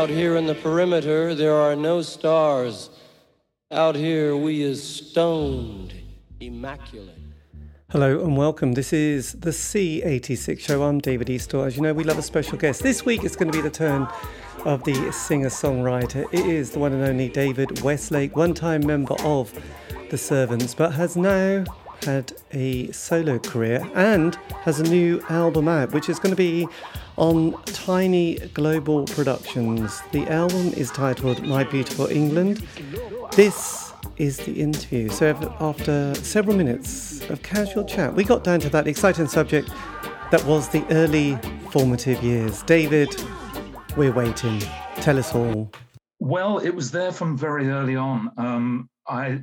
Out 0.00 0.08
here 0.08 0.36
in 0.36 0.46
the 0.46 0.54
perimeter, 0.54 1.34
there 1.34 1.54
are 1.54 1.76
no 1.76 2.00
stars. 2.00 2.88
Out 3.70 3.94
here, 3.94 4.34
we 4.34 4.62
is 4.62 4.82
stoned, 4.82 5.92
immaculate. 6.40 7.18
Hello 7.90 8.24
and 8.24 8.34
welcome. 8.34 8.72
This 8.72 8.94
is 8.94 9.32
the 9.32 9.50
C86 9.50 10.58
show. 10.58 10.84
I'm 10.84 11.00
David 11.00 11.26
Eastaugh. 11.26 11.66
As 11.66 11.76
you 11.76 11.82
know, 11.82 11.92
we 11.92 12.04
love 12.04 12.16
a 12.16 12.22
special 12.22 12.56
guest. 12.56 12.82
This 12.82 13.04
week 13.04 13.24
it's 13.24 13.36
going 13.36 13.52
to 13.52 13.58
be 13.58 13.60
the 13.60 13.68
turn 13.68 14.08
of 14.64 14.82
the 14.84 15.12
singer 15.12 15.50
songwriter. 15.50 16.26
It 16.32 16.46
is 16.46 16.70
the 16.70 16.78
one 16.78 16.94
and 16.94 17.04
only 17.04 17.28
David 17.28 17.82
Westlake, 17.82 18.34
one 18.34 18.54
time 18.54 18.86
member 18.86 19.16
of 19.22 19.52
The 20.08 20.16
Servants, 20.16 20.74
but 20.74 20.94
has 20.94 21.14
now 21.14 21.64
had 22.04 22.32
a 22.52 22.90
solo 22.92 23.38
career 23.38 23.88
and 23.94 24.36
has 24.62 24.80
a 24.80 24.84
new 24.84 25.22
album 25.28 25.68
out, 25.68 25.92
which 25.92 26.08
is 26.08 26.18
going 26.18 26.30
to 26.30 26.36
be 26.36 26.66
on 27.16 27.52
Tiny 27.64 28.36
Global 28.54 29.04
Productions. 29.04 30.00
The 30.12 30.26
album 30.28 30.68
is 30.76 30.90
titled 30.90 31.46
My 31.46 31.64
Beautiful 31.64 32.06
England. 32.06 32.66
This 33.32 33.92
is 34.16 34.38
the 34.38 34.60
interview. 34.60 35.08
So, 35.08 35.34
after 35.60 36.14
several 36.16 36.56
minutes 36.56 37.20
of 37.30 37.42
casual 37.42 37.84
chat, 37.84 38.14
we 38.14 38.24
got 38.24 38.44
down 38.44 38.60
to 38.60 38.70
that 38.70 38.86
exciting 38.86 39.28
subject 39.28 39.70
that 40.30 40.44
was 40.44 40.68
the 40.68 40.84
early 40.90 41.38
formative 41.70 42.22
years. 42.22 42.62
David, 42.62 43.14
we're 43.96 44.12
waiting. 44.12 44.60
Tell 44.96 45.18
us 45.18 45.34
all. 45.34 45.70
Well, 46.18 46.58
it 46.58 46.70
was 46.70 46.90
there 46.90 47.12
from 47.12 47.36
very 47.36 47.68
early 47.68 47.96
on. 47.96 48.30
Um, 48.36 48.90
I 49.08 49.40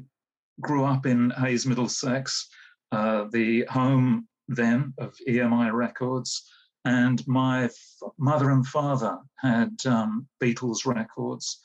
grew 0.61 0.85
up 0.85 1.05
in 1.05 1.31
Hayes, 1.31 1.65
Middlesex, 1.65 2.47
uh, 2.91 3.25
the 3.31 3.65
home 3.69 4.27
then 4.47 4.93
of 4.97 5.15
EMI 5.27 5.73
Records, 5.73 6.49
and 6.85 7.25
my 7.27 7.65
f- 7.65 8.01
mother 8.17 8.51
and 8.51 8.65
father 8.65 9.17
had 9.35 9.75
um, 9.85 10.27
Beatles 10.41 10.85
records, 10.85 11.59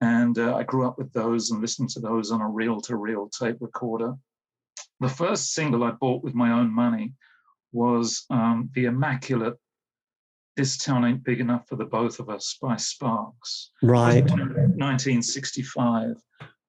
and 0.00 0.38
uh, 0.38 0.54
I 0.54 0.62
grew 0.64 0.86
up 0.86 0.98
with 0.98 1.12
those 1.12 1.50
and 1.50 1.60
listened 1.62 1.88
to 1.90 2.00
those 2.00 2.30
on 2.30 2.42
a 2.42 2.48
reel-to-reel 2.48 3.30
tape 3.30 3.56
recorder. 3.60 4.14
The 5.00 5.08
first 5.08 5.54
single 5.54 5.84
I 5.84 5.92
bought 5.92 6.22
with 6.22 6.34
my 6.34 6.52
own 6.52 6.70
money 6.70 7.14
was 7.72 8.26
um, 8.28 8.70
the 8.74 8.84
immaculate 8.84 9.54
"This 10.56 10.76
Town 10.76 11.04
Ain't 11.04 11.24
Big 11.24 11.40
Enough 11.40 11.66
for 11.68 11.76
the 11.76 11.84
Both 11.86 12.18
of 12.20 12.28
Us" 12.28 12.58
by 12.60 12.76
Sparks. 12.76 13.70
Right. 13.82 14.24
1965. 14.24 16.16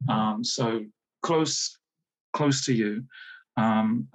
Um, 0.10 0.44
so 0.44 0.86
close, 1.22 1.78
close 2.34 2.64
to 2.66 2.74
you. 2.74 3.04
Um, 3.58 4.08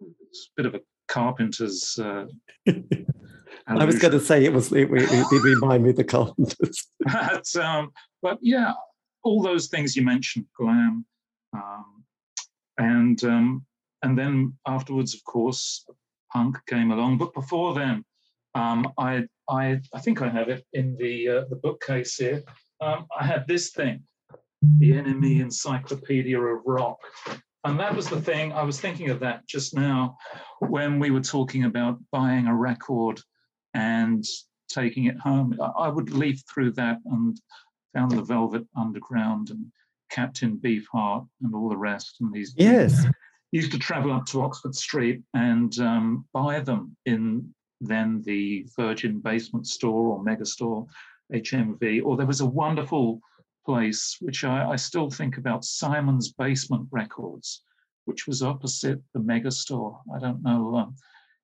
it's 0.00 0.48
a 0.48 0.62
bit 0.62 0.66
of 0.66 0.74
a 0.74 0.80
carpenter's. 1.08 1.98
Uh, 1.98 2.26
I 3.68 3.84
was 3.84 3.98
going 3.98 4.12
to 4.12 4.20
say 4.20 4.44
it 4.44 4.52
was. 4.52 4.72
It, 4.72 4.90
it, 4.90 5.26
it 5.32 5.42
reminded 5.42 5.82
me 5.82 5.90
of 5.90 5.96
the 5.96 6.04
carpenters. 6.04 6.88
but, 7.00 7.56
um, 7.56 7.92
but 8.22 8.38
yeah, 8.40 8.72
all 9.22 9.42
those 9.42 9.68
things 9.68 9.96
you 9.96 10.02
mentioned, 10.02 10.46
glam, 10.56 11.04
um, 11.52 12.04
and 12.78 13.22
um, 13.24 13.66
and 14.02 14.18
then 14.18 14.54
afterwards, 14.66 15.14
of 15.14 15.24
course, 15.24 15.86
punk 16.32 16.58
came 16.66 16.90
along. 16.90 17.18
But 17.18 17.34
before 17.34 17.74
then, 17.74 18.04
um, 18.54 18.92
I 18.98 19.24
I 19.48 19.80
I 19.92 20.00
think 20.00 20.22
I 20.22 20.28
have 20.28 20.48
it 20.48 20.64
in 20.72 20.96
the 20.96 21.28
uh, 21.28 21.44
the 21.50 21.56
bookcase 21.56 22.16
here. 22.16 22.42
Um, 22.80 23.06
I 23.18 23.24
had 23.24 23.46
this 23.48 23.70
thing, 23.70 24.02
the 24.78 24.92
NME 24.92 25.40
Encyclopedia 25.40 26.38
of 26.38 26.60
Rock, 26.64 26.98
and 27.66 27.80
that 27.80 27.94
was 27.94 28.08
the 28.08 28.20
thing. 28.20 28.52
I 28.52 28.62
was 28.62 28.80
thinking 28.80 29.10
of 29.10 29.20
that 29.20 29.46
just 29.46 29.74
now 29.74 30.16
when 30.60 30.98
we 30.98 31.10
were 31.10 31.20
talking 31.20 31.64
about 31.64 31.98
buying 32.12 32.46
a 32.46 32.54
record 32.54 33.20
and 33.74 34.24
taking 34.68 35.06
it 35.06 35.18
home. 35.18 35.58
I 35.78 35.88
would 35.88 36.10
leaf 36.10 36.42
through 36.52 36.72
that 36.72 36.98
and 37.06 37.40
found 37.92 38.12
the 38.12 38.22
Velvet 38.22 38.64
Underground 38.76 39.50
and 39.50 39.66
Captain 40.10 40.56
Beefheart 40.58 41.26
and 41.42 41.54
all 41.54 41.68
the 41.68 41.76
rest. 41.76 42.16
And 42.20 42.32
these 42.32 42.54
yes, 42.56 43.04
used 43.52 43.72
to 43.72 43.78
travel 43.78 44.12
up 44.12 44.26
to 44.26 44.42
Oxford 44.42 44.74
Street 44.74 45.22
and 45.34 45.76
um, 45.80 46.24
buy 46.32 46.60
them 46.60 46.96
in 47.04 47.52
then 47.80 48.22
the 48.24 48.66
Virgin 48.76 49.20
Basement 49.20 49.66
Store 49.66 50.16
or 50.16 50.22
Mega 50.22 50.46
Store, 50.46 50.86
HMV. 51.32 52.02
Or 52.04 52.16
there 52.16 52.26
was 52.26 52.40
a 52.40 52.46
wonderful 52.46 53.20
place 53.66 54.16
which 54.20 54.44
I, 54.44 54.70
I 54.70 54.76
still 54.76 55.10
think 55.10 55.36
about, 55.36 55.64
Simon's 55.64 56.32
Basement 56.32 56.86
Records, 56.90 57.62
which 58.06 58.26
was 58.26 58.42
opposite 58.42 59.00
the 59.12 59.20
Mega 59.20 59.50
Store. 59.50 60.00
I 60.14 60.20
don't 60.20 60.42
know. 60.42 60.76
Um, 60.76 60.94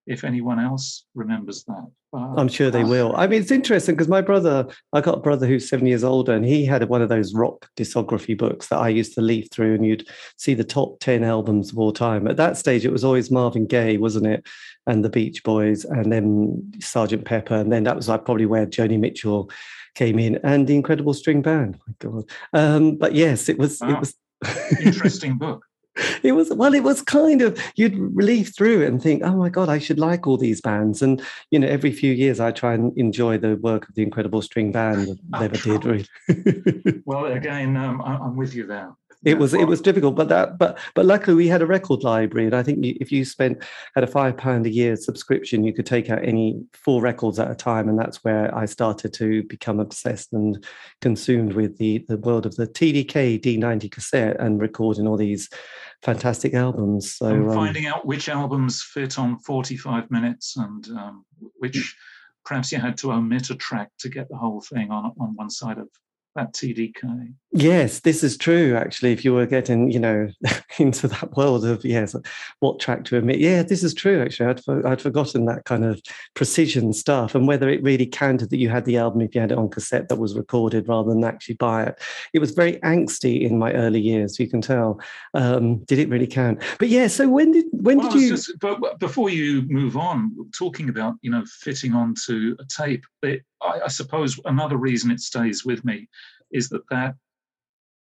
if 0.07 0.25
anyone 0.25 0.59
else 0.59 1.05
remembers 1.15 1.65
that. 1.65 1.87
But, 2.13 2.35
I'm 2.37 2.49
sure 2.49 2.71
they 2.71 2.83
uh, 2.83 2.87
will. 2.87 3.17
I 3.17 3.27
mean, 3.27 3.41
it's 3.41 3.51
interesting 3.51 3.95
because 3.95 4.09
my 4.09 4.21
brother, 4.21 4.67
I 4.93 5.01
got 5.01 5.19
a 5.19 5.21
brother 5.21 5.47
who's 5.47 5.69
seven 5.69 5.87
years 5.87 6.05
older, 6.05 6.33
and 6.35 6.45
he 6.45 6.65
had 6.65 6.87
one 6.89 7.01
of 7.01 7.09
those 7.09 7.33
rock 7.33 7.69
discography 7.77 8.37
books 8.37 8.69
that 8.69 8.79
I 8.79 8.89
used 8.89 9.15
to 9.15 9.23
leaf 9.23 9.49
through, 9.51 9.75
and 9.75 9.87
you'd 9.87 10.07
see 10.37 10.55
the 10.55 10.65
top 10.65 11.01
10 11.01 11.25
albums 11.25 11.73
of 11.73 11.79
all 11.79 11.93
time. 11.93 12.27
At 12.27 12.37
that 12.37 12.57
stage, 12.57 12.85
it 12.85 12.93
was 12.93 13.05
always 13.05 13.31
Marvin 13.31 13.67
Gaye, 13.67 13.97
wasn't 13.97 14.27
it? 14.27 14.47
And 14.87 15.05
the 15.05 15.09
Beach 15.09 15.43
Boys, 15.43 15.85
and 15.85 16.13
then 16.13 16.73
Sergeant 16.81 17.25
Pepper, 17.25 17.55
and 17.55 17.73
then 17.73 17.85
that 17.85 17.97
was 17.97 18.09
like 18.09 18.25
probably 18.25 18.47
where 18.47 18.67
Joni 18.67 18.99
Mitchell 18.99 19.51
came 19.95 20.19
in, 20.19 20.39
and 20.45 20.67
the 20.67 20.77
Incredible 20.77 21.15
String 21.15 21.41
Band. 21.41 21.79
my 21.87 21.95
God. 21.99 22.25
Um, 22.53 22.97
but 22.97 23.15
yes, 23.15 23.49
it 23.49 23.59
was. 23.59 23.81
Wow. 23.81 23.91
It 23.91 24.01
was 24.01 24.15
interesting 24.81 25.39
book. 25.39 25.65
it 26.23 26.33
was 26.33 26.51
well 26.51 26.75
it 26.75 26.83
was 26.83 27.03
kind 27.03 27.43
of 27.43 27.59
you'd 27.77 27.95
leaf 28.17 28.55
through 28.55 28.85
and 28.85 29.03
think 29.03 29.23
oh 29.25 29.37
my 29.37 29.49
god 29.49 29.69
i 29.69 29.79
should 29.79 29.99
like 29.99 30.27
all 30.27 30.37
these 30.39 30.61
bands. 30.61 31.03
And 31.03 31.23
you 31.51 31.59
know 31.59 31.69
every 31.69 31.93
few 31.93 32.13
years 32.13 32.41
i 32.41 32.51
try 32.51 32.75
and 32.75 32.97
enjoy 32.97 33.39
the 33.39 33.57
work 33.57 33.89
of 33.89 33.95
the 33.95 34.03
incredible 34.03 34.43
string 34.43 34.73
band 34.73 35.21
never 35.29 35.57
did 35.57 35.85
really. 35.85 36.07
Well 37.05 37.27
again 37.27 37.77
um, 37.77 38.01
i'm 38.03 38.37
with 38.37 38.55
you 38.55 38.67
there 38.67 38.93
it 39.25 39.39
was 39.39 39.55
it 39.55 39.67
was 39.67 39.81
difficult 39.81 40.15
but 40.15 40.29
that 40.29 40.59
but 40.59 40.79
but 40.95 41.05
luckily 41.05 41.35
we 41.35 41.49
had 41.49 41.63
a 41.63 41.67
record 41.67 42.03
library 42.03 42.47
and 42.47 42.55
i 42.55 42.63
think 42.63 42.79
if 42.83 43.13
you 43.13 43.25
spent 43.25 43.63
had 43.95 44.05
a 44.05 44.07
five 44.07 44.37
pound 44.37 44.67
a 44.67 44.71
year 44.71 44.97
subscription 44.97 45.65
you 45.65 45.73
could 45.73 45.87
take 45.87 46.11
out 46.11 46.25
any 46.25 46.61
four 46.73 47.01
records 47.01 47.39
at 47.39 47.51
a 47.51 47.55
time 47.55 47.89
and 47.89 47.99
that's 47.99 48.25
where 48.25 48.55
i 48.57 48.65
started 48.65 49.13
to 49.13 49.43
become 49.45 49.81
obsessed 49.81 50.33
and 50.33 50.65
consumed 51.01 51.53
with 51.53 51.79
the 51.79 52.05
the 52.09 52.17
world 52.19 52.47
of 52.47 52.57
the 52.57 52.67
tdk 52.67 53.41
d90 53.41 53.91
cassette 53.91 54.37
and 54.41 54.61
recording 54.61 55.07
all 55.07 55.17
these 55.17 55.49
fantastic 56.03 56.55
albums. 56.55 57.15
So 57.15 57.27
um, 57.27 57.55
finding 57.55 57.87
out 57.87 58.05
which 58.05 58.29
albums 58.29 58.83
fit 58.83 59.19
on 59.19 59.39
45 59.39 60.11
minutes 60.11 60.57
and 60.57 60.87
um, 60.89 61.25
which 61.59 61.97
perhaps 62.45 62.73
you 62.73 62.79
had 62.79 62.97
to 62.99 63.13
omit 63.13 63.51
a 63.51 63.55
track 63.55 63.91
to 64.01 64.09
get 64.09 64.29
the 64.29 64.37
whole 64.37 64.61
thing 64.61 64.91
on 64.91 65.13
on 65.19 65.35
one 65.37 65.51
side 65.51 65.79
of 65.79 65.89
that 66.35 66.53
TDK. 66.55 67.35
Yes, 67.55 68.01
this 68.01 68.25
is 68.25 68.39
true. 68.39 68.77
Actually, 68.77 69.13
if 69.13 69.25
you 69.25 69.35
were 69.35 69.47
getting, 69.47 69.91
you 69.91 69.99
know, 69.99 70.29
into 70.79 71.07
that 71.09 71.37
world 71.37 71.65
of 71.67 71.85
yes, 71.85 72.17
what 72.61 72.81
track 72.81 73.05
to 73.05 73.17
emit. 73.17 73.39
Yeah, 73.39 73.63
this 73.63 73.83
is 73.83 73.93
true. 73.93 74.23
Actually, 74.23 74.51
I'd 74.51 74.87
I'd 74.87 75.03
forgotten 75.03 75.45
that 75.47 75.65
kind 75.65 75.85
of 75.85 76.01
precision 76.35 76.93
stuff 76.93 77.35
and 77.35 77.47
whether 77.47 77.69
it 77.69 77.83
really 77.83 78.07
counted 78.07 78.51
that 78.51 78.57
you 78.57 78.71
had 78.71 78.85
the 78.87 78.97
album 78.97 79.21
if 79.21 79.35
you 79.35 79.41
had 79.41 79.53
it 79.53 79.59
on 79.59 79.69
cassette 79.69 80.09
that 80.09 80.17
was 80.17 80.35
recorded 80.35 80.89
rather 80.89 81.11
than 81.11 81.25
actually 81.25 81.57
buy 81.57 81.85
it. 81.85 82.01
It 82.33 82.39
was 82.39 82.53
very 82.53 82.79
angsty 82.79 83.43
in 83.43 83.59
my 83.59 83.73
early 83.73 84.01
years. 84.01 84.39
You 84.39 84.49
can 84.49 84.63
tell. 84.63 85.01
Um, 85.35 85.85
did 85.85 85.99
it 85.99 86.09
really 86.09 86.27
count? 86.27 86.63
But 86.79 86.89
yeah. 86.89 87.09
So 87.09 87.29
when 87.29 87.53
did 87.53 87.67
when 87.73 87.99
well, 87.99 88.11
did 88.11 88.23
you? 88.23 88.29
Just, 88.31 88.59
but 88.61 88.99
before 88.99 89.29
you 89.29 89.63
move 89.69 89.97
on, 89.97 90.35
talking 90.57 90.89
about 90.89 91.15
you 91.21 91.31
know 91.31 91.45
fitting 91.61 91.93
onto 91.93 92.57
a 92.59 92.65
tape, 92.65 93.05
it, 93.23 93.43
I, 93.63 93.81
I 93.85 93.89
suppose 93.89 94.39
another 94.45 94.77
reason 94.77 95.11
it 95.11 95.21
stays 95.21 95.65
with 95.65 95.85
me 95.85 96.09
is 96.51 96.69
that 96.71 96.89
that 96.91 97.15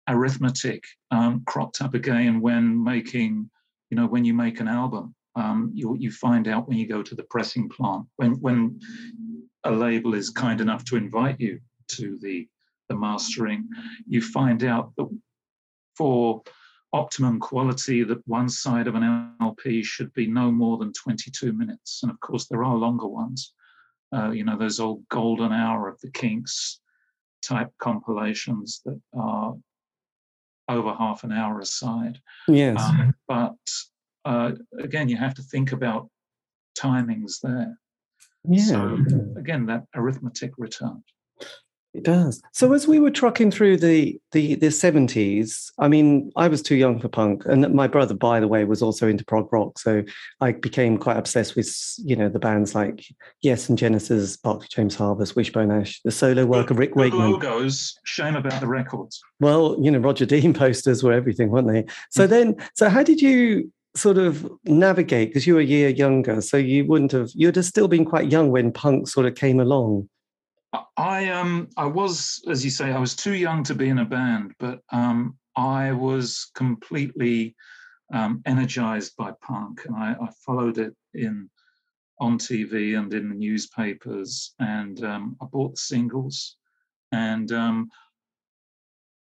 arithmetic 0.09 0.84
um, 1.10 1.42
cropped 1.47 1.80
up 1.83 1.95
again 1.95 2.41
when 2.41 2.83
making, 2.83 3.51
you 3.91 3.97
know, 3.97 4.07
when 4.07 4.24
you 4.24 4.34
make 4.34 4.60
an 4.60 4.68
album. 4.68 5.15
Um, 5.36 5.71
you 5.72 5.97
you 5.97 6.10
find 6.10 6.48
out 6.48 6.68
when 6.68 6.77
you 6.77 6.89
go 6.89 7.04
to 7.04 7.15
the 7.15 7.22
pressing 7.22 7.68
plant 7.68 8.04
when 8.16 8.33
when 8.41 8.80
a 9.62 9.71
label 9.71 10.15
is 10.15 10.28
kind 10.28 10.60
enough 10.60 10.84
to 10.86 10.97
invite 10.97 11.39
you 11.39 11.60
to 11.92 12.18
the 12.21 12.48
the 12.89 12.97
mastering, 12.97 13.68
you 14.09 14.21
find 14.21 14.65
out 14.65 14.92
that 14.97 15.09
for 15.97 16.42
optimum 16.92 17.39
quality 17.39 18.03
that 18.03 18.27
one 18.27 18.48
side 18.48 18.89
of 18.89 18.97
an 18.97 19.34
LP 19.41 19.83
should 19.83 20.12
be 20.12 20.27
no 20.27 20.51
more 20.51 20.77
than 20.77 20.92
22 20.92 21.53
minutes. 21.53 22.01
And 22.03 22.10
of 22.10 22.18
course, 22.21 22.47
there 22.47 22.65
are 22.65 22.74
longer 22.74 23.07
ones. 23.07 23.54
Uh, 24.15 24.30
you 24.30 24.45
know, 24.45 24.59
those 24.59 24.80
old 24.80 25.07
golden 25.09 25.53
hour 25.53 25.89
of 25.89 26.01
the 26.01 26.10
Kinks 26.10 26.80
type 27.42 27.71
compilations 27.78 28.83
that 28.84 29.01
are 29.15 29.54
over 30.68 30.95
half 30.95 31.24
an 31.24 31.33
hour 31.33 31.60
aside. 31.60 32.18
Yes. 32.48 32.83
Um, 32.83 33.15
but 33.28 33.57
uh, 34.24 34.53
again, 34.78 35.09
you 35.09 35.16
have 35.16 35.34
to 35.34 35.42
think 35.42 35.72
about 35.72 36.09
timings 36.78 37.41
there. 37.42 37.77
Yeah. 38.48 38.65
So 38.65 38.98
again, 39.36 39.66
that 39.66 39.84
arithmetic 39.95 40.53
returned. 40.59 41.04
It 41.92 42.04
does. 42.04 42.41
So 42.53 42.72
as 42.72 42.87
we 42.87 43.01
were 43.01 43.10
trucking 43.10 43.51
through 43.51 43.78
the 43.78 44.21
the 44.31 44.54
the 44.54 44.71
seventies, 44.71 45.72
I 45.78 45.89
mean, 45.89 46.31
I 46.37 46.47
was 46.47 46.63
too 46.63 46.77
young 46.77 47.01
for 47.01 47.09
punk, 47.09 47.42
and 47.47 47.75
my 47.75 47.89
brother, 47.89 48.15
by 48.15 48.39
the 48.39 48.47
way, 48.47 48.65
was 48.65 48.81
also 48.81 49.09
into 49.09 49.25
prog 49.25 49.53
rock. 49.53 49.78
So 49.78 50.04
I 50.41 50.53
became 50.53 50.98
quite 50.98 51.16
obsessed 51.16 51.57
with 51.57 51.75
you 51.98 52.15
know 52.15 52.28
the 52.28 52.39
bands 52.39 52.77
like 52.77 53.04
Yes 53.42 53.69
and 53.69 53.77
Genesis, 53.77 54.37
Barclay 54.37 54.69
James 54.71 54.95
Harvest, 54.95 55.34
Wishbone 55.34 55.72
Ash, 55.72 56.01
the 56.04 56.13
solo 56.13 56.47
work 56.47 56.71
of 56.71 56.78
Rick 56.78 56.95
Wakeman. 56.95 57.33
Logos, 57.33 57.98
shame 58.04 58.36
about 58.36 58.60
the 58.60 58.69
records. 58.69 59.21
Well, 59.41 59.77
you 59.81 59.91
know, 59.91 59.98
Roger 59.98 60.27
Dean 60.27 60.54
posters 60.63 61.03
were 61.03 61.13
everything, 61.13 61.51
weren't 61.51 61.66
they? 61.69 61.86
So 62.10 62.28
then, 62.28 62.57
so 62.75 62.89
how 62.89 63.03
did 63.03 63.21
you 63.21 63.72
sort 63.97 64.16
of 64.16 64.48
navigate? 64.65 65.31
Because 65.31 65.45
you 65.45 65.54
were 65.54 65.60
a 65.60 65.65
year 65.65 65.89
younger, 65.89 66.41
so 66.41 66.57
you 66.57 66.84
wouldn't 66.84 67.10
have 67.10 67.31
you'd 67.34 67.57
have 67.57 67.65
still 67.65 67.89
been 67.89 68.04
quite 68.04 68.31
young 68.31 68.53
when 68.53 68.71
punk 68.71 69.09
sort 69.09 69.27
of 69.27 69.34
came 69.34 69.59
along. 69.59 70.09
I 70.97 71.31
um 71.31 71.69
I 71.77 71.87
was, 71.87 72.43
as 72.49 72.65
you 72.65 72.71
say, 72.71 72.93
I 72.93 72.99
was 72.99 73.17
too 73.17 73.34
young 73.34 73.65
to 73.65 73.75
be 73.75 73.89
in 73.89 73.99
a 73.99 74.05
band, 74.05 74.55
but 74.59 74.81
um, 74.91 75.37
I 75.57 75.93
was 75.93 76.51
completely 76.55 77.57
um, 78.13 78.43
energized 78.47 79.17
by 79.17 79.33
punk, 79.43 79.84
and 79.87 79.97
I, 79.97 80.13
I, 80.13 80.28
followed 80.45 80.78
it 80.78 80.95
in 81.15 81.49
on 82.21 82.39
TV 82.39 82.99
and 82.99 83.13
in 83.15 83.28
the 83.28 83.34
newspapers, 83.34 84.55
and 84.59 85.03
um, 85.05 85.37
I 85.41 85.47
bought 85.47 85.72
the 85.72 85.81
singles, 85.81 86.57
and 87.13 87.51
um, 87.53 87.89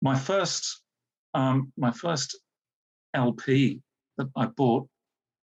my 0.03 0.19
first 0.19 0.83
um, 1.35 1.73
my 1.77 1.91
first 1.91 2.39
LP 3.15 3.81
that 4.19 4.29
I 4.37 4.47
bought 4.47 4.89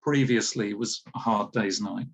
previously 0.02 0.74
was 0.74 1.02
A 1.16 1.20
Hard 1.20 1.52
Day's 1.52 1.82
Night, 1.82 2.08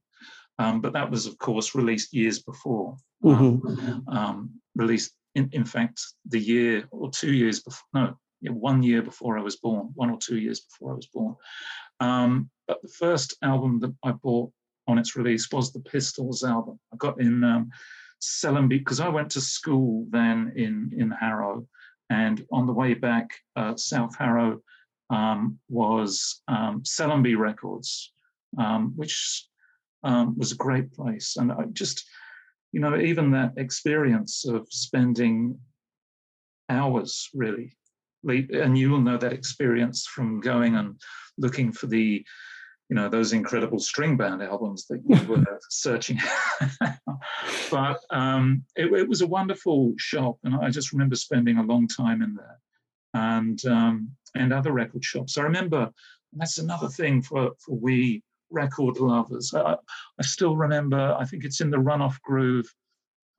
um, 0.63 0.81
but 0.81 0.93
that 0.93 1.09
was, 1.09 1.25
of 1.25 1.37
course, 1.37 1.75
released 1.75 2.13
years 2.13 2.41
before. 2.41 2.95
Um, 3.23 3.61
mm-hmm. 3.61 4.17
Um, 4.17 4.49
released, 4.75 5.11
in, 5.35 5.49
in 5.51 5.65
fact, 5.65 6.01
the 6.27 6.39
year 6.39 6.85
or 6.91 7.09
two 7.09 7.33
years 7.33 7.61
before, 7.61 7.87
no, 7.93 8.17
one 8.51 8.83
year 8.83 9.01
before 9.01 9.37
I 9.37 9.41
was 9.41 9.57
born, 9.57 9.91
one 9.95 10.09
or 10.09 10.17
two 10.17 10.37
years 10.37 10.61
before 10.61 10.91
I 10.91 10.95
was 10.95 11.07
born. 11.07 11.35
Um, 11.99 12.49
but 12.67 12.81
the 12.81 12.89
first 12.89 13.37
album 13.41 13.79
that 13.79 13.93
I 14.03 14.11
bought 14.11 14.51
on 14.87 14.97
its 14.97 15.15
release 15.15 15.49
was 15.51 15.71
the 15.71 15.79
Pistols 15.79 16.43
album. 16.43 16.79
I 16.93 16.97
got 16.97 17.19
in 17.19 17.43
um, 17.43 17.69
Sellenby 18.19 18.79
because 18.79 18.99
I 18.99 19.09
went 19.09 19.29
to 19.31 19.41
school 19.41 20.07
then 20.09 20.53
in 20.55 20.91
in 20.97 21.11
Harrow, 21.11 21.67
and 22.09 22.45
on 22.51 22.67
the 22.67 22.73
way 22.73 22.93
back, 22.93 23.29
uh, 23.55 23.75
South 23.75 24.15
Harrow 24.17 24.61
um, 25.09 25.59
was 25.69 26.41
um, 26.47 26.83
Sellenby 26.83 27.35
Records, 27.35 28.13
um, 28.57 28.93
which 28.95 29.47
um, 30.03 30.37
was 30.37 30.51
a 30.51 30.57
great 30.57 30.93
place. 30.93 31.35
And 31.37 31.51
I 31.51 31.63
just, 31.71 32.05
you 32.71 32.79
know, 32.79 32.97
even 32.97 33.31
that 33.31 33.53
experience 33.57 34.45
of 34.45 34.67
spending 34.69 35.57
hours 36.69 37.29
really, 37.33 37.75
and 38.25 38.77
you 38.77 38.89
will 38.89 39.01
know 39.01 39.17
that 39.17 39.33
experience 39.33 40.05
from 40.07 40.39
going 40.39 40.75
and 40.75 40.99
looking 41.37 41.71
for 41.71 41.87
the, 41.87 42.25
you 42.89 42.95
know, 42.95 43.09
those 43.09 43.33
incredible 43.33 43.79
string 43.79 44.17
band 44.17 44.41
albums 44.41 44.85
that 44.87 45.01
you 45.05 45.27
were 45.27 45.59
searching. 45.69 46.19
but 47.71 47.99
um, 48.09 48.63
it, 48.75 48.91
it, 48.93 49.07
was 49.07 49.21
a 49.21 49.27
wonderful 49.27 49.93
shop, 49.97 50.37
and 50.43 50.55
I 50.55 50.69
just 50.69 50.93
remember 50.93 51.15
spending 51.15 51.57
a 51.57 51.63
long 51.63 51.87
time 51.87 52.21
in 52.21 52.35
there, 52.35 52.59
and 53.13 53.65
um, 53.65 54.11
and 54.35 54.53
other 54.53 54.71
record 54.71 55.03
shops. 55.03 55.37
I 55.37 55.43
remember 55.43 55.89
that's 56.33 56.57
another 56.57 56.87
thing 56.87 57.21
for 57.21 57.51
for 57.59 57.75
we 57.75 58.23
record 58.53 58.97
lovers. 58.99 59.53
I, 59.53 59.75
I 60.19 60.23
still 60.23 60.55
remember, 60.55 61.15
I 61.19 61.25
think 61.25 61.43
it's 61.43 61.59
in 61.59 61.71
the 61.71 61.77
runoff 61.77 62.21
groove 62.21 62.71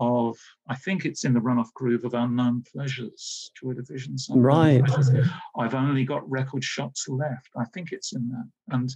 of, 0.00 0.36
I 0.68 0.74
think 0.74 1.04
it's 1.04 1.24
in 1.24 1.32
the 1.32 1.40
runoff 1.40 1.72
groove 1.72 2.04
of 2.04 2.14
Unknown 2.14 2.64
Pleasures, 2.70 3.50
Joy 3.58 3.72
Division's. 3.74 4.28
Right. 4.30 4.84
Pleasures. 4.84 5.28
I've 5.56 5.74
only 5.74 6.04
got 6.04 6.28
record 6.28 6.64
shops 6.64 7.08
left. 7.08 7.48
I 7.56 7.64
think 7.72 7.92
it's 7.92 8.12
in 8.12 8.28
that. 8.28 8.48
And 8.74 8.94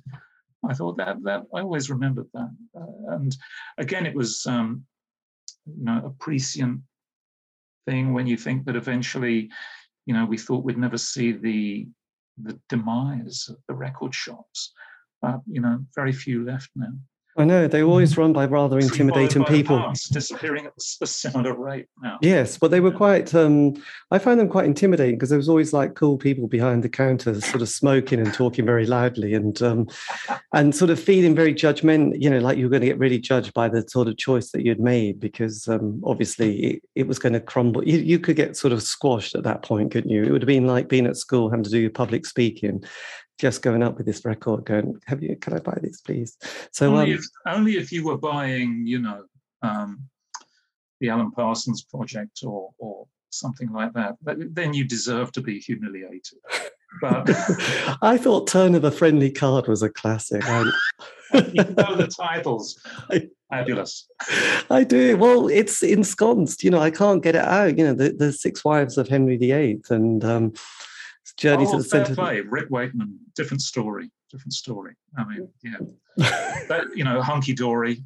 I 0.68 0.74
thought 0.74 0.96
that, 0.96 1.22
that 1.22 1.44
I 1.54 1.60
always 1.60 1.88
remembered 1.88 2.26
that. 2.34 2.50
Uh, 2.76 3.14
and 3.14 3.36
again, 3.78 4.06
it 4.06 4.14
was, 4.14 4.44
um, 4.46 4.84
you 5.66 5.84
know, 5.84 6.02
a 6.04 6.10
prescient 6.22 6.80
thing 7.86 8.12
when 8.12 8.26
you 8.26 8.36
think 8.36 8.64
that 8.64 8.76
eventually, 8.76 9.50
you 10.06 10.14
know, 10.14 10.26
we 10.26 10.36
thought 10.36 10.64
we'd 10.64 10.78
never 10.78 10.98
see 10.98 11.32
the 11.32 11.86
the 12.40 12.58
demise 12.68 13.48
of 13.50 13.56
the 13.66 13.74
record 13.74 14.14
shops 14.14 14.72
but 15.20 15.40
you 15.46 15.60
know, 15.60 15.84
very 15.94 16.12
few 16.12 16.44
left 16.44 16.70
now. 16.76 16.92
I 17.38 17.44
know 17.44 17.68
they 17.68 17.84
always 17.84 18.16
run 18.16 18.32
by 18.32 18.46
rather 18.46 18.80
intimidating 18.80 19.42
by 19.42 19.48
people. 19.48 19.78
Past, 19.78 20.12
disappearing 20.12 20.66
at 20.66 20.72
a 21.00 21.06
similar 21.06 21.54
rate 21.54 21.86
now. 22.02 22.18
Yes, 22.20 22.58
but 22.58 22.72
they 22.72 22.80
were 22.80 22.90
quite. 22.90 23.32
Um, 23.32 23.80
I 24.10 24.18
found 24.18 24.40
them 24.40 24.48
quite 24.48 24.64
intimidating 24.64 25.14
because 25.14 25.28
there 25.28 25.38
was 25.38 25.48
always 25.48 25.72
like 25.72 25.94
cool 25.94 26.18
people 26.18 26.48
behind 26.48 26.82
the 26.82 26.88
counter, 26.88 27.40
sort 27.40 27.62
of 27.62 27.68
smoking 27.68 28.18
and 28.18 28.34
talking 28.34 28.66
very 28.66 28.86
loudly, 28.86 29.34
and 29.34 29.62
um, 29.62 29.86
and 30.52 30.74
sort 30.74 30.90
of 30.90 30.98
feeling 30.98 31.36
very 31.36 31.54
judgment. 31.54 32.20
You 32.20 32.28
know, 32.28 32.40
like 32.40 32.58
you 32.58 32.64
were 32.64 32.70
going 32.70 32.82
to 32.82 32.88
get 32.88 32.98
really 32.98 33.20
judged 33.20 33.54
by 33.54 33.68
the 33.68 33.88
sort 33.88 34.08
of 34.08 34.16
choice 34.16 34.50
that 34.50 34.66
you'd 34.66 34.80
made 34.80 35.20
because 35.20 35.68
um, 35.68 36.02
obviously 36.04 36.58
it, 36.64 36.82
it, 36.96 37.06
was 37.06 37.20
going 37.20 37.34
to 37.34 37.40
crumble. 37.40 37.86
You, 37.86 37.98
you 37.98 38.18
could 38.18 38.34
get 38.34 38.56
sort 38.56 38.72
of 38.72 38.82
squashed 38.82 39.36
at 39.36 39.44
that 39.44 39.62
point, 39.62 39.92
couldn't 39.92 40.10
you? 40.10 40.24
It 40.24 40.32
would 40.32 40.42
have 40.42 40.48
been 40.48 40.66
like 40.66 40.88
being 40.88 41.06
at 41.06 41.16
school 41.16 41.50
having 41.50 41.62
to 41.62 41.70
do 41.70 41.78
your 41.78 41.90
public 41.90 42.26
speaking, 42.26 42.82
just 43.38 43.62
going 43.62 43.82
up 43.82 43.96
with 43.96 44.06
this 44.06 44.24
record, 44.24 44.64
going, 44.64 45.00
"Have 45.06 45.22
you? 45.22 45.36
Can 45.36 45.54
I 45.54 45.60
buy 45.60 45.78
this, 45.80 46.00
please?" 46.00 46.36
So 46.72 46.94
only, 46.94 47.12
um, 47.12 47.18
if, 47.18 47.24
only 47.46 47.72
if 47.76 47.92
you 47.92 48.04
were 48.04 48.18
buying, 48.18 48.82
you 48.84 49.00
know, 49.00 49.24
um, 49.62 50.02
the 51.00 51.08
Alan 51.08 51.30
Parsons 51.30 51.82
project 51.82 52.40
or 52.44 52.70
or 52.78 53.06
something 53.30 53.70
like 53.72 53.92
that, 53.92 54.16
then 54.22 54.74
you 54.74 54.84
deserve 54.84 55.32
to 55.32 55.40
be 55.40 55.58
humiliated. 55.58 56.38
But 57.00 57.28
I 58.02 58.18
thought 58.18 58.48
"Turn 58.48 58.74
of 58.74 58.82
the 58.82 58.90
Friendly 58.90 59.30
Card" 59.30 59.68
was 59.68 59.82
a 59.82 59.90
classic. 59.90 60.42
I, 60.44 60.64
you 61.34 61.64
know 61.64 61.96
the 61.96 62.08
titles. 62.08 62.80
Fabulous. 63.50 64.06
I 64.70 64.84
do. 64.84 65.16
Well, 65.16 65.48
it's 65.48 65.82
ensconced. 65.82 66.62
You 66.62 66.70
know, 66.70 66.80
I 66.80 66.90
can't 66.90 67.22
get 67.22 67.34
it 67.34 67.44
out. 67.44 67.78
You 67.78 67.84
know, 67.84 67.94
the, 67.94 68.10
the 68.10 68.30
Six 68.30 68.62
Wives 68.62 68.98
of 68.98 69.08
Henry 69.08 69.38
VIII, 69.38 69.80
and 69.88 70.22
um, 70.22 70.52
Journey 71.36 71.64
oh, 71.66 71.72
to 71.72 71.76
the 71.78 71.84
Center. 71.84 72.14
Play. 72.14 72.40
Rick 72.40 72.70
Wakeman, 72.70 73.18
different 73.34 73.62
story, 73.62 74.10
different 74.30 74.52
story. 74.52 74.94
I 75.16 75.24
mean, 75.24 75.48
yeah, 75.62 75.76
that, 76.68 76.86
you 76.94 77.04
know, 77.04 77.20
hunky 77.22 77.54
dory. 77.54 78.04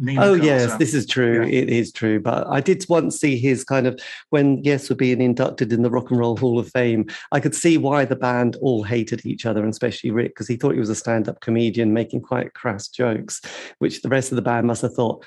Nina 0.00 0.24
oh 0.24 0.34
yes, 0.34 0.76
this 0.76 0.94
is 0.94 1.06
true. 1.06 1.44
Yeah. 1.44 1.60
It 1.60 1.68
is 1.70 1.92
true. 1.92 2.20
But 2.20 2.46
I 2.46 2.60
did 2.60 2.84
once 2.88 3.18
see 3.18 3.36
his 3.36 3.64
kind 3.64 3.86
of 3.86 4.00
when 4.30 4.62
Yes 4.62 4.88
were 4.88 4.94
being 4.94 5.20
inducted 5.20 5.72
in 5.72 5.82
the 5.82 5.90
Rock 5.90 6.10
and 6.10 6.20
Roll 6.20 6.36
Hall 6.36 6.58
of 6.58 6.70
Fame. 6.70 7.06
I 7.32 7.40
could 7.40 7.54
see 7.54 7.78
why 7.78 8.04
the 8.04 8.14
band 8.14 8.56
all 8.60 8.84
hated 8.84 9.26
each 9.26 9.44
other, 9.44 9.60
and 9.60 9.70
especially 9.70 10.12
Rick, 10.12 10.28
because 10.28 10.46
he 10.46 10.56
thought 10.56 10.74
he 10.74 10.78
was 10.78 10.88
a 10.88 10.94
stand-up 10.94 11.40
comedian 11.40 11.92
making 11.92 12.20
quite 12.20 12.54
crass 12.54 12.86
jokes, 12.88 13.40
which 13.80 14.02
the 14.02 14.08
rest 14.08 14.30
of 14.30 14.36
the 14.36 14.42
band 14.42 14.68
must 14.68 14.82
have 14.82 14.94
thought. 14.94 15.24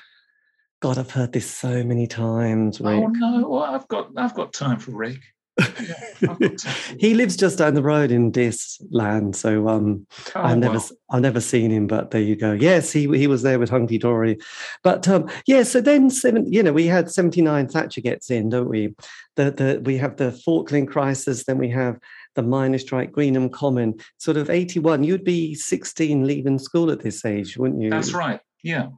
God, 0.80 0.98
I've 0.98 1.10
heard 1.10 1.32
this 1.32 1.48
so 1.48 1.84
many 1.84 2.06
times. 2.06 2.80
Rick. 2.80 3.04
Oh 3.04 3.06
no, 3.08 3.48
well, 3.48 3.62
I've 3.62 3.86
got 3.88 4.08
I've 4.16 4.34
got 4.34 4.54
time 4.54 4.78
for 4.78 4.92
Rick. 4.92 5.20
he 6.98 7.14
lives 7.14 7.36
just 7.36 7.58
down 7.58 7.74
the 7.74 7.82
road 7.82 8.10
in 8.10 8.32
this 8.32 8.80
land, 8.90 9.36
so 9.36 9.68
um, 9.68 10.06
oh, 10.34 10.42
I've 10.42 10.58
never. 10.58 10.78
I've 11.10 11.20
never 11.20 11.40
seen 11.40 11.70
him, 11.70 11.86
but 11.86 12.10
there 12.10 12.22
you 12.22 12.36
go. 12.36 12.52
Yes, 12.52 12.90
he 12.90 13.02
he 13.16 13.26
was 13.26 13.42
there 13.42 13.58
with 13.58 13.68
Hunky 13.68 13.98
Dory, 13.98 14.38
but 14.82 15.06
um, 15.08 15.28
yeah. 15.46 15.62
So 15.62 15.80
then 15.80 16.08
seven, 16.08 16.50
you 16.50 16.62
know, 16.62 16.72
we 16.72 16.86
had 16.86 17.10
seventy 17.10 17.42
nine. 17.42 17.68
Thatcher 17.68 18.00
gets 18.00 18.30
in, 18.30 18.48
don't 18.48 18.68
we? 18.68 18.94
The 19.36 19.50
the 19.50 19.82
we 19.84 19.98
have 19.98 20.16
the 20.16 20.32
Falkland 20.32 20.88
crisis, 20.88 21.44
then 21.44 21.58
we 21.58 21.68
have 21.68 21.98
the 22.34 22.42
miners' 22.42 22.82
strike, 22.82 23.12
Greenham 23.12 23.52
Common, 23.52 23.94
sort 24.16 24.36
of 24.38 24.48
eighty 24.48 24.78
one. 24.78 25.04
You'd 25.04 25.24
be 25.24 25.54
sixteen, 25.54 26.26
leaving 26.26 26.58
school 26.58 26.90
at 26.90 27.00
this 27.00 27.24
age, 27.24 27.58
wouldn't 27.58 27.82
you? 27.82 27.90
That's 27.90 28.12
right. 28.12 28.40
Yeah. 28.62 28.88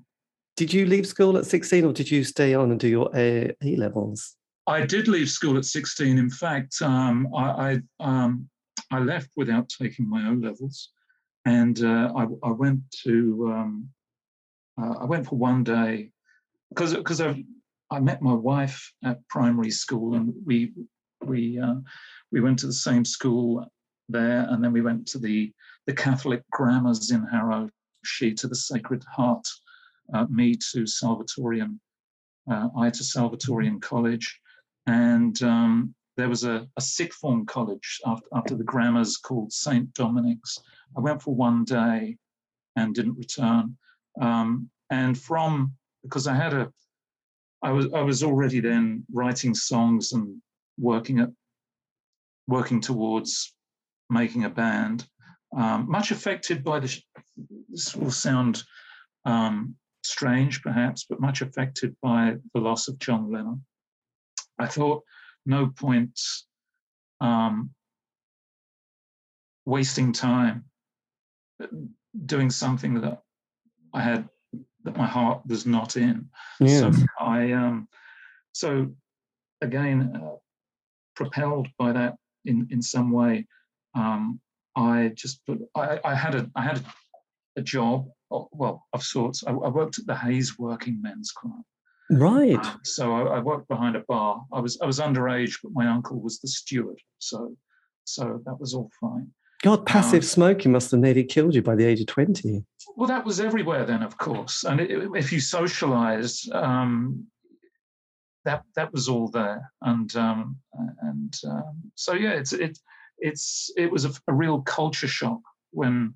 Did 0.57 0.73
you 0.73 0.87
leave 0.87 1.07
school 1.07 1.37
at 1.37 1.47
sixteen, 1.47 1.85
or 1.85 1.93
did 1.93 2.11
you 2.11 2.23
stay 2.23 2.55
on 2.55 2.71
and 2.71 2.79
do 2.79 2.89
your 2.89 3.11
A 3.15 3.55
levels? 3.61 4.37
I 4.67 4.87
did 4.87 5.09
leave 5.09 5.29
school 5.29 5.59
at 5.59 5.67
16. 5.67 6.17
In 6.17 6.31
fact, 6.31 6.81
um, 6.81 7.29
I, 7.35 7.81
I, 8.01 8.05
um, 8.05 8.49
I, 8.91 8.99
left 9.01 9.31
without 9.37 9.69
taking 9.69 10.09
my 10.09 10.29
O 10.29 10.33
levels, 10.33 10.91
and 11.45 11.83
uh, 11.85 12.13
I, 12.17 12.27
I, 12.43 12.51
went 12.51 12.81
to 13.05 13.53
um, 13.53 13.89
uh, 14.81 14.95
I 15.01 15.05
went 15.05 15.27
for 15.27 15.37
one 15.37 15.65
day 15.65 16.11
because 16.71 16.95
because 16.95 17.21
I 17.21 18.01
met 18.01 18.23
my 18.23 18.33
wife 18.33 18.91
at 19.05 19.27
primary 19.29 19.71
school, 19.71 20.15
and 20.15 20.33
we 20.47 20.73
we 21.23 21.59
uh, 21.59 21.77
we 22.33 22.41
went 22.41 22.59
to 22.61 22.67
the 22.67 22.73
same 22.73 23.05
school 23.05 23.67
there, 24.09 24.47
and 24.49 24.65
then 24.65 24.73
we 24.73 24.81
went 24.81 25.07
to 25.09 25.19
the 25.19 25.53
the 25.87 25.95
Catholic 25.95 26.43
grammars 26.51 27.11
in 27.11 27.23
Harrow. 27.27 27.69
She 28.05 28.33
to 28.35 28.49
the 28.49 28.57
Sacred 28.57 29.05
Heart, 29.05 29.47
uh, 30.15 30.27
me 30.31 30.57
to 30.73 30.85
Salvatorian, 30.87 31.79
uh, 32.51 32.69
I 32.79 32.89
to 32.89 33.03
Salvatorian 33.03 33.81
College 33.81 34.41
and 34.87 35.41
um, 35.43 35.95
there 36.17 36.29
was 36.29 36.45
a, 36.45 36.67
a 36.77 36.81
sixth 36.81 37.19
form 37.19 37.47
college 37.47 38.01
after, 38.07 38.27
after 38.35 38.55
the 38.55 38.65
grammars 38.65 39.17
called 39.17 39.53
St. 39.53 39.93
Dominic's. 39.95 40.59
I 40.97 41.01
went 41.01 41.23
for 41.23 41.35
one 41.35 41.65
day 41.65 42.17
and 42.77 42.95
didn't 42.95 43.19
return. 43.19 43.77
Um, 44.21 44.71
and 44.91 45.19
from, 45.19 45.73
because 46.03 46.27
I 46.27 46.35
had 46.35 46.53
a, 46.53 46.73
I 47.63 47.73
was 47.73 47.87
I 47.95 48.03
was 48.03 48.23
already 48.23 48.61
then 48.61 49.07
writing 49.11 49.55
songs 49.55 50.13
and 50.13 50.37
working 50.79 51.21
at 51.21 51.31
working 52.47 52.81
towards 52.81 53.55
making 54.11 54.45
a 54.45 54.51
band. 54.51 55.07
Um, 55.57 55.91
much 55.91 56.11
affected 56.11 56.63
by 56.63 56.81
the. 56.81 57.01
This 57.71 57.97
will 57.97 58.11
sound 58.11 58.63
um, 59.25 59.77
strange, 60.03 60.63
perhaps, 60.63 61.07
but 61.09 61.21
much 61.21 61.41
affected 61.41 61.97
by 62.03 62.37
the 62.53 62.61
loss 62.61 62.87
of 62.89 62.99
John 62.99 63.33
Lennon. 63.33 63.65
I 64.59 64.67
thought 64.67 65.03
no 65.47 65.67
point 65.67 66.21
um, 67.21 67.71
wasting 69.65 70.13
time 70.13 70.65
doing 72.27 72.51
something 72.51 73.01
that 73.01 73.23
I 73.93 74.01
had 74.03 74.29
that 74.85 74.97
my 74.97 75.07
heart 75.07 75.43
was 75.47 75.67
not 75.67 75.97
in. 75.97 76.29
So 76.67 76.93
I 77.19 77.53
um, 77.53 77.89
so 78.53 78.93
again 79.61 80.21
uh, 80.23 80.37
propelled 81.17 81.69
by 81.79 81.93
that 81.93 82.17
in 82.45 82.69
in 82.71 82.83
some 82.83 83.11
way. 83.11 83.47
Um, 83.95 84.41
I 84.77 85.13
just 85.15 85.41
I, 85.75 86.01
I 86.05 86.15
had 86.15 86.35
a 86.35 86.51
I 86.55 86.63
had 86.63 86.79
a, 86.79 87.61
a 87.61 87.63
job 87.63 88.09
well 88.31 88.85
of 88.93 89.03
sorts. 89.03 89.45
I, 89.47 89.51
I, 89.51 89.69
worked 89.69 89.99
at 90.01 90.07
the 90.07 90.17
Hayes 90.17 90.59
Working 90.59 91.01
Men's 91.01 91.31
Club. 91.31 91.63
Right. 92.11 92.59
Um, 92.59 92.81
so 92.85 93.13
I, 93.13 93.37
I, 93.37 93.41
worked 93.41 93.69
behind 93.69 93.97
a 93.97 94.01
bar. 94.01 94.45
I 94.53 94.61
was 94.61 94.79
I 94.83 94.87
was 94.87 95.01
underage, 95.01 95.59
but 95.63 95.73
my 95.73 95.87
uncle 95.87 96.21
was 96.21 96.39
the 96.39 96.49
steward. 96.49 96.99
So 97.19 97.57
so 98.05 98.43
that 98.45 98.61
was 98.61 98.75
all 98.75 98.91
fine. 99.01 99.31
God, 99.63 99.87
passive 99.87 100.23
um, 100.23 100.29
smoking 100.29 100.73
must 100.73 100.91
have 100.91 101.01
nearly 101.01 101.25
killed 101.25 101.55
you 101.55 101.63
by 101.63 101.75
the 101.75 101.87
age 101.87 102.01
of 102.01 102.07
20. 102.07 102.63
Well, 102.97 103.09
that 103.09 103.25
was 103.25 103.41
everywhere 103.41 103.87
then, 103.87 104.03
of 104.03 104.19
course. 104.19 104.65
And 104.65 104.79
it, 104.79 104.91
if 105.15 105.33
you 105.33 105.41
socialized, 105.41 106.53
um, 106.53 107.27
that 108.45 108.63
that 108.77 108.93
was 108.93 109.09
all 109.09 109.29
there. 109.29 109.73
And 109.83 110.15
um, 110.17 110.57
and 111.01 111.35
um, 111.49 111.83
so 111.95 112.13
yeah, 112.13 112.33
it's 112.33 112.53
it 112.53 112.79
it's 113.19 113.71
it 113.77 113.91
was 113.91 114.05
a, 114.05 114.11
a, 114.29 114.35
real 114.35 114.61
culture 114.61 115.09
shock 115.09 115.41
when 115.71 116.15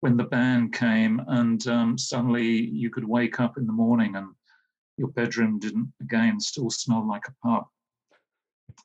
when 0.00 0.16
the 0.16 0.24
band 0.24 0.74
came, 0.74 1.22
and 1.28 1.66
um, 1.66 1.96
suddenly 1.96 2.46
you 2.46 2.90
could 2.90 3.04
wake 3.04 3.40
up 3.40 3.56
in 3.56 3.66
the 3.66 3.72
morning 3.72 4.16
and 4.16 4.28
your 4.96 5.08
bedroom 5.08 5.58
didn't 5.58 5.92
again 6.00 6.40
still 6.40 6.70
smell 6.70 7.06
like 7.06 7.22
a 7.28 7.46
pub, 7.46 7.64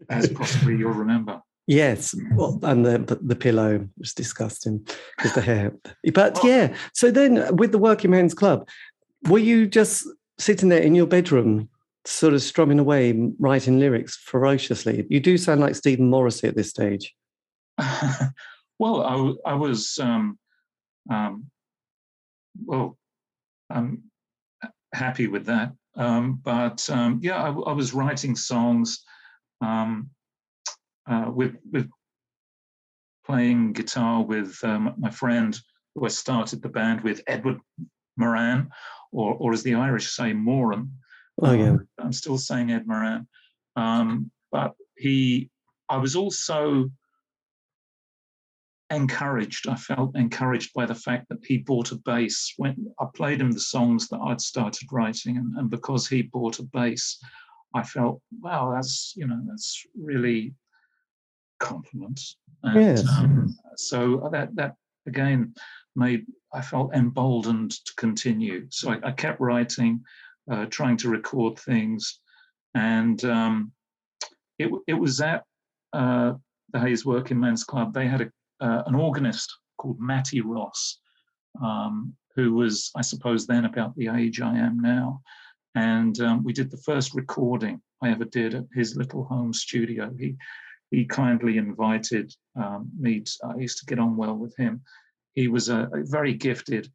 as 0.10 0.28
possibly 0.30 0.78
you'll 0.78 0.92
remember. 0.92 1.42
Yes, 1.68 2.16
well, 2.34 2.60
and 2.63 2.84
the 2.84 3.20
the 3.22 3.36
pillow 3.36 3.88
was 4.00 4.16
disgusting 4.16 4.80
because 5.16 5.34
the 5.34 5.42
hair. 5.42 5.72
But 6.16 6.39
yeah, 6.44 6.75
so 6.94 7.12
then 7.12 7.56
with 7.58 7.72
the 7.72 7.78
Working 7.78 8.10
Men's 8.10 8.34
Club, 8.34 8.68
were 9.28 9.38
you 9.38 9.68
just 9.68 10.08
sitting 10.39 10.70
there 10.70 10.82
in 10.82 10.96
your 10.96 11.06
bedroom, 11.06 11.70
sort 12.06 12.34
of 12.34 12.42
strumming 12.42 12.80
away, 12.80 13.13
writing 13.38 13.80
lyrics 13.80 14.16
ferociously? 14.18 15.06
You 15.10 15.20
do 15.20 15.38
sound 15.38 15.62
like 15.62 15.75
Stephen 15.75 16.10
Morrissey 16.10 16.48
at 16.48 16.56
this 16.56 16.70
stage. 16.70 17.13
well, 18.80 19.38
I, 19.46 19.51
I 19.51 19.54
was, 19.54 20.00
um, 20.00 20.39
um, 21.10 21.51
well, 22.66 22.98
I'm 23.70 24.04
happy 24.94 25.28
with 25.28 25.46
that. 25.46 25.74
Um, 26.00 26.39
but 26.44 26.89
um, 26.89 27.20
yeah, 27.22 27.44
I, 27.44 27.50
I, 27.50 27.74
was 27.74 27.94
writing 27.94 28.36
songs. 28.36 29.03
Um, 29.62 30.10
uh, 31.06 31.29
with 31.34 31.56
with 31.72 31.89
playing 33.25 33.74
guitar 33.74 34.24
with 34.24 34.58
um, 34.63 34.96
my 34.98 35.10
friend 35.10 35.60
who 35.94 36.06
I 36.06 36.08
started 36.08 36.62
the 36.62 36.70
band 36.70 37.01
with, 37.01 37.22
Edward 37.27 37.60
Moran, 38.15 38.70
or 39.12 39.34
or 39.36 39.51
as 39.51 39.62
the 39.63 39.75
Irish 39.75 40.08
say, 40.15 40.32
Moran. 40.32 40.91
Oh 41.41 41.51
yeah, 41.51 41.72
um, 41.72 41.88
I'm 41.98 42.13
still 42.13 42.38
saying 42.38 42.72
Ed 42.72 42.88
Moran, 42.88 43.27
um, 43.75 44.32
but 44.51 44.74
he. 44.98 45.50
I 45.89 45.98
was 45.98 46.15
also 46.15 46.91
encouraged. 48.91 49.67
I 49.67 49.75
felt 49.75 50.15
encouraged 50.15 50.74
by 50.74 50.86
the 50.86 50.96
fact 50.96 51.29
that 51.29 51.43
he 51.43 51.58
bought 51.58 51.91
a 51.91 51.96
bass. 51.96 52.53
When 52.58 52.88
I 53.00 53.05
played 53.13 53.41
him 53.41 53.51
the 53.51 53.60
songs 53.60 54.08
that 54.10 54.19
I'd 54.19 54.41
started 54.41 54.88
writing, 54.91 55.38
and, 55.38 55.55
and 55.58 55.69
because 55.69 56.08
he 56.08 56.24
bought 56.24 56.60
a 56.60 56.63
bass, 56.63 57.22
I 57.75 57.84
felt, 57.84 58.22
wow, 58.41 58.72
that's 58.74 59.13
you 59.15 59.27
know, 59.27 59.39
that's 59.48 59.86
really 59.96 60.53
compliments. 61.60 62.38
And, 62.63 62.81
yes. 62.81 63.08
Um, 63.08 63.55
so 63.75 64.29
that 64.31 64.55
that 64.55 64.75
again 65.05 65.53
made 65.96 66.25
I 66.53 66.62
felt 66.62 66.93
emboldened 66.93 67.72
to 67.72 67.93
continue. 67.96 68.67
So 68.69 68.91
I, 68.91 69.00
I 69.03 69.12
kept 69.12 69.39
writing, 69.39 70.01
uh, 70.51 70.65
trying 70.65 70.98
to 70.98 71.10
record 71.10 71.60
things, 71.60 72.19
and 72.74 73.24
um, 73.25 73.72
it 74.58 74.72
it 74.88 74.96
was 74.96 75.22
at 75.22 75.43
uh, 75.93 76.34
the 76.74 76.79
Hayes 76.79 77.05
Working 77.05 77.39
Men's 77.39 77.63
Club. 77.63 77.93
They 77.93 78.08
had 78.08 78.22
a, 78.22 78.31
uh, 78.62 78.84
an 78.86 78.96
organist 78.96 79.54
called 79.78 80.00
Matty 80.00 80.42
Ross, 80.42 81.00
um, 81.63 82.13
who 82.36 82.54
was 82.54 82.92
I 82.96 83.01
suppose 83.01 83.48
then 83.48 83.66
about 83.66 83.96
the 83.96 84.08
age 84.08 84.42
I 84.42 84.58
am 84.58 84.80
now, 84.80 85.22
and 85.75 86.20
um, 86.22 86.44
we 86.44 86.54
did 86.54 86.72
the 86.72 86.84
first 86.86 87.13
recording 87.13 87.82
I 88.01 88.10
ever 88.10 88.25
did 88.25 88.54
at 88.56 88.66
his 88.74 88.96
little 88.96 89.24
home 89.25 89.54
studio. 89.54 90.13
He 90.18 90.36
he 90.92 91.06
kindly 91.06 91.58
invited 91.58 92.34
um, 92.56 92.89
me. 93.00 93.22
To, 93.22 93.32
I 93.46 93.58
used 93.58 93.80
to 93.80 93.86
get 93.86 94.00
on 94.00 94.16
well 94.16 94.36
with 94.36 94.56
him. 94.58 94.82
He 95.34 95.48
was 95.48 95.70
a, 95.70 95.89
a 95.94 96.04
very 96.04 96.34
gifted 96.34 96.92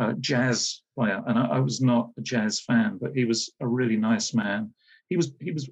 uh, 0.00 0.12
jazz 0.20 0.82
player, 0.94 1.22
and 1.26 1.38
I, 1.38 1.46
I, 1.46 1.60
was 1.60 1.80
not 1.80 2.10
a 2.18 2.20
jazz 2.20 2.60
fan, 2.60 2.98
but 3.00 3.12
he 3.14 3.24
was 3.24 3.50
a 3.60 3.66
really 3.66 3.96
nice 3.96 4.34
man. 4.34 4.72
He 5.08 5.16
was 5.16 5.32
he 5.40 5.50
was 5.50 5.68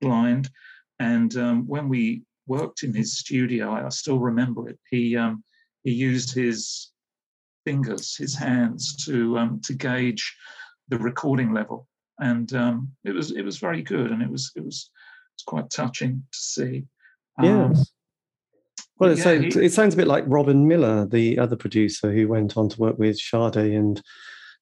blind, 0.00 0.50
and 0.98 1.34
um, 1.36 1.66
when 1.66 1.88
we 1.88 2.22
worked 2.46 2.82
in 2.82 2.94
his 2.94 3.18
studio, 3.18 3.70
I, 3.70 3.86
I 3.86 3.88
still 3.90 4.18
remember 4.18 4.68
it. 4.68 4.78
He 4.90 5.16
um, 5.16 5.42
he 5.84 5.92
used 5.92 6.34
his 6.34 6.92
fingers, 7.64 8.16
his 8.16 8.34
hands, 8.34 9.04
to 9.06 9.38
um, 9.38 9.60
to 9.64 9.74
gauge 9.74 10.36
the 10.88 10.98
recording 10.98 11.52
level, 11.52 11.88
and 12.18 12.52
um, 12.54 12.90
it 13.04 13.12
was 13.12 13.32
it 13.32 13.42
was 13.42 13.58
very 13.58 13.82
good, 13.82 14.10
and 14.10 14.22
it 14.22 14.30
was 14.30 14.52
it 14.56 14.64
was 14.64 14.90
it's 15.34 15.44
quite 15.44 15.70
touching 15.70 16.22
to 16.32 16.38
see. 16.38 16.84
Um, 17.38 17.72
yes. 17.72 17.92
Well, 18.98 19.10
it, 19.10 19.18
yeah, 19.18 19.24
sounds, 19.24 19.54
he, 19.54 19.64
it 19.66 19.72
sounds 19.72 19.94
a 19.94 19.96
bit 19.96 20.06
like 20.06 20.24
Robin 20.26 20.66
Millar, 20.66 21.06
the 21.06 21.38
other 21.38 21.56
producer 21.56 22.10
who 22.12 22.28
went 22.28 22.56
on 22.56 22.70
to 22.70 22.80
work 22.80 22.98
with 22.98 23.18
Sade 23.18 23.56
and 23.56 24.00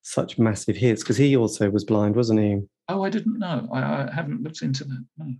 such 0.02 0.38
massive 0.38 0.76
hits, 0.76 1.02
because 1.02 1.16
he 1.16 1.36
also 1.36 1.70
was 1.70 1.84
blind, 1.84 2.16
wasn't 2.16 2.40
he? 2.40 2.60
Oh, 2.88 3.02
I 3.04 3.10
didn't 3.10 3.38
know. 3.38 3.68
I, 3.72 3.78
I 3.80 4.10
haven't 4.12 4.42
looked 4.42 4.62
into 4.62 4.84
that. 4.84 5.04
No. 5.18 5.34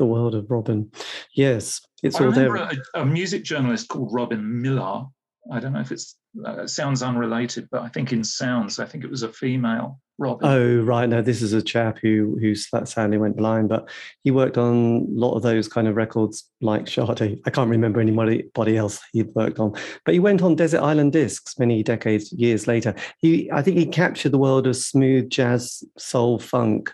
The 0.00 0.06
world 0.06 0.34
of 0.34 0.50
Robin. 0.50 0.90
Yes, 1.34 1.78
it's 2.02 2.18
I 2.18 2.24
all 2.24 2.32
there. 2.32 2.56
A, 2.56 2.72
a, 2.94 3.04
music 3.04 3.44
journalist 3.44 3.88
called 3.88 4.08
Robin 4.14 4.62
Millar. 4.62 5.04
I 5.52 5.60
don't 5.60 5.74
know 5.74 5.80
if 5.80 5.92
it's 5.92 6.16
uh, 6.42 6.62
it 6.62 6.70
sounds 6.70 7.02
unrelated, 7.02 7.68
but 7.70 7.82
I 7.82 7.88
think 7.88 8.10
in 8.10 8.24
sounds, 8.24 8.78
I 8.78 8.86
think 8.86 9.04
it 9.04 9.10
was 9.10 9.24
a 9.24 9.28
female 9.30 10.00
Robin. 10.16 10.48
Oh, 10.48 10.80
right. 10.84 11.06
No, 11.06 11.20
this 11.20 11.42
is 11.42 11.52
a 11.52 11.60
chap 11.60 11.98
who 12.00 12.38
who 12.40 12.54
sadly 12.54 13.18
went 13.18 13.36
blind, 13.36 13.68
but 13.68 13.90
he 14.22 14.30
worked 14.30 14.56
on 14.56 15.06
a 15.06 15.18
lot 15.20 15.34
of 15.34 15.42
those 15.42 15.68
kind 15.68 15.86
of 15.86 15.96
records 15.96 16.48
like 16.62 16.88
Sade. 16.88 17.42
I 17.44 17.50
can't 17.50 17.68
remember 17.68 18.00
anybody 18.00 18.76
else 18.78 19.00
he'd 19.12 19.34
worked 19.34 19.58
on, 19.58 19.74
but 20.06 20.14
he 20.14 20.18
went 20.18 20.40
on 20.40 20.56
Desert 20.56 20.80
Island 20.80 21.12
Discs 21.12 21.58
many 21.58 21.82
decades, 21.82 22.32
years 22.32 22.66
later. 22.66 22.94
He, 23.18 23.50
I 23.52 23.60
think, 23.60 23.76
he 23.76 23.84
captured 23.84 24.32
the 24.32 24.38
world 24.38 24.66
of 24.66 24.76
smooth 24.76 25.28
jazz, 25.28 25.84
soul, 25.98 26.38
funk. 26.38 26.90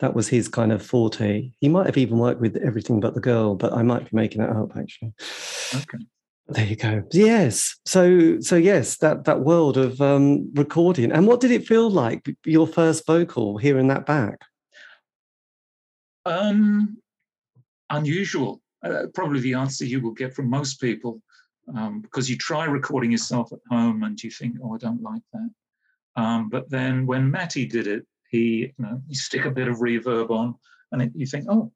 That 0.00 0.14
was 0.14 0.28
his 0.28 0.48
kind 0.48 0.72
of 0.72 0.84
forte. 0.84 1.50
He 1.60 1.68
might 1.68 1.86
have 1.86 1.98
even 1.98 2.18
worked 2.18 2.40
with 2.40 2.56
everything 2.56 3.00
but 3.00 3.14
the 3.14 3.20
girl, 3.20 3.54
but 3.54 3.72
I 3.72 3.82
might 3.82 4.04
be 4.04 4.16
making 4.16 4.40
that 4.40 4.50
up 4.50 4.76
actually. 4.76 5.12
Okay. 5.74 6.04
There 6.50 6.64
you 6.64 6.76
go. 6.76 7.02
Yes. 7.12 7.76
So 7.84 8.40
so 8.40 8.56
yes, 8.56 8.96
that 8.98 9.24
that 9.24 9.40
world 9.40 9.76
of 9.76 10.00
um, 10.00 10.50
recording. 10.54 11.12
And 11.12 11.26
what 11.26 11.40
did 11.40 11.50
it 11.50 11.66
feel 11.66 11.90
like 11.90 12.26
your 12.44 12.66
first 12.66 13.06
vocal 13.06 13.58
hearing 13.58 13.88
that 13.88 14.06
back? 14.06 14.38
Um, 16.24 16.96
unusual. 17.90 18.62
Uh, 18.82 19.06
probably 19.12 19.40
the 19.40 19.54
answer 19.54 19.84
you 19.84 20.00
will 20.00 20.12
get 20.12 20.34
from 20.34 20.48
most 20.48 20.80
people, 20.80 21.20
um, 21.74 22.00
because 22.00 22.30
you 22.30 22.36
try 22.36 22.64
recording 22.64 23.10
yourself 23.10 23.52
at 23.52 23.58
home 23.68 24.04
and 24.04 24.22
you 24.22 24.30
think, 24.30 24.56
oh, 24.62 24.74
I 24.74 24.78
don't 24.78 25.02
like 25.02 25.22
that. 25.32 25.50
Um, 26.16 26.48
but 26.48 26.70
then 26.70 27.04
when 27.04 27.30
Matty 27.30 27.66
did 27.66 27.86
it, 27.86 28.06
he 28.28 28.72
you 28.76 28.84
know 28.84 29.00
you 29.08 29.14
stick 29.14 29.44
a 29.44 29.50
bit 29.50 29.68
of 29.68 29.78
reverb 29.78 30.30
on, 30.30 30.54
and 30.92 31.02
it, 31.02 31.12
you 31.14 31.26
think, 31.26 31.46
oh, 31.48 31.72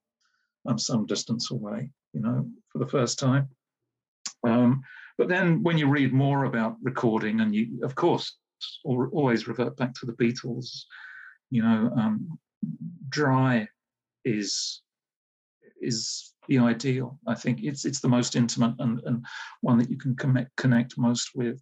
I'm 0.66 0.78
some 0.78 1.06
distance 1.06 1.50
away. 1.50 1.90
You 2.12 2.20
know, 2.20 2.48
for 2.70 2.78
the 2.78 2.88
first 2.88 3.18
time. 3.18 3.48
Um, 4.44 4.82
but 5.18 5.28
then 5.28 5.62
when 5.62 5.78
you 5.78 5.88
read 5.88 6.12
more 6.12 6.44
about 6.44 6.76
recording, 6.82 7.40
and 7.40 7.54
you, 7.54 7.80
of 7.82 7.94
course, 7.94 8.36
always 8.84 9.48
revert 9.48 9.76
back 9.76 9.94
to 9.94 10.06
the 10.06 10.12
Beatles, 10.12 10.84
you 11.50 11.62
know, 11.62 11.90
um, 11.96 12.38
dry 13.08 13.68
is 14.24 14.82
is 15.80 16.32
the 16.48 16.58
ideal. 16.58 17.18
I 17.26 17.34
think 17.34 17.62
it's 17.62 17.84
it's 17.84 18.00
the 18.00 18.08
most 18.08 18.36
intimate 18.36 18.74
and, 18.78 19.00
and 19.04 19.24
one 19.60 19.78
that 19.78 19.90
you 19.90 19.98
can 19.98 20.16
connect 20.16 20.54
connect 20.56 20.98
most 20.98 21.30
with. 21.34 21.60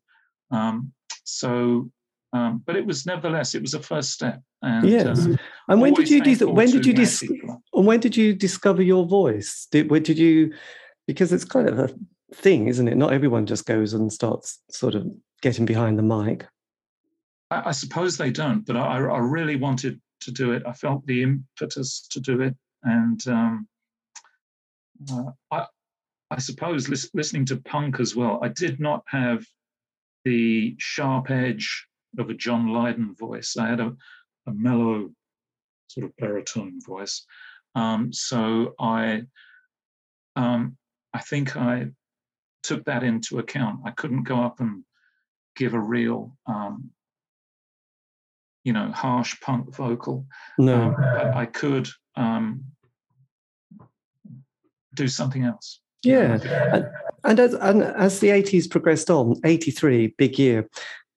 Um, 0.51 0.93
so 1.25 1.91
Um, 2.33 2.63
but 2.65 2.77
it 2.77 2.87
was 2.87 3.07
nevertheless 3.07 3.55
it 3.55 3.63
was 3.63 3.75
a 3.75 3.81
first 3.81 4.13
step. 4.13 4.41
And, 4.63 4.89
yes. 4.89 5.27
Uh, 5.27 5.37
and 5.69 5.81
when 5.81 5.95
did 5.95 6.09
you 6.09 6.23
dis- 6.23 6.43
when 6.43 6.71
did 6.71 6.87
you 6.87 6.93
dis- 6.93 7.23
and 7.23 7.87
when 7.87 8.01
did 8.01 8.17
you 8.17 8.35
discover 8.35 8.83
your 8.83 9.05
voice? 9.05 9.67
Did 9.71 9.91
where 9.91 10.01
did 10.01 10.19
you 10.19 10.53
because 11.07 11.33
it's 11.33 11.45
kind 11.45 11.69
of 11.69 11.79
a 11.79 11.91
thing, 12.33 12.69
isn't 12.69 12.87
it? 12.87 12.97
Not 12.97 13.13
everyone 13.13 13.47
just 13.47 13.67
goes 13.67 13.95
and 13.95 14.13
starts 14.13 14.61
sort 14.71 14.95
of 14.95 15.07
getting 15.43 15.65
behind 15.65 15.99
the 15.99 16.03
mic. 16.03 16.47
I, 17.51 17.63
I 17.67 17.71
suppose 17.73 18.17
they 18.17 18.31
don't, 18.31 18.65
but 18.65 18.77
I, 18.77 18.99
I, 18.99 19.19
really 19.19 19.57
wanted 19.57 20.01
to 20.21 20.31
do 20.31 20.53
it. 20.53 20.63
I 20.67 20.73
felt 20.73 21.05
the 21.07 21.23
impetus 21.23 22.07
to 22.11 22.21
do 22.21 22.43
it, 22.43 22.55
and 22.85 23.27
um, 23.27 23.69
uh, 25.11 25.31
I, 25.51 25.67
I 26.31 26.39
suppose 26.39 26.89
lis- 26.89 27.11
listening 27.13 27.45
to 27.47 27.57
punk 27.57 27.99
as 27.99 28.15
well. 28.15 28.39
I 28.43 28.49
did 28.49 28.79
not 28.79 29.03
have 29.07 29.45
the 30.25 30.77
sharp 30.79 31.31
edge 31.31 31.87
of 32.19 32.31
a 32.31 32.35
John 32.35 32.69
Lydon 32.69 33.15
voice. 33.15 33.57
I 33.57 33.69
had 33.69 33.81
a, 33.81 33.95
a 34.47 34.53
mellow 34.53 35.11
sort 35.89 36.07
of 36.07 36.17
baritone 36.17 36.81
voice. 36.85 37.25
Um, 37.75 38.13
so 38.13 38.75
I, 38.79 39.23
um, 40.37 40.77
I 41.13 41.21
think 41.21 41.57
I 41.57 41.91
took 42.63 42.85
that 42.85 43.03
into 43.03 43.39
account. 43.39 43.81
I 43.85 43.91
couldn't 43.91 44.25
go 44.25 44.43
up 44.43 44.61
and 44.61 44.85
give 45.57 45.75
a 45.75 45.81
real, 45.81 46.37
um, 46.47 46.91
you 48.65 48.73
know, 48.73 48.91
harsh 48.93 49.41
punk 49.41 49.75
vocal. 49.75 50.27
No, 50.59 50.83
um, 50.83 50.97
but 50.97 51.35
I 51.35 51.47
could 51.47 51.89
um, 52.17 52.65
do 54.95 55.09
something 55.09 55.45
else. 55.45 55.81
Yeah, 56.03 56.39
and, 56.73 56.87
and 57.25 57.41
as 57.41 57.55
and 57.55 57.83
as 57.83 58.21
the 58.21 58.29
80s 58.29 58.71
progressed 58.71 59.11
on, 59.11 59.37
83, 59.45 60.15
big 60.19 60.39
year, 60.39 60.69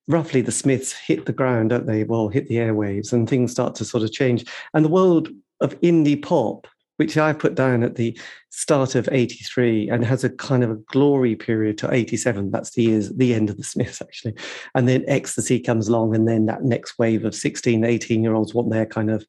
roughly 0.08 0.42
the 0.42 0.52
Smiths 0.52 0.92
hit 0.94 1.26
the 1.26 1.34
ground, 1.34 1.70
don't 1.70 1.86
they? 1.86 2.04
Well, 2.04 2.28
hit 2.28 2.48
the 2.48 2.56
airwaves, 2.56 3.14
and 3.14 3.30
things 3.30 3.52
start 3.52 3.76
to 3.76 3.86
sort 3.86 4.04
of 4.04 4.12
change. 4.12 4.46
And 4.74 4.84
the 4.84 4.90
world 4.90 5.30
of 5.62 5.80
indie 5.82 6.22
pop, 6.22 6.68
which 6.98 7.18
I 7.18 7.34
put 7.34 7.56
down 7.56 7.84
at 7.84 7.96
the 7.96 8.18
start 8.52 8.96
of 8.96 9.10
83 9.12 9.90
and 9.90 10.06
has 10.06 10.24
a 10.24 10.30
kind 10.30 10.64
of 10.64 10.72
a 10.72 10.76
glory 10.76 11.36
period 11.36 11.78
to 11.80 11.94
87. 11.94 12.52
That's 12.52 12.72
the 12.72 12.84
years, 12.84 13.10
the 13.10 13.34
end 13.34 13.50
of 13.50 13.58
the 13.58 13.64
Smiths, 13.64 14.02
actually. 14.02 14.36
And 14.76 14.88
then 14.88 15.04
Ecstasy 15.08 15.60
comes 15.60 15.88
along, 15.88 16.16
and 16.16 16.28
then 16.28 16.46
that 16.46 16.64
next 16.64 17.00
wave 17.00 17.26
of 17.26 17.34
16, 17.34 17.84
18 17.84 18.24
year 18.24 18.36
olds 18.36 18.54
want 18.54 18.70
their 18.70 18.86
kind 18.86 19.10
of 19.10 19.26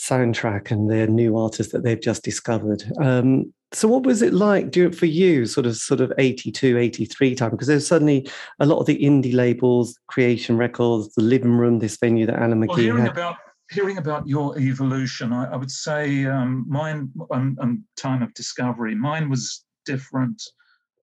soundtrack 0.00 0.70
and 0.70 0.90
their 0.90 1.06
new 1.06 1.36
artists 1.36 1.72
that 1.72 1.82
they've 1.82 2.00
just 2.00 2.22
discovered. 2.22 2.84
Um, 3.02 3.52
so 3.72 3.86
what 3.88 4.04
was 4.04 4.22
it 4.22 4.32
like 4.32 4.70
do, 4.70 4.86
it 4.86 4.94
for 4.94 5.06
you 5.06 5.44
sort 5.44 5.66
of 5.66 5.76
sort 5.76 6.00
of 6.00 6.12
82 6.16 6.78
83 6.78 7.34
time 7.34 7.50
because 7.50 7.66
there's 7.66 7.86
suddenly 7.86 8.28
a 8.60 8.66
lot 8.66 8.78
of 8.78 8.86
the 8.86 8.98
indie 8.98 9.34
labels 9.34 9.98
creation 10.06 10.56
records 10.56 11.14
the 11.14 11.22
living 11.22 11.52
room 11.52 11.78
this 11.78 11.98
venue 11.98 12.24
that 12.26 12.40
Alan 12.40 12.62
McGee 12.62 12.68
well, 12.68 12.76
hearing 12.78 13.02
had. 13.02 13.10
about 13.10 13.36
hearing 13.70 13.98
about 13.98 14.26
your 14.26 14.58
evolution 14.58 15.34
I, 15.34 15.52
I 15.52 15.56
would 15.56 15.70
say 15.70 16.24
um, 16.24 16.64
mine 16.66 17.10
and, 17.30 17.58
and, 17.60 17.82
time 17.96 18.22
of 18.22 18.32
discovery 18.32 18.94
mine 18.94 19.28
was 19.28 19.64
different 19.84 20.42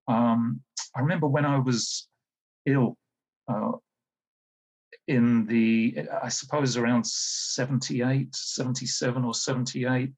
um, 0.08 0.60
I 0.96 1.02
remember 1.02 1.28
when 1.28 1.46
I 1.46 1.60
was 1.60 2.08
ill 2.66 2.98
uh, 3.48 3.74
in 5.08 5.46
the 5.46 6.08
I 6.24 6.30
suppose 6.30 6.78
around 6.78 7.06
78 7.06 8.36
77 8.36 9.24
or 9.24 9.34
78 9.34 10.12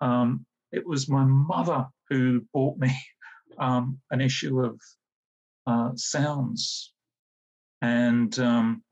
um, 0.00 0.46
it 0.72 0.86
was 0.86 1.08
my 1.08 1.24
mother 1.24 1.86
who 2.08 2.44
bought 2.52 2.78
me 2.78 2.96
um, 3.58 3.98
an 4.10 4.20
issue 4.20 4.60
of 4.60 4.80
uh, 5.66 5.90
Sounds, 5.96 6.92
and 7.82 8.38
um, 8.38 8.82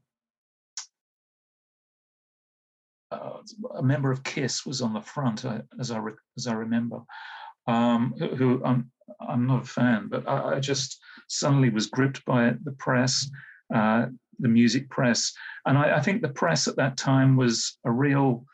uh, 3.10 3.38
a 3.76 3.82
member 3.82 4.10
of 4.10 4.24
Kiss 4.24 4.66
was 4.66 4.82
on 4.82 4.92
the 4.92 5.00
front, 5.00 5.44
as 5.78 5.90
I 5.90 5.98
re- 5.98 6.14
as 6.36 6.46
I 6.46 6.54
remember. 6.54 7.00
Um, 7.66 8.14
who, 8.18 8.28
who 8.28 8.64
I'm 8.64 8.90
I'm 9.20 9.46
not 9.46 9.62
a 9.62 9.66
fan, 9.66 10.08
but 10.08 10.28
I, 10.28 10.56
I 10.56 10.60
just 10.60 11.00
suddenly 11.28 11.70
was 11.70 11.86
gripped 11.86 12.24
by 12.24 12.54
the 12.64 12.72
press, 12.72 13.30
uh, 13.72 14.06
the 14.38 14.48
music 14.48 14.88
press, 14.90 15.32
and 15.66 15.78
I, 15.78 15.96
I 15.96 16.00
think 16.00 16.22
the 16.22 16.28
press 16.28 16.68
at 16.68 16.76
that 16.76 16.96
time 16.96 17.36
was 17.36 17.78
a 17.84 17.90
real 17.90 18.44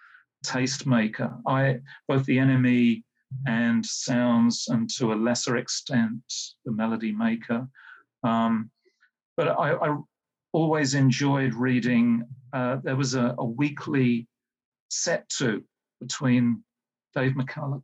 tastemaker. 0.45 1.39
I 1.47 1.81
both 2.09 2.25
the 2.25 2.39
NME 2.39 3.03
and 3.47 3.85
sounds, 3.85 4.67
and 4.69 4.91
to 4.97 5.13
a 5.13 5.15
lesser 5.15 5.57
extent, 5.57 6.23
the 6.65 6.73
melody 6.73 7.13
maker. 7.13 7.69
Um, 8.23 8.71
but 9.37 9.49
I, 9.49 9.75
I, 9.75 9.97
always 10.53 10.95
enjoyed 10.95 11.55
reading. 11.55 12.25
Uh, 12.53 12.77
there 12.83 12.97
was 12.97 13.15
a, 13.15 13.37
a, 13.39 13.45
weekly 13.45 14.27
set 14.89 15.29
to 15.29 15.63
between 16.01 16.63
Dave 17.15 17.33
McCullough, 17.33 17.83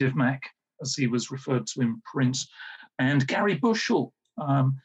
Div 0.00 0.16
Mac, 0.16 0.42
as 0.82 0.94
he 0.94 1.06
was 1.06 1.30
referred 1.30 1.68
to 1.68 1.82
in 1.82 2.02
print, 2.12 2.36
and 2.98 3.26
Gary 3.28 3.54
Bushell. 3.54 4.12
Um, 4.38 4.76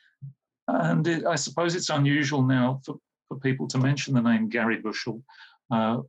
and 0.68 1.08
it, 1.08 1.26
I 1.26 1.36
suppose 1.36 1.76
it's 1.76 1.90
unusual 1.90 2.44
now 2.44 2.82
for, 2.86 2.96
for 3.28 3.38
people 3.40 3.68
to 3.70 3.78
mention 3.78 4.14
the 4.14 4.22
name 4.22 4.50
Gary 4.50 4.78
Bushell. 4.78 5.22
Uh, 5.72 6.00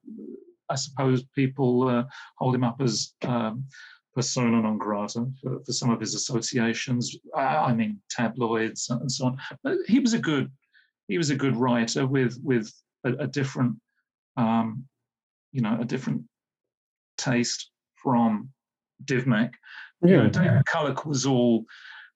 I 0.69 0.75
suppose 0.75 1.25
people 1.35 1.89
uh, 1.89 2.05
hold 2.39 2.55
him 2.55 2.65
up 2.65 2.81
as 2.81 3.15
um, 3.23 3.65
persona 4.15 4.61
non 4.63 4.79
grata 4.79 5.27
for, 5.41 5.61
for, 5.65 5.73
some 5.73 5.91
of 5.91 6.01
his 6.01 6.15
associations. 6.15 7.17
I, 7.35 7.43
I, 7.43 7.75
mean, 7.75 8.01
tabloids 8.11 8.89
and 8.91 9.11
so 9.11 9.27
on. 9.27 9.39
But 9.63 9.79
he 9.87 10.01
was 10.01 10.15
a 10.15 10.19
good, 10.19 10.51
he 11.09 11.19
was 11.19 11.31
a 11.31 11.37
good 11.37 11.57
writer 11.57 12.07
with 12.07 12.39
with 12.43 12.73
a, 13.05 13.13
a 13.13 13.27
different, 13.27 13.77
um, 14.37 14.85
you 15.53 15.61
know, 15.61 15.79
a 15.81 15.85
different 15.85 16.23
taste 17.17 17.71
from 17.95 18.51
Divmac. 19.05 19.53
Yeah. 20.03 20.11
You 20.11 20.17
know, 20.17 20.29
David 20.29 20.65
Culloch 20.67 21.07
was 21.07 21.27
all 21.27 21.65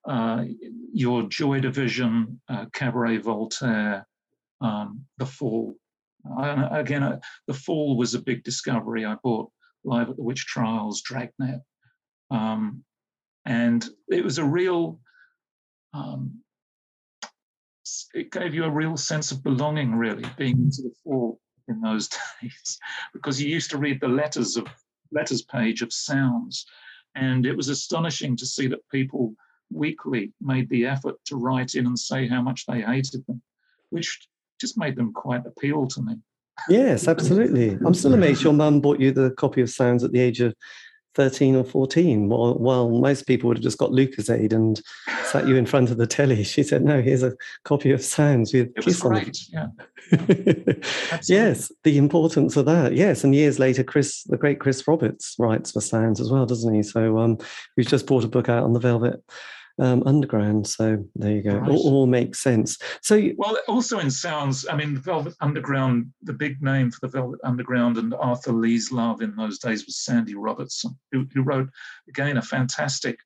uh, 0.06 0.44
your 0.92 1.24
Joy 1.24 1.60
Division, 1.60 2.40
uh, 2.48 2.66
Cabaret 2.72 3.18
Voltaire, 3.18 4.06
um, 4.60 5.04
The 5.18 5.26
Fall, 5.26 5.74
again, 6.70 7.02
uh, 7.02 7.18
The 7.46 7.54
Fall 7.54 7.96
was 7.96 8.14
a 8.14 8.22
big 8.22 8.44
discovery. 8.44 9.04
I 9.04 9.16
bought 9.22 9.50
Live 9.84 10.10
at 10.10 10.16
the 10.16 10.22
Witch 10.22 10.46
Trials, 10.46 11.02
Dragnet. 11.02 11.60
Um, 12.30 12.84
and 13.46 13.88
it 14.08 14.22
was 14.22 14.38
a 14.38 14.44
real, 14.44 15.00
um, 15.94 16.40
it 18.14 18.30
gave 18.30 18.54
you 18.54 18.64
a 18.64 18.70
real 18.70 18.96
sense 18.96 19.32
of 19.32 19.42
belonging, 19.42 19.94
really, 19.94 20.24
being 20.36 20.58
into 20.58 20.82
the 20.82 20.92
fall 21.02 21.40
in 21.68 21.80
those 21.80 22.08
days, 22.42 22.78
because 23.12 23.40
you 23.40 23.48
used 23.48 23.70
to 23.70 23.78
read 23.78 24.00
the 24.00 24.08
letters 24.08 24.56
of 24.56 24.66
letters 25.12 25.42
page 25.42 25.82
of 25.82 25.92
sounds, 25.92 26.66
and 27.14 27.46
it 27.46 27.56
was 27.56 27.68
astonishing 27.68 28.36
to 28.36 28.46
see 28.46 28.66
that 28.68 28.88
people 28.90 29.34
weekly 29.72 30.32
made 30.40 30.68
the 30.68 30.86
effort 30.86 31.16
to 31.26 31.36
write 31.36 31.74
in 31.74 31.86
and 31.86 31.98
say 31.98 32.26
how 32.26 32.42
much 32.42 32.66
they 32.66 32.80
hated 32.82 33.26
them, 33.26 33.40
which 33.90 34.28
just 34.60 34.78
made 34.78 34.96
them 34.96 35.12
quite 35.12 35.46
appeal 35.46 35.86
to 35.88 36.02
me. 36.02 36.16
Yes, 36.68 37.08
absolutely. 37.08 37.78
I'm 37.84 37.94
still 37.94 38.14
amazed 38.14 38.42
your 38.42 38.52
mum 38.52 38.80
bought 38.80 39.00
you 39.00 39.12
the 39.12 39.30
copy 39.30 39.62
of 39.62 39.70
Sounds 39.70 40.04
at 40.04 40.12
the 40.12 40.20
age 40.20 40.40
of 40.40 40.54
13 41.14 41.56
or 41.56 41.64
14, 41.64 42.28
while, 42.28 42.54
while 42.54 42.88
most 42.90 43.26
people 43.26 43.48
would 43.48 43.56
have 43.56 43.64
just 43.64 43.78
got 43.78 43.90
Lucozade 43.90 44.52
and 44.52 44.80
sat 45.24 45.48
you 45.48 45.56
in 45.56 45.66
front 45.66 45.90
of 45.90 45.96
the 45.96 46.06
telly. 46.06 46.44
She 46.50 46.62
said, 46.62 46.84
No, 46.84 47.00
here's 47.00 47.22
a 47.22 47.34
copy 47.64 47.90
of 47.92 48.02
Sounds 48.02 48.52
with 48.52 48.68
it 48.76 48.84
Kiss 48.84 49.00
great. 49.00 49.28
it. 49.28 49.38
Yeah. 49.52 51.18
yes, 51.28 51.72
the 51.84 51.98
importance 51.98 52.56
of 52.56 52.66
that. 52.66 52.94
Yes. 52.94 53.24
And 53.24 53.34
years 53.34 53.58
later, 53.58 53.82
Chris, 53.82 54.22
the 54.24 54.36
great 54.36 54.60
Chris 54.60 54.86
Roberts, 54.86 55.34
writes 55.38 55.72
for 55.72 55.80
Sounds 55.80 56.20
as 56.20 56.30
well, 56.30 56.46
doesn't 56.46 56.74
he? 56.74 56.82
So 56.82 57.18
um, 57.18 57.38
he's 57.76 57.86
just 57.86 58.06
brought 58.06 58.24
a 58.24 58.28
book 58.28 58.48
out 58.48 58.64
on 58.64 58.72
the 58.72 58.80
Velvet 58.80 59.22
um, 59.80 60.02
Underground. 60.04 60.66
So 60.66 61.04
there 61.16 61.32
you 61.32 61.42
go. 61.42 61.56
Right. 61.56 61.70
All, 61.70 61.94
all, 61.94 62.06
makes 62.06 62.40
sense. 62.40 62.78
So 63.02 63.30
well, 63.36 63.56
also 63.66 63.98
in 63.98 64.10
sounds, 64.10 64.66
I 64.68 64.76
mean, 64.76 64.96
Velvet 64.96 65.34
Underground. 65.40 66.12
The 66.22 66.34
big 66.34 66.62
name 66.62 66.90
for 66.90 67.00
the 67.02 67.08
Velvet 67.08 67.40
Underground 67.44 67.96
and 67.96 68.14
Arthur 68.14 68.52
Lee's 68.52 68.92
love 68.92 69.22
in 69.22 69.34
those 69.34 69.58
days 69.58 69.86
was 69.86 69.98
Sandy 70.04 70.34
Robertson, 70.34 70.96
who, 71.10 71.26
who 71.32 71.42
wrote 71.42 71.68
again 72.08 72.36
a 72.36 72.42
fantastic. 72.42 73.18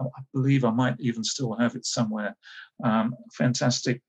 I 0.00 0.22
believe 0.32 0.64
I 0.64 0.70
might 0.70 0.96
even 0.98 1.22
still 1.22 1.54
have 1.56 1.76
it 1.76 1.84
somewhere. 1.84 2.34
Um, 2.82 3.14
fantastic 3.34 4.00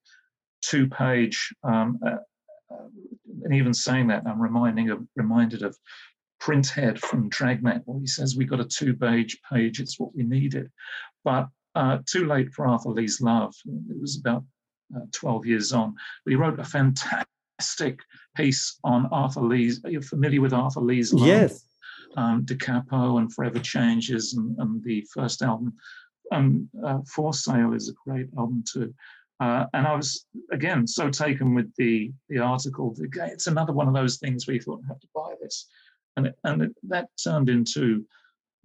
two-page. 0.62 1.54
Um, 1.64 2.00
uh, 2.06 2.18
uh, 2.72 2.88
and 3.44 3.54
even 3.54 3.74
saying 3.74 4.08
that, 4.08 4.24
I'm 4.26 4.42
reminding 4.42 4.90
of 4.90 5.06
reminded 5.16 5.64
of 5.64 5.78
Printhead 6.42 6.98
from 6.98 7.30
Dragnet, 7.30 7.82
where 7.86 8.00
he 8.00 8.08
says 8.08 8.36
we 8.36 8.46
got 8.46 8.62
a 8.62 8.66
two-page 8.66 9.38
page. 9.52 9.82
It's 9.82 10.00
what 10.00 10.16
we 10.16 10.24
needed, 10.24 10.72
but 11.26 11.50
uh, 11.76 12.00
too 12.06 12.26
late 12.26 12.52
for 12.54 12.68
Arthur 12.68 12.90
Lee's 12.90 13.22
love. 13.22 13.54
It 13.66 14.00
was 14.00 14.20
about 14.20 14.44
uh, 14.96 15.06
12 15.12 15.46
years 15.46 15.74
on. 15.74 15.96
But 16.26 16.32
he 16.32 16.36
wrote 16.36 16.60
a 16.60 16.64
fantastic 16.64 18.00
piece 18.36 18.80
on 18.84 19.08
Arthur 19.12 19.42
Lee's. 19.42 19.84
Are 19.86 19.90
you 19.90 20.02
familiar 20.02 20.42
with 20.42 20.54
Arthur 20.54 20.82
Lee's 20.82 21.14
love? 21.14 21.28
Yes. 21.28 21.66
Um, 22.18 22.44
Da 22.44 22.56
Capo 22.56 23.18
and 23.18 23.34
Forever 23.34 23.60
Changes 23.60 24.34
and, 24.34 24.58
and 24.60 24.84
the 24.84 25.06
first 25.14 25.42
album. 25.42 25.74
Um, 26.32 26.70
uh, 26.86 27.00
For 27.14 27.34
Sale 27.34 27.74
is 27.74 27.90
a 27.90 28.10
great 28.10 28.28
album 28.38 28.64
too. 28.70 28.94
Uh, 29.42 29.66
and 29.74 29.88
I 29.88 29.96
was 29.96 30.28
again 30.52 30.86
so 30.86 31.10
taken 31.10 31.56
with 31.56 31.74
the 31.76 32.12
the 32.30 32.38
article. 32.38 32.96
It's 33.00 33.48
another 33.48 33.74
one 33.74 33.88
of 33.88 33.94
those 33.96 34.18
things 34.18 34.46
where 34.46 34.54
you 34.54 34.62
thought, 34.62 34.82
I 34.86 34.90
have 34.90 35.00
to 35.00 35.08
buy 35.16 35.34
this, 35.42 35.68
and 36.16 36.28
it, 36.28 36.36
and 36.44 36.62
it, 36.62 36.76
that 36.84 37.10
turned 37.22 37.50
into 37.50 38.06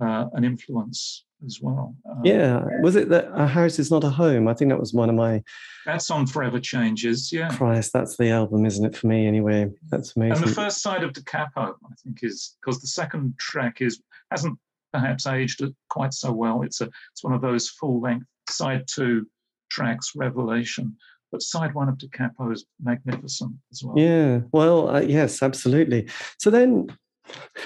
uh, 0.00 0.26
an 0.32 0.44
influence 0.44 1.24
as 1.44 1.61
well. 1.61 1.94
Um, 2.11 2.22
yeah, 2.24 2.64
was 2.82 2.96
it 2.96 3.09
that 3.11 3.28
a 3.32 3.46
house 3.46 3.78
is 3.78 3.90
not 3.90 4.04
a 4.04 4.11
home? 4.11 4.48
I 4.48 4.54
think 4.54 4.70
that 4.70 4.80
was 4.80 4.92
one 4.92 5.09
of 5.09 5.14
my. 5.14 5.42
That's 5.85 6.11
on 6.11 6.26
Forever 6.26 6.61
Changes. 6.61 7.32
Yeah. 7.32 7.48
Christ, 7.48 7.92
that's 7.92 8.16
the 8.16 8.30
album, 8.30 8.64
isn't 8.66 8.85
it 8.85 8.96
for 8.96 9.06
me? 9.06 9.26
Anyway, 9.26 9.70
that's 9.90 10.16
amazing. 10.16 10.44
And 10.44 10.46
the 10.46 10.54
first 10.54 10.82
side 10.82 11.04
of 11.04 11.12
Da 11.12 11.22
Capo, 11.26 11.76
I 11.85 11.94
think, 12.02 12.20
is 12.22 12.56
because 12.61 12.80
the 12.80 12.88
second 12.88 13.35
track 13.38 13.80
is 13.80 14.00
hasn't 14.30 14.59
perhaps 14.92 15.26
aged 15.26 15.62
quite 15.90 16.14
so 16.14 16.32
well. 16.32 16.62
It's 16.62 16.80
a 16.80 16.88
it's 17.12 17.22
one 17.22 17.35
of 17.35 17.42
those 17.42 17.68
full 17.68 18.00
length 18.00 18.26
side 18.48 18.85
two 18.87 19.26
tracks, 19.70 20.12
Revelation. 20.16 20.96
But 21.32 21.42
side 21.42 21.74
one 21.74 21.88
of 21.88 21.98
Da 21.98 22.06
Capo 22.12 22.52
is 22.52 22.64
magnificent 22.82 23.52
as 23.72 23.82
well. 23.82 23.98
Yeah, 23.98 24.40
well, 24.52 24.88
uh, 24.88 25.00
yes, 25.00 25.42
absolutely. 25.42 26.09
So 26.38 26.50
then 26.50 26.87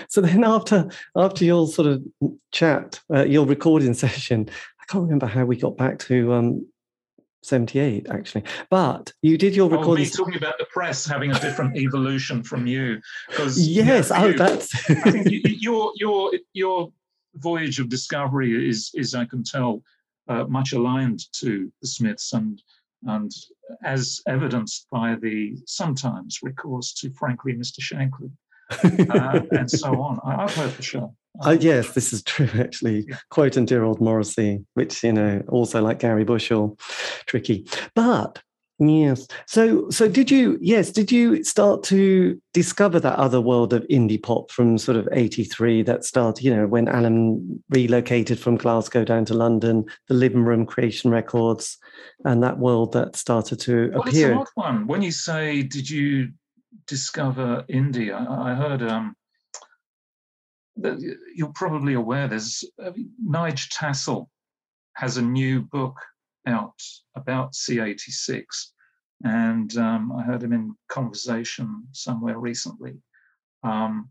so 0.08 0.20
then 0.20 0.44
after 0.44 0.88
after 1.16 1.44
your 1.44 1.66
sort 1.66 1.88
of 1.88 2.02
chat, 2.52 3.00
uh, 3.12 3.24
your 3.24 3.46
recording 3.46 3.94
session, 4.04 4.48
I 4.80 4.84
can't 4.86 5.04
remember 5.04 5.26
how 5.26 5.44
we 5.44 5.56
got 5.56 5.76
back 5.76 5.98
to 6.00 6.32
um, 6.32 6.66
78 7.42 8.06
actually 8.10 8.44
but 8.68 9.12
you 9.22 9.38
did 9.38 9.56
your 9.56 9.70
recording 9.70 10.04
oh, 10.04 10.08
me 10.08 10.10
talking 10.10 10.36
about 10.36 10.58
the 10.58 10.66
press 10.66 11.06
having 11.06 11.30
a 11.30 11.40
different 11.40 11.74
evolution 11.76 12.42
from 12.42 12.66
you 12.66 13.00
because 13.28 13.66
yes 13.66 14.10
oh, 14.14 14.32
that's 14.32 14.74
i 14.90 15.10
think 15.10 15.28
your 15.44 15.90
your 15.96 16.32
your 16.52 16.92
voyage 17.36 17.80
of 17.80 17.88
discovery 17.88 18.68
is 18.68 18.90
is 18.94 19.14
i 19.14 19.24
can 19.24 19.42
tell 19.42 19.82
uh, 20.28 20.44
much 20.44 20.72
aligned 20.72 21.32
to 21.32 21.72
the 21.80 21.88
smiths 21.88 22.34
and 22.34 22.62
and 23.06 23.32
as 23.84 24.20
evidenced 24.26 24.86
by 24.90 25.14
the 25.22 25.56
sometimes 25.66 26.40
recourse 26.42 26.92
to 26.92 27.10
frankly 27.12 27.54
mr 27.54 27.80
shankly 27.80 28.30
uh, 28.70 29.40
and 29.52 29.70
so 29.70 30.00
on. 30.00 30.20
I, 30.24 30.42
have 30.42 30.54
heard 30.54 30.70
for 30.72 30.82
sure. 30.82 31.14
Uh, 31.44 31.56
yes, 31.58 31.92
this 31.94 32.12
is 32.12 32.22
true, 32.22 32.48
actually. 32.58 33.06
Yeah. 33.08 33.16
Quoting 33.30 33.66
dear 33.66 33.84
old 33.84 34.00
Morrissey, 34.00 34.64
which, 34.74 35.02
you 35.02 35.12
know, 35.12 35.42
also 35.48 35.82
like 35.82 35.98
Gary 35.98 36.24
Bushell, 36.24 36.78
tricky. 37.26 37.66
But 37.94 38.42
yes, 38.78 39.26
so 39.46 39.88
so 39.90 40.08
did 40.08 40.30
you, 40.30 40.58
yes, 40.60 40.90
did 40.90 41.12
you 41.12 41.44
start 41.44 41.82
to 41.84 42.40
discover 42.52 42.98
that 43.00 43.18
other 43.18 43.40
world 43.40 43.72
of 43.72 43.86
indie 43.88 44.22
pop 44.22 44.50
from 44.50 44.76
sort 44.78 44.96
of 44.96 45.08
83 45.12 45.82
that 45.82 46.04
started, 46.04 46.44
you 46.44 46.54
know, 46.54 46.66
when 46.66 46.88
Alan 46.88 47.62
relocated 47.70 48.38
from 48.38 48.56
Glasgow 48.56 49.04
down 49.04 49.24
to 49.26 49.34
London, 49.34 49.84
the 50.08 50.14
Living 50.14 50.42
Room 50.42 50.66
Creation 50.66 51.10
Records, 51.10 51.78
and 52.24 52.42
that 52.42 52.58
world 52.58 52.92
that 52.92 53.16
started 53.16 53.60
to 53.60 53.90
well, 53.92 54.02
appear? 54.02 54.32
It's 54.32 54.32
an 54.32 54.38
odd 54.38 54.48
one. 54.54 54.86
When 54.86 55.02
you 55.02 55.12
say, 55.12 55.62
did 55.62 55.88
you 55.88 56.32
discover 56.86 57.64
India. 57.68 58.16
I, 58.16 58.54
heard 58.54 58.82
um, 58.82 59.14
you're 61.34 61.52
probably 61.54 61.94
aware 61.94 62.28
there's 62.28 62.64
uh, 62.82 62.92
Nige 63.24 63.68
Tassell 63.68 64.28
has 64.94 65.16
a 65.16 65.22
new 65.22 65.62
book 65.62 65.96
out 66.46 66.80
about 67.16 67.52
C86, 67.52 68.44
and 69.24 69.76
um, 69.76 70.12
I 70.12 70.22
heard 70.22 70.42
him 70.42 70.52
in 70.52 70.74
conversation 70.88 71.86
somewhere 71.92 72.38
recently 72.38 72.94
um, 73.62 74.08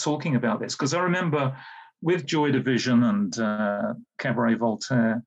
talking 0.00 0.36
about 0.36 0.60
this 0.60 0.74
because 0.74 0.94
I 0.94 1.00
remember 1.00 1.56
with 2.02 2.26
Joy 2.26 2.50
Division 2.50 3.04
and 3.04 3.38
uh, 3.38 3.94
Cabaret 4.18 4.54
Voltaire 4.54 5.22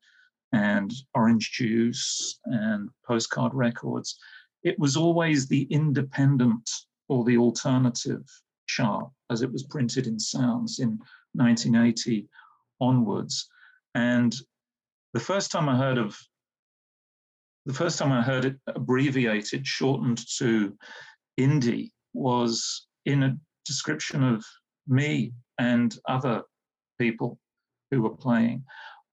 and 0.51 0.91
Orange 1.13 1.51
Juice 1.51 2.39
and 2.45 2.89
Postcard 3.05 3.53
Records 3.53 4.17
it 4.63 4.77
was 4.79 4.97
always 4.97 5.47
the 5.47 5.63
independent 5.63 6.69
or 7.07 7.23
the 7.23 7.37
alternative 7.37 8.23
chart 8.67 9.09
as 9.29 9.41
it 9.41 9.51
was 9.51 9.63
printed 9.63 10.07
in 10.07 10.19
Sounds 10.19 10.79
in 10.79 10.99
1980 11.33 12.27
onwards. 12.81 13.47
And 13.95 14.35
the 15.13 15.19
first 15.19 15.51
time 15.51 15.69
I 15.69 15.77
heard 15.77 15.97
of 15.97 16.17
the 17.65 17.73
first 17.73 17.99
time 17.99 18.11
I 18.11 18.21
heard 18.21 18.45
it 18.45 18.55
abbreviated, 18.67 19.67
shortened 19.67 20.25
to 20.37 20.75
indie, 21.39 21.91
was 22.13 22.87
in 23.05 23.23
a 23.23 23.37
description 23.65 24.23
of 24.23 24.43
me 24.87 25.33
and 25.59 25.95
other 26.07 26.43
people 26.97 27.37
who 27.91 28.01
were 28.01 28.15
playing. 28.15 28.63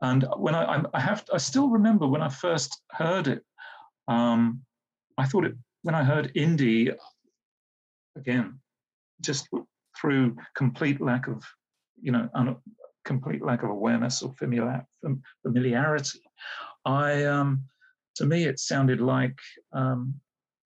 And 0.00 0.24
when 0.36 0.54
I, 0.54 0.82
I 0.94 1.00
have, 1.00 1.24
I 1.32 1.38
still 1.38 1.68
remember 1.68 2.06
when 2.06 2.22
I 2.22 2.28
first 2.28 2.80
heard 2.92 3.28
it. 3.28 3.42
Um, 4.08 4.62
I 5.18 5.24
thought 5.26 5.44
it 5.44 5.54
when 5.82 5.94
I 5.94 6.04
heard 6.04 6.32
indie 6.34 6.94
again, 8.16 8.58
just 9.20 9.48
through 10.00 10.36
complete 10.56 11.00
lack 11.00 11.28
of, 11.28 11.42
you 12.00 12.12
know, 12.12 12.28
un, 12.34 12.56
complete 13.04 13.42
lack 13.42 13.62
of 13.62 13.70
awareness 13.70 14.22
or 14.22 14.32
familiar, 14.34 14.84
familiarity, 15.42 16.20
I 16.84 17.24
um, 17.24 17.64
to 18.16 18.26
me 18.26 18.44
it 18.44 18.58
sounded 18.58 19.00
like 19.00 19.38
um, 19.72 20.14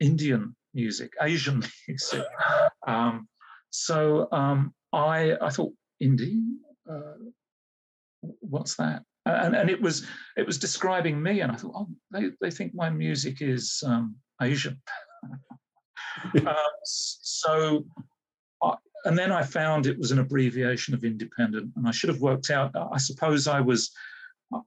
Indian 0.00 0.54
music, 0.74 1.12
Asian 1.20 1.62
music. 1.88 2.24
Um, 2.86 3.28
so 3.70 4.28
um, 4.32 4.74
I 4.92 5.36
I 5.40 5.50
thought 5.50 5.72
indie, 6.02 6.42
uh, 6.90 7.18
what's 8.40 8.76
that? 8.76 9.02
And, 9.26 9.54
and 9.54 9.70
it 9.70 9.80
was 9.80 10.06
it 10.36 10.46
was 10.46 10.58
describing 10.58 11.22
me, 11.22 11.40
and 11.40 11.52
I 11.52 11.56
thought, 11.56 11.74
oh, 11.74 11.88
they, 12.10 12.30
they 12.40 12.50
think 12.50 12.74
my 12.74 12.90
music 12.90 13.42
is 13.42 13.82
um, 13.86 14.16
Asian. 14.42 14.80
uh, 16.46 16.54
so, 16.84 17.84
I, 18.62 18.74
and 19.04 19.18
then 19.18 19.32
I 19.32 19.42
found 19.42 19.86
it 19.86 19.98
was 19.98 20.10
an 20.10 20.18
abbreviation 20.18 20.94
of 20.94 21.04
independent, 21.04 21.72
and 21.76 21.86
I 21.86 21.90
should 21.90 22.10
have 22.10 22.20
worked 22.20 22.50
out. 22.50 22.72
I 22.74 22.98
suppose 22.98 23.48
I 23.48 23.60
was 23.60 23.90
uh, 24.54 24.60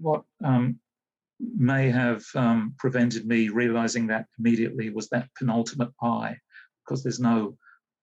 what 0.00 0.22
um, 0.44 0.78
may 1.38 1.90
have 1.90 2.24
um, 2.34 2.74
prevented 2.78 3.26
me 3.26 3.48
realizing 3.48 4.06
that 4.06 4.26
immediately 4.38 4.90
was 4.90 5.08
that 5.10 5.28
penultimate 5.36 5.92
I, 6.02 6.36
because 6.84 7.02
there's 7.02 7.20
no 7.20 7.56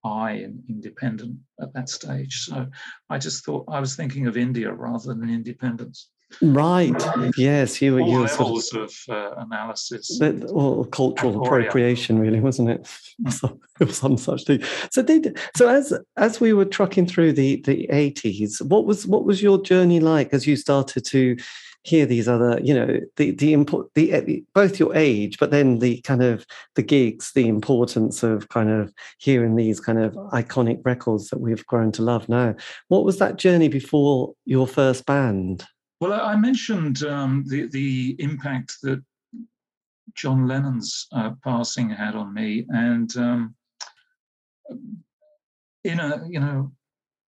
I 0.04 0.32
in 0.32 0.64
independent 0.68 1.40
at 1.62 1.74
that 1.74 1.90
stage. 1.90 2.46
So 2.46 2.68
I 3.10 3.18
just 3.18 3.46
thought 3.46 3.66
I 3.70 3.80
was 3.80 3.96
thinking 3.96 4.28
of 4.28 4.38
India 4.38 4.72
rather 4.72 5.14
than 5.14 5.30
independence. 5.30 6.10
Right. 6.41 6.93
Yes, 7.38 7.82
you 7.82 7.93
were. 7.93 8.02
You 8.02 8.19
were 8.19 8.26
levels 8.26 8.69
sort 8.69 8.84
of, 8.84 8.96
of 9.10 9.15
uh, 9.15 9.36
analysis. 9.41 10.19
Or 10.50 10.86
cultural 10.86 11.43
appropriation, 11.43 12.19
really, 12.19 12.39
wasn't 12.39 12.69
it? 12.69 12.88
So, 13.30 13.60
it 13.80 13.88
was 13.88 13.98
some 13.98 14.17
such 14.17 14.46
thing. 14.46 14.63
So 14.91 15.02
did 15.02 15.38
so 15.56 15.69
as 15.69 15.93
as 16.17 16.39
we 16.39 16.54
were 16.54 16.65
trucking 16.65 17.08
through 17.08 17.34
the 17.34 17.62
the 17.62 17.89
eighties. 17.89 18.62
What 18.62 18.86
was 18.86 19.06
what 19.08 19.26
was 19.26 19.41
your 19.41 19.62
journey 19.62 20.00
like 20.00 20.34
as 20.34 20.48
you 20.48 20.56
started 20.56 21.06
to 21.06 21.38
hear 21.84 22.06
these 22.06 22.28
other, 22.28 22.60
you 22.63 22.74
know, 22.74 23.00
the 23.17 23.32
the 23.32 23.54
import 23.54 23.88
the 23.93 24.43
both 24.54 24.80
your 24.80 24.96
age, 24.96 25.38
but 25.38 25.52
then 25.52 25.80
the 25.80 26.02
kind 26.02 26.24
of 26.24 26.46
the 26.76 26.82
gigs, 26.82 27.32
the 27.34 27.48
importance 27.48 28.24
of 28.24 28.50
kind 28.50 28.69
of 28.69 28.93
hearing 29.17 29.56
these 29.56 29.80
kind 29.80 30.00
of 30.00 30.13
iconic 30.32 30.80
records 30.86 31.30
that 31.30 31.41
we've 31.41 31.65
grown 31.67 31.91
to 31.93 32.02
love 32.02 32.30
now. 32.30 32.56
What 32.88 33.04
was 33.04 33.19
that 33.19 33.38
journey 33.38 33.67
before 33.67 34.34
your 34.46 34.67
first 34.67 35.06
band? 35.06 35.65
Well, 36.04 36.20
I 36.20 36.36
mentioned 36.36 37.02
um, 37.06 37.46
the 37.48 37.68
the 37.68 38.18
impact 38.20 38.82
that 38.82 39.02
John 40.16 40.50
Lennon's 40.50 41.08
uh, 41.13 41.32
passing 41.42 41.89
had 41.89 42.13
on 42.13 42.34
me, 42.34 42.66
and 42.68 43.16
um, 43.16 43.56
in 45.86 46.02
a 46.02 46.28
you 46.28 46.42
know, 46.42 46.74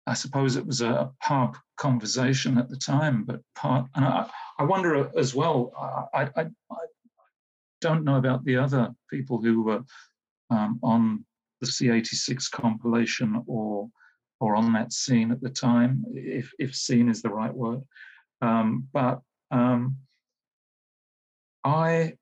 I 0.08 0.14
suppose 0.14 0.56
it 0.56 0.66
was 0.66 0.80
a 0.80 1.12
pub 1.22 1.58
conversation 1.76 2.58
at 2.58 2.70
the 2.70 2.78
time, 2.78 3.26
but 3.26 3.42
part, 3.54 3.86
and 3.96 4.06
I, 4.06 4.30
I 4.58 4.64
wonder 4.64 5.12
as 5.18 5.36
well. 5.36 5.74
I, 6.14 6.30
I, 6.34 6.46
I 6.72 6.86
don't 7.82 8.06
know 8.06 8.16
about 8.16 8.46
the 8.46 8.56
other 8.56 8.96
people 9.10 9.42
who 9.42 9.64
were 9.64 9.84
um, 10.52 10.80
on 10.82 11.26
the 11.60 11.68
C86 11.68 12.50
compilation 12.50 13.44
or 13.46 13.90
or 14.40 14.56
on 14.56 14.72
that 14.72 14.94
scene 14.94 15.32
at 15.34 15.42
the 15.42 15.50
time, 15.50 16.06
if 16.14 16.50
if 16.60 16.74
scene 16.74 17.10
is 17.10 17.22
the 17.22 17.30
right 17.30 17.54
word. 17.54 17.82
Um, 18.44 18.90
but 18.92 19.22
um, 19.52 19.98
I 21.64 22.14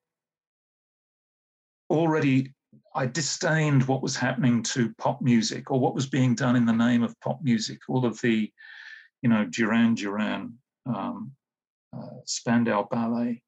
already 1.89 2.53
I 2.93 3.07
disdained 3.07 3.87
what 3.87 4.03
was 4.03 4.15
happening 4.15 4.61
to 4.63 4.93
pop 4.99 5.21
music 5.21 5.71
or 5.71 5.79
what 5.79 5.95
was 5.95 6.05
being 6.05 6.35
done 6.35 6.55
in 6.55 6.65
the 6.65 6.73
name 6.73 7.01
of 7.01 7.19
pop 7.21 7.39
music. 7.41 7.79
All 7.89 8.05
of 8.05 8.21
the, 8.21 8.51
you 9.23 9.29
know, 9.29 9.45
Duran 9.45 9.95
Duran, 9.95 10.59
um, 10.85 11.31
uh, 11.95 12.19
Spandau 12.25 12.87
Ballet, 12.91 13.41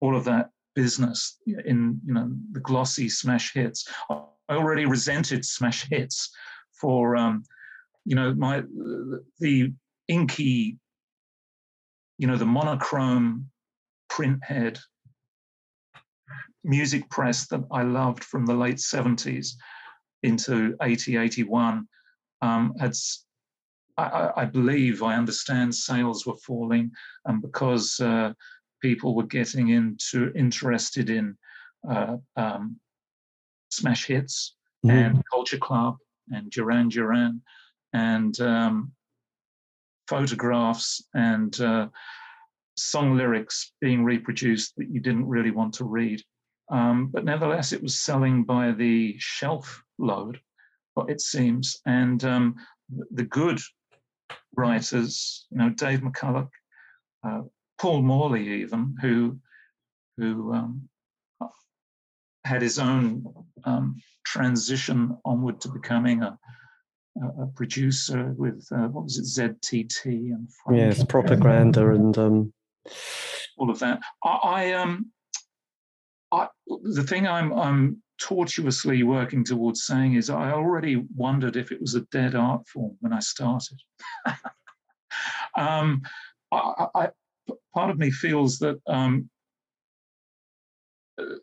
all 0.00 0.16
of 0.16 0.24
that 0.24 0.48
business 0.74 1.38
in 1.46 2.00
you 2.06 2.14
know 2.14 2.32
the 2.52 2.60
glossy 2.60 3.10
smash 3.10 3.52
hits. 3.52 3.86
I 4.08 4.22
already 4.48 4.86
resented 4.86 5.44
smash 5.44 5.86
hits 5.90 6.30
for 6.80 7.16
um, 7.16 7.44
you 8.06 8.16
know 8.16 8.32
my 8.34 8.62
the 9.40 9.74
inky 10.08 10.78
you 12.18 12.26
know, 12.26 12.36
the 12.36 12.46
monochrome 12.46 13.50
print 14.08 14.42
head 14.42 14.78
music 16.62 17.08
press 17.10 17.46
that 17.48 17.62
I 17.70 17.82
loved 17.82 18.24
from 18.24 18.46
the 18.46 18.54
late 18.54 18.76
70s 18.76 19.50
into 20.22 20.74
80, 20.82 21.18
81 21.18 21.86
um, 22.40 22.74
had, 22.80 22.94
I, 23.96 24.30
I, 24.36 24.44
believe, 24.46 25.02
I 25.02 25.14
understand 25.14 25.74
sales 25.74 26.26
were 26.26 26.36
falling, 26.36 26.90
and 27.26 27.42
because 27.42 28.00
uh, 28.00 28.32
people 28.80 29.14
were 29.14 29.26
getting 29.26 29.68
into 29.68 30.32
interested 30.34 31.10
in 31.10 31.36
uh, 31.88 32.16
um, 32.36 32.76
smash 33.70 34.06
hits 34.06 34.56
mm. 34.84 34.90
and 34.90 35.22
Culture 35.30 35.58
Club 35.58 35.96
and 36.30 36.50
Duran 36.50 36.88
Duran 36.88 37.42
and 37.92 38.38
um, 38.40 38.92
photographs 40.08 41.02
and 41.14 41.60
uh, 41.60 41.88
song 42.76 43.16
lyrics 43.16 43.72
being 43.80 44.04
reproduced 44.04 44.74
that 44.76 44.88
you 44.90 45.00
didn't 45.00 45.28
really 45.28 45.50
want 45.50 45.74
to 45.74 45.84
read. 45.84 46.22
Um, 46.70 47.08
but 47.12 47.24
nevertheless, 47.24 47.72
it 47.72 47.82
was 47.82 48.00
selling 48.00 48.44
by 48.44 48.72
the 48.72 49.16
shelf 49.18 49.82
load, 49.98 50.40
it 51.08 51.20
seems. 51.20 51.80
And 51.86 52.24
um, 52.24 52.56
the 53.10 53.24
good 53.24 53.60
writers, 54.56 55.46
you 55.50 55.58
know, 55.58 55.70
Dave 55.70 56.00
McCullough, 56.00 56.48
uh, 57.26 57.42
Paul 57.78 58.02
Morley, 58.02 58.62
even, 58.62 58.96
who 59.00 59.38
who 60.16 60.52
um, 60.52 60.88
had 62.44 62.62
his 62.62 62.78
own 62.78 63.24
um, 63.64 64.00
transition 64.24 65.16
onward 65.24 65.60
to 65.60 65.68
becoming 65.68 66.22
a, 66.22 66.38
a 67.22 67.46
producer 67.46 68.34
with 68.36 68.66
uh, 68.72 68.88
what 68.88 69.04
was 69.04 69.18
it 69.18 69.24
ZTT 69.24 70.04
and 70.04 70.48
Frank 70.52 70.78
yes, 70.78 71.04
propaganda 71.04 71.90
and 71.90 72.16
um... 72.18 72.52
all 73.56 73.70
of 73.70 73.78
that. 73.78 74.00
I, 74.24 74.28
I 74.28 74.72
um, 74.72 75.10
I, 76.32 76.48
the 76.82 77.04
thing 77.04 77.26
I'm 77.26 77.52
I'm 77.52 78.02
tortuously 78.20 79.02
working 79.02 79.44
towards 79.44 79.84
saying 79.84 80.14
is 80.14 80.30
I 80.30 80.52
already 80.52 81.04
wondered 81.14 81.56
if 81.56 81.72
it 81.72 81.80
was 81.80 81.94
a 81.94 82.02
dead 82.12 82.34
art 82.34 82.66
form 82.68 82.96
when 83.00 83.12
I 83.12 83.20
started. 83.20 83.78
um, 85.56 86.02
I, 86.52 86.86
I, 86.94 87.08
part 87.74 87.90
of 87.90 87.98
me 87.98 88.10
feels 88.10 88.58
that 88.58 88.80
um, 88.86 89.28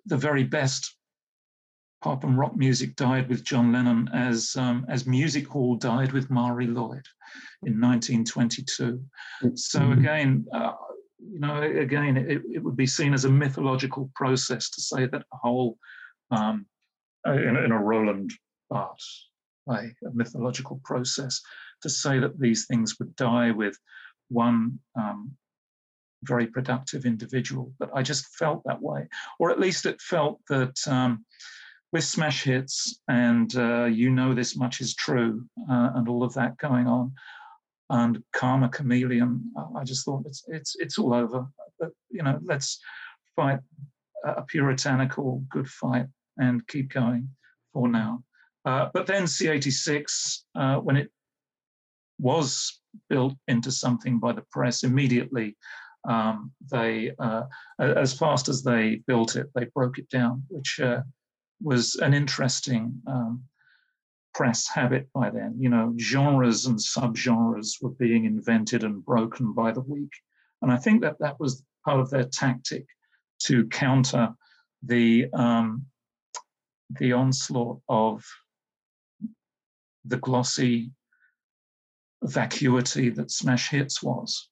the 0.06 0.18
very 0.18 0.44
best 0.44 0.96
pop 2.02 2.24
and 2.24 2.38
rock 2.38 2.56
music 2.56 2.96
died 2.96 3.30
with 3.30 3.44
John 3.44 3.72
Lennon 3.72 4.10
as 4.14 4.56
um, 4.56 4.86
as 4.90 5.06
music 5.06 5.48
hall 5.48 5.76
died 5.76 6.12
with 6.12 6.30
Marie 6.30 6.68
Lloyd 6.68 7.06
in 7.64 7.80
1922. 7.80 9.02
So 9.56 9.80
mm-hmm. 9.80 10.00
again, 10.00 10.46
uh, 10.54 10.74
you 11.20 11.40
know, 11.40 11.62
again, 11.62 12.18
it, 12.18 12.42
it, 12.52 12.64
would 12.64 12.76
be 12.76 12.88
seen 12.88 13.14
as 13.14 13.26
a 13.26 13.30
mythological 13.30 14.10
process 14.16 14.70
to 14.72 14.82
say 14.82 15.06
that 15.06 15.24
a 15.34 15.38
whole 15.38 15.78
um, 16.32 16.66
in, 17.26 17.56
in, 17.58 17.72
a 17.72 17.78
Roland 17.78 18.32
Barthes 18.70 19.28
way, 19.68 19.96
a 20.06 20.12
mythological 20.14 20.82
process 20.84 21.40
to 21.84 21.90
say 21.90 22.20
that 22.20 22.40
these 22.40 22.66
things 22.66 22.98
would 22.98 23.16
die 23.16 23.52
with 23.52 23.78
one 24.30 24.80
um, 24.96 25.32
very 26.24 26.48
productive 26.48 27.06
individual. 27.06 27.72
But 27.80 27.92
I 27.94 28.02
just 28.02 28.26
felt 28.36 28.64
that 28.66 28.82
way, 28.82 29.08
or 29.40 29.52
at 29.52 29.60
least 29.60 29.86
it 29.86 30.02
felt 30.02 30.40
that 30.50 30.76
um, 30.88 31.26
with 31.92 32.04
smash 32.04 32.44
hits 32.44 33.02
and 33.08 33.56
uh, 33.56 33.86
you 33.86 34.10
know 34.10 34.34
this 34.34 34.56
much 34.56 34.80
is 34.82 34.96
true 34.96 35.44
uh, 35.70 35.92
and 35.96 36.08
all 36.08 36.24
of 36.24 36.34
that 36.34 36.58
going 36.58 36.88
on. 36.88 37.14
And 37.90 38.24
karma 38.32 38.70
chameleon 38.70 39.52
uh, 39.58 39.78
i 39.78 39.84
just 39.84 40.06
thought 40.06 40.24
it's 40.26 40.44
it's 40.48 40.76
it's 40.80 40.98
all 40.98 41.14
over. 41.14 41.46
But 41.80 41.90
you 42.10 42.24
know 42.24 42.40
let's 42.44 42.80
fight 43.36 43.60
a 44.24 44.44
puritanical 44.44 45.44
good 45.50 45.68
fight 45.68 46.06
and 46.38 46.66
keep 46.68 46.94
going 46.94 47.30
for 47.74 47.88
now. 47.88 48.24
Uh, 48.64 48.90
but 48.94 49.08
then 49.08 49.24
c86 49.24 50.44
uh, 50.56 50.76
when 50.78 50.96
it 50.96 51.10
was 52.20 52.80
built 53.10 53.34
into 53.48 53.72
something 53.72 54.20
by 54.20 54.32
the 54.32 54.44
press 54.52 54.84
immediately 54.84 55.58
um, 56.08 56.52
they 56.72 57.12
uh, 57.20 57.44
as 57.80 58.14
fast 58.14 58.48
as 58.48 58.64
they 58.64 59.02
built 59.08 59.36
it 59.36 59.50
they 59.56 59.66
broke 59.74 59.98
it 59.98 60.08
down 60.10 60.44
which 60.50 60.80
was 61.62 61.96
an 61.96 62.14
interesting 62.14 63.02
um, 63.08 63.44
press 64.34 64.68
habit 64.68 65.08
by 65.14 65.30
then. 65.30 65.56
You 65.58 65.70
know, 65.70 65.94
genres 66.00 66.66
and 66.66 66.78
subgenres 66.78 67.82
were 67.82 67.92
being 67.92 68.26
invented 68.26 68.84
and 68.84 69.04
broken 69.04 69.54
by 69.54 69.72
the 69.72 69.82
week. 69.82 70.12
And 70.62 70.72
I 70.72 70.78
think 70.78 71.02
that 71.02 71.18
that 71.20 71.40
was 71.40 71.64
part 71.86 72.00
of 72.00 72.10
their 72.10 72.26
tactic 72.26 72.86
to 73.44 73.68
counter 73.68 74.34
the 74.84 75.28
um, 75.34 75.86
the 77.00 77.14
onslaught 77.14 77.80
of 77.88 78.26
the 80.06 80.18
glossy 80.18 80.92
vacuity 82.24 83.10
that 83.10 83.32
smash 83.32 83.70
hits 83.70 84.04
was. 84.04 84.50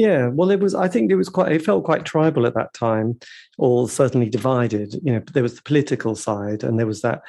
Yeah, 0.00 0.28
well, 0.28 0.50
it 0.50 0.60
was. 0.60 0.74
I 0.74 0.88
think 0.88 1.10
it 1.10 1.16
was 1.16 1.28
quite. 1.28 1.52
It 1.52 1.62
felt 1.62 1.84
quite 1.84 2.06
tribal 2.06 2.46
at 2.46 2.54
that 2.54 2.72
time, 2.72 3.20
or 3.58 3.86
certainly 3.86 4.30
divided. 4.30 4.94
You 5.02 5.12
know, 5.12 5.22
there 5.34 5.42
was 5.42 5.56
the 5.56 5.62
political 5.62 6.14
side, 6.16 6.64
and 6.64 6.78
there 6.78 6.86
was 6.86 7.02
that, 7.02 7.20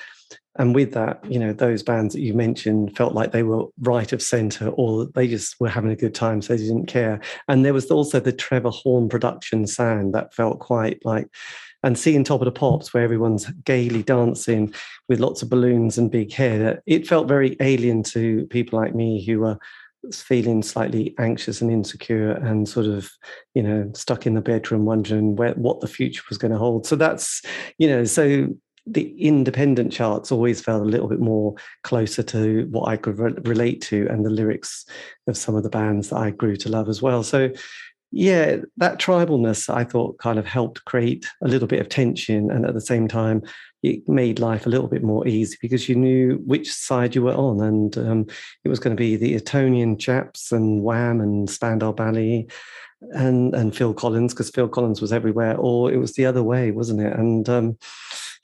and 0.58 0.74
with 0.74 0.94
that, 0.94 1.20
you 1.30 1.38
know, 1.38 1.52
those 1.52 1.84
bands 1.84 2.14
that 2.14 2.22
you 2.22 2.34
mentioned 2.34 2.96
felt 2.96 3.14
like 3.14 3.34
they 3.34 3.44
were 3.44 3.66
right 3.82 4.14
of 4.14 4.22
center, 4.22 4.70
or 4.70 5.08
they 5.08 5.28
just 5.28 5.60
were 5.60 5.68
having 5.68 5.92
a 5.92 5.98
good 5.98 6.16
time, 6.16 6.42
so 6.42 6.56
they 6.56 6.64
didn't 6.64 6.86
care. 6.86 7.20
And 7.50 7.66
there 7.66 7.74
was 7.74 7.92
also 7.92 8.22
the 8.22 8.32
Trevor 8.32 8.70
Horn 8.70 9.10
production 9.10 9.68
sound 9.68 10.14
that 10.14 10.34
felt 10.34 10.60
quite 10.60 11.04
like, 11.04 11.28
and 11.84 12.00
seeing 12.00 12.24
Top 12.24 12.40
of 12.40 12.46
the 12.46 12.54
Pops, 12.54 12.94
where 12.94 13.04
everyone's 13.04 13.50
gaily 13.66 14.02
dancing 14.02 14.74
with 15.10 15.20
lots 15.20 15.42
of 15.42 15.50
balloons 15.50 15.98
and 15.98 16.10
big 16.10 16.32
hair, 16.32 16.82
it 16.86 17.06
felt 17.06 17.28
very 17.28 17.58
alien 17.60 18.02
to 18.04 18.46
people 18.46 18.80
like 18.80 18.96
me 18.96 19.26
who 19.26 19.42
were 19.42 19.58
feeling 20.14 20.64
slightly 20.64 21.14
anxious 21.20 21.62
and 21.62 21.72
insecure 21.72 22.32
and 22.32 22.68
sort 22.68 22.88
of 22.88 23.12
you 23.54 23.62
know 23.62 23.90
stuck 23.94 24.26
in 24.26 24.34
the 24.34 24.42
bedroom 24.42 24.86
wondering 24.86 25.36
where 25.36 25.54
what 25.54 25.80
the 25.80 25.88
future 25.88 26.24
was 26.28 26.38
going 26.38 26.52
to 26.52 26.58
hold 26.58 26.86
so 26.86 26.96
that's 26.96 27.42
you 27.78 27.88
know 27.88 28.04
so 28.04 28.48
the 28.88 29.16
independent 29.20 29.92
charts 29.92 30.32
always 30.32 30.60
felt 30.62 30.82
a 30.82 30.86
little 30.86 31.08
bit 31.08 31.20
more 31.20 31.54
closer 31.84 32.24
to 32.24 32.68
what 32.72 32.88
I 32.88 32.98
could 32.98 33.20
re- 33.20 33.34
relate 33.44 33.82
to 33.84 34.08
and 34.10 34.26
the 34.26 34.30
lyrics 34.30 34.86
of 35.28 35.38
some 35.38 35.56
of 35.56 35.64
the 35.64 35.70
bands 35.70 36.10
that 36.10 36.18
I 36.18 36.32
grew 36.32 36.56
to 36.58 36.70
love 36.70 36.90
as 36.90 37.02
well. 37.02 37.22
So, 37.22 37.52
yeah, 38.12 38.58
that 38.78 39.00
tribalness 39.00 39.74
I 39.74 39.84
thought 39.84 40.18
kind 40.18 40.40
of 40.40 40.46
helped 40.46 40.84
create 40.86 41.28
a 41.44 41.48
little 41.48 41.68
bit 41.68 41.80
of 41.80 41.90
tension 41.90 42.50
and 42.50 42.66
at 42.66 42.74
the 42.74 42.82
same 42.82 43.08
time 43.08 43.44
it 43.84 44.08
made 44.08 44.40
life 44.40 44.66
a 44.66 44.70
little 44.70 44.88
bit 44.88 45.04
more 45.04 45.28
easy 45.28 45.58
because 45.62 45.90
you 45.90 45.96
knew 45.96 46.36
which 46.46 46.72
side 46.72 47.16
you 47.16 47.24
were 47.24 47.34
on. 47.34 47.62
And 47.62 47.98
um, 47.98 48.28
it 48.64 48.70
was 48.70 48.80
going 48.80 48.96
to 48.96 49.00
be 49.00 49.16
the 49.16 49.34
Etonian 49.34 49.98
chaps 49.98 50.52
and 50.52 50.84
Wham 50.84 51.20
and 51.20 51.50
Spandau 51.50 51.92
Ballet 51.92 52.48
and, 53.14 53.56
and 53.56 53.76
Phil 53.76 53.94
Collins, 53.94 54.34
because 54.34 54.52
Phil 54.52 54.68
Collins 54.68 55.02
was 55.02 55.12
everywhere, 55.12 55.58
or 55.58 55.92
it 55.92 55.98
was 55.98 56.14
the 56.14 56.26
other 56.26 56.44
way, 56.44 56.72
wasn't 56.72 57.02
it? 57.02 57.14
And 57.14 57.50
um, 57.50 57.78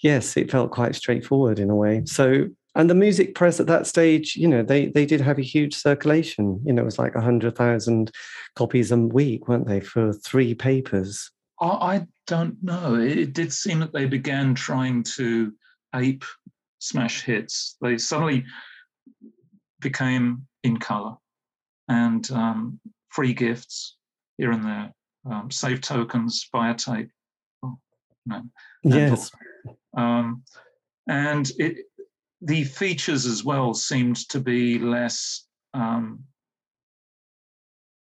yes, 0.01 0.35
it 0.37 0.49
felt 0.49 0.71
quite 0.71 0.95
straightforward 0.95 1.59
in 1.59 1.69
a 1.69 1.75
way. 1.75 2.01
So, 2.05 2.47
and 2.73 2.89
the 2.89 2.95
music 2.95 3.35
press 3.35 3.59
at 3.59 3.67
that 3.67 3.87
stage, 3.87 4.35
you 4.35 4.47
know, 4.47 4.63
they 4.63 4.87
they 4.87 5.05
did 5.05 5.21
have 5.21 5.39
a 5.39 5.43
huge 5.43 5.75
circulation. 5.75 6.61
You 6.65 6.73
know, 6.73 6.83
it 6.83 6.85
was 6.85 6.99
like 6.99 7.15
a 7.15 7.21
hundred 7.21 7.55
thousand 7.55 8.11
copies 8.55 8.91
a 8.91 8.97
week, 8.97 9.47
weren't 9.47 9.67
they, 9.67 9.79
for 9.79 10.13
three 10.13 10.53
papers? 10.53 11.31
I 11.59 12.05
don't 12.27 12.61
know. 12.61 12.95
It 12.95 13.33
did 13.33 13.51
seem 13.51 13.79
that 13.79 13.93
they 13.93 14.05
began 14.05 14.53
trying 14.53 15.03
to 15.15 15.53
ape 15.95 16.25
smash 16.79 17.23
hits. 17.23 17.77
They 17.81 17.97
suddenly 17.97 18.45
became 19.79 20.45
in 20.63 20.77
color 20.77 21.15
and 21.87 22.29
um, 22.31 22.79
free 23.09 23.33
gifts 23.33 23.97
here 24.37 24.51
and 24.51 24.63
there, 24.63 24.93
um, 25.29 25.49
save 25.49 25.81
tokens, 25.81 26.47
buy 26.51 26.69
a 26.69 26.75
tape. 26.75 27.09
Oh, 27.63 27.79
no, 28.25 28.43
yes. 28.83 29.31
Um, 29.95 30.43
and 31.07 31.49
it, 31.57 31.85
the 32.41 32.63
features 32.65 33.25
as 33.25 33.43
well 33.43 33.73
seemed 33.73 34.17
to 34.29 34.39
be 34.39 34.77
less 34.77 35.47
um, 35.73 36.23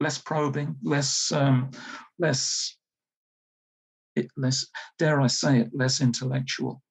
less 0.00 0.18
probing, 0.18 0.77
less 0.83 1.33
um, 1.33 1.70
less 2.18 2.77
it 4.16 4.29
less, 4.37 4.66
dare 4.98 5.20
I 5.20 5.27
say 5.27 5.61
it, 5.61 5.70
less 5.72 6.00
intellectual. 6.00 6.83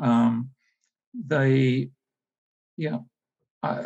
Um, 0.00 0.50
they, 1.14 1.90
yeah, 2.76 2.98
I, 3.62 3.84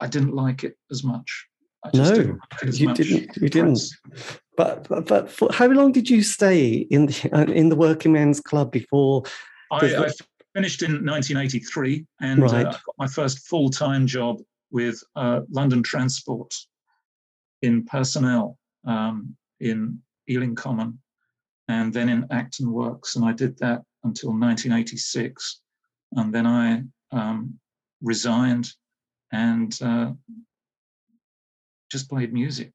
I, 0.00 0.06
didn't 0.06 0.34
like 0.34 0.64
it 0.64 0.76
as 0.90 1.02
much. 1.02 1.46
no, 1.94 2.14
didn't 2.60 2.80
you 2.80 2.92
didn't. 2.94 3.36
You 3.36 3.48
didn't. 3.48 3.80
But 4.56 4.88
but, 4.88 5.06
but 5.06 5.30
for, 5.30 5.50
how 5.52 5.68
long 5.68 5.92
did 5.92 6.10
you 6.10 6.22
stay 6.22 6.86
in 6.90 7.06
the 7.06 7.30
uh, 7.32 7.50
in 7.50 7.68
the 7.68 7.76
working 7.76 8.12
men's 8.12 8.40
club 8.40 8.70
before? 8.72 9.22
I, 9.70 9.86
I 9.86 10.10
finished 10.54 10.82
in 10.82 11.06
1983 11.06 12.04
and 12.20 12.42
uh, 12.42 12.46
right. 12.46 12.66
uh, 12.66 12.72
got 12.72 12.94
my 12.98 13.06
first 13.06 13.46
full 13.46 13.70
time 13.70 14.06
job 14.06 14.40
with 14.70 15.02
uh, 15.16 15.40
London 15.50 15.82
Transport 15.82 16.54
in 17.62 17.84
personnel 17.84 18.58
um, 18.86 19.36
in 19.60 20.00
Ealing 20.28 20.54
Common. 20.54 20.98
and 21.68 21.92
then 21.92 22.08
in 22.08 22.26
Acton 22.30 22.70
Works, 22.72 23.16
and 23.16 23.24
I 23.24 23.32
did 23.32 23.58
that 23.58 23.82
until 24.04 24.30
1986, 24.30 25.60
and 26.12 26.34
then 26.34 26.46
I 26.46 26.82
um, 27.12 27.58
resigned 28.02 28.72
and 29.32 29.76
uh, 29.82 30.12
just 31.90 32.08
played 32.08 32.32
music. 32.32 32.72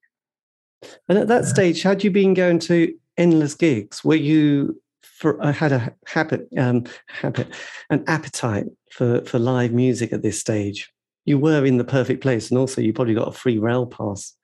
And 1.08 1.18
at 1.18 1.28
that 1.28 1.46
stage, 1.46 1.82
had 1.82 2.04
you 2.04 2.12
been 2.12 2.34
going 2.34 2.60
to 2.60 2.94
endless 3.18 3.56
gigs? 3.56 4.04
Were 4.04 4.16
you 4.16 4.82
for 5.02 5.42
I 5.42 5.50
uh, 5.50 5.54
had 5.54 5.72
a 5.72 5.96
habit 6.06 6.48
um, 6.58 6.86
habit 7.08 7.48
an 7.90 8.04
appetite 8.08 8.66
for 8.92 9.22
for 9.22 9.40
live 9.40 9.72
music 9.72 10.14
at 10.14 10.22
this 10.22 10.40
stage? 10.40 10.92
You 11.26 11.40
were 11.40 11.66
in 11.66 11.78
the 11.78 11.86
perfect 11.86 12.22
place, 12.22 12.50
and 12.50 12.58
also 12.58 12.82
you 12.82 12.92
probably 12.92 13.14
got 13.14 13.30
a 13.30 13.32
free 13.32 13.58
rail 13.58 13.86
pass. 13.86 14.36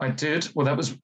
I 0.00 0.10
did. 0.10 0.48
Well, 0.54 0.66
that 0.66 0.76
was 0.76 0.96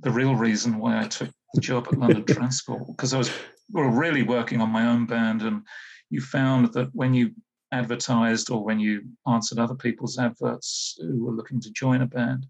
the 0.00 0.10
real 0.10 0.34
reason 0.34 0.78
why 0.78 1.00
I 1.00 1.06
took 1.06 1.30
the 1.54 1.60
job 1.60 1.88
at 1.88 1.98
London 1.98 2.24
Transport 2.28 2.86
because 2.86 3.12
I 3.14 3.18
was 3.18 3.30
well, 3.72 3.88
really 3.88 4.22
working 4.22 4.60
on 4.60 4.70
my 4.70 4.86
own 4.86 5.06
band, 5.06 5.42
and 5.42 5.62
you 6.10 6.20
found 6.20 6.72
that 6.72 6.94
when 6.94 7.14
you 7.14 7.32
advertised 7.72 8.50
or 8.50 8.64
when 8.64 8.80
you 8.80 9.02
answered 9.28 9.58
other 9.58 9.74
people's 9.74 10.18
adverts 10.18 10.98
who 11.00 11.24
were 11.24 11.32
looking 11.32 11.60
to 11.60 11.70
join 11.70 12.02
a 12.02 12.06
band, 12.06 12.46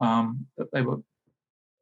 um, 0.00 0.46
that 0.56 0.70
they 0.72 0.82
were 0.82 0.98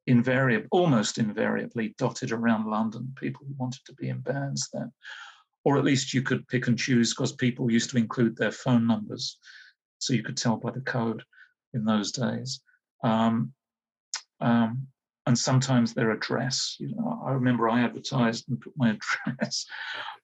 invariably, 0.06 0.68
almost 0.70 1.18
invariably 1.18 1.94
dotted 1.98 2.32
around 2.32 2.66
London, 2.66 3.12
people 3.16 3.42
who 3.46 3.54
wanted 3.56 3.80
to 3.86 3.94
be 3.94 4.08
in 4.08 4.20
bands 4.20 4.68
then. 4.72 4.90
Or 5.64 5.78
at 5.78 5.84
least 5.84 6.12
you 6.12 6.22
could 6.22 6.48
pick 6.48 6.66
and 6.66 6.78
choose 6.78 7.14
because 7.14 7.32
people 7.32 7.70
used 7.70 7.90
to 7.90 7.98
include 7.98 8.36
their 8.36 8.50
phone 8.50 8.86
numbers. 8.86 9.38
So 9.98 10.12
you 10.12 10.22
could 10.22 10.36
tell 10.36 10.56
by 10.56 10.72
the 10.72 10.80
code 10.80 11.22
in 11.72 11.84
those 11.84 12.10
days. 12.10 12.60
Um, 13.04 13.52
um, 14.42 14.86
and 15.26 15.38
sometimes 15.38 15.94
their 15.94 16.10
address. 16.10 16.76
You 16.78 16.94
know, 16.94 17.22
I 17.24 17.32
remember 17.32 17.68
I 17.68 17.82
advertised 17.82 18.48
and 18.48 18.60
put 18.60 18.72
my 18.76 18.90
address, 19.26 19.66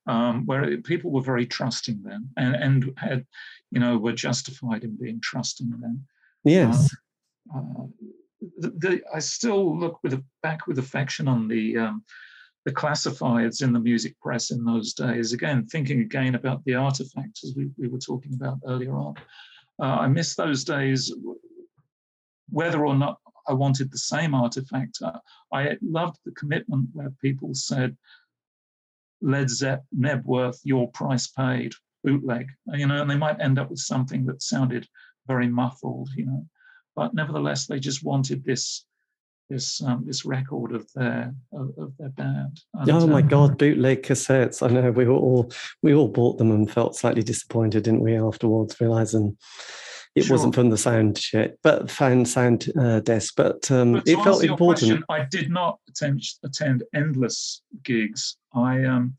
um, 0.07 0.45
where 0.47 0.77
people 0.79 1.11
were 1.11 1.23
very 1.23 1.47
trusting 1.47 2.03
then, 2.03 2.29
and 2.37 2.55
and 2.57 2.93
had, 2.99 3.25
you 3.71 3.81
know, 3.81 3.97
were 3.97 4.13
justified 4.13 4.85
in 4.85 4.97
being 4.97 5.21
trusting 5.21 5.71
then. 5.81 6.05
Yes. 6.45 6.95
Uh, 7.55 7.59
uh, 7.59 7.87
the, 8.59 8.71
the, 8.71 9.03
I 9.13 9.19
still 9.19 9.79
look 9.79 9.99
with 10.03 10.15
a, 10.15 10.23
back 10.43 10.67
with 10.67 10.79
affection 10.79 11.29
on 11.29 11.49
the 11.49 11.77
um, 11.79 12.05
the 12.65 12.73
classifieds 12.73 13.63
in 13.63 13.73
the 13.73 13.81
music 13.81 14.19
press 14.21 14.51
in 14.51 14.65
those 14.65 14.93
days. 14.93 15.33
Again, 15.33 15.65
thinking 15.67 16.01
again 16.01 16.35
about 16.35 16.65
the 16.65 16.75
artifacts 16.75 17.45
as 17.45 17.55
we, 17.57 17.71
we 17.79 17.89
were 17.89 17.99
talking 17.99 18.35
about 18.35 18.59
earlier 18.67 18.95
on. 18.95 19.15
Uh, 19.81 20.01
I 20.01 20.09
miss 20.09 20.35
those 20.35 20.65
days, 20.65 21.15
whether 22.51 22.85
or 22.85 22.95
not 22.95 23.21
I 23.49 23.55
wanted 23.55 23.91
the 23.91 23.99
same 23.99 24.35
artifact. 24.35 24.99
Uh, 25.03 25.19
I 25.53 25.77
loved 25.83 26.19
the 26.25 26.33
commitment 26.33 26.91
where 26.93 27.13
people 27.23 27.55
said, 27.55 27.97
Led 29.21 29.51
Zepp, 29.51 29.85
Knebworth, 29.97 30.61
your 30.63 30.91
price 30.93 31.27
paid, 31.27 31.73
bootleg, 32.05 32.49
you 32.75 32.87
know, 32.87 33.03
and 33.03 33.11
they 33.11 33.17
might 33.17 33.41
end 33.41 33.59
up 33.59 33.71
with 33.71 33.81
something 33.81 34.27
that 34.27 34.43
sounded 34.43 34.87
very 35.27 35.49
muffled, 35.49 36.11
you 36.15 36.27
know 36.27 36.47
but 36.99 37.15
nevertheless, 37.15 37.67
they 37.67 37.79
just 37.79 38.03
wanted 38.03 38.45
this 38.45 38.85
this 39.49 39.81
um, 39.83 40.03
this 40.05 40.25
record 40.25 40.75
of 40.75 40.93
their 40.95 41.33
of, 41.53 41.71
of 41.79 41.97
their 41.97 42.09
band. 42.09 42.61
And, 42.75 42.91
oh 42.91 43.07
my 43.07 43.21
um, 43.21 43.29
God, 43.29 43.57
bootleg 43.57 44.03
cassettes! 44.03 44.69
I 44.69 44.75
know 44.75 44.91
we 44.91 45.05
were 45.05 45.15
all 45.15 45.53
we 45.81 45.95
all 45.95 46.09
bought 46.09 46.39
them 46.39 46.51
and 46.51 46.69
felt 46.69 46.97
slightly 46.97 47.23
disappointed, 47.23 47.85
didn't 47.85 48.03
we? 48.03 48.17
Afterwards, 48.19 48.81
realizing 48.81 49.37
it 50.15 50.25
sure. 50.25 50.35
wasn't 50.35 50.55
from 50.55 50.71
the 50.71 50.79
sound 50.79 51.19
shit, 51.19 51.59
but 51.63 51.91
fan 51.91 52.25
sound 52.25 52.71
uh, 52.79 53.01
desk. 53.01 53.35
But, 53.37 53.71
um, 53.71 53.93
but 53.95 54.09
it 54.09 54.17
felt 54.23 54.45
important. 54.45 55.05
Question, 55.05 55.05
I 55.09 55.27
did 55.31 55.51
not 55.51 55.79
attend 55.89 56.23
attend 56.45 56.83
endless 56.95 57.63
gigs. 57.83 58.37
I 58.55 58.85
um 58.85 59.17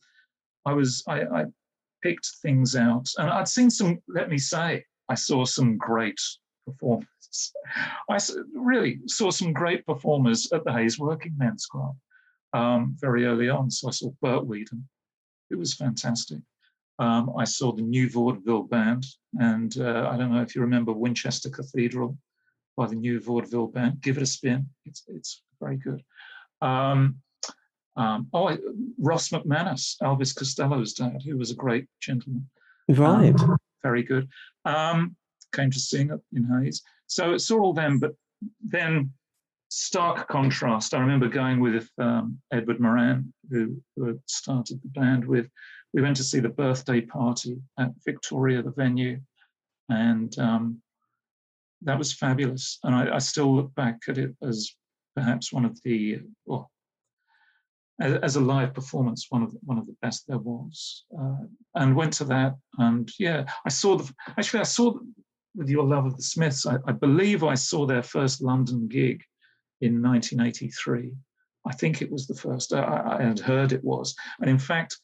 I 0.66 0.74
was 0.74 1.04
I, 1.08 1.22
I 1.24 1.46
picked 2.04 2.28
things 2.42 2.76
out, 2.76 3.10
and 3.18 3.30
I'd 3.30 3.48
seen 3.48 3.70
some. 3.70 4.00
Let 4.08 4.30
me 4.30 4.38
say, 4.38 4.84
I 5.08 5.16
saw 5.16 5.46
some 5.46 5.78
great 5.78 6.20
performers 6.66 7.08
I 8.10 8.20
really 8.54 9.00
saw 9.08 9.30
some 9.30 9.54
great 9.54 9.86
performers 9.86 10.52
at 10.52 10.64
the 10.64 10.74
Hayes 10.74 11.00
Working 11.00 11.36
Men's 11.38 11.66
Club 11.66 11.96
um, 12.54 12.96
very 13.00 13.26
early 13.26 13.50
on. 13.50 13.70
So 13.70 13.88
I 13.88 13.92
saw 13.92 14.12
Bert 14.22 14.46
Weedon, 14.46 14.88
it 15.50 15.56
was 15.56 15.74
fantastic. 15.74 16.40
Um, 17.00 17.34
I 17.38 17.46
saw 17.46 17.72
the 17.72 17.82
New 17.82 18.10
Vaudeville 18.10 18.64
Band, 18.64 19.06
and 19.40 19.76
uh, 19.80 20.10
I 20.12 20.18
don't 20.18 20.34
know 20.34 20.42
if 20.42 20.54
you 20.54 20.62
remember 20.62 20.92
Winchester 20.92 21.50
Cathedral 21.50 22.18
by 22.76 22.88
the 22.88 22.96
New 22.96 23.20
Vaudeville 23.22 23.68
Band. 23.68 24.02
Give 24.02 24.18
it 24.18 24.24
a 24.24 24.28
spin; 24.28 24.68
it's 24.86 25.04
it's 25.08 25.42
very 25.62 25.78
good. 25.78 26.04
Um, 26.62 27.16
um, 27.96 28.28
oh, 28.34 28.58
Ross 28.98 29.30
McManus, 29.30 29.96
Elvis 30.02 30.36
Costello's 30.36 30.94
dad, 30.94 31.22
who 31.26 31.38
was 31.38 31.52
a 31.52 31.56
great 31.56 31.86
gentleman. 32.02 32.50
Right. 32.88 33.40
Um, 33.40 33.58
very 33.84 34.04
good. 34.04 34.28
Um, 34.66 35.16
came 35.54 35.72
to 35.72 35.80
sing 35.80 36.12
it 36.12 36.20
in 36.34 36.46
Hayes. 36.46 36.82
So 37.08 37.34
it 37.34 37.40
saw 37.40 37.60
all 37.60 37.74
them, 37.74 38.00
but 38.00 38.14
then 38.62 39.12
stark 39.70 40.28
contrast. 40.28 40.94
I 40.94 41.00
remember 41.00 41.28
going 41.28 41.60
with 41.60 41.90
um, 41.98 42.40
Edward 42.52 42.80
Moran, 42.80 43.34
who, 43.50 43.82
who 43.96 44.20
started 44.26 44.82
the 44.82 44.90
band 44.90 45.26
with. 45.26 45.50
We 45.94 46.02
went 46.02 46.18
to 46.18 46.24
see 46.24 46.40
the 46.40 46.50
birthday 46.50 47.02
party 47.02 47.58
at 47.80 47.92
Victoria, 48.06 48.62
the 48.62 48.72
venue, 48.72 49.20
and 49.90 50.38
um, 50.38 50.82
that 51.82 51.98
was 51.98 52.14
fabulous. 52.14 52.80
And 52.84 52.94
I, 52.94 53.16
I, 53.16 53.20
still 53.20 53.56
look 53.56 53.74
back 53.76 54.00
at 54.08 54.18
it 54.18 54.36
as 54.44 54.72
perhaps 55.16 55.52
one 55.52 55.66
of 55.66 55.80
the, 55.84 56.20
well, 56.46 56.70
as, 58.00 58.14
as 58.22 58.36
a 58.36 58.42
live 58.42 58.74
performance, 58.74 59.28
one 59.30 59.44
of 59.44 59.52
the, 59.52 59.60
one 59.64 59.78
of 59.78 59.88
the 59.88 59.96
best 60.02 60.26
there 60.28 60.38
was. 60.38 61.06
Uh, 61.20 61.46
and 61.76 61.96
went 61.96 62.14
to 62.14 62.24
that, 62.26 62.56
and 62.78 63.10
yeah, 63.20 63.46
I 63.66 63.70
saw 63.70 63.98
the. 63.98 64.12
Actually, 64.38 64.62
I 64.62 64.64
saw 64.64 64.94
with 65.56 65.70
your 65.70 65.84
love 65.84 66.06
of 66.06 66.16
the 66.16 66.24
Smiths, 66.24 66.66
I, 66.66 66.78
I, 66.88 66.92
believe 66.92 67.44
I 67.44 67.56
saw 67.56 67.86
their 67.86 68.04
first 68.04 68.42
London 68.42 68.88
gig 68.88 69.24
in 69.82 70.02
1983. 70.02 71.12
I 71.66 71.74
think 71.74 72.02
it 72.02 72.12
was 72.12 72.28
the 72.28 72.36
first. 72.36 72.74
I, 72.74 73.18
I 73.20 73.24
had 73.24 73.40
heard 73.40 73.72
it 73.72 73.84
was, 73.84 74.16
and 74.40 74.50
in 74.50 74.60
fact, 74.60 74.98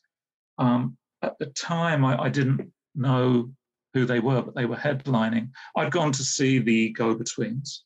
um, 0.58 0.98
at 1.22 1.38
the 1.40 1.48
time 1.48 2.06
I, 2.06 2.24
I, 2.24 2.30
didn't 2.30 2.72
know 2.96 3.52
who 3.94 4.06
they 4.06 4.20
were, 4.20 4.42
but 4.42 4.56
they 4.56 4.66
were 4.66 4.76
headlining. 4.76 5.50
I'd 5.76 5.92
gone 5.92 6.12
to 6.14 6.24
see 6.24 6.60
the 6.60 6.92
Go-Betweens, 6.92 7.82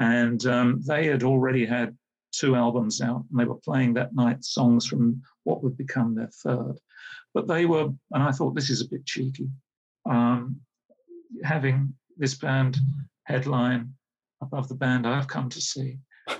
and 0.00 0.44
um, 0.46 0.82
they 0.86 1.06
had 1.06 1.22
already 1.22 1.66
had 1.66 1.96
two 2.32 2.54
albums 2.54 3.00
out, 3.00 3.24
and 3.30 3.40
they 3.40 3.44
were 3.44 3.56
playing 3.56 3.94
that 3.94 4.14
night 4.14 4.44
songs 4.44 4.86
from 4.86 5.22
what 5.44 5.62
would 5.62 5.76
become 5.76 6.14
their 6.14 6.30
third. 6.42 6.78
But 7.34 7.48
they 7.48 7.66
were, 7.66 7.88
and 8.12 8.22
I 8.22 8.32
thought 8.32 8.54
this 8.54 8.70
is 8.70 8.80
a 8.80 8.88
bit 8.88 9.06
cheeky. 9.06 9.48
Um, 10.08 10.60
having 11.44 11.94
this 12.16 12.34
band 12.34 12.78
headline 13.24 13.94
above 14.40 14.68
the 14.68 14.74
band 14.74 15.06
I've 15.06 15.28
come 15.28 15.48
to 15.50 15.60
see. 15.60 15.98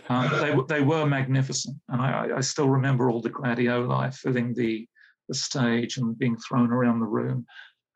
Uh, 0.09 0.41
they, 0.41 0.57
they 0.69 0.83
were 0.83 1.07
magnificent, 1.07 1.77
and 1.89 2.01
I, 2.01 2.37
I, 2.37 2.41
still 2.41 2.69
remember 2.69 3.11
all 3.11 3.23
the 3.23 3.31
gladioli 3.31 4.15
filling 4.15 4.53
the, 4.53 4.87
the 5.29 5.35
stage 5.35 5.97
and 5.97 6.19
being 6.19 6.37
thrown 6.37 6.73
around 6.73 7.01
the 7.01 7.07
room. 7.07 7.47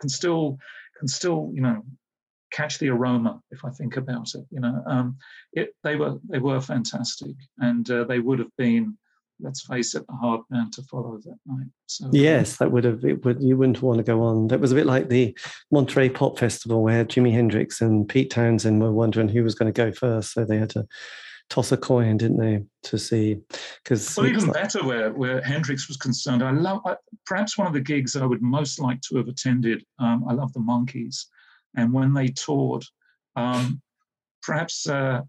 Can 0.00 0.08
still 0.08 0.58
can 0.98 1.08
still 1.08 1.50
you 1.54 1.60
know 1.60 1.82
catch 2.52 2.78
the 2.78 2.90
aroma 2.90 3.40
if 3.50 3.64
I 3.64 3.70
think 3.70 3.96
about 3.96 4.34
it. 4.34 4.44
You 4.50 4.60
know, 4.60 4.82
um, 4.86 5.16
it, 5.52 5.74
they 5.82 5.96
were 5.96 6.18
they 6.28 6.38
were 6.38 6.60
fantastic, 6.60 7.34
and 7.58 7.88
uh, 7.90 8.04
they 8.04 8.18
would 8.18 8.38
have 8.38 8.54
been 8.56 8.96
let's 9.42 9.66
face 9.66 9.94
it, 9.94 10.04
a 10.08 10.16
hard 10.16 10.40
man 10.50 10.70
to 10.70 10.82
follow 10.82 11.18
that 11.24 11.38
night. 11.46 11.66
So 11.86 12.08
yes, 12.12 12.56
that 12.56 12.70
would 12.70 12.84
have 12.84 13.04
it 13.04 13.24
would 13.24 13.42
you 13.42 13.56
wouldn't 13.56 13.82
want 13.82 13.98
to 13.98 14.04
go 14.04 14.22
on. 14.22 14.48
That 14.48 14.60
was 14.60 14.72
a 14.72 14.74
bit 14.74 14.86
like 14.86 15.08
the 15.08 15.36
Monterey 15.70 16.08
Pop 16.08 16.38
Festival 16.38 16.82
where 16.82 17.04
Jimi 17.04 17.32
Hendrix 17.32 17.80
and 17.80 18.08
Pete 18.08 18.30
Townshend 18.30 18.80
were 18.80 18.92
wondering 18.92 19.28
who 19.28 19.42
was 19.42 19.54
going 19.54 19.72
to 19.72 19.76
go 19.76 19.92
first, 19.92 20.32
so 20.32 20.44
they 20.44 20.58
had 20.58 20.70
to 20.70 20.86
toss 21.48 21.72
a 21.72 21.76
coin, 21.76 22.16
didn't 22.16 22.38
they, 22.38 22.64
to 22.84 22.98
see? 22.98 23.38
Because 23.82 24.16
well, 24.16 24.26
even 24.26 24.46
like, 24.46 24.54
better 24.54 24.84
where 24.84 25.12
where 25.12 25.40
Hendrix 25.42 25.88
was 25.88 25.96
concerned. 25.96 26.42
I 26.42 26.50
love 26.50 26.80
I, 26.84 26.96
perhaps 27.26 27.58
one 27.58 27.66
of 27.66 27.72
the 27.72 27.80
gigs 27.80 28.16
I 28.16 28.26
would 28.26 28.42
most 28.42 28.78
like 28.78 29.00
to 29.02 29.16
have 29.16 29.28
attended. 29.28 29.84
Um, 29.98 30.24
I 30.28 30.32
love 30.32 30.52
the 30.52 30.60
Monkees, 30.60 31.26
and 31.76 31.92
when 31.92 32.14
they 32.14 32.28
toured. 32.28 32.84
Um, 33.34 33.80
perhaps 34.42 34.86
uh, 34.88 35.22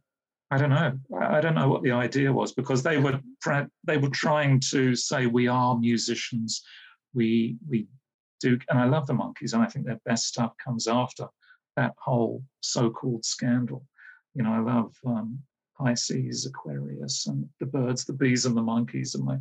I 0.54 0.58
don't 0.58 0.70
know. 0.70 1.00
I 1.20 1.42
don't 1.42 1.56
know 1.56 1.68
what 1.68 1.82
the 1.82 1.92
idea 1.92 2.32
was 2.32 2.54
because 2.54 2.84
they 2.84 2.98
were 2.98 3.20
they 3.86 3.98
were 3.98 4.10
trying 4.10 4.60
to 4.72 4.96
say 4.96 5.26
we 5.26 5.48
are 5.48 5.76
musicians, 5.78 6.62
we 7.16 7.58
we 7.68 7.88
do, 8.40 8.60
and 8.70 8.80
I 8.80 8.86
love 8.86 9.08
the 9.08 9.14
Monkees, 9.14 9.54
and 9.54 9.64
I 9.64 9.66
think 9.66 9.86
their 9.86 10.00
best 10.06 10.28
stuff 10.28 10.54
comes 10.64 10.88
after 10.88 11.26
that 11.76 11.94
whole 11.98 12.44
so-called 12.62 13.26
scandal. 13.26 13.84
You 14.36 14.44
know, 14.44 14.54
I 14.54 14.60
love 14.60 14.94
um, 15.08 15.40
Pisces, 15.78 16.46
Aquarius, 16.46 17.28
and 17.28 17.48
the 17.60 17.66
Birds, 17.66 18.06
the 18.06 18.14
Bees, 18.14 18.46
and 18.46 18.56
the 18.56 18.62
Monkees 18.62 19.16
are 19.16 19.24
my 19.24 19.38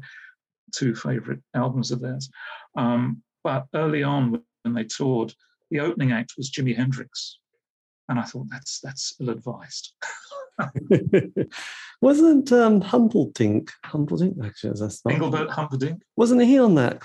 two 0.73 0.95
favorite 0.95 1.41
albums 1.55 1.91
of 1.91 2.01
theirs. 2.01 2.31
Um, 2.77 3.23
but 3.45 3.67
early 3.75 4.03
on, 4.03 4.43
when 4.63 4.75
they 4.75 4.85
toured, 4.85 5.35
the 5.71 5.81
opening 5.81 6.13
act 6.13 6.35
was 6.37 6.51
Jimi 6.51 6.77
Hendrix, 6.77 7.39
and 8.09 8.19
I 8.19 8.25
thought 8.25 8.47
that's 8.51 8.81
that's 8.81 9.15
ill-advised. 9.21 9.93
Wasn't 12.01 12.53
um, 12.53 12.81
Humperdinck, 12.81 13.71
Humperdinck 13.85 14.37
actually, 14.45 14.73
that's 14.79 15.05
not. 15.05 15.15
Engelbert 15.15 15.51
Humperdinck. 15.51 16.03
Wasn't 16.17 16.43
he 16.43 16.59
on 16.59 16.75
that 16.75 17.03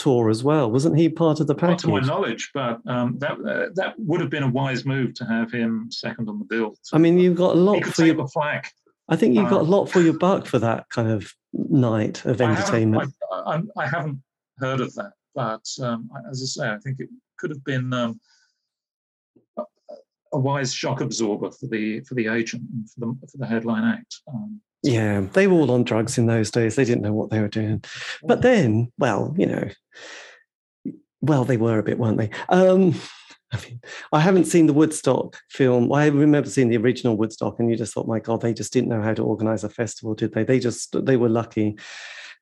tour 0.00 0.30
as 0.30 0.42
well? 0.42 0.70
Wasn't 0.70 0.96
he 0.96 1.08
part 1.08 1.40
of 1.40 1.46
the 1.46 1.54
Not 1.54 1.78
to 1.80 1.88
my 1.88 2.00
knowledge, 2.00 2.50
but 2.54 2.80
um, 2.86 3.18
that 3.18 3.32
uh, 3.32 3.68
that 3.74 3.94
would 3.98 4.20
have 4.20 4.30
been 4.30 4.42
a 4.42 4.48
wise 4.48 4.84
move 4.84 5.14
to 5.14 5.24
have 5.24 5.52
him 5.52 5.88
second 5.90 6.28
on 6.28 6.38
the 6.38 6.44
bill. 6.44 6.74
I 6.92 6.98
mean, 6.98 7.18
you've 7.18 7.36
got 7.36 7.54
a 7.54 7.58
lot 7.58 7.84
for 7.84 8.04
your. 8.04 8.26
flack. 8.28 8.72
I 9.08 9.16
think 9.16 9.34
you've 9.34 9.50
got 9.50 9.62
a 9.62 9.64
um, 9.64 9.70
lot 9.70 9.86
for 9.86 10.00
your 10.00 10.16
buck 10.16 10.46
for 10.46 10.58
that 10.60 10.88
kind 10.88 11.10
of 11.10 11.32
night 11.52 12.24
of 12.24 12.40
I 12.40 12.44
haven't, 12.44 12.58
entertainment. 12.58 13.14
I, 13.32 13.60
I, 13.76 13.86
haven't 13.86 14.22
heard 14.58 14.80
of 14.80 14.94
that, 14.94 15.12
but 15.34 15.66
um, 15.82 16.08
as 16.30 16.40
I 16.42 16.46
say, 16.46 16.70
I 16.70 16.78
think 16.78 17.00
it 17.00 17.08
could 17.36 17.50
have 17.50 17.64
been 17.64 17.92
um, 17.92 18.20
a, 19.58 19.64
a 20.32 20.38
wise 20.38 20.72
shock 20.72 21.00
absorber 21.00 21.50
for 21.50 21.66
the 21.66 22.00
for 22.00 22.14
the 22.14 22.28
agent 22.28 22.62
and 22.72 22.88
for 22.90 23.00
the 23.00 23.26
for 23.30 23.38
the 23.38 23.46
headline 23.46 23.84
act. 23.84 24.20
Um, 24.32 24.60
Yeah, 24.82 25.20
they 25.32 25.46
were 25.46 25.54
all 25.54 25.70
on 25.70 25.84
drugs 25.84 26.16
in 26.16 26.26
those 26.26 26.50
days. 26.50 26.76
They 26.76 26.84
didn't 26.84 27.02
know 27.02 27.12
what 27.12 27.30
they 27.30 27.40
were 27.40 27.48
doing. 27.48 27.84
But 28.22 28.42
then, 28.42 28.90
well, 28.98 29.34
you 29.36 29.46
know, 29.46 29.68
well, 31.20 31.44
they 31.44 31.58
were 31.58 31.78
a 31.78 31.82
bit, 31.82 31.98
weren't 31.98 32.18
they? 32.18 32.30
Um, 32.48 32.94
I 33.52 33.60
mean, 33.64 33.80
I 34.12 34.20
haven't 34.20 34.44
seen 34.44 34.66
the 34.66 34.72
Woodstock 34.72 35.36
film. 35.50 35.92
I 35.92 36.06
remember 36.06 36.48
seeing 36.48 36.68
the 36.68 36.76
original 36.76 37.16
Woodstock, 37.16 37.58
and 37.58 37.68
you 37.68 37.76
just 37.76 37.92
thought, 37.92 38.06
my 38.06 38.20
God, 38.20 38.40
they 38.40 38.54
just 38.54 38.72
didn't 38.72 38.88
know 38.90 39.02
how 39.02 39.12
to 39.12 39.24
organize 39.24 39.64
a 39.64 39.68
festival, 39.68 40.14
did 40.14 40.32
they? 40.32 40.44
They 40.44 40.60
just 40.60 40.94
they 41.04 41.16
were 41.16 41.28
lucky. 41.28 41.76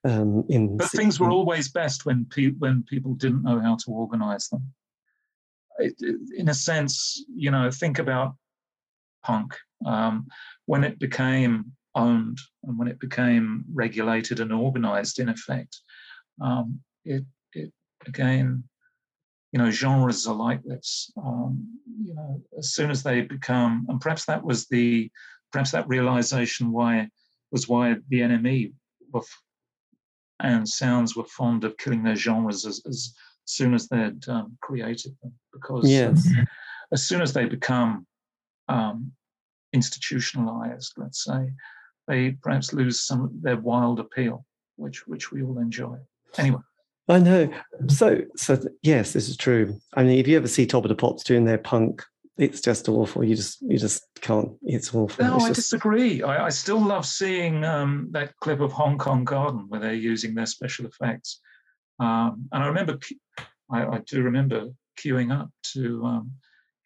Um, 0.04 0.44
in 0.48 0.76
but 0.76 0.90
things 0.90 1.18
were 1.18 1.30
always 1.30 1.70
best 1.70 2.04
when 2.06 2.26
pe- 2.26 2.52
when 2.58 2.82
people 2.84 3.14
didn't 3.14 3.42
know 3.42 3.58
how 3.58 3.76
to 3.76 3.90
organize 3.90 4.48
them. 4.48 4.72
It, 5.78 5.94
it- 5.98 6.20
in 6.36 6.48
a 6.50 6.54
sense, 6.54 7.24
you 7.34 7.50
know, 7.50 7.70
think 7.70 7.98
about 7.98 8.36
punk 9.24 9.56
um, 9.86 10.28
when 10.66 10.84
it 10.84 10.98
became 10.98 11.72
owned 11.94 12.38
and 12.64 12.78
when 12.78 12.88
it 12.88 13.00
became 13.00 13.64
regulated 13.72 14.40
and 14.40 14.52
organized. 14.52 15.18
In 15.18 15.28
effect, 15.28 15.80
um, 16.40 16.80
it 17.04 17.24
it 17.52 17.72
again, 18.06 18.64
you 19.52 19.58
know, 19.58 19.70
genres 19.70 20.26
are 20.26 20.34
like 20.34 20.62
this. 20.64 21.10
Um, 21.16 21.78
you 22.02 22.14
know, 22.14 22.42
as 22.58 22.74
soon 22.74 22.90
as 22.90 23.02
they 23.02 23.22
become, 23.22 23.86
and 23.88 24.00
perhaps 24.00 24.24
that 24.26 24.44
was 24.44 24.66
the 24.66 25.10
perhaps 25.52 25.70
that 25.72 25.88
realization 25.88 26.72
why 26.72 27.08
was 27.50 27.68
why 27.68 27.96
the 28.08 28.20
NME 28.20 28.72
were 29.12 29.22
and 30.40 30.68
sounds 30.68 31.16
were 31.16 31.24
fond 31.24 31.64
of 31.64 31.76
killing 31.78 32.02
their 32.02 32.14
genres 32.14 32.64
as, 32.66 32.80
as 32.86 33.14
soon 33.44 33.74
as 33.74 33.88
they'd 33.88 34.28
um, 34.28 34.56
created 34.60 35.16
them 35.22 35.32
because 35.52 35.88
Yes. 35.88 36.28
as 36.92 37.06
soon 37.06 37.22
as 37.22 37.32
they 37.32 37.46
become 37.46 38.06
um, 38.68 39.12
institutionalized 39.72 40.92
let's 40.96 41.24
say 41.24 41.50
they 42.08 42.32
perhaps 42.42 42.72
lose 42.72 43.00
some 43.06 43.22
of 43.24 43.42
their 43.42 43.56
wild 43.58 44.00
appeal 44.00 44.44
which 44.76 45.06
which 45.06 45.30
we 45.30 45.42
all 45.42 45.58
enjoy 45.58 45.96
anyway 46.38 46.60
I 47.10 47.18
know. 47.20 47.50
So, 47.86 48.20
so 48.36 48.58
yes, 48.82 49.14
this 49.14 49.30
is 49.30 49.36
true. 49.38 49.80
I 49.94 50.02
mean, 50.02 50.18
if 50.18 50.28
you 50.28 50.36
ever 50.36 50.46
see 50.46 50.66
Top 50.66 50.84
of 50.84 50.90
the 50.90 50.94
Pops 50.94 51.24
doing 51.24 51.46
their 51.46 51.56
punk, 51.56 52.04
it's 52.36 52.60
just 52.60 52.86
awful. 52.86 53.24
You 53.24 53.34
just, 53.34 53.62
you 53.62 53.78
just 53.78 54.02
can't. 54.20 54.50
It's 54.62 54.94
awful. 54.94 55.24
no 55.24 55.36
It's 55.36 55.44
i 55.44 55.48
just- 55.48 55.60
disagree 55.60 56.22
I, 56.22 56.44
I 56.44 56.48
still 56.50 56.78
love 56.80 57.06
seeing 57.06 57.64
um, 57.64 58.08
that 58.10 58.36
clip 58.42 58.60
of 58.60 58.72
hong 58.72 58.98
kong 58.98 59.24
garden 59.24 59.64
where 59.68 59.80
they're 59.80 59.94
using 59.94 60.34
their 60.34 60.44
special 60.44 60.84
effects 60.84 61.40
um, 61.98 62.46
and 62.52 62.62
i 62.62 62.66
remember 62.66 62.98
I, 63.70 63.86
I 63.86 63.98
do 64.06 64.22
remember 64.22 64.68
queuing 65.00 65.32
up 65.32 65.48
to 65.72 66.04
um, 66.04 66.32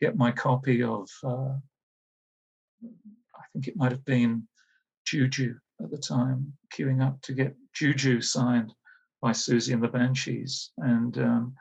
get 0.00 0.16
my 0.16 0.30
copy 0.30 0.84
of 0.84 1.08
uh, 1.24 1.54
i 2.84 3.42
think 3.52 3.68
it 3.68 3.76
might 3.76 3.90
have 3.92 4.04
been 4.04 4.46
juju 5.04 5.54
at 5.82 5.90
the 5.90 5.98
time 5.98 6.52
queuing 6.74 7.02
up 7.02 7.20
to 7.22 7.32
get 7.32 7.54
juju 7.74 8.20
signed 8.20 8.72
by 9.20 9.30
Siouxsie 9.30 9.72
and 9.72 9.82
the 9.82 9.88
banshees. 9.88 10.70
And 10.78 11.16
um, 11.18 11.54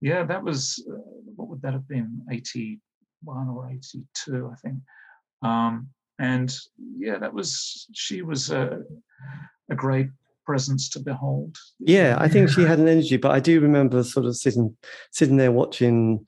yeah 0.00 0.24
that 0.24 0.42
was 0.42 0.84
uh, 0.90 0.96
what 1.36 1.48
would 1.48 1.62
that 1.62 1.72
have 1.72 1.88
been? 1.88 2.20
81 2.30 3.48
or 3.48 3.70
82 3.70 4.50
i 4.52 4.56
think. 4.56 4.78
Um, 5.42 5.88
and 6.18 6.54
yeah 6.98 7.18
that 7.18 7.32
was 7.32 7.86
she 7.94 8.22
was 8.22 8.50
a, 8.50 8.80
a 9.70 9.74
great 9.74 10.08
presence 10.44 10.88
to 10.90 11.00
behold. 11.00 11.56
Yeah, 11.78 12.16
I 12.18 12.28
think 12.28 12.50
she 12.50 12.62
had 12.70 12.78
an 12.78 12.88
energy, 12.88 13.16
but 13.16 13.30
I 13.32 13.40
do 13.40 13.60
remember 13.60 14.02
sort 14.02 14.26
of 14.26 14.36
sitting, 14.36 14.76
sitting 15.10 15.36
there 15.36 15.52
watching 15.52 16.26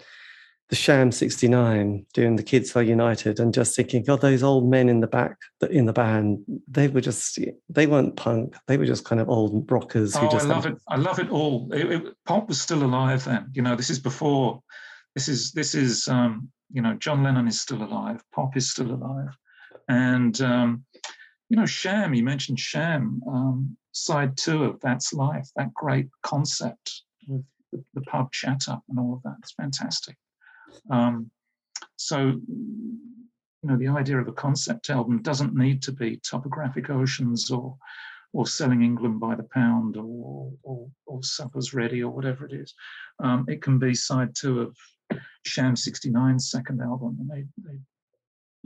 the 0.70 0.76
Sham 0.76 1.12
'69 1.12 2.06
doing 2.14 2.36
the 2.36 2.42
Kids 2.42 2.74
Are 2.74 2.82
United, 2.82 3.38
and 3.38 3.52
just 3.52 3.76
thinking, 3.76 4.02
God, 4.04 4.20
those 4.20 4.42
old 4.42 4.68
men 4.68 4.88
in 4.88 5.00
the 5.00 5.06
back, 5.06 5.36
in 5.70 5.86
the 5.86 5.92
band, 5.92 6.44
they 6.68 6.88
were 6.88 7.00
just, 7.00 7.38
they 7.68 7.86
weren't 7.86 8.16
punk. 8.16 8.56
They 8.66 8.76
were 8.76 8.86
just 8.86 9.04
kind 9.04 9.20
of 9.20 9.28
old 9.28 9.70
rockers 9.70 10.16
who 10.16 10.26
Oh, 10.26 10.38
I 10.38 10.42
love 10.42 10.66
it. 10.66 10.76
I 10.88 10.96
love 10.96 11.18
it 11.18 11.30
all. 11.30 11.70
It, 11.72 11.90
it, 11.92 12.14
pop 12.24 12.48
was 12.48 12.60
still 12.60 12.82
alive 12.82 13.24
then. 13.24 13.50
You 13.52 13.62
know, 13.62 13.76
this 13.76 13.90
is 13.90 13.98
before. 13.98 14.62
This 15.14 15.28
is 15.28 15.52
this 15.52 15.74
is 15.74 16.08
um, 16.08 16.50
you 16.72 16.82
know 16.82 16.94
John 16.94 17.22
Lennon 17.22 17.46
is 17.46 17.60
still 17.60 17.82
alive. 17.82 18.22
Pop 18.34 18.56
is 18.56 18.70
still 18.70 18.90
alive, 18.90 19.36
and 19.88 20.40
um, 20.40 20.84
you 21.48 21.56
know 21.56 21.66
Sham. 21.66 22.14
You 22.14 22.24
mentioned 22.24 22.58
Sham. 22.58 23.20
Um, 23.28 23.76
side 23.94 24.36
two 24.36 24.64
of 24.64 24.80
That's 24.80 25.12
Life. 25.12 25.48
That 25.56 25.72
great 25.72 26.08
concept 26.22 27.02
with 27.26 27.44
the, 27.72 27.82
the 27.94 28.02
pub 28.02 28.30
up 28.68 28.82
and 28.88 28.98
all 28.98 29.14
of 29.14 29.22
that. 29.22 29.36
It's 29.40 29.52
fantastic. 29.52 30.16
Um, 30.91 31.31
so 31.97 32.18
you 32.18 33.70
know 33.70 33.77
the 33.77 33.89
idea 33.89 34.18
of 34.18 34.29
a 34.29 34.33
concept 34.33 34.91
album 34.91 35.22
doesn't 35.22 35.55
need 35.55 35.83
to 35.83 35.93
be 35.93 36.18
topographic 36.18 36.91
oceans 36.91 37.51
or 37.51 37.77
or 38.33 38.47
selling 38.47 38.83
England 38.83 39.20
by 39.20 39.35
the 39.35 39.45
pound 39.45 39.97
or 39.97 40.53
or, 40.62 40.89
or 41.07 41.22
suppers 41.22 41.72
ready 41.72 42.03
or 42.03 42.11
whatever 42.11 42.45
it 42.47 42.53
is. 42.53 42.75
Um, 43.22 43.47
it 43.49 43.62
can 43.62 43.79
be 43.79 43.95
side 43.95 44.35
two 44.35 44.61
of 44.61 44.77
Sham 45.47 45.75
69's 45.75 46.51
second 46.51 46.81
album. 46.81 47.16
And 47.20 47.31
they, 47.31 47.45
they, 47.62 47.79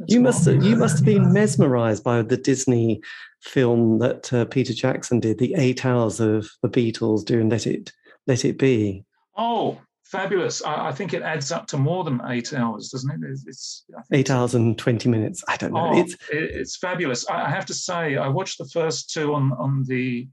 You 0.07 0.21
must 0.21 0.47
you 0.47 0.77
must 0.77 0.99
have 0.99 1.07
been 1.07 1.33
mesmerized 1.33 2.05
by 2.05 2.23
the 2.23 2.37
Disney 2.37 3.01
film 3.43 3.99
that 3.99 4.33
uh, 4.33 4.45
Peter 4.47 4.73
Jackson 4.73 5.21
did, 5.21 5.39
the 5.39 5.55
eight 5.57 5.85
hours 5.85 6.21
of 6.21 6.49
the 6.63 6.69
Beatles 6.69 7.25
doing 7.25 7.49
"Let 7.49 7.67
It 7.67 7.93
Let 8.27 8.45
It 8.45 8.59
Be." 8.59 9.05
Oh, 9.37 9.79
fabulous! 10.11 10.63
I, 10.65 10.89
I 10.89 10.93
think 10.93 11.15
it 11.15 11.23
adds 11.23 11.53
up 11.53 11.67
to 11.69 11.79
more 11.79 12.05
than 12.05 12.21
eight 12.27 12.53
hours, 12.53 12.91
doesn't 12.91 13.11
it? 13.11 13.21
It's, 13.31 13.47
it's 13.47 13.85
Eight 14.13 14.31
hours 14.31 14.55
and 14.55 14.77
twenty 14.79 15.09
minutes. 15.09 15.43
I 15.49 15.57
don't 15.57 15.73
know. 15.73 15.91
Oh, 15.93 15.99
It's 15.99 16.17
it's 16.31 16.77
fabulous. 16.77 17.29
I, 17.29 17.47
I 17.47 17.51
have 17.51 17.67
to 17.67 17.75
say, 17.75 18.17
I 18.17 18.29
watched 18.29 18.59
the 18.59 18.69
first 18.69 19.13
two 19.13 19.35
on 19.35 19.53
on 19.53 19.85
the 19.85 20.29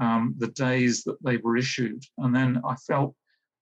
um, 0.00 0.34
the 0.38 0.48
days 0.48 1.04
that 1.04 1.16
they 1.24 1.38
were 1.38 1.56
issued, 1.56 2.02
and 2.18 2.34
then 2.34 2.60
I 2.66 2.74
felt, 2.76 3.14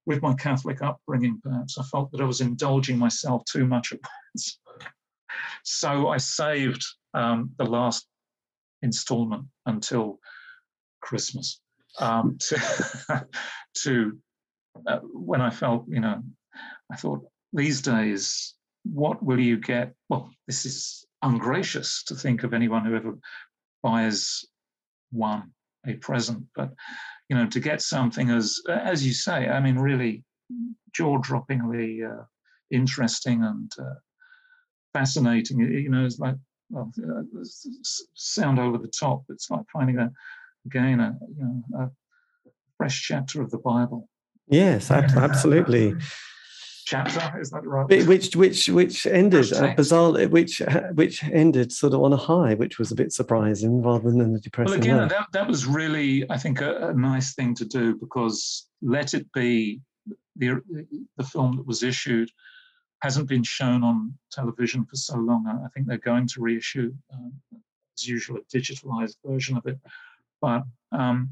with 0.07 0.23
my 0.23 0.35
Catholic 0.35 0.83
upbringing, 0.83 1.41
perhaps 1.43 1.79
I 1.79 1.83
felt 1.85 2.11
that 2.13 2.21
I 2.21 2.25
was 2.25 2.41
indulging 2.41 2.99
myself 2.99 3.45
too 3.45 3.67
much 3.67 3.93
at 3.93 4.01
once. 4.03 4.59
So 5.65 6.09
I 6.09 6.19
saved 6.19 6.85
um, 7.15 7.51
the 7.57 7.65
last 7.65 8.07
installment 8.83 9.47
until 9.67 10.21
Christmas 11.01 11.61
um, 11.99 12.39
to 12.49 13.27
to 13.83 14.19
uh, 14.87 14.99
when 15.01 15.41
I 15.41 15.51
felt, 15.51 15.85
you 15.89 16.01
know, 16.01 16.23
I 16.91 16.97
thought 16.97 17.25
these 17.53 17.81
days, 17.81 18.55
what 18.85 19.23
will 19.23 19.41
you 19.41 19.59
get? 19.59 19.95
Well, 20.09 20.31
this 20.47 20.67
is 20.67 21.07
ungracious 21.23 22.05
to 22.05 22.15
think 22.15 22.43
of 22.43 22.53
anyone 22.53 22.85
who 22.85 22.95
ever 22.97 23.19
buys 23.83 24.45
one 25.11 25.53
a 25.87 25.95
present, 25.95 26.45
but 26.55 26.71
you 27.29 27.37
know, 27.37 27.47
to 27.47 27.61
get 27.61 27.81
something 27.81 28.31
as 28.31 28.61
as 28.69 29.07
you 29.07 29.13
say, 29.13 29.49
I 29.49 29.61
mean, 29.61 29.79
really 29.79 30.25
jaw-droppingly 30.93 32.11
uh, 32.11 32.25
interesting 32.71 33.43
and 33.43 33.71
uh, 33.79 33.95
fascinating. 34.93 35.61
You 35.61 35.89
know, 35.89 36.05
it's 36.05 36.19
like 36.19 36.37
well, 36.71 36.91
uh, 36.99 37.23
sound 38.15 38.59
over 38.59 38.79
the 38.79 38.89
top. 38.89 39.25
It's 39.29 39.51
like 39.51 39.65
finding 39.73 39.99
a 39.99 40.11
again 40.67 41.01
a 41.01 41.17
you 41.37 41.45
know 41.45 41.85
a 41.85 41.91
fresh 42.77 43.03
chapter 43.03 43.41
of 43.41 43.51
the 43.51 43.59
Bible. 43.59 44.09
Yes, 44.49 44.91
ab- 44.91 45.11
absolutely. 45.17 45.95
Chapter 46.87 47.41
is 47.41 47.51
that 47.51 47.65
right? 47.65 48.07
Which 48.07 48.37
which 48.37 48.69
which 48.69 49.07
ended 49.07 49.51
uh, 49.55 49.75
bizarre, 49.75 50.13
which 50.29 50.61
which 50.93 51.25
ended 51.25 51.73
sort 51.73 51.95
of 51.95 52.03
on 52.03 52.13
a 52.13 52.17
high, 52.19 52.55
which 52.55 52.79
was 52.79 52.93
a 52.93 52.95
bit 52.95 53.11
surprising 53.11 53.83
rather 53.83 54.11
than 54.11 54.35
a 54.35 54.39
depressing 54.39 54.81
Well, 54.81 54.81
again, 54.81 55.09
that, 55.09 55.29
that 55.33 55.49
was 55.49 55.65
really, 55.65 56.31
I 56.31 56.37
think, 56.37 56.61
a, 56.61 56.89
a 56.89 56.95
nice 56.95 57.35
thing 57.35 57.55
to 57.55 57.65
do 57.65 57.97
because 57.97 58.69
Let 58.83 59.15
It 59.15 59.33
Be, 59.33 59.81
the, 60.37 60.61
the 61.17 61.25
film 61.25 61.57
that 61.57 61.67
was 61.67 61.83
issued, 61.83 62.31
hasn't 63.01 63.29
been 63.29 63.45
shown 63.45 63.83
on 63.83 64.13
television 64.31 64.85
for 64.85 64.97
so 64.97 65.17
long. 65.17 65.47
I 65.47 65.65
I 65.65 65.69
think 65.69 65.87
they're 65.87 65.97
going 65.97 66.27
to 66.29 66.43
reissue, 66.43 66.93
um, 67.15 67.33
as 67.97 68.07
usual, 68.07 68.39
a 68.39 68.57
digitalized 68.57 69.17
version 69.25 69.57
of 69.57 69.65
it. 69.65 69.79
But, 70.43 70.65
um, 70.93 71.31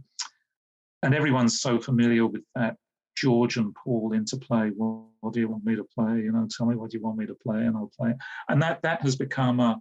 and 1.02 1.14
everyone's 1.14 1.60
so 1.60 1.78
familiar 1.78 2.26
with 2.26 2.42
that 2.54 2.76
George 3.16 3.56
and 3.56 3.74
Paul 3.74 4.12
interplay. 4.14 4.70
Well, 4.74 5.10
what 5.20 5.34
do 5.34 5.40
you 5.40 5.48
want 5.48 5.64
me 5.64 5.76
to 5.76 5.84
play? 5.84 6.16
You 6.16 6.32
know, 6.32 6.46
tell 6.56 6.66
me 6.66 6.76
what 6.76 6.92
you 6.92 7.00
want 7.00 7.18
me 7.18 7.26
to 7.26 7.34
play, 7.34 7.58
and 7.58 7.76
I'll 7.76 7.92
play. 7.98 8.14
And 8.48 8.60
that 8.62 8.82
that 8.82 9.02
has 9.02 9.16
become 9.16 9.60
a 9.60 9.80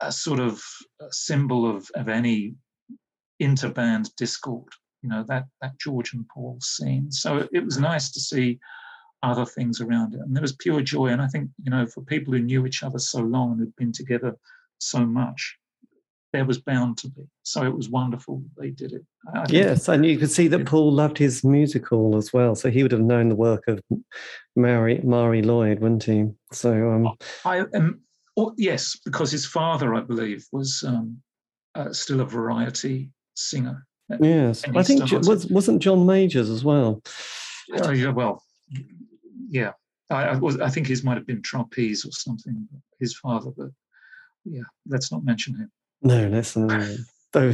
a 0.00 0.12
sort 0.12 0.40
of 0.40 0.62
a 1.00 1.10
symbol 1.10 1.68
of, 1.68 1.88
of 1.94 2.08
any 2.08 2.54
interband 3.42 4.14
discord, 4.16 4.68
you 5.02 5.08
know, 5.08 5.24
that, 5.28 5.44
that 5.60 5.78
George 5.78 6.12
and 6.12 6.26
Paul 6.28 6.58
scene. 6.60 7.10
So 7.10 7.48
it 7.52 7.64
was 7.64 7.78
nice 7.78 8.10
to 8.12 8.20
see 8.20 8.58
other 9.22 9.46
things 9.46 9.80
around 9.80 10.14
it. 10.14 10.20
And 10.20 10.34
there 10.34 10.42
was 10.42 10.56
pure 10.56 10.82
joy. 10.82 11.08
And 11.08 11.22
I 11.22 11.28
think, 11.28 11.50
you 11.62 11.70
know, 11.70 11.86
for 11.86 12.02
people 12.02 12.32
who 12.32 12.40
knew 12.40 12.66
each 12.66 12.82
other 12.82 12.98
so 12.98 13.20
long 13.20 13.52
and 13.52 13.60
had 13.60 13.76
been 13.76 13.92
together 13.92 14.36
so 14.78 15.04
much, 15.04 15.56
there 16.32 16.44
was 16.44 16.58
bound 16.58 16.98
to 16.98 17.08
be. 17.08 17.22
So 17.42 17.62
it 17.64 17.74
was 17.74 17.88
wonderful 17.88 18.42
they 18.56 18.70
did 18.70 18.92
it. 18.92 19.02
yes, 19.48 19.88
and 19.88 20.04
you 20.04 20.18
could 20.18 20.30
see 20.30 20.48
that 20.48 20.66
Paul 20.66 20.92
loved 20.92 21.18
his 21.18 21.44
musical 21.44 22.16
as 22.16 22.32
well. 22.32 22.54
So 22.54 22.70
he 22.70 22.82
would 22.82 22.92
have 22.92 23.00
known 23.00 23.28
the 23.28 23.34
work 23.34 23.64
of 23.68 23.80
Mary 24.54 25.00
Marie 25.02 25.42
Lloyd, 25.42 25.80
wouldn't 25.80 26.04
he? 26.04 26.26
So 26.52 26.90
um, 26.90 27.16
I 27.44 27.60
um, 27.74 28.00
oh, 28.36 28.54
yes, 28.56 28.98
because 29.04 29.30
his 29.30 29.46
father, 29.46 29.94
I 29.94 30.00
believe, 30.00 30.46
was 30.52 30.84
um, 30.86 31.18
uh, 31.74 31.92
still 31.92 32.20
a 32.20 32.24
variety 32.24 33.10
singer. 33.34 33.86
Yes, 34.20 34.64
I 34.74 34.82
think 34.82 35.10
was 35.10 35.46
wasn't 35.46 35.82
John 35.82 36.06
Majors 36.06 36.50
as 36.50 36.64
well. 36.64 37.02
Oh 37.72 37.90
yeah, 37.90 38.10
well, 38.10 38.42
yeah. 39.48 39.72
I, 40.08 40.22
I, 40.22 40.36
was, 40.36 40.60
I 40.60 40.68
think 40.68 40.86
his 40.86 41.02
might 41.02 41.16
have 41.16 41.26
been 41.26 41.42
trapeze 41.42 42.04
or 42.04 42.12
something. 42.12 42.68
His 43.00 43.16
father, 43.16 43.50
but 43.56 43.70
yeah, 44.44 44.62
let's 44.86 45.10
not 45.10 45.24
mention 45.24 45.56
him. 45.56 45.70
No, 46.02 46.28
let's 46.28 46.56
not. 46.56 46.88
though, 47.32 47.52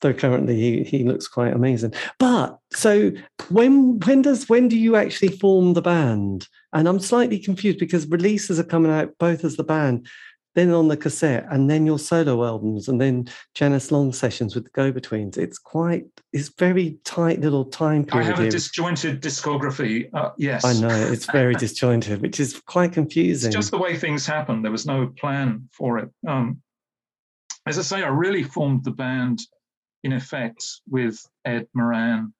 though 0.00 0.12
currently 0.12 0.56
he, 0.56 0.82
he 0.84 1.04
looks 1.04 1.28
quite 1.28 1.52
amazing. 1.52 1.94
But 2.18 2.58
so 2.72 3.12
when 3.50 3.98
when 4.00 4.22
does 4.22 4.48
when 4.48 4.68
do 4.68 4.78
you 4.78 4.96
actually 4.96 5.36
form 5.36 5.74
the 5.74 5.82
band? 5.82 6.48
And 6.72 6.88
I'm 6.88 7.00
slightly 7.00 7.38
confused 7.38 7.78
because 7.78 8.06
releases 8.06 8.58
are 8.58 8.64
coming 8.64 8.90
out 8.90 9.12
both 9.18 9.44
as 9.44 9.56
the 9.56 9.64
band 9.64 10.06
then 10.54 10.70
on 10.70 10.88
the 10.88 10.96
cassette, 10.96 11.46
and 11.50 11.70
then 11.70 11.86
your 11.86 11.98
solo 11.98 12.44
albums, 12.44 12.88
and 12.88 13.00
then 13.00 13.26
Janice 13.54 13.90
Long 13.90 14.12
sessions 14.12 14.54
with 14.54 14.64
the 14.64 14.70
Go 14.70 14.92
Betweens. 14.92 15.38
It's 15.38 15.58
quite, 15.58 16.04
it's 16.32 16.48
very 16.50 16.98
tight 17.04 17.40
little 17.40 17.64
time 17.64 18.04
period. 18.04 18.26
I 18.26 18.30
have 18.30 18.40
a 18.40 18.50
disjointed 18.50 19.22
discography. 19.22 20.10
Uh, 20.12 20.30
yes, 20.36 20.64
I 20.64 20.74
know 20.74 20.94
it's 20.94 21.30
very 21.30 21.54
disjointed, 21.54 22.20
which 22.20 22.38
is 22.38 22.60
quite 22.66 22.92
confusing. 22.92 23.48
It's 23.52 23.56
just 23.56 23.70
the 23.70 23.78
way 23.78 23.96
things 23.96 24.26
happen. 24.26 24.62
There 24.62 24.72
was 24.72 24.86
no 24.86 25.06
plan 25.06 25.68
for 25.72 25.98
it. 25.98 26.10
Um, 26.26 26.60
as 27.66 27.78
I 27.78 27.82
say, 27.82 28.02
I 28.02 28.08
really 28.08 28.42
formed 28.42 28.84
the 28.84 28.90
band 28.90 29.40
in 30.02 30.12
effect 30.12 30.64
with 30.88 31.24
Ed 31.44 31.66
Moran 31.74 32.32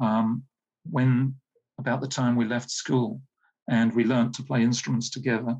um, 0.00 0.42
when 0.90 1.34
about 1.78 2.00
the 2.00 2.08
time 2.08 2.36
we 2.36 2.44
left 2.44 2.70
school, 2.70 3.20
and 3.68 3.94
we 3.94 4.04
learned 4.04 4.34
to 4.34 4.42
play 4.42 4.62
instruments 4.62 5.10
together. 5.10 5.56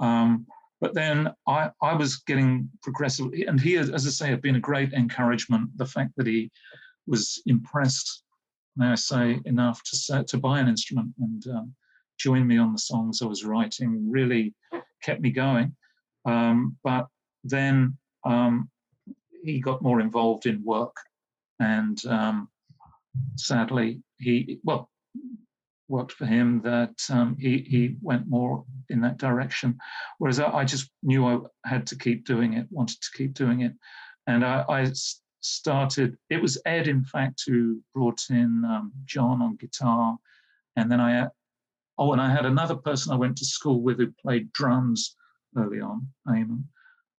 Um, 0.00 0.46
but 0.80 0.94
then 0.94 1.32
I, 1.46 1.70
I 1.80 1.94
was 1.94 2.16
getting 2.16 2.68
progressively, 2.82 3.46
and 3.46 3.60
he, 3.60 3.76
as 3.76 3.90
I 3.90 4.10
say, 4.10 4.28
had 4.28 4.42
been 4.42 4.56
a 4.56 4.60
great 4.60 4.92
encouragement. 4.92 5.70
The 5.76 5.86
fact 5.86 6.12
that 6.16 6.26
he 6.26 6.50
was 7.06 7.40
impressed, 7.46 8.24
may 8.76 8.88
I 8.88 8.94
say, 8.96 9.40
enough 9.44 9.82
to 9.84 9.96
set, 9.96 10.26
to 10.28 10.38
buy 10.38 10.58
an 10.58 10.68
instrument 10.68 11.12
and 11.20 11.46
um, 11.48 11.74
join 12.18 12.46
me 12.46 12.58
on 12.58 12.72
the 12.72 12.78
songs 12.78 13.22
I 13.22 13.26
was 13.26 13.44
writing 13.44 14.10
really 14.10 14.54
kept 15.02 15.20
me 15.20 15.30
going. 15.30 15.76
Um, 16.24 16.76
but 16.82 17.06
then 17.44 17.96
um, 18.24 18.70
he 19.44 19.60
got 19.60 19.82
more 19.82 20.00
involved 20.00 20.46
in 20.46 20.62
work, 20.64 20.96
and 21.60 22.04
um, 22.06 22.48
sadly, 23.36 24.02
he 24.18 24.60
well, 24.64 24.90
worked 25.92 26.12
for 26.12 26.26
him 26.26 26.60
that 26.62 26.98
um, 27.10 27.36
he, 27.38 27.58
he 27.68 27.96
went 28.00 28.26
more 28.26 28.64
in 28.88 29.00
that 29.02 29.18
direction. 29.18 29.78
Whereas 30.18 30.40
I, 30.40 30.50
I, 30.50 30.64
just 30.64 30.90
knew 31.02 31.26
I 31.26 31.38
had 31.68 31.86
to 31.88 31.98
keep 31.98 32.24
doing 32.24 32.54
it, 32.54 32.66
wanted 32.70 33.00
to 33.02 33.10
keep 33.14 33.34
doing 33.34 33.60
it. 33.60 33.74
And 34.26 34.44
I, 34.44 34.64
I 34.68 34.90
started, 35.40 36.16
it 36.30 36.40
was 36.40 36.60
Ed, 36.64 36.88
in 36.88 37.04
fact, 37.04 37.42
who 37.46 37.80
brought 37.94 38.22
in 38.30 38.64
um, 38.64 38.92
John 39.04 39.42
on 39.42 39.56
guitar. 39.56 40.16
And 40.76 40.90
then 40.90 41.00
I, 41.00 41.28
oh, 41.98 42.12
and 42.12 42.20
I 42.20 42.32
had 42.32 42.46
another 42.46 42.76
person 42.76 43.12
I 43.12 43.16
went 43.16 43.36
to 43.38 43.44
school 43.44 43.82
with 43.82 43.98
who 43.98 44.12
played 44.22 44.52
drums 44.52 45.14
early 45.56 45.80
on, 45.80 46.08
Eamon. 46.26 46.64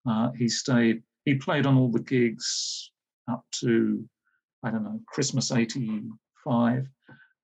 Uh, 0.08 0.32
he 0.32 0.48
stayed, 0.48 1.02
he 1.26 1.36
played 1.36 1.66
on 1.66 1.78
all 1.78 1.90
the 1.90 2.00
gigs 2.00 2.92
up 3.30 3.46
to, 3.60 4.04
I 4.64 4.72
don't 4.72 4.84
know, 4.84 5.00
Christmas 5.08 5.52
85. 5.52 6.88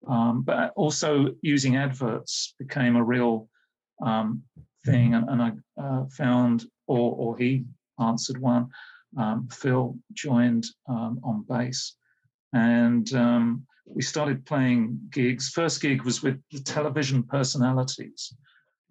Um, 0.07 0.43
but 0.43 0.71
also 0.75 1.35
using 1.41 1.75
adverts 1.75 2.55
became 2.57 2.95
a 2.95 3.03
real 3.03 3.49
um, 4.01 4.43
thing, 4.85 5.13
and, 5.13 5.29
and 5.29 5.41
I 5.41 5.51
uh, 5.81 6.05
found, 6.05 6.65
or, 6.87 7.13
or 7.15 7.37
he 7.37 7.65
answered 7.99 8.37
one. 8.39 8.69
Um, 9.17 9.47
Phil 9.51 9.97
joined 10.13 10.65
um, 10.87 11.19
on 11.23 11.45
bass, 11.49 11.95
and 12.53 13.11
um, 13.13 13.65
we 13.85 14.01
started 14.01 14.45
playing 14.45 14.99
gigs. 15.11 15.49
First 15.49 15.81
gig 15.81 16.03
was 16.03 16.21
with 16.21 16.39
the 16.51 16.59
television 16.59 17.23
personalities. 17.23 18.33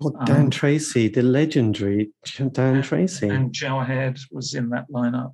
Well, 0.01 0.15
Dan 0.27 0.43
um, 0.43 0.51
Treacy, 0.51 1.13
the 1.13 1.23
legendary 1.23 2.13
Dan 2.37 2.77
and, 2.77 2.85
Treacy, 2.85 3.35
and 3.35 3.53
Joe 3.53 3.81
Head 3.81 4.19
was 4.31 4.55
in 4.55 4.69
that 4.71 4.89
lineup 4.91 5.33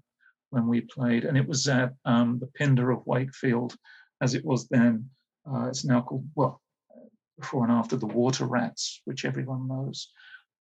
when 0.51 0.67
we 0.67 0.81
played, 0.81 1.25
and 1.25 1.37
it 1.37 1.47
was 1.47 1.69
at 1.69 1.93
the 2.05 2.49
Pindar 2.59 2.97
of 2.97 3.07
Wakefield, 3.07 3.77
as 4.23 4.35
it 4.35 4.45
was 4.45 4.67
then. 4.69 5.11
Uh, 5.47 5.67
it's 5.67 5.85
now 5.85 6.01
called, 6.01 6.27
well, 6.35 6.63
before 7.39 7.65
and 7.65 7.73
after 7.73 7.97
the 7.97 8.07
Water 8.07 8.47
Rats, 8.47 9.03
which 9.05 9.27
everyone 9.27 9.69
knows. 9.69 10.11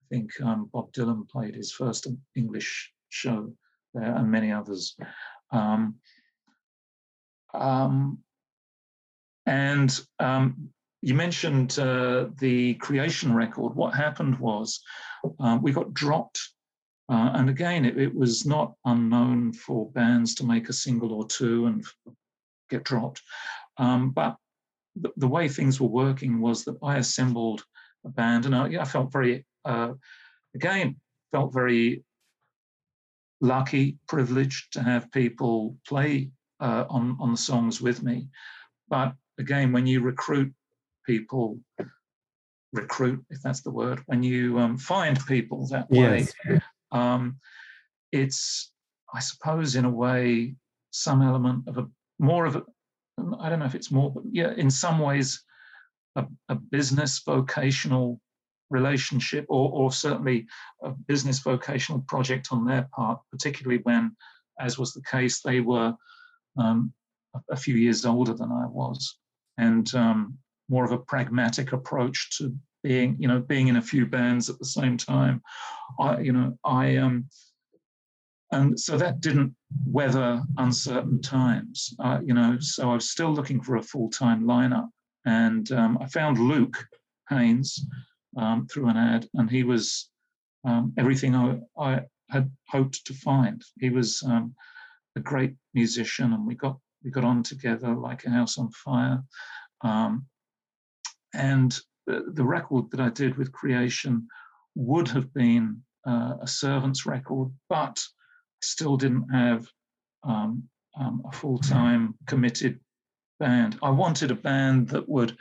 I 0.03 0.17
think 0.17 0.31
um, 0.43 0.69
Bob 0.73 0.93
Dylan 0.93 1.29
played 1.29 1.55
his 1.55 1.71
first 1.71 2.09
English 2.35 2.93
show 3.11 3.53
there, 3.95 4.17
and 4.17 4.31
many 4.31 4.51
others. 4.51 4.97
Um, 5.53 5.97
um, 7.55 8.19
and 9.47 10.01
um, 10.19 10.71
you 11.03 11.15
mentioned 11.15 11.79
uh, 11.81 12.29
the 12.39 12.75
creation 12.75 13.35
record. 13.35 13.75
What 13.75 13.95
happened 13.95 14.39
was 14.39 14.81
um, 15.41 15.61
we 15.61 15.73
got 15.73 15.93
dropped. 15.93 16.41
Uh, 17.09 17.31
and 17.35 17.51
again, 17.51 17.85
it, 17.85 17.99
it, 17.99 18.15
was 18.15 18.47
not 18.47 18.75
unknown 18.85 19.53
for 19.53 19.91
bands 19.91 20.35
to 20.37 20.47
make 20.47 20.69
a 20.69 20.73
single 20.73 21.13
or 21.13 21.27
two 21.27 21.67
and 21.67 21.85
get 22.71 22.85
dropped. 22.85 23.21
Um, 23.79 24.11
but 24.11 24.37
the, 24.95 25.11
the, 25.17 25.27
way 25.27 25.49
things 25.49 25.81
were 25.81 25.89
working 25.89 26.41
was 26.41 26.65
that 26.65 26.79
I 26.83 26.99
assembled 26.99 27.65
a 28.07 28.09
band, 28.09 28.47
and 28.47 28.55
I, 28.55 28.81
I 28.81 28.85
felt 28.85 29.13
very, 29.13 29.45
uh, 29.65 29.95
again, 30.55 30.97
felt 31.33 31.53
very 31.53 32.05
lucky, 33.41 33.99
privileged 34.07 34.73
to 34.75 34.83
have 34.83 35.11
people 35.11 35.77
play 35.87 36.31
uh, 36.61 36.85
on 36.89 37.17
on 37.21 37.33
the 37.33 37.37
songs 37.37 37.81
with 37.81 38.03
me. 38.03 38.29
But 38.89 39.15
again, 39.39 39.73
when 39.73 39.87
you 39.87 40.01
recruit 40.01 40.55
people, 41.07 41.59
recruit 42.73 43.25
if 43.31 43.43
that's 43.43 43.61
the 43.63 43.71
word, 43.71 44.03
when 44.07 44.23
you 44.23 44.59
um, 44.59 44.77
find 44.79 45.25
people 45.27 45.67
that 45.69 45.91
way, 45.91 46.27
yes. 46.49 46.61
um, 46.91 47.37
it's 48.13 48.73
I 49.15 49.21
suppose 49.21 49.77
in 49.77 49.85
a 49.85 49.91
way 49.91 50.55
some 50.91 51.23
element 51.23 51.69
of 51.69 51.79
a 51.79 51.87
more 52.19 52.47
of 52.47 52.57
a 52.57 52.63
I 53.41 53.49
don't 53.49 53.59
know 53.59 53.67
if 53.67 53.75
it's 53.75 53.91
more, 53.91 54.11
but 54.11 54.25
yeah, 54.31 54.53
in 54.57 54.71
some 54.71 54.99
ways, 54.99 55.45
a, 56.17 56.25
a 56.49 56.55
business 56.55 57.21
vocational 57.25 58.21
relationship 58.71 59.45
or, 59.49 59.71
or 59.71 59.93
certainly 59.93 60.47
a 60.83 60.91
business 60.91 61.39
vocational 61.41 62.01
project 62.09 62.49
on 62.53 62.65
their 62.65 62.89
part, 62.95 63.21
particularly 63.31 63.81
when, 63.85 64.17
as 64.59 64.79
was 64.79 64.93
the 64.93 65.03
case, 65.03 65.41
they 65.41 65.61
were 65.61 65.95
um, 66.59 66.93
a, 67.35 67.41
a, 67.53 67.57
few 67.57 67.75
years 67.75 68.05
older 68.05 68.35
than 68.35 68.51
I 68.51 68.67
was, 68.67 69.19
and 69.59 69.95
um, 69.95 70.39
more 70.69 70.85
of 70.85 70.93
a 70.93 70.99
pragmatic 70.99 71.73
approach 71.73 72.37
to 72.39 72.55
being, 72.83 73.17
you 73.19 73.29
know, 73.29 73.41
being 73.41 73.69
in 73.69 73.77
a 73.77 73.83
few 73.83 74.07
bands 74.07 74.51
at 74.51 74.59
the 74.59 74.65
same 74.65 74.97
time. 74.97 75.43
I, 76.01 76.21
you 76.21 76.33
know, 76.33 76.59
I 76.65 76.97
um, 76.97 77.27
and 78.53 78.79
so 78.79 78.99
that 78.99 79.21
didn't 79.21 79.55
weather 79.87 80.43
uncertain 80.59 81.21
times, 81.23 81.95
uh, 82.01 82.21
you 82.25 82.35
know. 82.35 82.59
So 82.61 82.91
I 82.91 82.95
was 82.95 83.11
still 83.11 83.33
looking 83.33 83.63
for 83.63 83.77
a 83.77 83.83
full-time 83.83 84.45
lineup, 84.45 84.89
and 85.25 85.71
um, 85.73 85.99
I 86.01 86.07
found 86.07 86.39
Luke 86.39 86.85
Haines 87.31 87.87
um, 88.37 88.67
through 88.67 88.89
an 88.89 88.97
ad, 88.97 89.27
and 89.35 89.51
he 89.51 89.65
was 89.65 90.11
um, 90.65 90.93
everything 90.99 91.35
I, 91.35 91.59
I, 91.79 92.03
had 92.31 92.51
hoped 92.69 93.05
to 93.07 93.15
find. 93.15 93.63
He 93.79 93.91
was 93.91 94.23
um, 94.27 94.55
a 95.17 95.21
great 95.21 95.55
musician, 95.75 96.33
and 96.33 96.47
we 96.47 96.55
got 96.55 96.79
we 97.03 97.11
got 97.11 97.25
on 97.25 97.43
together 97.43 97.95
like 97.95 98.25
a 98.25 98.31
house 98.31 98.59
on 98.59 98.71
fire. 98.71 99.23
Um, 99.81 100.27
and 101.35 101.79
the, 102.07 102.45
record 102.45 102.91
that 102.91 103.01
I 103.01 103.11
did 103.11 103.37
with 103.37 103.53
Creation 103.53 104.27
would 104.75 105.09
have 105.09 105.33
been 105.33 105.83
uh, 106.07 106.35
a 106.43 106.47
servant's 106.47 107.07
record, 107.07 107.51
but 107.69 108.03
still 108.61 108.97
didn't 108.97 109.29
have 109.33 109.67
um, 110.25 110.65
um, 110.99 111.23
a 111.27 111.33
full 111.33 111.59
time 111.59 112.15
committed 112.27 112.81
band. 113.39 113.79
I 113.83 113.91
wanted 113.91 114.31
a 114.31 114.37
band 114.37 114.89
that 114.89 115.09
would 115.09 115.37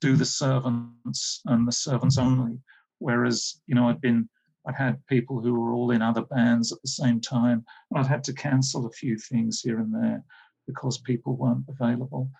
do 0.00 0.16
the 0.16 0.24
servants 0.24 1.40
and 1.46 1.66
the 1.66 1.72
servants 1.72 2.18
only. 2.18 2.58
Whereas, 2.98 3.60
you 3.66 3.74
know, 3.74 3.88
I'd 3.88 4.00
been 4.00 4.28
I'd 4.66 4.74
had 4.74 5.06
people 5.06 5.40
who 5.40 5.54
were 5.54 5.72
all 5.72 5.92
in 5.92 6.02
other 6.02 6.22
bands 6.22 6.72
at 6.72 6.82
the 6.82 6.88
same 6.88 7.20
time. 7.20 7.64
And 7.90 8.00
I'd 8.00 8.06
had 8.06 8.24
to 8.24 8.32
cancel 8.32 8.86
a 8.86 8.90
few 8.90 9.16
things 9.16 9.60
here 9.60 9.78
and 9.78 9.94
there 9.94 10.24
because 10.66 10.98
people 10.98 11.36
weren't 11.36 11.64
available. 11.68 12.30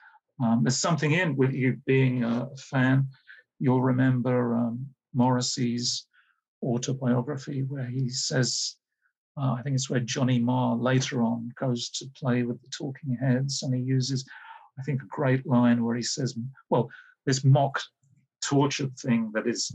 Um, 0.43 0.63
there's 0.63 0.77
something 0.77 1.13
in 1.13 1.37
with 1.37 1.53
you 1.53 1.79
being 1.87 2.25
a 2.25 2.49
fan. 2.57 3.09
You'll 3.59 3.83
remember 3.83 4.55
um, 4.55 4.87
Morrissey's 5.15 6.07
autobiography 6.63 7.63
where 7.63 7.87
he 7.87 8.09
says, 8.09 8.77
uh, 9.39 9.53
I 9.53 9.63
think 9.63 9.75
it's 9.75 9.91
where 9.91 10.01
Johnny 10.01 10.39
Marr 10.39 10.77
later 10.77 11.23
on 11.23 11.53
goes 11.59 11.91
to 11.91 12.07
play 12.17 12.43
with 12.43 12.61
the 12.63 12.69
Talking 12.69 13.17
Heads, 13.21 13.63
and 13.63 13.75
he 13.75 13.81
uses, 13.81 14.27
I 14.79 14.83
think, 14.83 15.03
a 15.03 15.07
great 15.07 15.47
line 15.47 15.85
where 15.85 15.97
he 15.97 16.03
says, 16.03 16.39
"Well, 16.71 16.91
this 17.27 17.45
mock 17.45 17.81
tortured 18.43 18.97
thing 18.99 19.31
that 19.35 19.47
is 19.47 19.71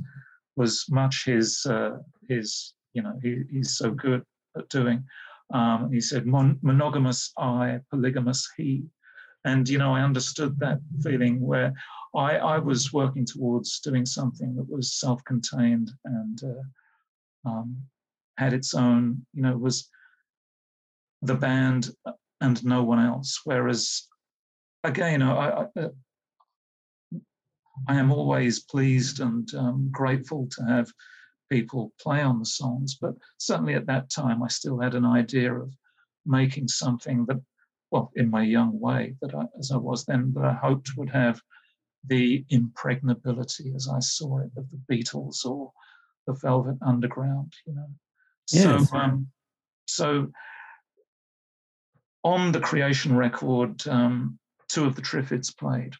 was 0.55 0.85
much 0.89 1.25
his 1.25 1.65
uh, 1.67 1.97
his 2.27 2.73
you 2.93 3.03
know 3.03 3.13
he, 3.21 3.43
he's 3.51 3.77
so 3.77 3.91
good 3.91 4.23
at 4.57 4.67
doing." 4.69 5.05
Um, 5.53 5.91
he 5.91 6.01
said, 6.01 6.25
Mon- 6.25 6.59
"Monogamous 6.63 7.31
I, 7.37 7.81
polygamous 7.91 8.49
he," 8.57 8.85
and 9.45 9.67
you 9.67 9.77
know 9.77 9.93
I 9.93 10.01
understood 10.01 10.59
that 10.59 10.79
feeling 11.01 11.39
where 11.41 11.73
I, 12.15 12.37
I 12.37 12.57
was 12.57 12.91
working 12.91 13.25
towards 13.25 13.79
doing 13.79 14.05
something 14.05 14.55
that 14.55 14.69
was 14.69 14.93
self-contained 14.93 15.91
and 16.03 16.41
uh, 16.43 17.49
um, 17.49 17.77
had 18.37 18.53
its 18.53 18.73
own, 18.73 19.25
you 19.33 19.41
know, 19.41 19.57
was 19.57 19.89
the 21.21 21.35
band 21.35 21.91
and 22.41 22.63
no 22.65 22.83
one 22.83 22.99
else. 22.99 23.39
Whereas, 23.45 24.07
again, 24.83 25.21
I, 25.21 25.49
I, 25.49 25.79
uh, 25.79 25.89
I 27.87 27.95
am 27.95 28.11
always 28.11 28.59
pleased 28.59 29.21
and 29.21 29.53
um, 29.55 29.89
grateful 29.91 30.47
to 30.51 30.63
have 30.65 30.91
people 31.49 31.93
play 31.99 32.21
on 32.21 32.39
the 32.39 32.45
songs, 32.45 32.97
but 32.99 33.13
certainly 33.37 33.75
at 33.75 33.85
that 33.85 34.09
time, 34.09 34.43
I 34.43 34.47
still 34.47 34.79
had 34.79 34.95
an 34.95 35.05
idea 35.05 35.53
of 35.53 35.73
making 36.25 36.67
something 36.67 37.25
that, 37.25 37.41
well, 37.91 38.11
in 38.15 38.29
my 38.29 38.43
young 38.43 38.79
way, 38.79 39.15
that 39.21 39.35
I, 39.35 39.43
as 39.59 39.71
I 39.71 39.77
was 39.77 40.05
then, 40.05 40.31
that 40.35 40.45
I 40.45 40.53
hoped 40.53 40.95
would 40.95 41.09
have 41.09 41.41
the 42.07 42.43
impregnability, 42.49 43.73
as 43.75 43.87
I 43.87 43.99
saw 43.99 44.39
it, 44.39 44.51
of 44.57 44.65
the 44.71 44.79
Beatles 44.89 45.45
or 45.45 45.71
the 46.25 46.33
Velvet 46.33 46.77
Underground, 46.81 47.53
you 47.67 47.75
know. 47.75 47.89
Yes. 48.51 48.89
So, 48.89 48.97
um, 48.97 49.27
so 49.85 50.31
on 52.23 52.51
the 52.51 52.59
creation 52.59 53.15
record, 53.15 53.85
um, 53.87 54.39
two 54.69 54.85
of 54.85 54.95
the 54.95 55.01
Triffids 55.01 55.55
played, 55.55 55.93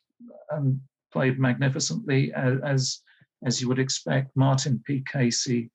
and 0.50 0.80
played 1.12 1.39
magnificently 1.39 2.34
as 2.34 3.02
as 3.44 3.60
you 3.60 3.68
would 3.68 3.80
expect. 3.80 4.36
Martin 4.36 4.82
P. 4.86 5.04
Casey, 5.12 5.72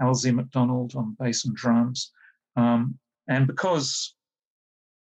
Alsy 0.00 0.32
MacDonald 0.32 0.94
on 0.94 1.16
bass 1.18 1.44
and 1.44 1.54
drums, 1.54 2.12
um, 2.56 2.98
and 3.28 3.46
because 3.46 4.14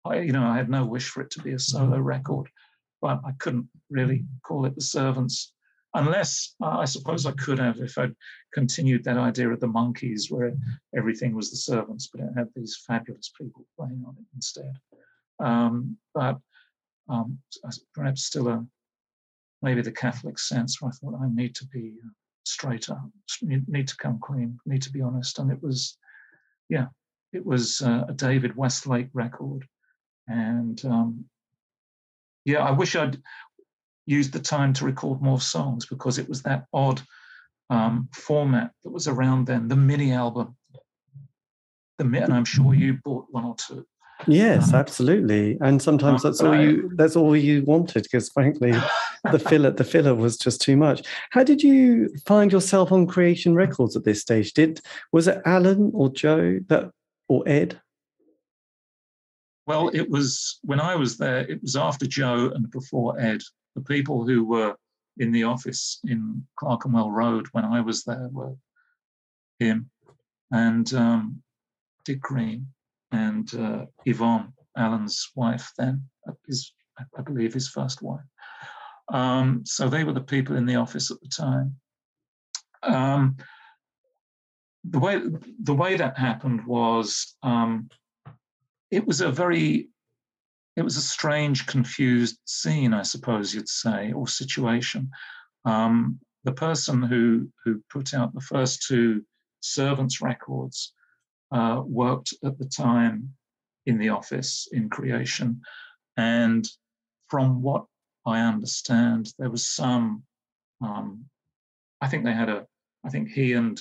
I, 0.05 0.19
you 0.19 0.31
know, 0.31 0.45
I 0.45 0.57
had 0.57 0.69
no 0.69 0.85
wish 0.85 1.09
for 1.09 1.21
it 1.21 1.29
to 1.31 1.41
be 1.41 1.53
a 1.53 1.59
solo 1.59 1.99
record, 1.99 2.49
but 3.01 3.19
I 3.25 3.31
couldn't 3.39 3.67
really 3.89 4.25
call 4.43 4.65
it 4.65 4.75
the 4.75 4.81
Servants, 4.81 5.53
unless 5.93 6.55
uh, 6.61 6.77
I 6.79 6.85
suppose 6.85 7.25
I 7.25 7.31
could 7.33 7.59
have 7.59 7.79
if 7.79 7.97
I'd 7.97 8.15
continued 8.53 9.03
that 9.03 9.17
idea 9.17 9.49
of 9.49 9.59
the 9.59 9.67
Monkees, 9.67 10.31
where 10.31 10.53
everything 10.95 11.35
was 11.35 11.51
the 11.51 11.57
Servants, 11.57 12.09
but 12.11 12.21
it 12.21 12.29
had 12.35 12.47
these 12.55 12.83
fabulous 12.87 13.31
people 13.39 13.65
playing 13.77 14.03
on 14.07 14.15
it 14.19 14.25
instead. 14.35 14.73
Um, 15.39 15.97
but 16.13 16.37
um, 17.09 17.39
perhaps 17.93 18.25
still 18.25 18.47
a 18.47 18.65
maybe 19.61 19.81
the 19.81 19.91
Catholic 19.91 20.39
sense 20.39 20.81
where 20.81 20.89
I 20.89 20.95
thought 20.95 21.21
I 21.21 21.29
need 21.33 21.55
to 21.55 21.65
be 21.67 21.93
straight 22.45 22.89
up, 22.89 23.07
need 23.43 23.87
to 23.87 23.97
come 23.97 24.19
clean, 24.19 24.59
need 24.65 24.81
to 24.81 24.91
be 24.91 25.01
honest, 25.01 25.37
and 25.39 25.51
it 25.51 25.61
was, 25.61 25.97
yeah, 26.69 26.87
it 27.33 27.45
was 27.45 27.81
uh, 27.81 28.05
a 28.09 28.13
David 28.13 28.55
Westlake 28.55 29.09
record, 29.13 29.67
and 30.31 30.85
um, 30.85 31.25
yeah, 32.45 32.63
I 32.63 32.71
wish 32.71 32.95
I'd 32.95 33.21
used 34.05 34.33
the 34.33 34.39
time 34.39 34.73
to 34.73 34.85
record 34.85 35.21
more 35.21 35.39
songs 35.39 35.85
because 35.85 36.17
it 36.17 36.27
was 36.27 36.41
that 36.43 36.65
odd 36.73 37.01
um, 37.69 38.09
format 38.13 38.71
that 38.83 38.91
was 38.91 39.07
around 39.07 39.47
then, 39.47 39.67
the 39.67 39.75
mini 39.75 40.11
album. 40.11 40.55
The 41.97 42.05
and 42.05 42.33
I'm 42.33 42.45
sure 42.45 42.73
you 42.73 42.97
bought 43.03 43.27
one 43.29 43.45
or 43.45 43.55
two. 43.55 43.85
Yes, 44.27 44.73
um, 44.73 44.79
absolutely. 44.79 45.57
And 45.61 45.81
sometimes 45.81 46.23
that's 46.23 46.41
all 46.41 46.59
you 46.59 46.91
that's 46.95 47.15
all 47.15 47.35
you 47.35 47.63
wanted 47.63 48.03
because 48.03 48.29
frankly 48.29 48.73
the 49.31 49.39
filler 49.49 49.71
the 49.71 49.83
filler 49.83 50.15
was 50.15 50.37
just 50.37 50.61
too 50.61 50.77
much. 50.77 51.03
How 51.31 51.43
did 51.43 51.61
you 51.61 52.09
find 52.25 52.51
yourself 52.51 52.91
on 52.91 53.07
Creation 53.07 53.55
Records 53.55 53.95
at 53.95 54.03
this 54.03 54.21
stage? 54.21 54.53
Did 54.53 54.81
was 55.11 55.27
it 55.27 55.41
Alan 55.45 55.91
or 55.93 56.09
Joe 56.09 56.59
that 56.67 56.91
or 57.27 57.43
Ed 57.47 57.79
well, 59.71 59.89
it 59.93 60.09
was 60.09 60.59
when 60.63 60.81
I 60.81 60.95
was 60.95 61.17
there, 61.17 61.49
it 61.49 61.61
was 61.61 61.77
after 61.77 62.05
Joe 62.05 62.51
and 62.53 62.69
before 62.69 63.17
Ed. 63.17 63.41
The 63.75 63.81
people 63.81 64.27
who 64.27 64.43
were 64.43 64.75
in 65.17 65.31
the 65.31 65.43
office 65.43 66.01
in 66.03 66.45
Clerkenwell 66.57 67.09
Road 67.09 67.47
when 67.53 67.63
I 67.63 67.79
was 67.79 68.03
there 68.03 68.27
were 68.33 68.53
him 69.59 69.89
and 70.51 70.93
um, 70.93 71.41
Dick 72.03 72.19
Green 72.19 72.67
and 73.13 73.47
uh, 73.55 73.85
Yvonne, 74.05 74.51
Alan's 74.75 75.31
wife 75.35 75.71
then, 75.77 76.03
his, 76.45 76.73
I 77.17 77.21
believe 77.21 77.53
his 77.53 77.69
first 77.69 78.01
wife. 78.01 78.27
Um, 79.13 79.61
so 79.65 79.87
they 79.87 80.03
were 80.03 80.11
the 80.11 80.19
people 80.35 80.57
in 80.57 80.65
the 80.65 80.75
office 80.75 81.11
at 81.11 81.21
the 81.21 81.29
time. 81.29 81.77
Um, 82.83 83.37
the 84.83 84.99
way 84.99 85.21
the 85.63 85.75
way 85.83 85.95
that 85.95 86.17
happened 86.17 86.65
was 86.65 87.37
um, 87.41 87.87
it 88.91 89.07
was 89.07 89.21
a 89.21 89.31
very 89.31 89.87
it 90.77 90.83
was 90.83 90.95
a 90.95 91.01
strange, 91.01 91.65
confused 91.65 92.39
scene, 92.45 92.93
I 92.93 93.01
suppose 93.01 93.53
you'd 93.53 93.67
say, 93.67 94.13
or 94.13 94.27
situation. 94.27 95.09
Um, 95.65 96.19
the 96.43 96.53
person 96.53 97.01
who 97.01 97.49
who 97.63 97.83
put 97.89 98.13
out 98.13 98.33
the 98.33 98.41
first 98.41 98.85
two 98.87 99.23
servants 99.61 100.21
records 100.21 100.93
uh, 101.51 101.81
worked 101.85 102.33
at 102.43 102.57
the 102.57 102.65
time 102.65 103.33
in 103.85 103.97
the 103.97 104.09
office 104.09 104.67
in 104.71 104.89
creation, 104.89 105.61
and 106.17 106.67
from 107.29 107.61
what 107.61 107.85
I 108.25 108.41
understand, 108.41 109.33
there 109.39 109.49
was 109.49 109.67
some. 109.67 110.23
Um, 110.81 111.25
I 111.99 112.07
think 112.07 112.23
they 112.23 112.33
had 112.33 112.49
a. 112.49 112.65
I 113.05 113.09
think 113.09 113.29
he 113.29 113.53
and 113.53 113.79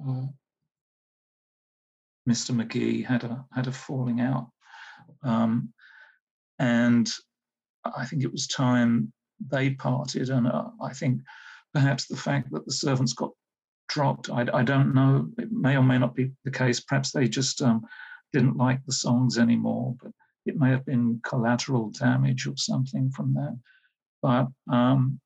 uh, 0.00 0.26
Mr. 2.28 2.54
McGee 2.54 3.04
had 3.04 3.24
a 3.24 3.44
had 3.52 3.66
a 3.66 3.72
falling 3.72 4.20
out, 4.20 4.48
um, 5.22 5.72
and 6.58 7.10
I 7.84 8.04
think 8.04 8.22
it 8.22 8.32
was 8.32 8.46
time 8.46 9.12
they 9.50 9.70
parted. 9.70 10.30
And 10.30 10.46
uh, 10.46 10.70
I 10.80 10.92
think 10.92 11.20
perhaps 11.74 12.06
the 12.06 12.16
fact 12.16 12.50
that 12.52 12.64
the 12.64 12.72
servants 12.72 13.12
got 13.12 13.30
dropped, 13.88 14.30
I, 14.30 14.46
I, 14.54 14.62
don't 14.62 14.94
know. 14.94 15.28
It 15.38 15.50
may 15.50 15.76
or 15.76 15.82
may 15.82 15.98
not 15.98 16.14
be 16.14 16.30
the 16.44 16.50
case. 16.50 16.80
Perhaps 16.80 17.10
they 17.10 17.28
just 17.28 17.60
um, 17.60 17.84
didn't 18.32 18.56
like 18.56 18.84
the 18.86 18.92
songs 18.92 19.38
anymore, 19.38 19.96
but 20.00 20.12
it 20.46 20.56
may 20.56 20.70
have 20.70 20.86
been 20.86 21.20
collateral 21.24 21.90
damage 21.90 22.46
or 22.46 22.56
something 22.56 23.10
from 23.10 23.34
that. 23.34 23.58
But 24.22 24.48
um, 24.72 25.20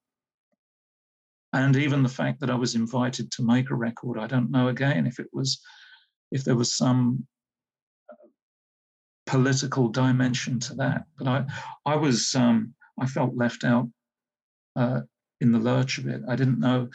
and 1.53 1.77
even 1.77 2.03
the 2.03 2.09
fact 2.09 2.41
that 2.41 2.51
I 2.51 2.55
was 2.55 2.75
invited 2.75 3.31
to 3.33 3.43
make 3.43 3.71
a 3.71 3.75
record, 3.75 4.19
I 4.19 4.27
don't 4.27 4.51
know 4.51 4.69
again 4.69 5.07
if 5.07 5.19
it 5.19 5.29
was 5.33 5.61
if 6.31 6.45
there 6.45 6.57
was 6.57 6.75
some 6.75 7.27
uh, 8.11 8.29
political 9.27 9.89
dimension 9.89 10.59
to 10.61 10.75
that. 10.75 11.05
But 11.19 11.29
I, 11.29 11.45
I 11.85 11.97
was, 11.97 12.35
um, 12.35 12.75
I 13.01 13.07
felt 13.07 13.37
left 13.37 13.65
out 13.65 13.89
uh, 14.77 15.03
in 15.41 15.53
the 15.53 15.59
lurch 15.59 15.99
of 15.99 16.07
it. 16.07 16.23
I 16.29 16.37
didn't 16.37 16.61
know, 16.61 16.89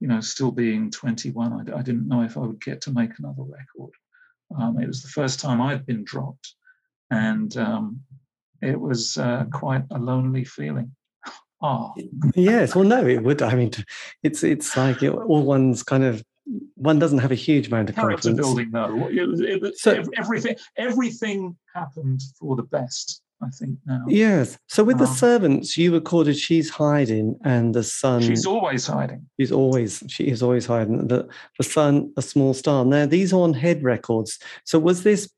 you 0.00 0.08
know, 0.08 0.20
still 0.20 0.50
being 0.50 0.90
21, 0.90 1.70
I, 1.70 1.78
I 1.78 1.82
didn't 1.82 2.08
know 2.08 2.22
if 2.22 2.36
I 2.36 2.40
would 2.40 2.62
get 2.62 2.80
to 2.82 2.92
make 2.92 3.18
another 3.18 3.42
record. 3.42 3.92
Um, 4.58 4.78
it 4.80 4.86
was 4.86 5.02
the 5.02 5.08
first 5.08 5.40
time 5.40 5.60
I'd 5.60 5.86
been 5.86 6.04
dropped, 6.04 6.54
and 7.10 7.56
um, 7.56 8.00
it 8.60 8.78
was 8.78 9.16
uh, 9.16 9.44
quite 9.50 9.84
a 9.90 9.98
lonely 9.98 10.44
feeling. 10.44 10.94
Oh. 11.60 11.94
Yes, 12.34 12.74
well, 12.74 12.84
no, 12.84 13.06
it 13.06 13.22
would. 13.22 13.42
I 13.42 13.54
mean, 13.54 13.70
it's 14.22 14.42
it's 14.42 14.76
like 14.76 15.02
it, 15.02 15.10
all 15.10 15.42
one's 15.42 15.82
kind 15.82 16.04
of 16.04 16.22
one 16.74 16.98
doesn't 16.98 17.18
have 17.18 17.32
a 17.32 17.36
huge 17.36 17.68
amount 17.68 17.88
of 17.88 17.94
character 17.94 18.34
confidence. 18.34 18.40
building 18.40 18.70
though. 18.72 19.72
So, 19.76 20.02
everything 20.16 20.56
everything 20.76 21.56
happened 21.74 22.22
for 22.38 22.56
the 22.56 22.64
best. 22.64 23.22
I 23.42 23.48
think 23.50 23.78
now. 23.86 24.04
Yes. 24.06 24.56
So 24.68 24.84
with 24.84 24.96
um, 24.96 25.00
the 25.00 25.06
servants, 25.06 25.76
you 25.76 25.92
recorded 25.92 26.36
"She's 26.36 26.70
Hiding" 26.70 27.38
and 27.44 27.74
the 27.74 27.82
sun. 27.82 28.22
She's 28.22 28.46
always 28.46 28.86
hiding. 28.86 29.26
She's 29.38 29.50
always 29.50 30.02
she 30.06 30.28
is 30.28 30.42
always 30.42 30.66
hiding. 30.66 31.08
The 31.08 31.28
the 31.58 31.64
sun, 31.64 32.12
a 32.16 32.22
small 32.22 32.54
star. 32.54 32.84
Now 32.84 33.06
these 33.06 33.32
are 33.32 33.40
on 33.40 33.54
Head 33.54 33.82
Records. 33.82 34.38
So 34.64 34.78
was 34.78 35.02
this? 35.02 35.28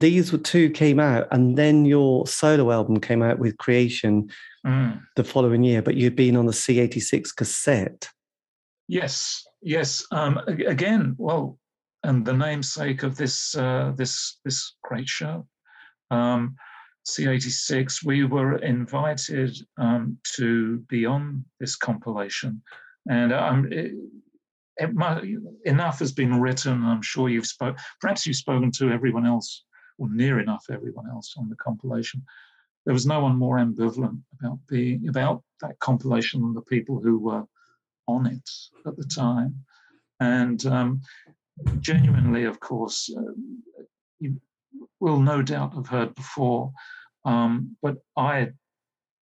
These 0.00 0.32
were 0.32 0.38
two 0.38 0.70
came 0.70 1.00
out, 1.00 1.28
and 1.30 1.58
then 1.58 1.84
your 1.84 2.26
solo 2.26 2.70
album 2.70 3.00
came 3.00 3.22
out 3.22 3.38
with 3.40 3.58
Creation 3.58 4.30
mm. 4.64 5.00
the 5.16 5.24
following 5.24 5.64
year. 5.64 5.82
But 5.82 5.96
you'd 5.96 6.16
been 6.16 6.36
on 6.36 6.46
the 6.46 6.52
C86 6.52 7.34
cassette. 7.34 8.08
Yes, 8.86 9.44
yes. 9.60 10.06
Um, 10.10 10.38
again, 10.46 11.14
well, 11.18 11.58
and 12.02 12.24
the 12.24 12.32
namesake 12.32 13.02
of 13.02 13.16
this 13.16 13.56
uh, 13.56 13.92
this 13.96 14.38
this 14.44 14.74
great 14.82 15.08
show. 15.08 15.46
Um, 16.10 16.56
C86, 17.06 18.04
we 18.04 18.24
were 18.24 18.58
invited 18.58 19.56
um, 19.78 20.18
to 20.36 20.78
be 20.88 21.06
on 21.06 21.44
this 21.58 21.74
compilation, 21.74 22.62
and 23.08 23.32
um, 23.32 23.68
it, 23.72 23.92
it 24.76 24.94
might, 24.94 25.24
enough 25.64 25.98
has 26.00 26.12
been 26.12 26.38
written. 26.40 26.84
I'm 26.84 27.02
sure 27.02 27.28
you've 27.28 27.46
spoken. 27.46 27.82
Perhaps 28.00 28.26
you've 28.26 28.36
spoken 28.36 28.70
to 28.72 28.90
everyone 28.90 29.26
else, 29.26 29.64
or 29.98 30.08
near 30.10 30.38
enough 30.38 30.66
everyone 30.70 31.08
else 31.08 31.34
on 31.38 31.48
the 31.48 31.56
compilation. 31.56 32.22
There 32.84 32.94
was 32.94 33.06
no 33.06 33.20
one 33.20 33.36
more 33.36 33.56
ambivalent 33.56 34.20
about 34.38 34.58
being 34.68 35.08
about 35.08 35.42
that 35.62 35.78
compilation 35.78 36.42
than 36.42 36.54
the 36.54 36.62
people 36.62 37.00
who 37.00 37.18
were 37.18 37.44
on 38.08 38.26
it 38.26 38.50
at 38.86 38.96
the 38.96 39.04
time, 39.04 39.54
and 40.20 40.64
um, 40.66 41.00
genuinely, 41.80 42.44
of 42.44 42.60
course, 42.60 43.10
uh, 43.16 43.32
you 44.18 44.40
will 45.00 45.20
no 45.20 45.42
doubt 45.42 45.74
have 45.74 45.86
heard 45.86 46.14
before. 46.14 46.72
Um, 47.24 47.76
but 47.82 47.98
I, 48.16 48.50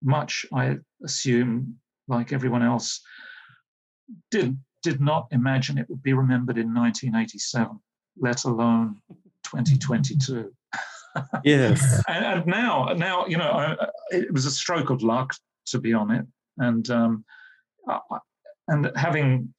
much 0.03 0.47
I 0.53 0.79
assume, 1.03 1.79
like 2.09 2.33
everyone 2.33 2.63
else, 2.63 3.01
did 4.31 4.59
did 4.83 5.01
not 5.01 5.27
imagine 5.33 5.79
it 5.79 5.89
would 5.89 6.03
be 6.03 6.13
remembered 6.13 6.59
in 6.59 6.73
1987, 6.73 7.81
let 8.19 8.45
alone 8.45 9.01
2022. 9.45 10.53
Yes. 11.45 12.03
and, 12.09 12.25
and, 12.27 12.47
now, 12.47 12.93
now 12.95 13.27
you 13.27 13.39
know, 13.39 13.51
I, 13.51 13.87
it 14.11 14.31
was 14.31 14.45
a 14.45 14.51
stroke 14.51 14.91
of 14.91 15.03
luck 15.03 15.33
to 15.69 15.79
be 15.79 15.95
on 15.95 16.11
it, 16.11 16.27
and 16.59 16.91
um, 16.91 17.25
I, 17.89 18.01
and 18.69 18.91
having 18.97 19.53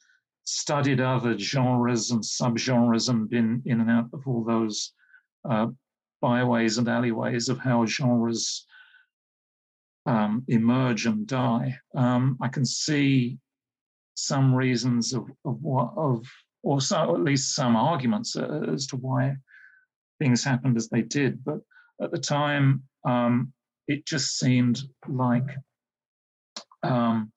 studied 0.43 1.01
other 1.01 1.38
genres 1.38 2.12
and 2.12 2.22
subgenres 2.22 3.10
and 3.10 3.30
been 3.30 3.62
in 3.66 3.82
and 3.82 3.91
out 3.91 4.10
of 4.14 4.28
all 4.28 4.43
those 4.43 4.93
uh, 5.49 5.68
byways 6.22 6.78
and 6.78 6.88
alleyways 6.88 7.49
of 7.49 7.60
how 7.60 7.86
genres 7.86 8.66
um, 10.05 10.43
emerge 10.47 11.05
and 11.05 11.28
die. 11.28 11.78
Um, 11.95 12.38
I 12.41 12.47
can 12.47 12.66
see 12.66 13.38
some 14.16 14.55
reasons 14.55 15.14
of 15.14 15.30
of 15.45 15.62
what 15.62 15.93
of 15.95 16.26
or 16.64 16.82
so, 16.82 17.16
at 17.16 17.22
least 17.22 17.55
some 17.55 17.76
arguments 17.76 18.36
as 18.36 18.88
to 18.88 18.97
why 18.97 19.36
things 20.20 20.43
happened 20.43 20.76
as 20.76 20.89
they 20.89 21.01
did. 21.01 21.43
But 21.43 21.60
at 22.01 22.12
the 22.12 22.18
time, 22.18 22.84
um, 23.05 23.53
it 23.88 24.05
just 24.05 24.38
seemed 24.38 24.82
like 25.08 25.47
um, 26.84 27.32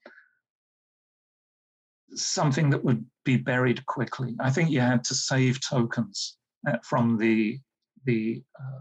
something 2.14 2.70
that 2.70 2.84
would 2.84 3.04
be 3.24 3.36
buried 3.36 3.84
quickly. 3.86 4.34
I 4.40 4.50
think 4.50 4.70
you 4.70 4.80
had 4.80 5.04
to 5.04 5.14
save 5.14 5.60
tokens 5.60 6.36
uh, 6.66 6.76
from 6.82 7.16
the 7.16 7.58
the 8.04 8.42
uh, 8.58 8.80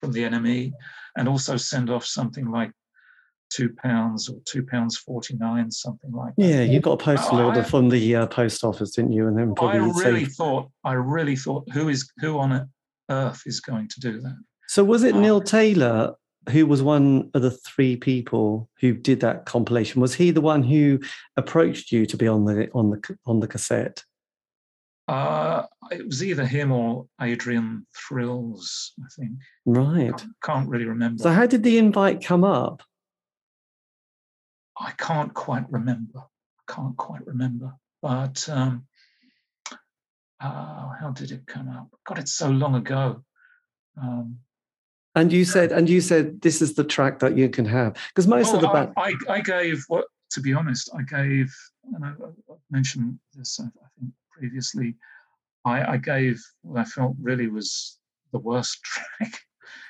from 0.00 0.12
the 0.12 0.22
NME, 0.22 0.72
and 1.16 1.28
also 1.28 1.56
send 1.56 1.90
off 1.90 2.04
something 2.04 2.50
like 2.50 2.72
two 3.50 3.70
pounds 3.82 4.28
or 4.28 4.40
two 4.44 4.64
pounds 4.64 4.96
forty 4.96 5.36
nine, 5.36 5.70
something 5.70 6.12
like 6.12 6.34
that. 6.36 6.44
Yeah, 6.44 6.62
you 6.62 6.80
got 6.80 7.00
a 7.00 7.04
postal 7.04 7.40
order 7.40 7.62
from 7.62 7.88
the 7.88 8.16
uh, 8.16 8.26
post 8.26 8.64
office, 8.64 8.90
didn't 8.92 9.12
you? 9.12 9.28
And 9.28 9.38
then 9.38 9.54
probably 9.54 9.80
I 9.80 9.84
really 9.84 10.24
saved... 10.24 10.36
thought, 10.36 10.70
I 10.84 10.94
really 10.94 11.36
thought, 11.36 11.64
who 11.72 11.88
is 11.88 12.10
who 12.18 12.38
on 12.38 12.68
earth 13.10 13.42
is 13.46 13.60
going 13.60 13.88
to 13.88 14.00
do 14.00 14.20
that? 14.20 14.36
So 14.68 14.82
was 14.84 15.04
it 15.04 15.14
uh, 15.14 15.20
Neil 15.20 15.40
Taylor 15.40 16.14
who 16.50 16.66
was 16.66 16.82
one 16.82 17.30
of 17.34 17.42
the 17.42 17.50
three 17.50 17.96
people 17.96 18.68
who 18.80 18.94
did 18.94 19.20
that 19.20 19.46
compilation? 19.46 20.00
Was 20.00 20.14
he 20.14 20.30
the 20.30 20.40
one 20.40 20.62
who 20.62 21.00
approached 21.36 21.92
you 21.92 22.06
to 22.06 22.16
be 22.16 22.28
on 22.28 22.44
the 22.44 22.70
on 22.72 22.90
the 22.90 23.18
on 23.26 23.40
the 23.40 23.48
cassette? 23.48 24.04
Uh, 25.08 25.64
it 25.92 26.04
was 26.04 26.22
either 26.24 26.44
him 26.44 26.72
or 26.72 27.06
Adrian 27.20 27.86
Thrills, 27.94 28.92
I 29.00 29.08
think. 29.16 29.38
Right. 29.64 30.16
Can't, 30.16 30.32
can't 30.42 30.68
really 30.68 30.86
remember. 30.86 31.22
So 31.22 31.30
how 31.30 31.46
did 31.46 31.62
the 31.62 31.78
invite 31.78 32.24
come 32.24 32.42
up? 32.42 32.82
I 34.78 34.90
can't 34.98 35.32
quite 35.32 35.70
remember. 35.70 36.18
I 36.18 36.72
can't 36.72 36.96
quite 36.96 37.24
remember. 37.24 37.74
But 38.02 38.48
um, 38.48 38.86
uh, 40.40 40.88
how 41.00 41.12
did 41.14 41.30
it 41.30 41.46
come 41.46 41.68
up? 41.68 41.88
God, 42.04 42.18
it's 42.18 42.32
so 42.32 42.50
long 42.50 42.74
ago. 42.74 43.24
Um, 44.00 44.38
and 45.16 45.32
you 45.32 45.46
said, 45.46 45.72
and 45.72 45.88
you 45.88 46.02
said, 46.02 46.42
this 46.42 46.60
is 46.60 46.74
the 46.74 46.84
track 46.84 47.18
that 47.20 47.36
you 47.36 47.48
can 47.48 47.64
have 47.64 47.94
because 48.08 48.28
most 48.28 48.52
oh, 48.52 48.56
of 48.56 48.60
the 48.60 48.68
band. 48.68 48.92
I, 48.98 49.14
I, 49.28 49.40
gave 49.40 49.82
what, 49.88 50.04
to 50.30 50.40
be 50.40 50.52
honest, 50.52 50.90
I 50.94 51.02
gave, 51.02 51.52
and 51.94 52.04
I, 52.04 52.08
I 52.08 52.54
mentioned 52.70 53.18
this, 53.34 53.58
I, 53.58 53.64
I 53.64 53.88
think 53.98 54.12
previously. 54.30 54.94
I, 55.64 55.94
I, 55.94 55.96
gave 55.96 56.40
what 56.62 56.80
I 56.80 56.84
felt 56.84 57.16
really 57.20 57.48
was 57.48 57.98
the 58.32 58.38
worst 58.38 58.82
track. 58.84 59.40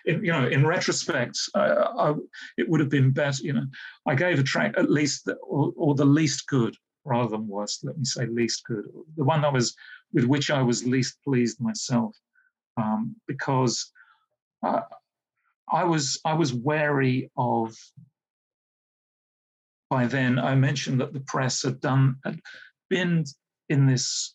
In, 0.06 0.24
you 0.24 0.32
know, 0.32 0.46
in 0.46 0.64
retrospect, 0.64 1.36
I, 1.56 2.14
it 2.56 2.68
would 2.68 2.78
have 2.78 2.88
been 2.88 3.10
better. 3.10 3.42
You 3.42 3.54
know, 3.54 3.66
I 4.06 4.14
gave 4.14 4.38
a 4.38 4.44
track 4.44 4.74
at 4.78 4.90
least, 4.90 5.24
the, 5.24 5.34
or, 5.34 5.72
or, 5.76 5.96
the 5.96 6.04
least 6.04 6.46
good, 6.46 6.76
rather 7.04 7.30
than 7.30 7.48
worst. 7.48 7.84
Let 7.84 7.98
me 7.98 8.04
say 8.04 8.26
least 8.26 8.62
good. 8.64 8.84
The 9.16 9.24
one 9.24 9.42
that 9.42 9.52
was 9.52 9.74
with 10.12 10.24
which 10.24 10.52
I 10.52 10.62
was 10.62 10.86
least 10.86 11.18
pleased 11.24 11.60
myself, 11.60 12.16
um, 12.76 13.16
because 13.26 13.90
uh, 14.62 14.82
I 15.70 15.84
was 15.84 16.20
I 16.24 16.34
was 16.34 16.52
wary 16.52 17.30
of. 17.36 17.74
By 19.88 20.06
then, 20.06 20.38
I 20.38 20.56
mentioned 20.56 21.00
that 21.00 21.12
the 21.12 21.20
press 21.20 21.62
had 21.62 21.80
done 21.80 22.16
had 22.24 22.40
been 22.90 23.24
in 23.68 23.86
this 23.86 24.32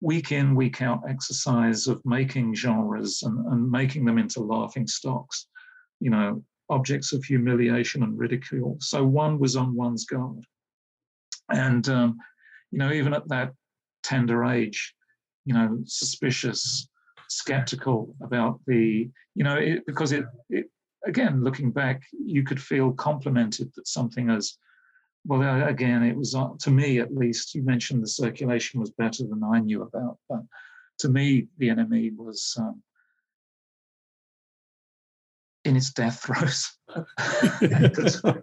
week 0.00 0.32
in, 0.32 0.54
week 0.54 0.80
out 0.80 1.02
exercise 1.08 1.86
of 1.86 2.00
making 2.04 2.54
genres 2.54 3.22
and, 3.22 3.46
and 3.46 3.70
making 3.70 4.04
them 4.04 4.18
into 4.18 4.40
laughing 4.40 4.86
stocks, 4.86 5.46
you 6.00 6.10
know, 6.10 6.42
objects 6.70 7.12
of 7.12 7.24
humiliation 7.24 8.02
and 8.02 8.18
ridicule. 8.18 8.76
So 8.80 9.04
one 9.04 9.38
was 9.38 9.56
on 9.56 9.74
one's 9.74 10.06
guard. 10.06 10.44
And, 11.50 11.86
um, 11.88 12.18
you 12.70 12.78
know, 12.78 12.92
even 12.92 13.12
at 13.12 13.28
that 13.28 13.52
tender 14.02 14.44
age, 14.44 14.94
you 15.44 15.52
know, 15.52 15.80
suspicious, 15.84 16.88
skeptical 17.30 18.14
about 18.22 18.60
the, 18.66 19.08
you 19.34 19.44
know, 19.44 19.56
it, 19.56 19.86
because 19.86 20.12
it, 20.12 20.24
it, 20.48 20.66
again, 21.06 21.42
looking 21.42 21.70
back, 21.70 22.02
you 22.12 22.42
could 22.42 22.60
feel 22.60 22.92
complimented 22.92 23.70
that 23.76 23.86
something 23.86 24.30
as, 24.30 24.58
well, 25.24 25.68
again, 25.68 26.02
it 26.02 26.16
was, 26.16 26.34
uh, 26.34 26.48
to 26.60 26.70
me 26.70 26.98
at 26.98 27.14
least, 27.14 27.54
you 27.54 27.62
mentioned 27.62 28.02
the 28.02 28.08
circulation 28.08 28.80
was 28.80 28.90
better 28.90 29.24
than 29.26 29.42
I 29.44 29.60
knew 29.60 29.82
about, 29.82 30.18
but 30.28 30.40
to 31.00 31.08
me, 31.08 31.48
the 31.58 31.68
NME 31.68 32.16
was 32.16 32.54
um, 32.58 32.82
in 35.64 35.76
its 35.76 35.92
death 35.92 36.22
throes. 36.22 36.70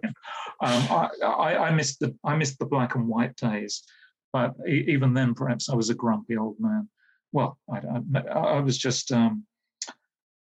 Um, 0.60 0.82
I, 0.90 1.08
I, 1.24 1.56
I, 1.68 1.70
missed 1.70 2.00
the 2.00 2.16
I 2.24 2.34
missed 2.34 2.58
the 2.58 2.66
black 2.66 2.96
and 2.96 3.06
white 3.06 3.36
days, 3.36 3.84
but 4.32 4.54
even 4.66 5.14
then, 5.14 5.32
perhaps 5.32 5.68
I 5.68 5.76
was 5.76 5.88
a 5.88 5.94
grumpy 5.94 6.36
old 6.36 6.56
man 6.58 6.88
well, 7.32 7.58
I, 7.72 7.78
I, 7.78 8.30
I 8.30 8.60
was 8.60 8.78
just, 8.78 9.12
um, 9.12 9.44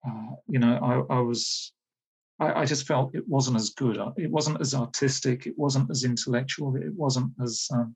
uh, 0.06 0.34
you 0.48 0.58
know, 0.58 1.06
I, 1.10 1.16
I 1.16 1.20
was, 1.20 1.72
I, 2.38 2.60
I, 2.60 2.64
just 2.64 2.86
felt 2.86 3.14
it 3.14 3.28
wasn't 3.28 3.56
as 3.56 3.70
good. 3.70 3.98
Uh, 3.98 4.12
it 4.16 4.30
wasn't 4.30 4.60
as 4.60 4.74
artistic. 4.74 5.46
It 5.46 5.58
wasn't 5.58 5.90
as 5.90 6.04
intellectual. 6.04 6.76
It 6.76 6.94
wasn't 6.94 7.32
as 7.42 7.68
um, 7.72 7.94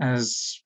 as 0.00 0.62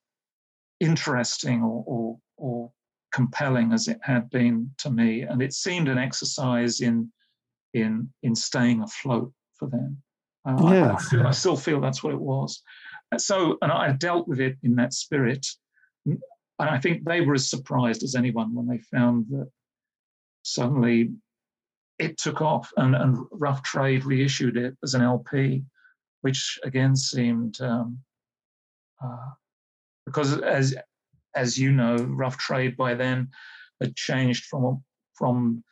interesting 0.81 1.63
or, 1.63 1.85
or, 1.87 2.19
or 2.37 2.73
compelling 3.13 3.73
as 3.73 3.89
it 3.89 3.99
had 4.03 4.29
been 4.31 4.71
to 4.79 4.91
me. 4.91 5.23
And 5.23 5.41
it 5.41 5.55
seemed 5.55 5.89
an 5.89 5.99
exercise 5.99 6.81
in 6.81 7.11
in 7.75 8.11
in 8.23 8.35
staying 8.35 8.83
afloat 8.83 9.33
for 9.59 9.69
them. 9.69 10.03
Uh, 10.47 10.73
yeah. 10.73 10.95
I, 10.95 10.99
feel, 10.99 11.27
I 11.27 11.31
still 11.31 11.57
feel 11.57 11.81
that's 11.81 12.03
what 12.03 12.15
it 12.15 12.21
was. 12.21 12.63
So, 13.17 13.57
and 13.63 13.73
I 13.73 13.93
dealt 13.93 14.29
with 14.29 14.41
it 14.41 14.57
in 14.63 14.77
that 14.77 14.93
spirit 14.93 15.47
and 16.59 16.69
I 16.69 16.79
think 16.79 17.05
they 17.05 17.21
were 17.21 17.35
as 17.35 17.49
surprised 17.49 18.03
as 18.03 18.15
anyone 18.15 18.55
when 18.55 18.67
they 18.67 18.79
found 18.79 19.27
that 19.31 19.49
suddenly 20.43 21.11
it 21.99 22.19
took 22.19 22.41
off 22.41 22.73
and, 22.77 22.95
and 22.95 23.19
Rough 23.33 23.63
Trade 23.63 24.05
reissued 24.05 24.57
it 24.57 24.77
as 24.83 24.95
an 24.95 25.03
LP, 25.03 25.65
which 26.23 26.59
again 26.65 26.97
seemed 26.97 27.61
um, 27.61 27.99
uh, 29.03 29.31
because 30.07 30.39
as 30.41 30.75
as 31.35 31.59
you 31.59 31.73
know, 31.73 31.97
Rough 31.97 32.39
Trade 32.39 32.77
by 32.77 32.95
then 32.95 33.29
had 33.81 33.95
changed 33.97 34.47
from 34.47 34.83
from 35.15 35.63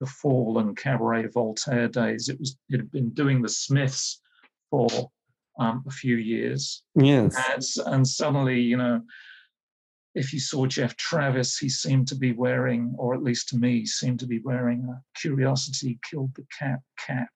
the 0.00 0.06
Fall 0.06 0.58
and 0.58 0.76
Cabaret 0.76 1.26
Voltaire 1.28 1.88
days. 1.88 2.28
It 2.28 2.38
was 2.38 2.56
it 2.68 2.78
had 2.78 2.90
been 2.90 3.10
doing 3.10 3.42
the 3.42 3.48
Smiths 3.48 4.20
for 4.70 4.88
um, 5.58 5.84
a 5.86 5.90
few 5.90 6.16
years. 6.16 6.82
Yes, 6.94 7.36
and, 7.78 7.94
and 7.94 8.06
suddenly 8.06 8.60
you 8.60 8.76
know 8.76 9.02
if 10.14 10.32
you 10.32 10.40
saw 10.40 10.66
Geoff 10.66 10.96
Travis, 10.96 11.56
he 11.56 11.68
seemed 11.68 12.08
to 12.08 12.14
be 12.14 12.32
wearing, 12.32 12.94
or 12.98 13.14
at 13.14 13.22
least 13.22 13.48
to 13.50 13.56
me, 13.56 13.86
seemed 13.86 14.20
to 14.20 14.26
be 14.26 14.40
wearing 14.40 14.86
a 14.88 15.00
Curiosity 15.18 15.98
Killed 16.08 16.32
the 16.36 16.46
Cat 16.58 16.80
cap. 16.98 17.28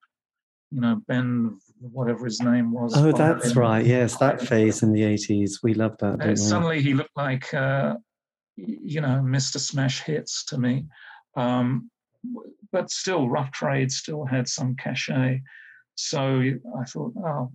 You 0.71 0.81
know, 0.81 1.01
Ben, 1.07 1.59
whatever 1.81 2.25
his 2.25 2.41
name 2.41 2.73
was. 2.73 2.93
Oh, 2.97 3.13
that's 3.13 3.55
right. 3.55 3.87
Yes, 3.87 4.17
that 4.19 4.43
phase 4.43 4.83
in 4.83 4.93
the 4.93 5.03
80s. 5.03 5.63
We 5.63 5.75
loved 5.75 6.01
that. 6.01 6.39
suddenly 6.39 6.83
he 6.83 6.93
looked 6.93 7.17
like 7.17 7.55
uh, 7.55 7.95
you 8.57 9.01
know, 9.01 9.23
Mr. 9.25 9.59
Smash 9.59 10.03
hits 10.03 10.45
to 10.47 10.59
me. 10.59 10.87
Um, 11.37 11.91
but 12.73 12.91
still, 12.91 13.29
Rough 13.29 13.53
Trade 13.53 13.93
still 13.93 14.25
had 14.25 14.49
some 14.49 14.75
cachet. 14.77 15.43
So 15.95 16.41
I 16.79 16.85
thought, 16.85 17.13
oh, 17.19 17.53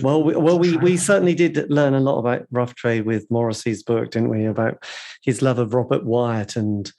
well, 0.00 0.22
we, 0.22 0.36
well, 0.36 0.58
we, 0.58 0.76
we 0.76 0.96
certainly 0.96 1.34
did 1.34 1.70
learn 1.70 1.94
a 1.94 2.00
lot 2.00 2.18
about 2.18 2.46
rough 2.50 2.74
trade 2.74 3.06
with 3.06 3.30
Morrissey's 3.30 3.82
book, 3.82 4.10
didn't 4.10 4.30
we? 4.30 4.44
About 4.44 4.84
his 5.22 5.42
love 5.42 5.58
of 5.58 5.74
Robert 5.74 6.04
Wyatt 6.04 6.56
and 6.56 6.90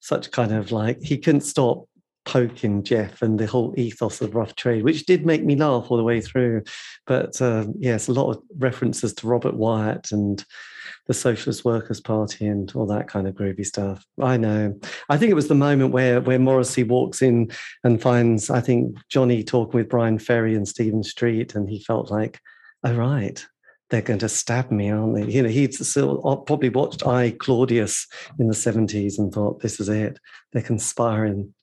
such 0.00 0.30
kind 0.30 0.52
of 0.52 0.72
like 0.72 1.00
he 1.00 1.18
couldn't 1.18 1.42
stop 1.42 1.86
poking 2.24 2.82
Geoff 2.82 3.22
and 3.22 3.38
the 3.38 3.46
whole 3.46 3.74
ethos 3.76 4.20
of 4.20 4.34
rough 4.34 4.54
trade, 4.54 4.84
which 4.84 5.06
did 5.06 5.26
make 5.26 5.44
me 5.44 5.56
laugh 5.56 5.86
all 5.90 5.96
the 5.96 6.04
way 6.04 6.20
through. 6.20 6.62
But 7.06 7.40
uh, 7.40 7.66
yes, 7.78 8.08
a 8.08 8.12
lot 8.12 8.30
of 8.30 8.42
references 8.58 9.14
to 9.14 9.26
Robert 9.26 9.54
Wyatt 9.54 10.12
and 10.12 10.44
the 11.06 11.14
Socialist 11.14 11.64
Workers' 11.64 12.00
Party 12.00 12.46
and 12.46 12.72
all 12.74 12.86
that 12.86 13.08
kind 13.08 13.26
of 13.26 13.34
groovy 13.34 13.64
stuff. 13.64 14.04
I 14.20 14.36
know. 14.36 14.78
I 15.08 15.16
think 15.16 15.30
it 15.30 15.34
was 15.34 15.48
the 15.48 15.54
moment 15.54 15.92
where 15.92 16.20
where 16.20 16.38
Morrissey 16.38 16.84
walks 16.84 17.22
in 17.22 17.50
and 17.84 18.00
finds, 18.00 18.50
I 18.50 18.60
think, 18.60 18.96
Johnny 19.08 19.42
talking 19.42 19.78
with 19.78 19.88
Bryan 19.88 20.18
Ferry 20.18 20.54
and 20.54 20.66
Stephen 20.66 21.02
Street, 21.02 21.54
and 21.54 21.68
he 21.68 21.82
felt 21.82 22.10
like, 22.10 22.40
oh 22.84 22.94
right, 22.94 23.44
they're 23.90 24.02
going 24.02 24.20
to 24.20 24.28
stab 24.28 24.70
me, 24.70 24.90
aren't 24.90 25.14
they? 25.14 25.32
You 25.32 25.42
know, 25.42 25.48
he'd 25.48 25.74
still 25.74 26.26
uh, 26.26 26.36
probably 26.36 26.70
watched 26.70 27.06
I 27.06 27.30
Claudius 27.32 28.06
in 28.38 28.48
the 28.48 28.54
70s 28.54 29.18
and 29.18 29.32
thought, 29.32 29.60
this 29.60 29.80
is 29.80 29.88
it. 29.88 30.18
They're 30.52 30.62
conspiring 30.62 31.54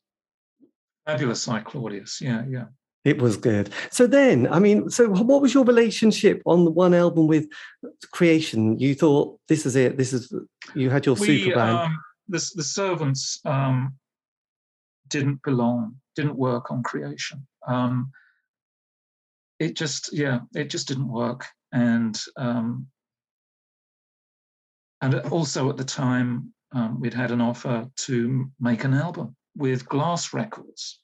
Fabulous, 1.09 1.47
I 1.47 1.61
Claudius. 1.61 2.22
Yeah, 2.22 2.43
yeah. 2.47 2.65
It 3.05 3.21
was 3.21 3.37
good. 3.37 3.69
So 3.91 4.07
then, 4.07 4.47
I 4.51 4.59
mean, 4.59 4.89
so 4.89 5.09
what 5.09 5.41
was 5.41 5.53
your 5.53 5.63
relationship 5.63 6.41
on 6.45 6.65
the 6.65 6.71
one 6.71 6.93
album 6.93 7.27
with 7.27 7.47
Creation? 8.11 8.77
You 8.77 8.93
thought 8.93 9.39
this 9.47 9.65
is 9.65 9.75
it. 9.75 9.97
This 9.97 10.11
is 10.11 10.33
you 10.75 10.89
had 10.89 11.05
your 11.05 11.15
we, 11.15 11.39
super 11.39 11.55
band. 11.55 11.77
Um, 11.77 11.97
the, 12.27 12.51
the 12.55 12.63
servants 12.63 13.39
um, 13.45 13.95
didn't 15.07 15.41
belong, 15.43 15.95
didn't 16.15 16.35
work 16.35 16.71
on 16.71 16.83
Creation. 16.83 17.47
Um, 17.65 18.11
it 19.59 19.75
just, 19.75 20.11
yeah, 20.13 20.39
it 20.53 20.69
just 20.69 20.87
didn't 20.87 21.09
work. 21.09 21.45
And 21.71 22.19
um, 22.35 22.87
and 25.01 25.15
also 25.31 25.69
at 25.69 25.77
the 25.77 25.85
time, 25.85 26.53
um, 26.73 26.99
we'd 26.99 27.13
had 27.13 27.31
an 27.31 27.41
offer 27.41 27.87
to 27.95 28.51
make 28.59 28.83
an 28.83 28.93
album 28.93 29.35
with 29.55 29.87
Glass 29.87 30.33
Records. 30.33 30.99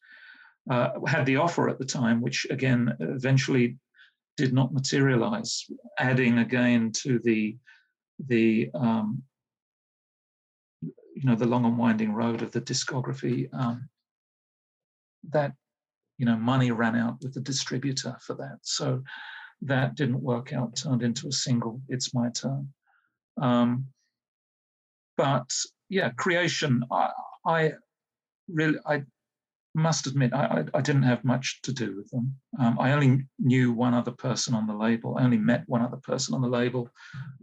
Uh, 0.70 1.00
had 1.06 1.26
the 1.26 1.38
offer 1.38 1.70
at 1.70 1.78
the 1.78 1.86
time, 1.86 2.22
which 2.22 2.48
again 2.50 2.96
eventually 3.00 3.78
did 4.36 4.52
not 4.52 4.74
materialize, 4.74 5.66
adding 6.00 6.40
again 6.40 6.92
to 6.92 7.20
the 7.20 7.56
the 8.28 8.72
um, 8.74 9.22
you 10.82 11.24
know 11.24 11.36
the 11.36 11.46
long 11.46 11.66
and 11.66 11.78
winding 11.78 12.14
road 12.14 12.42
of 12.42 12.52
the 12.52 12.62
discography. 12.62 13.48
Um, 13.54 13.88
that 15.30 15.54
you 16.18 16.26
know 16.26 16.36
money 16.36 16.72
ran 16.72 16.96
out 16.96 17.18
with 17.22 17.34
the 17.34 17.42
distributor 17.42 18.18
for 18.22 18.34
that, 18.36 18.58
so 18.64 19.04
that 19.62 19.96
didn't 19.96 20.22
work 20.22 20.52
out. 20.52 20.76
Turned 20.76 21.04
into 21.04 21.28
a 21.28 21.32
single. 21.32 21.82
It's 21.90 22.14
my 22.14 22.30
turn. 22.30 22.74
Um, 23.42 23.88
but 25.18 25.50
yeah, 25.90 26.10
creation. 26.12 26.84
I, 26.92 27.12
I 27.46 27.74
really, 28.48 28.80
I 28.86 29.04
must 29.76 30.08
admit, 30.08 30.34
I, 30.34 30.46
I, 30.46 30.78
I, 30.78 30.82
didn't 30.82 31.04
have 31.04 31.24
much 31.24 31.62
to 31.64 31.74
do 31.74 31.96
with 31.96 32.10
them. 32.10 32.36
Um, 32.60 32.78
I 32.80 32.94
only 32.94 33.26
knew 33.40 33.74
one 33.74 33.94
other 33.94 34.12
person 34.12 34.54
on 34.54 34.68
the 34.68 34.74
label. 34.74 35.18
I 35.18 35.24
only 35.24 35.38
met 35.38 35.64
one 35.68 35.82
other 35.82 35.98
person 35.98 36.34
on 36.34 36.42
the 36.42 36.48
label. 36.48 36.90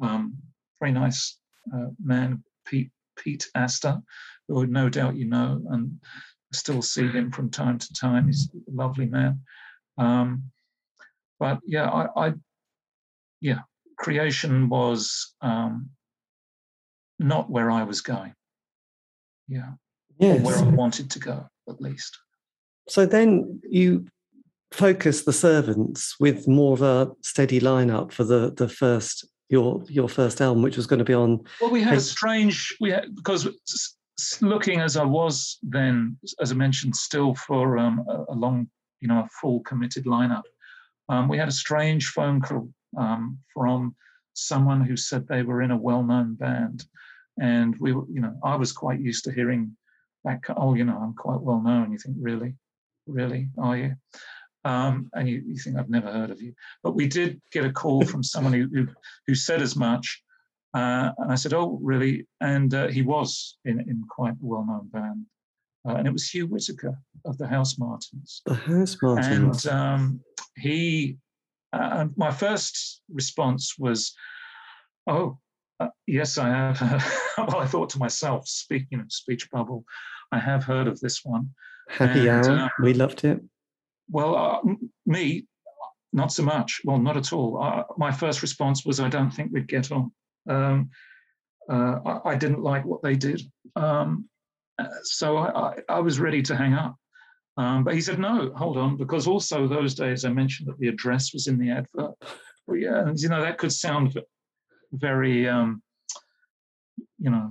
Um, 0.01 0.37
very 0.81 0.93
nice 0.93 1.39
uh, 1.75 1.89
man, 2.03 2.43
Pete 2.67 2.91
Pete 3.17 3.49
Astor, 3.55 4.01
who 4.49 4.67
no 4.67 4.89
doubt 4.89 5.17
you 5.17 5.27
know, 5.27 5.63
and 5.71 6.01
still 6.53 6.83
see 6.83 7.09
him 7.09 7.31
from 7.31 7.51
time 7.51 7.79
to 7.79 7.95
time. 7.95 8.27
He's 8.27 8.51
a 8.55 8.71
lovely 8.71 9.07
man. 9.07 9.41
Um, 9.99 10.45
but 11.39 11.61
yeah, 11.67 11.89
I, 11.89 12.29
I, 12.29 12.33
yeah, 13.41 13.61
creation 13.99 14.69
was 14.69 15.35
um, 15.41 15.91
not 17.19 17.51
where 17.51 17.71
I 17.71 17.85
was 17.85 18.01
going. 18.01 18.35
Yeah 19.49 19.73
yes. 20.23 20.45
where 20.45 20.57
I 20.57 20.63
wanted 20.63 21.11
to 21.11 21.19
go, 21.19 21.47
at 21.69 21.81
least. 21.81 22.19
So 22.89 23.07
then 23.07 23.61
you 23.69 24.07
focus 24.73 25.25
the 25.25 25.33
servants 25.33 26.17
with 26.19 26.49
more 26.49 26.73
of 26.73 26.83
a 26.83 27.11
steady 27.23 27.61
lineup 27.61 28.13
for 28.13 28.25
the 28.25 28.53
the 28.57 28.69
first 28.69 29.27
your 29.49 29.83
your 29.89 30.09
first 30.09 30.41
album, 30.41 30.63
which 30.63 30.77
was 30.77 30.87
going 30.87 30.99
to 30.99 31.05
be 31.05 31.15
on. 31.15 31.45
Well, 31.61 31.71
we 31.71 31.83
had 31.83 31.99
a 31.99 32.01
strange 32.01 32.75
we 32.81 32.91
had 32.91 33.15
because 33.15 33.47
looking 34.41 34.81
as 34.81 34.97
I 34.97 35.05
was 35.05 35.59
then, 35.63 36.17
as 36.41 36.53
I 36.53 36.55
mentioned, 36.55 36.97
still 36.97 37.35
for 37.35 37.79
um, 37.79 38.05
a, 38.09 38.33
a, 38.33 38.35
long, 38.35 38.69
you 39.01 39.09
know, 39.09 39.21
a 39.21 39.29
full 39.41 39.61
committed 39.61 40.05
lineup. 40.05 40.43
Um, 41.09 41.29
we 41.29 41.39
had 41.39 41.49
a 41.49 41.53
strange 41.53 42.09
phone 42.09 42.41
call 42.41 42.71
um, 42.97 43.39
from 43.55 43.95
someone 44.35 44.81
who 44.81 44.97
said 44.97 45.27
they 45.27 45.43
were 45.43 45.63
in 45.63 45.71
a 45.71 45.77
well-known 45.77 46.35
band, 46.35 46.85
and 47.41 47.75
we 47.79 47.93
were, 47.93 48.05
you 48.11 48.21
know, 48.21 48.35
I 48.45 48.57
was 48.57 48.73
quite 48.73 49.01
used 49.01 49.25
to 49.25 49.33
hearing 49.33 49.77
that 50.25 50.41
oh 50.57 50.75
you 50.75 50.85
know 50.85 50.99
i'm 50.99 51.15
quite 51.15 51.41
well 51.41 51.61
known. 51.61 51.93
You 51.93 51.99
think 51.99 52.17
really? 52.21 52.55
Really? 53.07 53.49
Are 53.59 53.77
you? 53.77 53.95
Um, 54.65 55.11
and 55.15 55.29
you, 55.29 55.43
you 55.45 55.59
think 55.59 55.77
i've 55.77 55.91
never 55.91 56.11
heard 56.11 56.31
of 56.31 56.41
you. 56.41 56.55
But 56.83 56.95
we 56.95 57.07
did 57.09 57.41
get 57.53 57.65
a 57.65 57.73
call 57.73 58.05
from 58.13 58.23
someone 58.23 58.53
who, 58.53 58.87
who, 59.27 59.35
said 59.35 59.61
as 59.61 59.75
much 59.77 60.23
uh, 60.75 61.11
and 61.19 61.33
i 61.33 61.35
said 61.35 61.55
oh 61.55 61.79
really? 61.83 62.27
And 62.41 62.73
uh, 62.73 62.89
he 62.89 63.03
was 63.03 63.59
in, 63.65 63.81
in 63.81 64.05
quite 64.09 64.35
a 64.35 64.47
well-known 64.47 64.89
band 64.89 65.27
uh, 65.89 65.95
and 65.95 66.07
it 66.07 66.13
was 66.13 66.29
hugh 66.29 66.47
whitaker 66.47 66.97
of 67.25 67.39
the 67.39 67.45
Housemartins. 67.45 68.43
The 68.47 68.55
Housemartins. 68.55 69.67
And 69.67 69.67
um, 69.67 70.21
he 70.57 71.17
uh, 71.73 72.07
my 72.17 72.31
first 72.31 73.01
response 73.13 73.75
was 73.79 74.15
oh 75.07 75.39
uh, 75.85 75.89
yes, 76.07 76.39
I 76.39 76.49
have. 76.49 76.81
well, 77.39 77.59
I 77.59 77.67
thought 77.67 77.91
to 77.91 77.99
myself, 77.99 78.49
speaking 78.49 79.01
of 79.01 79.13
speech 79.13 79.51
bubble, 79.51 79.85
I 80.31 80.39
have 80.39 80.65
heard 80.65 80.89
of 80.89 81.01
this 81.01 81.21
one. 81.25 81.51
Happy 81.89 82.29
and, 82.29 82.47
Hour, 82.47 82.59
uh, 82.59 82.69
we 82.83 82.95
loved 82.95 83.25
it. 83.25 83.41
Well, 84.11 84.37
uh, 84.37 84.61
me, 85.07 85.47
not 86.13 86.33
so 86.33 86.43
much. 86.43 86.81
Well, 86.85 86.99
not 86.99 87.17
at 87.17 87.33
all. 87.33 87.63
Uh, 87.63 87.85
my 87.97 88.13
first 88.13 88.43
response 88.43 88.85
was, 88.85 89.01
I 89.01 89.09
don't 89.09 89.31
think 89.31 89.51
we'd 89.53 89.69
get 89.69 89.91
on. 89.91 90.13
Um, 90.49 90.91
uh, 91.71 91.99
I, 92.05 92.31
I, 92.31 92.35
didn't 92.35 92.63
like 92.63 92.85
what 92.85 93.03
they 93.03 93.15
did. 93.15 93.41
Um, 93.77 94.29
so 95.05 95.37
I, 95.37 95.69
I, 95.69 95.75
I, 95.89 96.01
was 96.01 96.19
ready 96.19 96.43
to 96.43 96.57
hang 96.57 96.75
up. 96.75 96.97
Um, 97.57 97.85
but 97.85 97.95
he 97.95 98.01
said, 98.01 98.19
no, 98.19 98.53
hold 98.57 98.77
on, 98.77 98.97
because 98.97 99.27
also 99.27 99.69
those 99.69 99.95
days 99.95 100.25
I 100.25 100.31
mentioned 100.31 100.69
that 100.69 100.79
the 100.79 100.89
address 100.89 101.33
was 101.33 101.47
in 101.47 101.59
the 101.59 101.71
advert. 101.71 102.15
Well, 102.67 102.77
yeah, 102.77 103.13
you 103.15 103.29
know, 103.29 103.43
that 103.43 103.59
could 103.59 103.73
sound 103.73 104.17
very, 104.93 105.49
um, 105.49 105.83
you 107.19 107.31
know, 107.31 107.51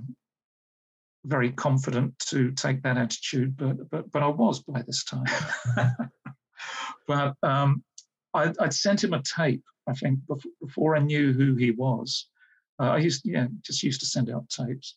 very 1.24 1.50
confident 1.52 2.18
to 2.18 2.50
take 2.52 2.82
that 2.82 2.96
attitude, 2.98 3.56
but 3.56 3.90
but 3.90 4.10
but 4.10 4.22
I 4.22 4.28
was 4.28 4.60
by 4.62 4.82
this 4.82 5.04
time. 5.04 5.24
but 7.06 7.34
um, 7.42 7.82
I, 8.34 8.52
would 8.58 8.74
sent 8.74 9.04
him 9.04 9.14
a 9.14 9.22
tape. 9.22 9.62
I 9.88 9.92
think 9.94 10.20
before 10.60 10.96
I 10.96 11.00
knew 11.00 11.32
who 11.32 11.54
he 11.54 11.70
was. 11.72 12.28
Uh, 12.80 12.90
I 12.90 12.98
used 12.98 13.22
yeah 13.24 13.46
just 13.62 13.82
used 13.82 14.00
to 14.00 14.06
send 14.06 14.30
out 14.30 14.48
tapes, 14.48 14.96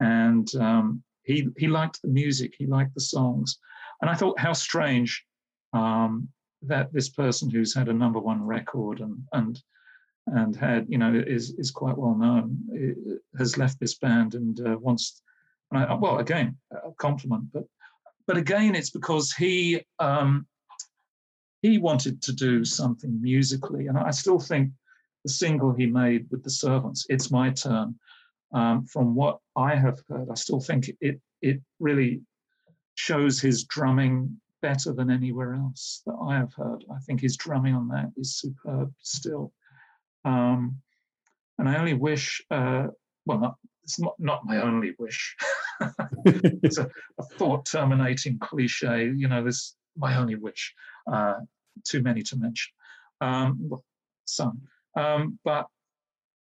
and 0.00 0.52
um, 0.56 1.02
he 1.22 1.48
he 1.56 1.68
liked 1.68 2.00
the 2.02 2.08
music. 2.08 2.54
He 2.58 2.66
liked 2.66 2.94
the 2.94 3.00
songs, 3.00 3.58
and 4.00 4.10
I 4.10 4.14
thought 4.14 4.38
how 4.38 4.52
strange 4.52 5.24
um, 5.72 6.28
that 6.62 6.92
this 6.92 7.08
person 7.08 7.50
who's 7.50 7.74
had 7.74 7.88
a 7.88 7.92
number 7.92 8.18
one 8.18 8.42
record 8.42 9.00
and 9.00 9.22
and 9.32 9.62
and 10.34 10.56
had 10.56 10.86
you 10.88 10.98
know 10.98 11.12
is 11.14 11.54
is 11.58 11.70
quite 11.70 11.96
well 11.96 12.14
known 12.14 12.58
has 13.38 13.58
left 13.58 13.78
this 13.80 13.96
band 13.98 14.34
and 14.34 14.60
uh, 14.66 14.76
wants 14.78 15.22
well 15.72 16.18
again 16.18 16.56
a 16.72 16.92
compliment 16.98 17.44
but 17.52 17.64
but 18.26 18.36
again 18.36 18.74
it's 18.74 18.90
because 18.90 19.32
he 19.32 19.80
um, 19.98 20.46
he 21.62 21.78
wanted 21.78 22.22
to 22.22 22.32
do 22.32 22.64
something 22.64 23.20
musically 23.20 23.86
and 23.86 23.98
I 23.98 24.10
still 24.10 24.38
think 24.38 24.70
the 25.24 25.30
single 25.30 25.72
he 25.72 25.86
made 25.86 26.26
with 26.30 26.42
the 26.42 26.50
servants 26.50 27.06
it's 27.08 27.30
my 27.30 27.50
turn 27.50 27.94
um, 28.52 28.86
from 28.86 29.14
what 29.14 29.38
I 29.56 29.74
have 29.74 30.00
heard 30.08 30.28
I 30.30 30.34
still 30.34 30.60
think 30.60 30.90
it 31.00 31.20
it 31.42 31.60
really 31.78 32.22
shows 32.94 33.40
his 33.40 33.64
drumming 33.64 34.40
better 34.62 34.92
than 34.92 35.10
anywhere 35.10 35.54
else 35.54 36.02
that 36.04 36.16
I 36.22 36.34
have 36.36 36.52
heard. 36.52 36.84
I 36.94 36.98
think 37.06 37.20
his 37.20 37.36
drumming 37.36 37.74
on 37.74 37.88
that 37.88 38.12
is 38.16 38.36
superb 38.36 38.92
still 39.00 39.52
um, 40.24 40.76
and 41.58 41.68
I 41.68 41.78
only 41.78 41.94
wish, 41.94 42.42
uh, 42.50 42.88
well, 43.26 43.38
not, 43.38 43.56
it's 43.82 43.98
not, 43.98 44.14
not 44.18 44.44
my 44.44 44.62
only 44.62 44.94
wish. 44.98 45.36
it's 46.24 46.78
a, 46.78 46.88
a, 47.18 47.22
thought 47.22 47.66
terminating 47.66 48.38
cliche, 48.38 49.12
you 49.14 49.28
know, 49.28 49.44
this 49.44 49.76
my 49.96 50.16
only 50.16 50.36
wish, 50.36 50.74
uh, 51.10 51.34
too 51.84 52.02
many 52.02 52.22
to 52.22 52.36
mention. 52.36 52.72
Um, 53.20 53.58
well, 53.60 53.84
some. 54.24 54.62
Um, 54.96 55.38
but 55.44 55.66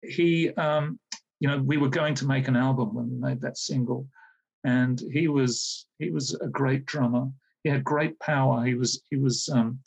he, 0.02 0.50
um, 0.54 0.98
you 1.40 1.48
know, 1.48 1.58
we 1.58 1.76
were 1.76 1.88
going 1.88 2.14
to 2.14 2.26
make 2.26 2.48
an 2.48 2.56
album 2.56 2.94
when 2.94 3.10
we 3.10 3.16
made 3.16 3.40
that 3.40 3.58
single, 3.58 4.06
and 4.64 5.00
he 5.12 5.28
was 5.28 5.86
he 5.98 6.10
was 6.10 6.34
a 6.34 6.48
great 6.48 6.86
drummer. 6.86 7.28
He 7.64 7.70
had 7.70 7.82
great 7.82 8.18
power. 8.20 8.64
He 8.64 8.74
was 8.74 9.02
he 9.10 9.16
was 9.16 9.48
um, 9.48 9.80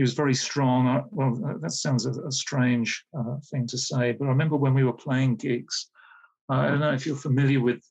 he 0.00 0.02
was 0.02 0.14
very 0.14 0.32
strong. 0.32 0.88
Uh, 0.88 1.02
well, 1.10 1.58
that 1.60 1.72
sounds 1.72 2.06
a, 2.06 2.12
a 2.22 2.32
strange 2.32 3.04
uh, 3.14 3.36
thing 3.50 3.66
to 3.66 3.76
say, 3.76 4.12
but 4.12 4.24
I 4.24 4.28
remember 4.28 4.56
when 4.56 4.72
we 4.72 4.82
were 4.82 4.94
playing 4.94 5.36
gigs. 5.36 5.90
Uh, 6.50 6.54
I 6.54 6.68
don't 6.68 6.80
know 6.80 6.94
if 6.94 7.04
you're 7.04 7.16
familiar 7.16 7.60
with 7.60 7.82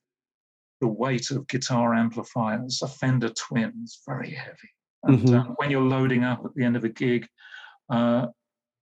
the 0.82 0.88
weight 0.88 1.30
of 1.30 1.47
guitar 1.47 1.93
amplifiers. 1.93 2.82
A 2.82 2.88
Fender 2.88 3.30
Twin 3.30 3.74
is 3.84 4.01
very 4.07 4.32
heavy, 4.32 4.72
and 5.03 5.20
mm-hmm. 5.20 5.51
when 5.57 5.70
you're 5.70 5.84
loading 5.84 6.24
up 6.24 6.43
at 6.43 6.55
the 6.55 6.64
end 6.64 6.76
of 6.76 6.84
a 6.84 6.89
gig, 6.89 7.28
uh, 7.91 8.26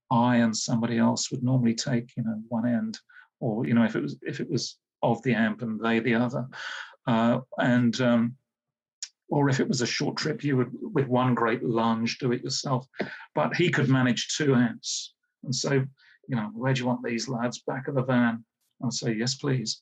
I 0.09 0.37
and 0.37 0.55
somebody 0.55 0.97
else 0.97 1.29
would 1.29 1.43
normally 1.43 1.75
take 1.75 2.15
you 2.15 2.23
know 2.23 2.41
one 2.47 2.65
end, 2.65 2.97
or 3.41 3.67
you 3.67 3.73
know 3.73 3.83
if 3.83 3.97
it 3.97 4.03
was 4.03 4.17
if 4.21 4.39
it 4.39 4.49
was 4.49 4.77
of 5.03 5.21
the 5.23 5.33
amp 5.33 5.61
and 5.63 5.81
they 5.81 5.99
the 5.99 6.15
other, 6.15 6.47
uh, 7.07 7.41
and 7.57 7.99
um, 7.99 8.37
or 9.29 9.49
if 9.49 9.59
it 9.59 9.67
was 9.67 9.81
a 9.81 9.87
short 9.87 10.17
trip, 10.17 10.43
you 10.43 10.57
would 10.57 10.71
with 10.73 11.07
one 11.07 11.35
great 11.35 11.63
lunge 11.63 12.17
do 12.19 12.31
it 12.31 12.43
yourself. 12.43 12.87
But 13.35 13.55
he 13.55 13.69
could 13.69 13.89
manage 13.89 14.35
two 14.35 14.55
amps, 14.55 15.13
and 15.43 15.53
so 15.53 15.71
you 16.27 16.35
know 16.35 16.49
where 16.53 16.73
do 16.73 16.81
you 16.81 16.87
want 16.87 17.03
these 17.03 17.27
lads 17.27 17.63
back 17.67 17.87
of 17.87 17.95
the 17.95 18.03
van? 18.03 18.43
I'll 18.83 18.91
say 18.91 19.13
yes, 19.13 19.35
please. 19.35 19.81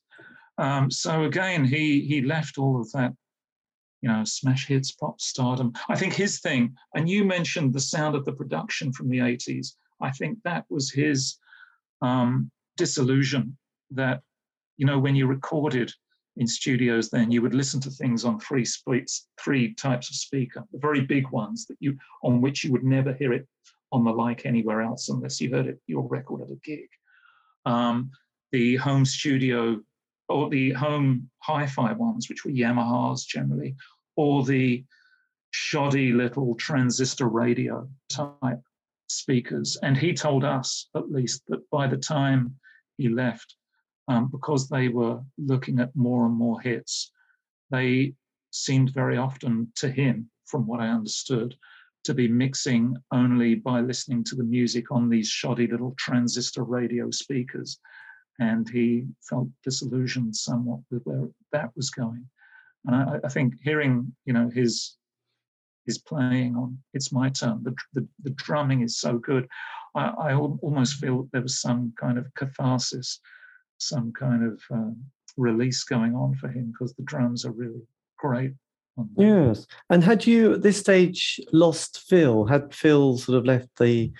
Um, 0.57 0.89
so 0.89 1.23
again, 1.23 1.65
he 1.65 2.01
he 2.01 2.21
left 2.21 2.57
all 2.57 2.79
of 2.79 2.91
that 2.93 3.13
you 4.05 4.11
know, 4.11 4.23
smash 4.23 4.67
hits, 4.67 4.91
pop 4.91 5.19
stardom. 5.19 5.73
I 5.89 5.95
think 5.95 6.13
his 6.13 6.39
thing, 6.39 6.75
and 6.93 7.09
you 7.09 7.23
mentioned 7.23 7.73
the 7.73 7.79
sound 7.79 8.15
of 8.15 8.23
the 8.23 8.33
production 8.33 8.93
from 8.93 9.09
the 9.09 9.17
80s. 9.17 9.69
I 9.99 10.11
think 10.11 10.37
that 10.43 10.65
was 10.69 10.91
his 10.91 11.39
um, 12.03 12.51
disillusion 12.77 13.57
that, 13.89 14.21
you 14.77 14.85
know, 14.85 14.99
when 14.99 15.15
you 15.15 15.25
recorded 15.25 15.91
in 16.37 16.47
studios 16.47 17.09
then 17.09 17.31
you 17.31 17.41
would 17.41 17.53
listen 17.53 17.79
to 17.79 17.89
things 17.89 18.25
on 18.25 18.39
three 18.39 18.65
splits, 18.65 19.27
three 19.39 19.73
types 19.73 20.09
of 20.09 20.15
speaker, 20.15 20.63
the 20.71 20.79
very 20.79 21.01
big 21.01 21.29
ones 21.29 21.65
that 21.67 21.77
you 21.79 21.97
on 22.23 22.41
which 22.41 22.63
you 22.63 22.71
would 22.71 22.83
never 22.83 23.13
hear 23.13 23.33
it 23.33 23.47
on 23.91 24.03
the 24.03 24.11
like 24.11 24.45
anywhere 24.45 24.81
else 24.81 25.09
unless 25.09 25.39
you 25.39 25.49
heard 25.51 25.67
it 25.67 25.79
your 25.87 26.07
record 26.07 26.41
at 26.41 26.49
a 26.49 26.59
gig. 26.63 26.89
Um, 27.65 28.11
the 28.51 28.75
home 28.75 29.05
studio 29.05 29.79
or 30.27 30.49
the 30.49 30.71
home 30.71 31.29
hi-fi 31.39 31.93
ones, 31.93 32.29
which 32.29 32.43
were 32.43 32.51
Yamahas 32.51 33.25
generally, 33.25 33.75
or 34.15 34.43
the 34.43 34.83
shoddy 35.51 36.11
little 36.11 36.55
transistor 36.55 37.27
radio 37.27 37.87
type 38.09 38.61
speakers. 39.07 39.77
And 39.81 39.95
he 39.95 40.13
told 40.13 40.43
us, 40.43 40.89
at 40.95 41.11
least, 41.11 41.43
that 41.47 41.69
by 41.69 41.87
the 41.87 41.97
time 41.97 42.55
he 42.97 43.09
left, 43.09 43.55
um, 44.07 44.29
because 44.31 44.67
they 44.67 44.87
were 44.87 45.19
looking 45.37 45.79
at 45.79 45.95
more 45.95 46.25
and 46.25 46.35
more 46.35 46.59
hits, 46.61 47.11
they 47.71 48.13
seemed 48.51 48.93
very 48.93 49.17
often 49.17 49.71
to 49.77 49.89
him, 49.89 50.29
from 50.45 50.67
what 50.67 50.79
I 50.79 50.87
understood, 50.87 51.55
to 52.03 52.13
be 52.13 52.27
mixing 52.27 52.95
only 53.11 53.55
by 53.55 53.81
listening 53.81 54.23
to 54.25 54.35
the 54.35 54.43
music 54.43 54.91
on 54.91 55.09
these 55.09 55.27
shoddy 55.27 55.67
little 55.67 55.95
transistor 55.97 56.63
radio 56.63 57.09
speakers. 57.09 57.79
And 58.39 58.69
he 58.69 59.05
felt 59.21 59.47
disillusioned 59.63 60.35
somewhat 60.35 60.81
with 60.91 61.03
where 61.03 61.29
that 61.51 61.71
was 61.75 61.89
going. 61.89 62.25
And 62.85 62.95
I, 62.95 63.19
I 63.23 63.29
think 63.29 63.55
hearing, 63.63 64.15
you 64.25 64.33
know, 64.33 64.49
his 64.49 64.97
is 65.87 65.97
playing 65.99 66.55
on 66.55 66.77
It's 66.93 67.11
My 67.11 67.29
Turn. 67.29 67.61
The, 67.63 67.75
the, 67.93 68.07
the 68.23 68.31
drumming 68.31 68.81
is 68.81 68.97
so 68.97 69.17
good. 69.17 69.47
I, 69.95 70.07
I, 70.07 70.33
almost 70.33 70.95
feel 70.95 71.27
there 71.31 71.41
was 71.41 71.61
some 71.61 71.93
kind 71.99 72.17
of 72.17 72.27
catharsis, 72.35 73.19
some 73.77 74.11
kind 74.13 74.43
of 74.43 74.61
um, 74.71 74.97
release 75.37 75.83
going 75.83 76.15
on 76.15 76.35
for 76.35 76.47
him 76.47 76.71
because 76.71 76.93
the 76.93 77.03
drums 77.03 77.45
are 77.45 77.51
really 77.51 77.81
great. 78.17 78.53
Yes. 79.17 79.67
And 79.89 80.03
had 80.03 80.25
you 80.25 80.53
at 80.53 80.61
this 80.61 80.79
stage 80.79 81.39
lost 81.51 81.99
Phil? 82.07 82.45
Had 82.45 82.73
Phil 82.73 83.17
sort 83.17 83.37
of 83.37 83.45
left 83.45 83.67
the 83.77 84.11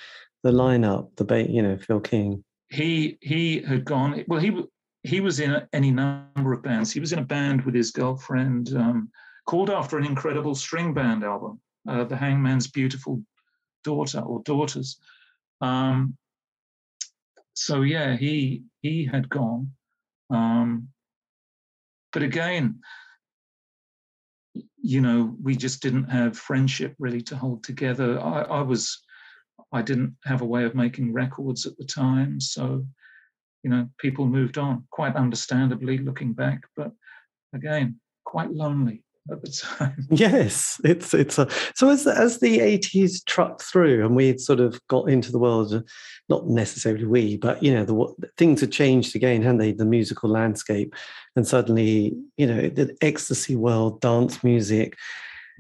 the 0.44 0.52
lineup, 0.52 1.10
the 1.16 1.24
ba- 1.24 1.50
you 1.50 1.62
know, 1.62 1.78
Phil 1.78 2.02
King? 2.02 2.44
He 2.70 3.18
he 3.22 3.62
had 3.62 3.86
gone. 3.86 4.24
Well, 4.28 4.40
he 4.40 4.64
he 5.04 5.22
was 5.22 5.40
in 5.40 5.62
any 5.72 5.92
number 5.92 6.52
of 6.52 6.62
bands. 6.62 6.92
He 6.92 7.00
was 7.00 7.14
in 7.14 7.20
a 7.20 7.26
band 7.26 7.64
with 7.64 7.74
his 7.74 7.92
girlfriend. 7.92 8.76
Um, 8.76 9.10
called 9.46 9.70
after 9.70 9.98
an 9.98 10.06
incredible 10.06 10.56
string 10.56 10.94
band 10.94 11.24
album, 11.24 11.62
uh, 11.88 12.04
The 12.04 12.16
Hangman's 12.16 12.68
Beautiful 12.68 13.22
Daughter 13.84 14.20
or 14.20 14.42
Daughters. 14.44 14.98
Um, 15.62 16.18
so 17.56 17.82
yeah, 17.82 18.18
he 18.18 18.64
he 18.82 19.06
had 19.06 19.30
gone, 19.30 19.72
um, 20.30 20.90
but 22.12 22.22
again, 22.22 22.82
you 24.78 25.02
know, 25.02 25.36
we 25.42 25.56
just 25.56 25.82
didn't 25.82 26.10
have 26.10 26.38
friendship 26.38 26.96
really 27.00 27.22
to 27.22 27.36
hold 27.36 27.64
together. 27.64 28.20
I, 28.20 28.42
I 28.42 28.62
was, 28.62 29.02
I 29.72 29.82
didn't 29.82 30.16
have 30.26 30.42
a 30.42 30.46
way 30.46 30.66
of 30.66 30.76
making 30.76 31.14
records 31.14 31.66
at 31.66 31.78
the 31.78 31.86
time, 31.86 32.40
so 32.42 32.86
you 33.64 33.70
know, 33.72 33.90
people 33.98 34.28
moved 34.28 34.58
on 34.60 34.86
quite 34.92 35.16
understandably 35.16 35.98
looking 35.98 36.34
back, 36.34 36.62
but 36.76 36.92
again, 37.54 38.00
quite 38.26 38.52
lonely 38.52 39.05
at 39.32 39.42
the 39.42 39.50
time. 39.50 40.08
Yes, 40.12 40.80
it's 40.84 41.14
it's 41.14 41.38
a, 41.38 41.48
so 41.76 41.90
as 41.90 42.08
as 42.08 42.40
the 42.40 42.60
eighties 42.60 43.24
trucked 43.24 43.64
through 43.64 44.06
and 44.06 44.16
we 44.16 44.38
sort 44.38 44.60
of 44.60 44.80
got 44.88 45.10
into 45.10 45.32
the 45.32 45.40
world, 45.40 45.84
not 46.30 46.48
necessarily 46.48 47.06
we, 47.06 47.38
but 47.38 47.62
you 47.64 47.74
know 47.74 47.86
the 47.86 48.30
things 48.38 48.62
had 48.62 48.72
changed 48.72 49.16
again, 49.16 49.42
hadn't 49.42 49.60
they? 49.60 49.72
The 49.72 49.86
musical 49.86 50.30
landscape, 50.30 50.94
and 51.36 51.48
suddenly 51.48 52.16
you 52.38 52.48
know 52.48 52.70
the 52.70 52.96
ecstasy 53.02 53.56
world, 53.56 54.02
dance 54.02 54.44
music, 54.44 54.96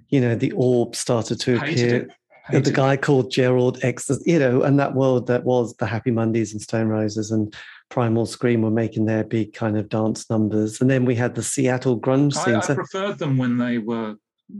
you 0.10 0.22
know 0.22 0.36
the 0.36 0.52
orb 0.54 0.96
started 0.96 1.40
to 1.42 1.58
appear. 1.58 2.10
The 2.52 2.72
guy 2.72 2.96
called 2.96 3.32
Gerald 3.32 3.80
Ecstasy, 3.82 4.34
you 4.34 4.38
know, 4.38 4.62
and 4.62 4.80
that 4.80 4.94
world 4.94 5.26
that 5.26 5.46
was 5.46 5.76
the 5.78 5.88
Happy 5.88 6.12
Mondays 6.12 6.54
and 6.54 6.62
Stone 6.62 6.90
Roses 6.90 7.32
and 7.32 7.52
Primal 7.96 8.26
Scream 8.26 8.62
were 8.62 8.72
making 8.72 9.06
their 9.06 9.24
big 9.24 9.54
kind 9.54 9.78
of 9.78 9.88
dance 9.88 10.30
numbers, 10.30 10.82
and 10.82 10.90
then 10.90 11.06
we 11.06 11.16
had 11.16 11.34
the 11.34 11.42
Seattle 11.42 11.98
grunge 11.98 12.34
scene. 12.34 12.56
I, 12.56 12.60
I 12.60 12.76
preferred 12.76 13.20
them 13.20 13.38
when 13.38 13.58
they 13.58 13.78
were, 13.78 14.16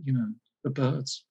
you 0.06 0.14
know, 0.14 0.30
the 0.64 0.70
birds. 0.70 1.26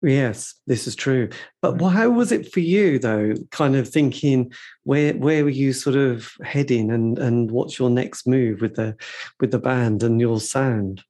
Yes, 0.00 0.54
this 0.66 0.86
is 0.86 0.96
true. 0.96 1.28
But 1.60 1.78
how 1.78 2.08
was 2.08 2.32
it 2.32 2.50
for 2.50 2.60
you, 2.60 2.98
though? 2.98 3.34
Kind 3.50 3.76
of 3.76 3.86
thinking 3.86 4.50
where 4.84 5.12
where 5.12 5.44
were 5.44 5.50
you 5.50 5.74
sort 5.74 5.96
of 5.96 6.32
heading, 6.42 6.90
and 6.90 7.18
and 7.18 7.50
what's 7.50 7.78
your 7.78 7.90
next 7.90 8.26
move 8.26 8.62
with 8.62 8.76
the 8.76 8.96
with 9.38 9.50
the 9.50 9.58
band 9.58 10.02
and 10.02 10.18
your 10.18 10.40
sound? 10.40 11.04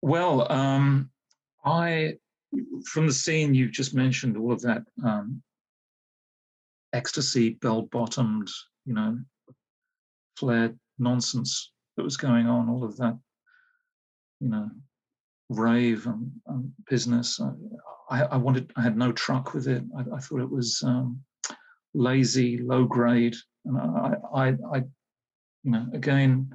Well, 0.00 0.50
um, 0.50 1.10
I 1.62 2.14
from 2.86 3.06
the 3.06 3.12
scene 3.12 3.52
you've 3.52 3.72
just 3.72 3.94
mentioned, 3.94 4.38
all 4.38 4.52
of 4.52 4.62
that 4.62 4.82
um, 5.04 5.42
ecstasy, 6.94 7.50
bell 7.50 7.82
bottomed, 7.82 8.48
you 8.84 8.94
know, 8.94 9.18
flared 10.36 10.78
nonsense 10.98 11.72
that 11.96 12.02
was 12.02 12.16
going 12.16 12.46
on, 12.46 12.68
all 12.68 12.84
of 12.84 12.96
that, 12.96 13.18
you 14.40 14.48
know, 14.48 14.70
rave 15.48 16.06
and, 16.06 16.30
and 16.46 16.72
business. 16.88 17.40
I, 18.10 18.22
I, 18.22 18.36
wanted, 18.36 18.72
I 18.76 18.82
had 18.82 18.96
no 18.96 19.12
truck 19.12 19.54
with 19.54 19.68
it. 19.68 19.82
I, 19.96 20.16
I 20.16 20.18
thought 20.18 20.40
it 20.40 20.50
was 20.50 20.82
um, 20.84 21.20
lazy, 21.94 22.58
low 22.58 22.84
grade, 22.84 23.36
and 23.64 23.78
I, 23.78 24.14
I, 24.34 24.48
I 24.72 24.76
you 25.62 25.70
know, 25.70 25.86
again, 25.92 26.54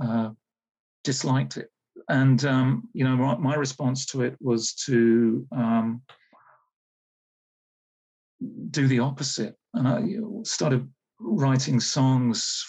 uh, 0.00 0.30
disliked 1.04 1.56
it. 1.58 1.68
And 2.08 2.44
um, 2.44 2.88
you 2.94 3.04
know, 3.04 3.16
my, 3.16 3.36
my, 3.36 3.54
response 3.54 4.06
to 4.06 4.22
it 4.22 4.36
was 4.40 4.74
to 4.86 5.46
um, 5.52 6.02
do 8.70 8.88
the 8.88 8.98
opposite, 8.98 9.54
and 9.74 9.86
I 9.86 10.04
started 10.42 10.88
writing 11.22 11.80
songs 11.80 12.64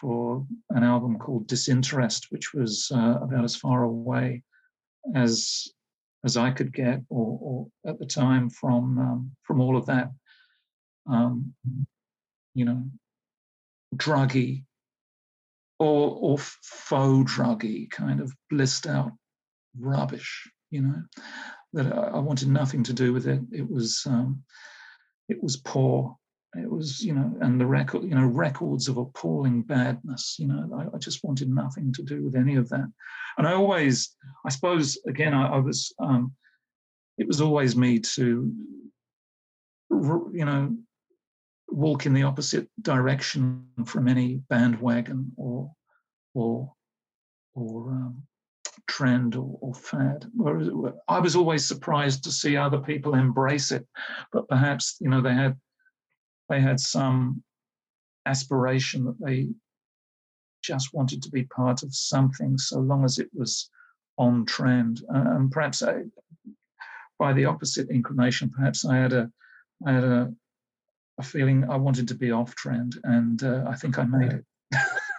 for 0.00 0.46
an 0.70 0.84
album 0.84 1.18
called 1.18 1.46
Disinterest, 1.46 2.26
which 2.30 2.54
was 2.54 2.90
uh, 2.94 3.18
about 3.20 3.44
as 3.44 3.56
far 3.56 3.82
away 3.84 4.42
as 5.14 5.68
as 6.24 6.36
I 6.36 6.50
could 6.50 6.72
get, 6.72 7.00
or, 7.08 7.38
or 7.40 7.90
at 7.90 7.98
the 7.98 8.06
time 8.06 8.50
from 8.50 8.98
um, 8.98 9.30
from 9.42 9.60
all 9.60 9.76
of 9.76 9.86
that, 9.86 10.10
um, 11.06 11.54
you 12.54 12.64
know, 12.64 12.84
druggy 13.94 14.64
or 15.78 16.16
or 16.20 16.38
faux 16.38 17.32
druggy 17.32 17.90
kind 17.90 18.20
of 18.20 18.32
blissed 18.50 18.86
out 18.86 19.12
rubbish, 19.78 20.50
you 20.70 20.82
know, 20.82 21.02
that 21.72 21.92
I, 21.92 22.08
I 22.08 22.18
wanted 22.18 22.48
nothing 22.48 22.82
to 22.84 22.92
do 22.92 23.12
with 23.12 23.26
it. 23.26 23.40
It 23.52 23.68
was 23.68 24.04
um, 24.06 24.42
it 25.28 25.42
was 25.42 25.56
poor 25.56 26.16
it 26.58 26.70
was 26.70 27.02
you 27.02 27.14
know 27.14 27.32
and 27.40 27.60
the 27.60 27.66
record 27.66 28.02
you 28.04 28.14
know 28.14 28.26
records 28.26 28.88
of 28.88 28.96
appalling 28.96 29.62
badness 29.62 30.36
you 30.38 30.46
know 30.46 30.68
I, 30.74 30.96
I, 30.96 30.98
just 30.98 31.22
wanted 31.24 31.48
nothing 31.48 31.92
to 31.94 32.02
do 32.02 32.24
with 32.24 32.36
any 32.36 32.56
of 32.56 32.68
that 32.70 32.86
and 33.36 33.46
i 33.46 33.52
always 33.52 34.16
i 34.44 34.50
suppose 34.50 34.98
again 35.06 35.34
i, 35.34 35.48
I 35.48 35.58
was 35.58 35.92
um 36.00 36.32
it 37.16 37.26
was 37.26 37.40
always 37.40 37.76
me 37.76 37.98
to 37.98 38.52
you 39.90 40.44
know 40.44 40.76
walk 41.70 42.06
in 42.06 42.14
the 42.14 42.22
opposite 42.22 42.68
direction 42.82 43.66
from 43.84 44.08
any 44.08 44.36
bandwagon 44.48 45.32
or 45.36 45.70
or 46.34 46.72
or 47.54 47.90
um, 47.90 48.22
trend 48.86 49.34
or, 49.34 49.58
or 49.60 49.74
fad. 49.74 50.26
Whereas 50.34 50.68
I 51.08 51.18
was 51.18 51.36
always 51.36 51.66
surprised 51.66 52.24
to 52.24 52.30
see 52.30 52.56
other 52.56 52.78
people 52.78 53.14
embrace 53.14 53.72
it, 53.72 53.86
but 54.32 54.48
perhaps 54.48 54.96
you 55.00 55.10
know 55.10 55.20
they 55.20 55.34
had 55.34 55.56
they 56.48 56.60
had 56.60 56.80
some 56.80 57.42
aspiration 58.26 59.04
that 59.04 59.20
they 59.20 59.48
just 60.62 60.92
wanted 60.92 61.22
to 61.22 61.30
be 61.30 61.44
part 61.44 61.82
of 61.82 61.94
something, 61.94 62.58
so 62.58 62.80
long 62.80 63.04
as 63.04 63.18
it 63.18 63.28
was 63.32 63.70
on 64.16 64.44
trend. 64.44 65.02
Uh, 65.14 65.24
and 65.36 65.50
perhaps 65.50 65.82
I, 65.82 66.02
by 67.18 67.32
the 67.32 67.44
opposite 67.44 67.90
inclination, 67.90 68.50
perhaps 68.50 68.84
I 68.84 68.96
had 68.96 69.12
a 69.12 69.30
I 69.86 69.92
had 69.92 70.04
a, 70.04 70.32
a 71.18 71.22
feeling 71.22 71.68
I 71.70 71.76
wanted 71.76 72.08
to 72.08 72.14
be 72.14 72.32
off 72.32 72.54
trend, 72.54 72.96
and 73.04 73.42
uh, 73.42 73.64
I 73.68 73.76
think 73.76 73.98
I 73.98 74.04
made 74.04 74.32
it. 74.32 74.44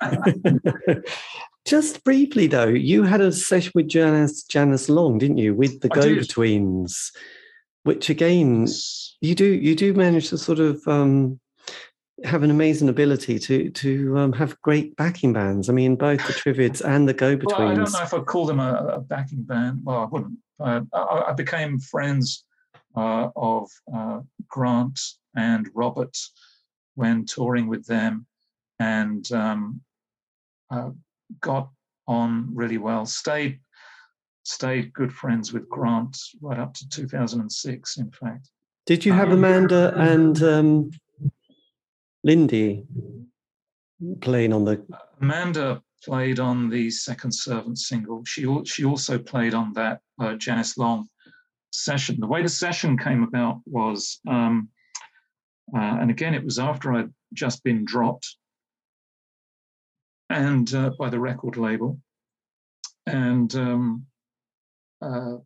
Just 1.65 2.03
briefly 2.03 2.47
though, 2.47 2.67
you 2.67 3.03
had 3.03 3.21
a 3.21 3.31
session 3.31 3.71
with 3.75 3.87
Janice 3.87 4.43
Janice 4.43 4.89
Long, 4.89 5.17
didn't 5.17 5.37
you, 5.37 5.53
with 5.53 5.81
the 5.81 5.89
Go 5.89 6.01
Betweens, 6.01 7.11
which 7.83 8.09
again 8.09 8.67
you 9.21 9.35
do 9.35 9.45
you 9.45 9.75
do 9.75 9.93
manage 9.93 10.29
to 10.29 10.37
sort 10.37 10.59
of 10.59 10.85
um, 10.87 11.39
have 12.23 12.43
an 12.43 12.51
amazing 12.51 12.89
ability 12.89 13.39
to 13.39 13.69
to 13.71 14.17
um, 14.17 14.33
have 14.33 14.59
great 14.61 14.95
backing 14.95 15.33
bands. 15.33 15.69
I 15.69 15.73
mean, 15.73 15.95
both 15.95 16.25
the 16.27 16.33
Triffids 16.33 16.81
and 16.85 17.07
the 17.07 17.13
Go 17.13 17.35
Betweens. 17.35 17.59
Well, 17.59 17.67
I 17.67 17.75
don't 17.75 17.91
know 17.91 18.03
if 18.03 18.13
I'd 18.13 18.25
call 18.25 18.45
them 18.45 18.59
a, 18.59 18.93
a 18.95 18.99
backing 18.99 19.43
band. 19.43 19.81
Well, 19.83 19.99
I 19.99 20.05
wouldn't. 20.05 20.37
Uh, 20.59 20.81
I, 20.93 21.25
I, 21.29 21.33
became 21.33 21.79
friends 21.79 22.43
uh, 22.95 23.29
of 23.35 23.69
uh, 23.93 24.19
Grant 24.49 24.99
and 25.35 25.69
Robert 25.73 26.17
when 26.95 27.25
touring 27.25 27.67
with 27.67 27.85
them, 27.85 28.25
and 28.79 29.31
um, 29.31 29.81
uh, 30.69 30.89
got 31.39 31.69
on 32.07 32.49
really 32.53 32.77
well. 32.77 33.05
Stayed 33.05 33.59
stayed 34.49 34.91
good 34.93 35.13
friends 35.13 35.53
with 35.53 35.69
Grant 35.69 36.17
right 36.41 36.59
up 36.59 36.73
to 36.73 36.89
2006. 36.89 37.97
In 37.97 38.11
fact. 38.11 38.49
Did 38.85 39.05
you 39.05 39.13
have 39.13 39.29
um, 39.29 39.35
Amanda 39.35 39.93
and 39.97 40.41
um, 40.41 40.91
Lindy 42.23 42.85
playing 44.21 44.53
on 44.53 44.65
the? 44.65 44.83
Amanda 45.21 45.81
played 46.03 46.39
on 46.39 46.69
the 46.69 46.89
Second 46.89 47.31
Servant 47.31 47.77
single. 47.77 48.23
She 48.25 48.47
she 48.65 48.85
also 48.85 49.19
played 49.19 49.53
on 49.53 49.73
that 49.73 49.99
uh, 50.19 50.35
Janice 50.35 50.77
Long 50.77 51.07
session. 51.71 52.19
The 52.19 52.27
way 52.27 52.41
the 52.41 52.49
session 52.49 52.97
came 52.97 53.23
about 53.23 53.61
was, 53.65 54.19
um, 54.27 54.69
uh, 55.75 55.97
and 56.01 56.09
again, 56.09 56.33
it 56.33 56.43
was 56.43 56.57
after 56.57 56.93
I'd 56.93 57.13
just 57.33 57.63
been 57.63 57.85
dropped 57.85 58.35
and 60.29 60.73
uh, 60.73 60.91
by 60.97 61.09
the 61.09 61.19
record 61.19 61.57
label. 61.57 61.99
And 63.05 63.53
um, 63.55 64.05
uh, 65.01 65.37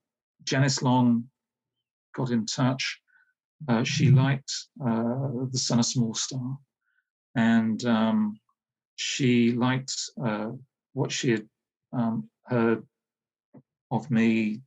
Janice 0.44 0.82
Long 0.82 1.26
got 2.16 2.32
in 2.32 2.46
touch. 2.46 3.00
Uh, 3.68 3.84
she 3.84 4.12
liked 4.12 4.52
uh, 4.86 5.30
The 5.52 5.58
Sun 5.58 5.80
a 5.80 5.84
Small 5.84 6.14
Star, 6.14 6.58
and 7.36 7.84
um, 7.86 8.40
she 8.96 9.54
liked 9.54 9.94
uh, 10.24 10.52
what 10.94 11.12
she 11.12 11.32
had 11.32 11.48
um, 11.94 12.30
heard 12.46 12.84
of 13.92 14.10
me 14.12 14.62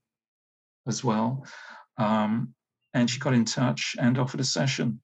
as 0.87 1.05
well. 1.05 1.45
Um, 1.99 2.55
and 2.95 3.11
she 3.11 3.19
got 3.19 3.35
in 3.35 3.45
touch 3.45 3.97
and 3.99 4.19
offered 4.19 4.41
a 4.41 4.45
session. 4.45 5.01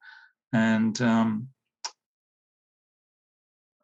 And 0.53 1.01
um, 1.03 1.49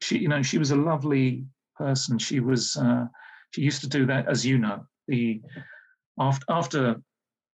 she, 0.01 0.19
you 0.19 0.29
know, 0.29 0.43
she 0.43 0.59
was 0.59 0.71
a 0.71 0.77
lovely 0.77 1.45
person. 1.77 2.19
She 2.19 2.41
was, 2.41 2.77
uh, 2.77 3.07
she 3.51 3.63
used 3.63 3.81
to 3.83 3.89
do 3.89 4.07
that, 4.07 4.29
as 4.29 4.47
you 4.47 4.59
know. 4.59 4.87
The 5.09 5.41
after 6.19 6.45
after 6.49 7.03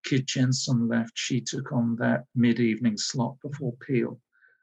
Kid 0.05 0.27
Jensen 0.27 0.89
left, 0.89 1.13
she 1.15 1.41
took 1.41 1.73
on 1.73 1.97
that 1.97 2.25
mid-evening 2.35 2.97
slot 2.97 3.37
before 3.43 3.75
Peel, 3.87 4.21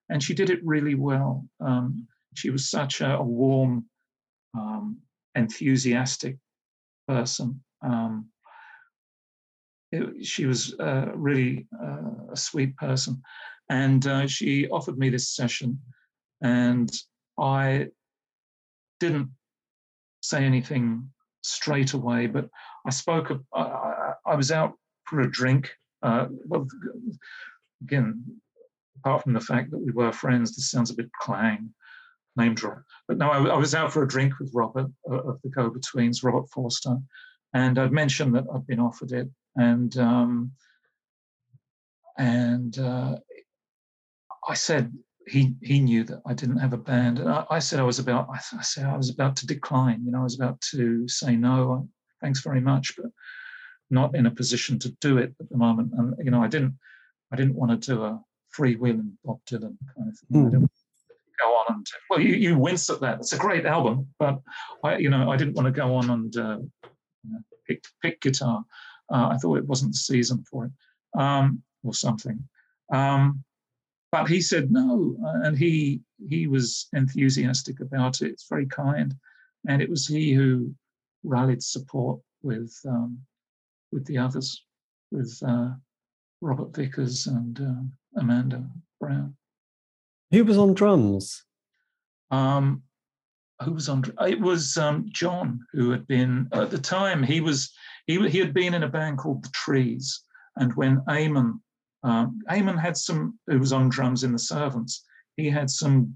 and 0.10 0.22
she 0.22 0.34
did 0.34 0.50
it 0.50 0.66
really 0.66 0.96
well. 0.96 1.46
Um, 1.60 2.08
she 2.36 2.50
was 2.50 2.70
such 2.70 3.02
a, 3.02 3.16
a 3.18 3.24
warm, 3.24 3.86
um, 4.54 4.98
enthusiastic 5.36 6.38
person. 7.08 7.64
Um, 7.82 8.30
it, 9.92 10.26
she 10.26 10.46
was 10.46 10.76
uh, 10.80 11.12
really 11.16 11.68
uh, 11.82 12.32
a 12.34 12.36
sweet 12.38 12.76
person, 12.76 13.22
and 13.70 14.06
uh, 14.06 14.28
she 14.28 14.68
offered 14.68 14.98
me 14.98 15.10
this 15.10 15.30
session, 15.30 15.80
and 16.42 16.92
I 17.40 17.88
didn't 19.00 19.30
say 20.22 20.44
anything 20.44 21.10
straight 21.42 21.94
away, 21.94 22.28
but 22.28 22.50
I 22.86 22.90
spoke. 22.90 23.32
I, 23.54 23.89
I, 24.30 24.36
was 24.36 24.52
out 24.52 24.74
for 25.06 25.22
a 25.22 25.32
drink. 25.32 25.72
Uh, 26.02 26.28
well, 26.46 26.68
again, 27.82 28.24
apart 29.00 29.24
from 29.24 29.34
the 29.34 29.40
fact 29.40 29.72
that 29.72 29.80
we 29.80 29.92
were 29.92 30.12
friends, 30.12 30.56
this 30.56 30.72
sounds 30.72 30.92
a 30.92 30.96
bit 30.96 31.12
clang, 31.22 31.74
name 32.36 32.56
drop. 32.56 32.84
But 33.08 33.18
no, 33.18 33.30
I, 33.30 33.44
I 33.48 33.58
was 33.58 33.76
out 33.76 33.92
for 33.92 34.04
a 34.04 34.08
drink 34.08 34.40
with 34.40 34.52
Robert 34.54 34.88
uh, 35.10 35.22
of 35.22 35.42
the 35.44 35.50
Go 35.50 35.70
Betweens, 35.70 36.24
Robert 36.24 36.50
Forster, 36.50 36.98
and 37.54 37.80
I'd 37.80 37.92
mentioned 37.92 38.36
that 38.36 38.46
I'd 38.54 38.68
been 38.68 38.80
offered 38.80 39.12
it, 39.12 39.30
and 39.56 39.96
um, 39.98 40.52
and 42.18 42.78
uh, 42.78 43.18
I 44.48 44.54
said, 44.54 44.94
he 45.28 45.56
he 45.62 45.80
knew 45.80 46.04
that 46.06 46.22
I 46.26 46.34
didn't 46.34 46.58
have 46.58 46.74
a 46.74 46.78
band, 46.78 47.20
and 47.20 47.30
I, 47.30 47.46
I 47.50 47.60
said 47.60 47.80
I 47.80 47.84
was 47.84 48.00
about 48.00 48.30
I, 48.30 48.40
I, 48.58 48.62
said 48.62 48.86
I 48.86 48.98
was 48.98 49.10
about 49.10 49.36
to 49.38 49.48
decline. 49.48 50.04
You 50.06 50.12
know, 50.12 50.20
I 50.20 50.24
was 50.24 50.36
about 50.36 50.60
to 50.72 51.08
say 51.08 51.36
no, 51.36 51.88
thanks 52.22 52.42
very 52.42 52.62
much, 52.62 52.96
but 52.98 53.12
not 53.90 54.16
in 54.16 54.26
a 54.26 54.32
position 54.32 54.80
to 54.80 54.90
do 55.02 55.18
it 55.18 55.34
at 55.40 55.50
the 55.50 55.58
moment. 55.58 55.92
And 55.98 56.16
you 56.24 56.32
know, 56.32 56.42
I 56.42 56.48
didn't 56.48 56.78
I 57.32 57.36
didn't 57.36 57.56
want 57.56 57.82
to 57.82 57.94
do 57.94 58.04
a 58.04 58.22
freewheeling 58.58 59.12
Bob 59.24 59.40
Dylan 59.50 59.78
kind 59.96 60.10
of 60.10 60.20
thing. 60.20 60.44
Mm. 60.44 60.48
I 60.48 60.50
didn't 60.50 60.72
go 61.40 61.46
on 61.46 61.66
and 61.76 61.88
well, 62.10 62.20
you, 62.20 62.36
you 62.36 62.58
wince 62.58 62.90
at 62.90 63.02
that. 63.02 63.20
It's 63.20 63.34
a 63.34 63.38
great 63.38 63.66
album, 63.66 64.08
but 64.20 64.40
I 64.84 64.98
you 64.98 65.10
know 65.10 65.32
I 65.32 65.38
didn't 65.38 65.56
want 65.56 65.68
to 65.68 65.72
go 65.72 65.96
on 65.96 66.10
and 66.10 66.38
uh, 66.38 66.60
you 67.24 67.32
know, 67.32 67.40
pick 67.68 67.84
pick 68.02 68.22
guitar. 68.22 68.64
Uh, 69.12 69.30
I 69.32 69.38
thought 69.38 69.58
it 69.58 69.66
wasn't 69.66 69.94
the 69.94 69.98
season 69.98 70.44
for 70.50 70.66
it, 70.66 70.72
um, 71.20 71.64
or 71.84 71.94
something. 71.94 72.48
Um, 72.94 73.44
but 74.12 74.28
he 74.28 74.42
said 74.42 74.72
no, 74.72 75.16
uh, 75.24 75.48
and 75.48 75.58
he 75.58 76.02
he 76.28 76.48
was 76.48 76.88
enthusiastic 76.94 77.80
about 77.80 78.22
it. 78.22 78.32
It's 78.32 78.48
very 78.50 78.66
kind, 78.66 79.16
and 79.68 79.82
it 79.82 79.90
was 79.90 80.08
he 80.08 80.34
who 80.34 80.74
rallied 81.24 81.64
support 81.64 82.20
with 82.42 82.74
um, 82.88 83.20
with 83.92 84.06
the 84.06 84.18
others, 84.18 84.64
with 85.12 85.38
uh, 85.46 85.72
Robert 86.42 86.76
Vickers 86.76 87.28
and 87.28 87.60
uh, 87.60 88.20
Amanda 88.20 88.68
Brown. 89.00 89.36
Who 90.32 90.44
was 90.46 90.58
on 90.58 90.74
drums? 90.74 91.44
Um, 92.32 92.84
who 93.64 93.74
was 93.74 93.90
on? 93.90 94.04
It 94.22 94.40
was 94.40 94.78
um, 94.78 95.10
John, 95.12 95.60
who 95.74 95.90
had 95.92 96.08
been 96.08 96.48
at 96.54 96.70
the 96.70 96.78
time. 96.78 97.24
He 97.24 97.42
was 97.42 97.72
he 98.06 98.30
he 98.30 98.38
had 98.38 98.54
been 98.54 98.74
in 98.74 98.84
a 98.84 98.88
band 98.88 99.18
called 99.18 99.44
the 99.44 99.50
Trees, 99.50 100.24
and 100.56 100.74
when 100.76 101.02
Eamon 101.10 101.60
um, 102.04 102.40
Eamon 102.50 102.80
had 102.80 102.98
some, 102.98 103.38
who 103.48 103.60
was 103.60 103.74
on 103.74 103.90
drums 103.90 104.24
in 104.24 104.32
the 104.32 104.40
Servants, 104.40 105.04
he 105.36 105.50
had 105.50 105.70
some, 105.70 106.14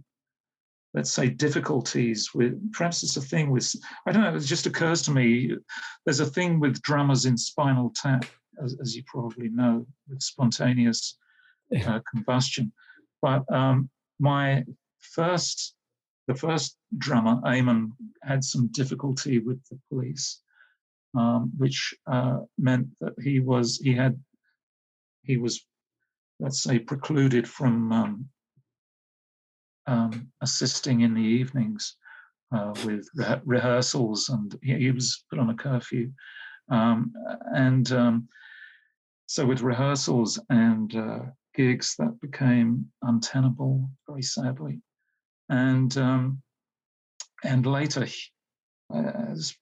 let's 0.93 1.11
say, 1.11 1.29
difficulties 1.29 2.33
with, 2.33 2.71
perhaps 2.71 3.03
it's 3.03 3.17
a 3.17 3.21
thing 3.21 3.49
with, 3.49 3.73
I 4.05 4.11
don't 4.11 4.23
know, 4.23 4.35
it 4.35 4.39
just 4.41 4.65
occurs 4.65 5.01
to 5.03 5.11
me, 5.11 5.55
there's 6.05 6.19
a 6.19 6.25
thing 6.25 6.59
with 6.59 6.81
drummers 6.81 7.25
in 7.25 7.37
Spinal 7.37 7.91
Tap, 7.95 8.25
as, 8.63 8.75
as 8.81 8.95
you 8.95 9.03
probably 9.05 9.49
know, 9.49 9.85
with 10.07 10.21
spontaneous 10.21 11.17
uh, 11.85 11.99
combustion. 12.09 12.71
But 13.21 13.51
um, 13.51 13.89
my 14.19 14.63
first, 14.99 15.75
the 16.27 16.35
first 16.35 16.77
drummer, 16.97 17.41
Eamon, 17.41 17.91
had 18.21 18.43
some 18.43 18.67
difficulty 18.67 19.39
with 19.39 19.63
the 19.69 19.79
police. 19.89 20.39
Um, 21.15 21.51
which 21.57 21.93
uh, 22.07 22.39
meant 22.57 22.87
that 22.99 23.13
he 23.21 23.39
was 23.39 23.77
he 23.77 23.93
had 23.93 24.19
he 25.21 25.37
was 25.37 25.63
let's 26.39 26.61
say, 26.61 26.79
precluded 26.79 27.47
from 27.47 27.91
um, 27.91 28.29
um, 29.87 30.31
assisting 30.41 31.01
in 31.01 31.13
the 31.13 31.21
evenings 31.21 31.95
uh, 32.53 32.73
with 32.85 33.07
re- 33.15 33.41
rehearsals, 33.45 34.29
and 34.29 34.57
he, 34.61 34.75
he, 34.75 34.91
was 34.91 35.23
put 35.29 35.39
on 35.39 35.49
a 35.49 35.55
curfew. 35.55 36.11
Um, 36.69 37.13
and 37.53 37.91
um, 37.91 38.27
so, 39.25 39.45
with 39.45 39.61
rehearsals 39.61 40.39
and 40.49 40.95
uh, 40.95 41.19
gigs, 41.55 41.95
that 41.99 42.19
became 42.21 42.91
untenable, 43.01 43.89
very 44.07 44.21
sadly. 44.21 44.81
And 45.49 45.95
um, 45.97 46.41
and 47.43 47.65
later, 47.65 48.07
as 48.93 49.55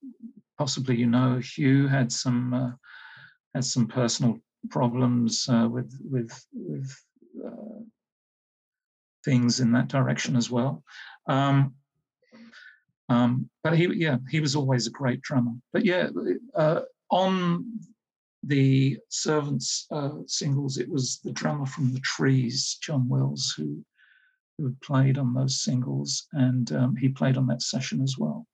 possibly 0.57 0.95
you 0.97 1.07
know, 1.07 1.39
Hugh 1.39 1.87
had 1.87 2.11
some 2.11 2.53
uh, 2.53 2.71
had 3.55 3.65
some 3.65 3.87
personal 3.87 4.39
problems 4.69 5.47
uh, 5.49 5.67
with 5.69 5.91
with 6.03 6.45
with 6.53 6.95
uh, 7.45 7.81
things 9.23 9.59
in 9.59 9.71
that 9.73 9.87
direction 9.87 10.35
as 10.35 10.49
well. 10.49 10.83
Um, 11.27 11.75
um, 13.09 13.49
but 13.63 13.77
he, 13.77 13.87
yeah, 13.93 14.17
he 14.29 14.39
was 14.39 14.55
always 14.55 14.87
a 14.87 14.91
great 14.91 15.21
drummer. 15.21 15.51
But 15.73 15.85
yeah, 15.85 16.09
uh, 16.55 16.81
on 17.09 17.79
the 18.43 18.97
Servants 19.09 19.85
uh, 19.91 20.11
singles, 20.27 20.77
it 20.77 20.89
was 20.89 21.19
the 21.23 21.31
drummer 21.31 21.65
from 21.65 21.91
the 21.93 21.99
Trees, 21.99 22.77
John 22.81 23.07
Wells, 23.07 23.53
who 23.57 23.83
who 24.57 24.75
played 24.83 25.17
on 25.17 25.33
those 25.33 25.61
singles, 25.61 26.27
and 26.33 26.71
um, 26.71 26.95
he 26.95 27.09
played 27.09 27.35
on 27.35 27.47
that 27.47 27.61
session 27.61 28.01
as 28.01 28.15
well. 28.17 28.45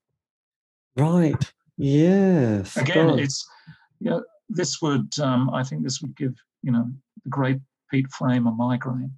Right. 0.96 1.52
Yes. 1.78 2.78
Again, 2.78 3.08
God. 3.08 3.20
it's 3.20 3.48
yeah. 4.00 4.20
This 4.50 4.82
would, 4.82 5.20
um, 5.20 5.50
I 5.50 5.64
think, 5.64 5.84
this 5.84 6.02
would 6.02 6.16
give 6.16 6.34
you 6.64 6.72
know 6.72 6.90
the 7.24 7.30
great 7.30 7.60
Pete 7.92 8.10
Frame 8.12 8.48
a 8.48 8.52
migraine. 8.52 9.12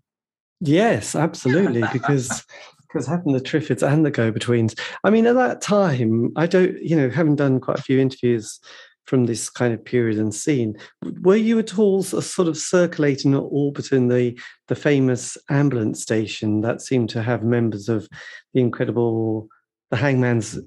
Yes, 0.62 1.16
absolutely, 1.16 1.84
because 1.94 2.46
because 2.92 3.06
having 3.06 3.34
the 3.34 3.40
Triffids 3.40 3.88
and 3.88 4.04
the 4.04 4.12
Go 4.12 4.32
Betweens. 4.32 4.80
I 5.04 5.12
mean, 5.12 5.28
at 5.28 5.36
that 5.36 5.62
time, 5.62 6.32
I 6.36 6.48
don't, 6.48 6.82
you 6.82 6.96
know, 6.96 7.10
having 7.12 7.36
done 7.36 7.60
quite 7.60 7.78
a 7.78 7.84
few 7.84 8.00
interviews 8.00 8.60
from 9.06 9.26
this 9.26 9.50
kind 9.50 9.74
of 9.74 9.84
period 9.84 10.18
and 10.18 10.34
scene. 10.34 10.78
Were 11.22 11.36
you 11.36 11.58
at 11.60 11.78
all 11.80 12.04
sort 12.04 12.48
of 12.48 12.58
circulating 12.58 13.34
or 13.36 13.48
orbiting 13.52 14.08
the 14.08 14.40
the 14.68 14.76
famous 14.76 15.38
ambulance 15.50 16.02
station 16.02 16.62
that 16.62 16.82
seemed 16.82 17.10
to 17.10 17.24
have 17.24 17.44
members 17.44 17.90
of 17.90 18.08
the 18.54 18.62
incredible 18.62 19.48
the 19.90 19.98
Hangman's 19.98 20.60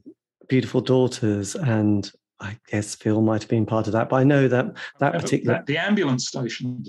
beautiful 0.49 0.81
daughters 0.81 1.55
and 1.55 2.11
I 2.43 2.59
guess 2.69 2.97
Phil 2.97 3.23
might 3.23 3.43
have 3.43 3.49
been 3.49 3.65
part 3.65 3.87
of 3.87 3.93
that, 3.93 4.09
but 4.09 4.17
I 4.17 4.25
know 4.25 4.49
that 4.49 4.75
that 4.99 5.13
particular 5.13 5.63
the 5.65 5.79
ambulance 5.79 6.27
station. 6.27 6.83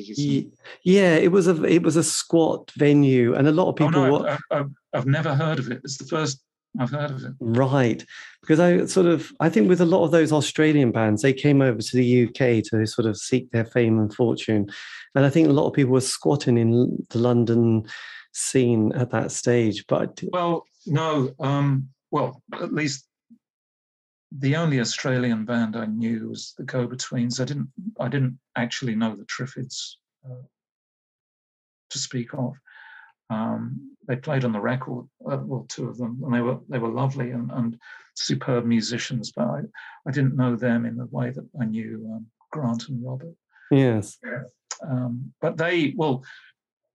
Yeah, 0.84 1.16
it 1.16 1.32
was 1.32 1.48
a 1.48 1.64
it 1.64 1.84
was 1.84 1.96
a 1.96 2.04
squat 2.04 2.72
venue, 2.76 3.36
and 3.36 3.48
a 3.48 3.52
lot 3.52 3.70
of 3.70 3.76
people. 3.76 4.00
Oh, 4.04 4.20
no, 4.20 4.28
I've, 4.28 4.40
I've, 4.50 4.70
I've, 4.94 5.06
never 5.06 5.36
heard 5.36 5.60
of 5.60 5.70
it. 5.70 5.82
It's 5.84 5.98
the 5.98 6.06
first 6.06 6.42
I've 6.80 6.90
heard 6.90 7.12
of 7.12 7.24
it. 7.24 7.34
Right, 7.40 8.04
because 8.42 8.60
I 8.60 8.86
sort 8.88 9.06
of 9.06 9.32
I 9.40 9.50
think 9.50 9.70
with 9.70 9.80
a 9.80 9.86
lot 9.86 10.04
of 10.04 10.12
those 10.12 10.32
Australian 10.32 10.92
bands, 10.92 11.22
they 11.22 11.34
came 11.34 11.62
over 11.62 11.80
to 11.80 11.98
the 11.98 12.24
UK 12.26 12.64
to 12.72 12.88
sort 12.88 13.06
of 13.06 13.16
seek 13.16 13.52
their 13.52 13.66
fame 13.66 14.00
and 14.00 14.12
fortune, 14.12 14.72
and 15.14 15.24
I 15.24 15.30
think 15.30 15.48
a 15.48 15.54
lot 15.54 15.68
of 15.68 15.74
people 15.74 15.94
were 15.94 16.02
squatting 16.02 16.58
in 16.58 17.06
the 17.12 17.20
London 17.20 17.86
scene 18.32 18.92
at 18.94 19.12
that 19.12 19.32
stage. 19.32 19.86
But 19.88 20.20
well, 20.32 20.66
no, 20.88 21.32
um, 21.40 21.90
well, 22.10 22.42
at 22.54 22.74
least 22.74 23.06
the 24.40 24.56
only 24.56 24.80
Australian 24.80 25.46
band 25.46 25.76
I 25.76 25.86
knew 25.86 26.30
was 26.30 26.54
the 26.58 26.64
Go 26.64 26.88
Betweens. 26.88 27.40
I 27.40 27.46
didn't 27.46 27.70
I 28.00 28.08
didn't 28.08 28.40
actually 28.56 28.96
know 28.96 29.16
the 29.16 29.26
Triffids 29.26 29.96
uh, 30.26 30.44
to 31.90 31.98
speak 31.98 32.34
of. 32.34 32.56
Um, 33.30 33.96
they 34.08 34.16
played 34.16 34.44
on 34.44 34.52
the 34.52 34.60
record, 34.60 35.06
uh, 35.30 35.38
well, 35.42 35.66
two 35.70 35.88
of 35.88 35.98
them, 35.98 36.22
and 36.24 36.34
they 36.34 36.42
were 36.42 36.60
they 36.68 36.80
were 36.80 36.90
lovely 36.90 37.32
and, 37.32 37.52
and 37.52 37.78
superb 38.16 38.66
musicians. 38.66 39.32
But 39.32 39.48
I, 39.48 39.60
I 40.08 40.12
didn't 40.12 40.36
know 40.36 40.56
them 40.56 40.86
in 40.86 40.98
the 40.98 41.06
way 41.06 41.30
that 41.30 41.48
I 41.60 41.66
knew 41.66 42.10
um, 42.14 42.26
Grant 42.52 42.90
and 42.90 43.06
Robert. 43.06 43.36
Yes. 43.72 44.20
Um, 44.88 45.34
but 45.42 45.58
they 45.58 45.94
well, 45.96 46.24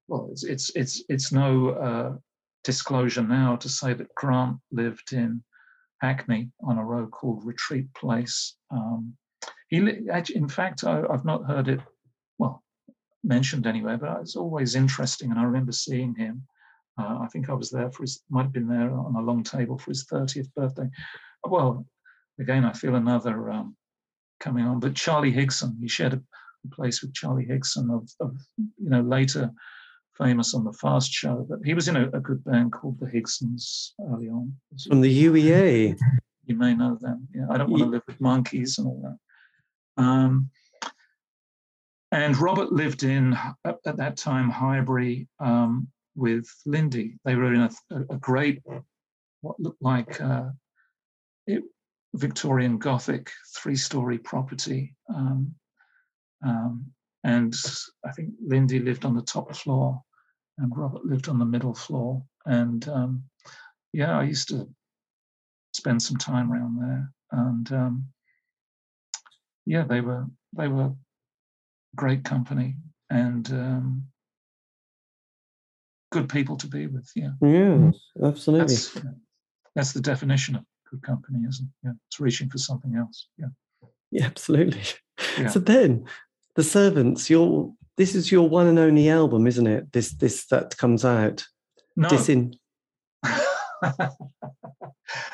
well, 0.08 0.28
it's 0.32 0.44
it's 0.44 0.70
it's 0.74 1.02
it's 1.08 1.32
no 1.32 1.70
uh, 1.70 2.16
disclosure 2.64 3.22
now 3.22 3.56
to 3.56 3.68
say 3.68 3.94
that 3.94 4.14
Grant 4.14 4.58
lived 4.72 5.12
in 5.12 5.42
Hackney 6.00 6.50
on 6.62 6.78
a 6.78 6.84
road 6.84 7.10
called 7.10 7.44
Retreat 7.44 7.92
Place. 7.94 8.56
Um, 8.70 9.16
he, 9.68 9.78
in 9.78 10.48
fact, 10.48 10.84
I, 10.84 11.02
have 11.10 11.24
not 11.24 11.44
heard 11.44 11.68
it, 11.68 11.80
well, 12.38 12.62
mentioned 13.22 13.66
anywhere, 13.66 13.98
but 13.98 14.20
it's 14.20 14.36
always 14.36 14.74
interesting. 14.74 15.30
And 15.30 15.38
I 15.38 15.44
remember 15.44 15.72
seeing 15.72 16.14
him. 16.14 16.42
Uh, 16.98 17.18
I 17.22 17.28
think 17.28 17.48
I 17.48 17.54
was 17.54 17.70
there 17.70 17.90
for 17.90 18.02
his, 18.02 18.22
might 18.28 18.44
have 18.44 18.52
been 18.52 18.68
there 18.68 18.90
on 18.90 19.14
a 19.14 19.20
long 19.20 19.44
table 19.44 19.78
for 19.78 19.90
his 19.90 20.04
30th 20.06 20.52
birthday. 20.56 20.88
Well, 21.44 21.86
again, 22.40 22.64
I 22.64 22.72
feel 22.72 22.96
another 22.96 23.50
um, 23.50 23.76
coming 24.40 24.64
on. 24.64 24.80
But 24.80 24.96
Charlie 24.96 25.32
Higson, 25.32 25.78
he 25.80 25.88
shared 25.88 26.14
a, 26.14 26.16
a 26.16 26.74
place 26.74 27.02
with 27.02 27.14
Charlie 27.14 27.46
Higson 27.46 27.94
of, 27.94 28.10
of, 28.20 28.36
you 28.56 28.90
know, 28.90 29.02
later 29.02 29.52
famous 30.18 30.54
on 30.54 30.64
the 30.64 30.72
Fast 30.72 31.10
Show, 31.12 31.46
but 31.48 31.60
he 31.64 31.74
was 31.74 31.88
in 31.88 31.96
a, 31.96 32.08
a 32.08 32.20
good 32.20 32.44
band 32.44 32.72
called 32.72 32.98
the 33.00 33.06
Higsons 33.06 33.92
early 34.10 34.28
on. 34.28 34.52
From 34.86 35.00
the 35.00 35.24
UEA. 35.24 35.96
You 36.46 36.56
may 36.56 36.74
know 36.74 36.98
them. 37.00 37.28
Yeah, 37.34 37.46
I 37.50 37.58
don't 37.58 37.70
want 37.70 37.84
to 37.84 37.88
live 37.88 38.02
with 38.06 38.20
monkeys 38.20 38.78
and 38.78 38.86
all 38.86 39.02
that. 39.02 40.02
Um, 40.02 40.50
and 42.10 42.36
Robert 42.38 42.72
lived 42.72 43.02
in 43.02 43.36
at, 43.64 43.76
at 43.86 43.96
that 43.98 44.16
time 44.16 44.50
Highbury 44.50 45.28
um, 45.40 45.88
with 46.16 46.48
Lindy. 46.64 47.16
They 47.24 47.34
were 47.34 47.52
in 47.52 47.60
a, 47.60 47.70
a 48.10 48.16
great, 48.16 48.62
what 49.42 49.60
looked 49.60 49.82
like 49.82 50.20
uh, 50.20 50.48
it, 51.46 51.62
Victorian 52.14 52.78
Gothic 52.78 53.30
three-story 53.56 54.18
property. 54.18 54.94
Um, 55.14 55.54
um, 56.44 56.86
and 57.24 57.54
I 58.06 58.12
think 58.12 58.30
Lindy 58.44 58.78
lived 58.78 59.04
on 59.04 59.14
the 59.14 59.22
top 59.22 59.54
floor, 59.54 60.00
and 60.58 60.76
Robert 60.76 61.04
lived 61.04 61.28
on 61.28 61.38
the 61.38 61.44
middle 61.44 61.74
floor. 61.74 62.22
And 62.46 62.86
um, 62.88 63.24
yeah, 63.92 64.18
I 64.18 64.24
used 64.24 64.48
to 64.48 64.68
spend 65.72 66.02
some 66.02 66.16
time 66.16 66.52
around 66.52 66.80
there, 66.80 67.12
and 67.32 67.72
um, 67.72 68.04
yeah, 69.66 69.84
they 69.84 70.00
were 70.00 70.26
they 70.56 70.68
were 70.68 70.92
great 71.96 72.24
company 72.24 72.76
and 73.10 73.50
um, 73.50 74.04
good 76.10 76.28
people 76.28 76.56
to 76.56 76.66
be 76.66 76.86
with. 76.86 77.10
Yeah, 77.14 77.32
yeah, 77.42 77.90
absolutely. 78.22 78.74
That's, 78.74 78.96
that's 79.74 79.92
the 79.92 80.00
definition 80.00 80.56
of 80.56 80.64
good 80.90 81.02
company, 81.02 81.40
isn't 81.48 81.66
it? 81.66 81.86
Yeah, 81.86 81.92
it's 82.08 82.20
reaching 82.20 82.48
for 82.50 82.58
something 82.58 82.96
else. 82.96 83.28
Yeah, 83.38 83.48
yeah, 84.10 84.26
absolutely. 84.26 84.82
Yeah. 85.38 85.48
So 85.48 85.60
then, 85.60 86.06
the 86.54 86.64
servants, 86.64 87.28
your 87.28 87.74
this 87.98 88.14
is 88.14 88.32
your 88.32 88.48
one 88.48 88.68
and 88.68 88.78
only 88.78 89.10
album, 89.10 89.46
isn't 89.46 89.66
it? 89.66 89.92
This 89.92 90.12
this 90.12 90.46
that 90.46 90.76
comes 90.78 91.04
out. 91.04 91.44
No. 91.96 92.08
Disin- 92.08 92.54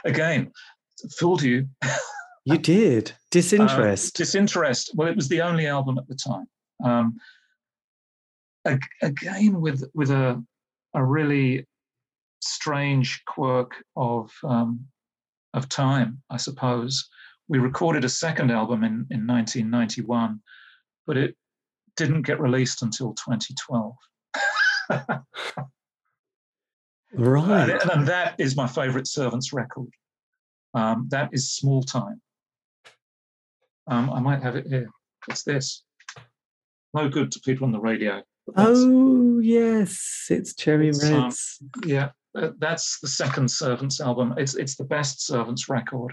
Again, 0.04 0.50
fooled 1.18 1.42
you. 1.42 1.68
you 2.44 2.58
did. 2.58 3.12
Disinterest. 3.30 4.16
Uh, 4.16 4.18
Disinterest. 4.18 4.92
Well, 4.94 5.08
it 5.08 5.16
was 5.16 5.28
the 5.28 5.42
only 5.42 5.66
album 5.66 5.98
at 5.98 6.08
the 6.08 6.14
time. 6.14 6.46
Um, 6.82 7.18
again, 9.02 9.60
with 9.60 9.84
with 9.94 10.10
a 10.10 10.42
a 10.94 11.04
really 11.04 11.66
strange 12.40 13.22
quirk 13.26 13.72
of 13.94 14.32
um, 14.42 14.86
of 15.52 15.68
time, 15.68 16.22
I 16.30 16.38
suppose. 16.38 17.08
We 17.46 17.58
recorded 17.58 18.04
a 18.04 18.08
second 18.08 18.50
album 18.50 18.84
in, 18.84 19.06
in 19.10 19.26
1991, 19.26 20.40
but 21.06 21.18
it 21.18 21.36
didn't 21.96 22.22
get 22.22 22.40
released 22.40 22.82
until 22.82 23.14
2012. 23.14 23.94
right. 27.14 27.70
And, 27.70 27.90
and, 27.90 28.08
that 28.08 28.34
is 28.38 28.56
my 28.56 28.66
favorite 28.66 29.06
Servants 29.06 29.52
record. 29.52 29.90
Um, 30.74 31.06
that 31.10 31.30
is 31.32 31.52
Small 31.52 31.82
Time. 31.82 32.20
Um, 33.86 34.10
I 34.10 34.20
might 34.20 34.42
have 34.42 34.56
it 34.56 34.66
here. 34.66 34.88
It's 35.28 35.42
this. 35.42 35.84
No 36.92 37.08
good 37.08 37.32
to 37.32 37.40
people 37.40 37.66
on 37.66 37.72
the 37.72 37.80
radio. 37.80 38.22
Oh, 38.56 39.38
yes. 39.38 40.26
It's 40.30 40.54
Cherry 40.54 40.88
it's, 40.88 41.04
um, 41.04 41.22
Reds. 41.24 41.58
Um, 41.62 41.70
yeah. 41.86 42.10
That's 42.58 42.98
the 43.00 43.08
second 43.08 43.48
Servants 43.48 44.00
album. 44.00 44.34
It's 44.36 44.56
it's 44.56 44.74
the 44.74 44.84
best 44.84 45.24
Servants 45.24 45.68
record. 45.68 46.12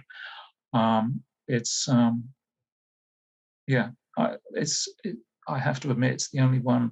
Um, 0.72 1.24
it's 1.48 1.90
um, 1.90 2.30
yeah, 3.68 3.90
I, 4.18 4.36
it's 4.52 4.88
it, 5.03 5.16
I 5.47 5.59
have 5.59 5.80
to 5.81 5.91
admit, 5.91 6.13
it's 6.13 6.30
the 6.30 6.39
only 6.39 6.59
one 6.59 6.91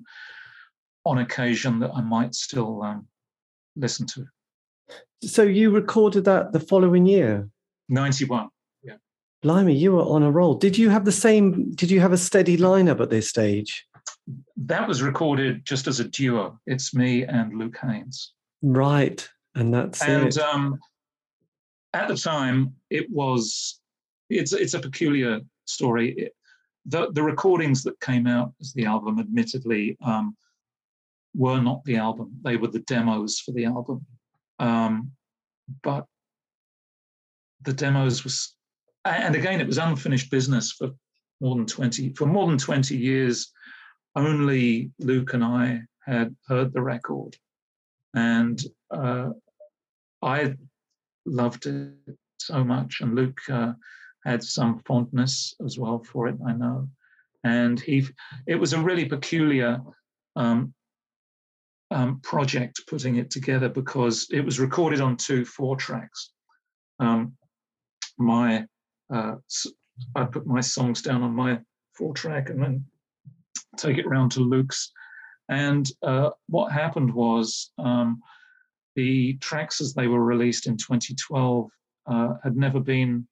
on 1.05 1.19
occasion 1.19 1.79
that 1.79 1.91
I 1.93 2.01
might 2.01 2.35
still 2.35 2.81
um, 2.83 3.07
listen 3.75 4.05
to. 4.07 4.25
So 5.23 5.43
you 5.43 5.71
recorded 5.71 6.25
that 6.25 6.53
the 6.53 6.59
following 6.59 7.05
year? 7.05 7.49
91. 7.89 8.49
Yeah. 8.83 8.93
Blimey, 9.41 9.75
you 9.75 9.93
were 9.93 10.03
on 10.03 10.23
a 10.23 10.31
roll. 10.31 10.55
Did 10.55 10.77
you 10.77 10.89
have 10.89 11.05
the 11.05 11.11
same, 11.11 11.71
did 11.71 11.91
you 11.91 11.99
have 11.99 12.13
a 12.13 12.17
steady 12.17 12.57
lineup 12.57 13.01
at 13.01 13.09
this 13.09 13.27
stage? 13.27 13.85
That 14.57 14.87
was 14.87 15.01
recorded 15.01 15.65
just 15.65 15.87
as 15.87 15.99
a 15.99 16.05
duo. 16.05 16.59
It's 16.67 16.93
me 16.93 17.23
and 17.23 17.57
Luke 17.57 17.77
Haines. 17.81 18.33
Right. 18.61 19.27
And 19.55 19.73
that's 19.73 20.01
and, 20.03 20.27
it. 20.27 20.37
Um, 20.37 20.79
at 21.93 22.07
the 22.07 22.15
time, 22.15 22.75
it 22.89 23.09
was, 23.09 23.79
it's, 24.29 24.53
it's 24.53 24.75
a 24.75 24.79
peculiar 24.79 25.41
story. 25.65 26.13
It, 26.13 26.35
the, 26.85 27.11
the 27.11 27.23
recordings 27.23 27.83
that 27.83 27.99
came 27.99 28.27
out 28.27 28.53
as 28.61 28.73
the 28.73 28.85
album, 28.85 29.19
admittedly, 29.19 29.97
um, 30.03 30.35
were 31.35 31.61
not 31.61 31.83
the 31.85 31.97
album. 31.97 32.31
They 32.43 32.57
were 32.57 32.67
the 32.67 32.79
demos 32.79 33.39
for 33.39 33.51
the 33.51 33.65
album. 33.65 34.05
Um, 34.59 35.11
but 35.83 36.05
the 37.61 37.73
demos 37.73 38.23
was, 38.23 38.55
and 39.05 39.35
again, 39.35 39.61
it 39.61 39.67
was 39.67 39.77
unfinished 39.77 40.31
business 40.31 40.71
for 40.71 40.89
more 41.41 41.55
than 41.55 41.65
20, 41.65 42.13
for 42.13 42.25
more 42.25 42.47
than 42.47 42.57
20 42.57 42.97
years. 42.97 43.51
Only 44.15 44.91
Luke 44.99 45.33
and 45.33 45.43
I 45.43 45.81
had 46.05 46.35
heard 46.47 46.73
the 46.73 46.81
record. 46.81 47.35
and 48.15 48.59
uh, 48.91 49.29
I 50.21 50.55
loved 51.25 51.67
it 51.67 51.93
so 52.37 52.63
much, 52.63 53.01
and 53.01 53.15
Luke 53.15 53.39
uh, 53.49 53.73
had 54.25 54.43
some 54.43 54.79
fondness 54.85 55.55
as 55.65 55.77
well 55.77 56.03
for 56.03 56.27
it. 56.27 56.35
I 56.45 56.53
know, 56.53 56.89
and 57.43 57.79
he 57.79 58.07
it 58.47 58.55
was 58.55 58.73
a 58.73 58.81
really 58.81 59.05
peculiar 59.05 59.81
um, 60.35 60.73
um, 61.91 62.19
project 62.21 62.81
putting 62.87 63.17
it 63.17 63.31
together 63.31 63.69
because 63.69 64.27
it 64.31 64.41
was 64.41 64.59
recorded 64.59 65.01
on 65.01 65.17
two 65.17 65.45
four 65.45 65.75
tracks. 65.75 66.31
Um, 66.99 67.33
my 68.17 68.65
uh, 69.13 69.35
I 70.15 70.25
put 70.25 70.45
my 70.45 70.61
songs 70.61 71.01
down 71.01 71.23
on 71.23 71.33
my 71.33 71.59
four 71.93 72.13
track 72.13 72.49
and 72.49 72.61
then 72.61 72.85
take 73.77 73.97
it 73.97 74.07
round 74.07 74.31
to 74.33 74.41
Luke's. 74.41 74.91
And 75.49 75.89
uh, 76.03 76.29
what 76.47 76.71
happened 76.71 77.13
was 77.13 77.71
um, 77.77 78.21
the 78.95 79.37
tracks 79.37 79.81
as 79.81 79.93
they 79.93 80.07
were 80.07 80.23
released 80.23 80.67
in 80.67 80.77
2012 80.77 81.69
uh, 82.05 82.33
had 82.43 82.55
never 82.55 82.79
been, 82.79 83.27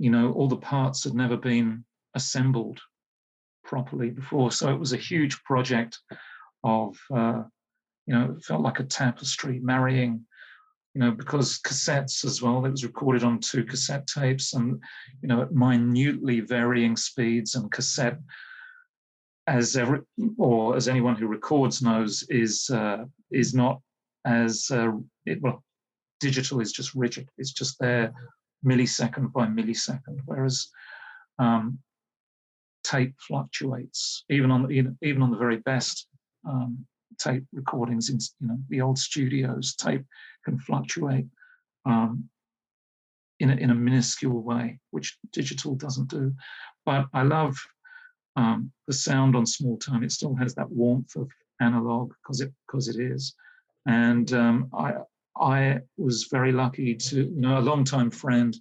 you 0.00 0.10
know, 0.10 0.32
all 0.32 0.48
the 0.48 0.56
parts 0.56 1.04
had 1.04 1.14
never 1.14 1.36
been 1.36 1.84
assembled 2.14 2.80
properly 3.64 4.08
before. 4.10 4.50
So 4.50 4.72
it 4.72 4.80
was 4.80 4.94
a 4.94 4.96
huge 4.96 5.44
project 5.44 5.98
of, 6.64 6.96
uh, 7.14 7.42
you 8.06 8.14
know, 8.14 8.34
it 8.36 8.42
felt 8.42 8.62
like 8.62 8.80
a 8.80 8.84
tapestry 8.84 9.60
marrying, 9.60 10.24
you 10.94 11.02
know, 11.02 11.10
because 11.10 11.60
cassettes 11.60 12.24
as 12.24 12.40
well, 12.40 12.64
it 12.64 12.70
was 12.70 12.82
recorded 12.82 13.22
on 13.24 13.40
two 13.40 13.62
cassette 13.62 14.06
tapes 14.06 14.54
and, 14.54 14.80
you 15.20 15.28
know, 15.28 15.42
at 15.42 15.52
minutely 15.52 16.40
varying 16.40 16.96
speeds 16.96 17.54
and 17.54 17.70
cassette 17.70 18.18
as 19.46 19.76
every, 19.76 20.00
or 20.38 20.76
as 20.76 20.88
anyone 20.88 21.14
who 21.14 21.26
records 21.26 21.82
knows, 21.82 22.24
is 22.30 22.70
uh, 22.70 23.04
is 23.30 23.52
not 23.52 23.80
as 24.24 24.70
uh, 24.70 24.92
it, 25.26 25.42
well. 25.42 25.62
Digital 26.20 26.60
is 26.60 26.70
just 26.70 26.94
rigid; 26.94 27.28
it's 27.38 27.52
just 27.52 27.78
there, 27.80 28.12
millisecond 28.64 29.32
by 29.32 29.46
millisecond. 29.46 30.20
Whereas 30.24 30.68
um, 31.38 31.78
tape 32.84 33.14
fluctuates, 33.18 34.24
even 34.30 34.50
on 34.50 34.66
the, 34.66 34.94
even 35.02 35.22
on 35.22 35.30
the 35.30 35.36
very 35.36 35.58
best 35.58 36.06
um, 36.48 36.86
tape 37.18 37.44
recordings 37.52 38.08
in 38.08 38.18
you 38.40 38.48
know 38.48 38.58
the 38.68 38.80
old 38.80 38.98
studios. 38.98 39.74
Tape 39.76 40.04
can 40.44 40.58
fluctuate 40.58 41.26
um, 41.86 42.28
in 43.38 43.50
a, 43.50 43.56
in 43.56 43.70
a 43.70 43.74
minuscule 43.74 44.42
way, 44.42 44.78
which 44.90 45.18
digital 45.32 45.74
doesn't 45.74 46.08
do. 46.08 46.34
But 46.84 47.06
I 47.12 47.22
love 47.22 47.56
um, 48.36 48.72
the 48.86 48.92
sound 48.92 49.36
on 49.36 49.46
small 49.46 49.78
time. 49.78 50.02
It 50.02 50.12
still 50.12 50.34
has 50.36 50.54
that 50.54 50.70
warmth 50.70 51.16
of 51.16 51.30
analog 51.60 52.12
because 52.22 52.40
it 52.40 52.52
because 52.66 52.88
it 52.88 53.00
is. 53.00 53.34
And 53.86 54.32
um, 54.32 54.70
I 54.76 54.94
I 55.36 55.80
was 55.96 56.24
very 56.24 56.52
lucky 56.52 56.94
to 56.94 57.16
you 57.16 57.40
know 57.40 57.58
a 57.58 57.60
long-time 57.60 58.10
friend, 58.10 58.56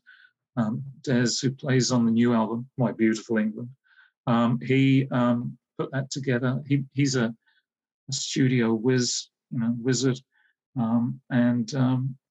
um, 0.57 0.83
Des, 1.03 1.29
who 1.41 1.51
plays 1.51 1.91
on 1.91 2.05
the 2.05 2.11
new 2.11 2.33
album, 2.33 2.69
My 2.77 2.91
Beautiful 2.91 3.37
England. 3.37 3.69
Um, 4.27 4.59
he 4.61 5.07
um, 5.11 5.57
put 5.77 5.91
that 5.91 6.11
together. 6.11 6.61
He 6.67 6.85
he's 6.93 7.15
a, 7.15 7.33
a 8.09 8.13
studio 8.13 8.73
whiz, 8.73 9.27
you 9.51 9.59
know, 9.59 9.75
wizard, 9.79 10.19
um, 10.77 11.19
and 11.29 11.71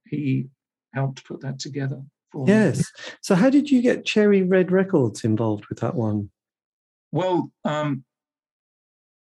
he 0.07 0.47
helped 0.95 1.25
put 1.25 1.41
that 1.41 1.59
together. 1.59 2.03
yes. 2.47 2.79
Me. 2.79 2.85
So, 3.23 3.35
how 3.35 3.51
did 3.51 3.71
you 3.71 3.83
get 3.83 4.05
Cherry 4.05 4.43
Red 4.43 4.71
Records 4.71 5.25
involved 5.25 5.67
with 5.67 5.81
that 5.81 5.95
one? 5.95 6.31
Well, 7.13 7.51
um, 7.65 8.05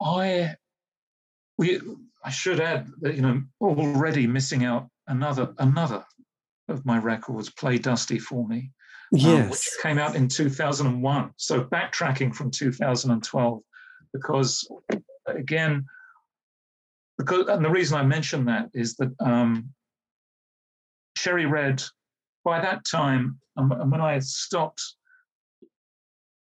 I 0.01 0.57
we 1.59 1.81
I 2.25 2.31
should 2.31 2.61
add 2.61 2.89
that 3.01 3.15
you 3.15 3.23
know 3.23 3.43
already 3.61 4.27
missing 4.27 4.65
out 4.65 4.89
another 5.09 5.55
another 5.59 6.05
of 6.69 6.85
my 6.85 6.99
records, 6.99 7.51
Play 7.51 7.79
Dusty 7.79 8.19
for 8.19 8.47
me, 8.47 8.73
yes, 9.13 9.43
um, 9.43 9.51
which 9.51 9.69
came 9.83 9.99
out 9.99 10.17
in 10.17 10.29
2001. 10.29 11.31
So 11.37 11.65
backtracking 11.65 12.35
from 12.35 12.51
2012, 12.51 13.63
because 14.13 14.69
again, 15.27 15.87
because 17.19 17.47
and 17.49 17.65
the 17.65 17.71
reason 17.71 17.99
I 17.99 18.03
mention 18.03 18.45
that 18.47 18.71
is 18.75 18.97
that 18.97 19.13
um, 19.21 19.71
Cherry 21.17 21.47
Red, 21.47 21.83
by 22.45 22.61
that 22.61 22.85
time, 22.85 23.39
um, 23.57 23.73
and 23.73 23.91
when 23.91 24.01
I 24.01 24.19
stopped 24.19 24.83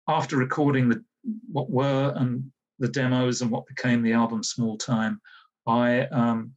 after 0.07 0.37
recording 0.37 0.89
the 0.89 1.03
what 1.51 1.69
were 1.69 2.13
and 2.17 2.51
the 2.79 2.87
demos 2.87 3.41
and 3.41 3.51
what 3.51 3.65
became 3.67 4.01
the 4.01 4.13
album 4.13 4.43
Small 4.43 4.77
Time, 4.77 5.21
I 5.67 6.01
um, 6.07 6.53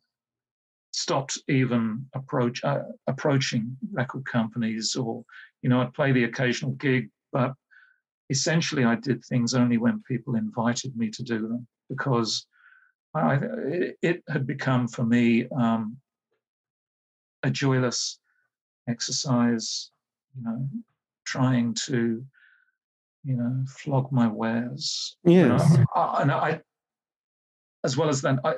stopped 0.97 1.39
even 1.49 2.07
approach 2.15 2.65
uh, 2.65 2.81
approaching 3.07 3.77
record 3.93 4.25
companies 4.25 4.97
or 4.97 5.23
you 5.61 5.69
know 5.69 5.83
I'd 5.83 5.93
play 5.93 6.13
the 6.13 6.25
occasional 6.25 6.73
gig, 6.73 7.11
but 7.33 7.53
essentially 8.31 8.85
I 8.85 8.95
did 8.97 9.25
things 9.25 9.55
only 9.55 9.77
when 9.77 10.03
people 10.09 10.37
invited 10.37 10.97
me 10.97 11.11
to 11.11 11.23
do 11.23 11.41
them 11.49 11.67
because 11.91 12.47
I, 13.15 13.35
it, 13.35 13.99
it 14.03 14.23
had 14.29 14.47
become 14.47 14.89
for 14.89 15.05
me 15.05 15.47
um, 15.57 15.99
a 17.43 17.51
joyless 17.51 18.19
exercise, 18.89 19.91
you 20.35 20.45
know, 20.45 20.69
trying 21.25 21.75
to 21.87 22.25
you 23.27 23.37
know, 23.37 23.65
flog 23.69 24.11
my 24.13 24.29
wares. 24.29 25.17
Yes. 25.25 25.69
You 25.73 25.79
know? 25.79 26.15
and 26.21 26.31
I, 26.31 26.61
as 27.85 27.97
well 27.97 28.09
as 28.09 28.23
then, 28.23 28.39
I, 28.45 28.55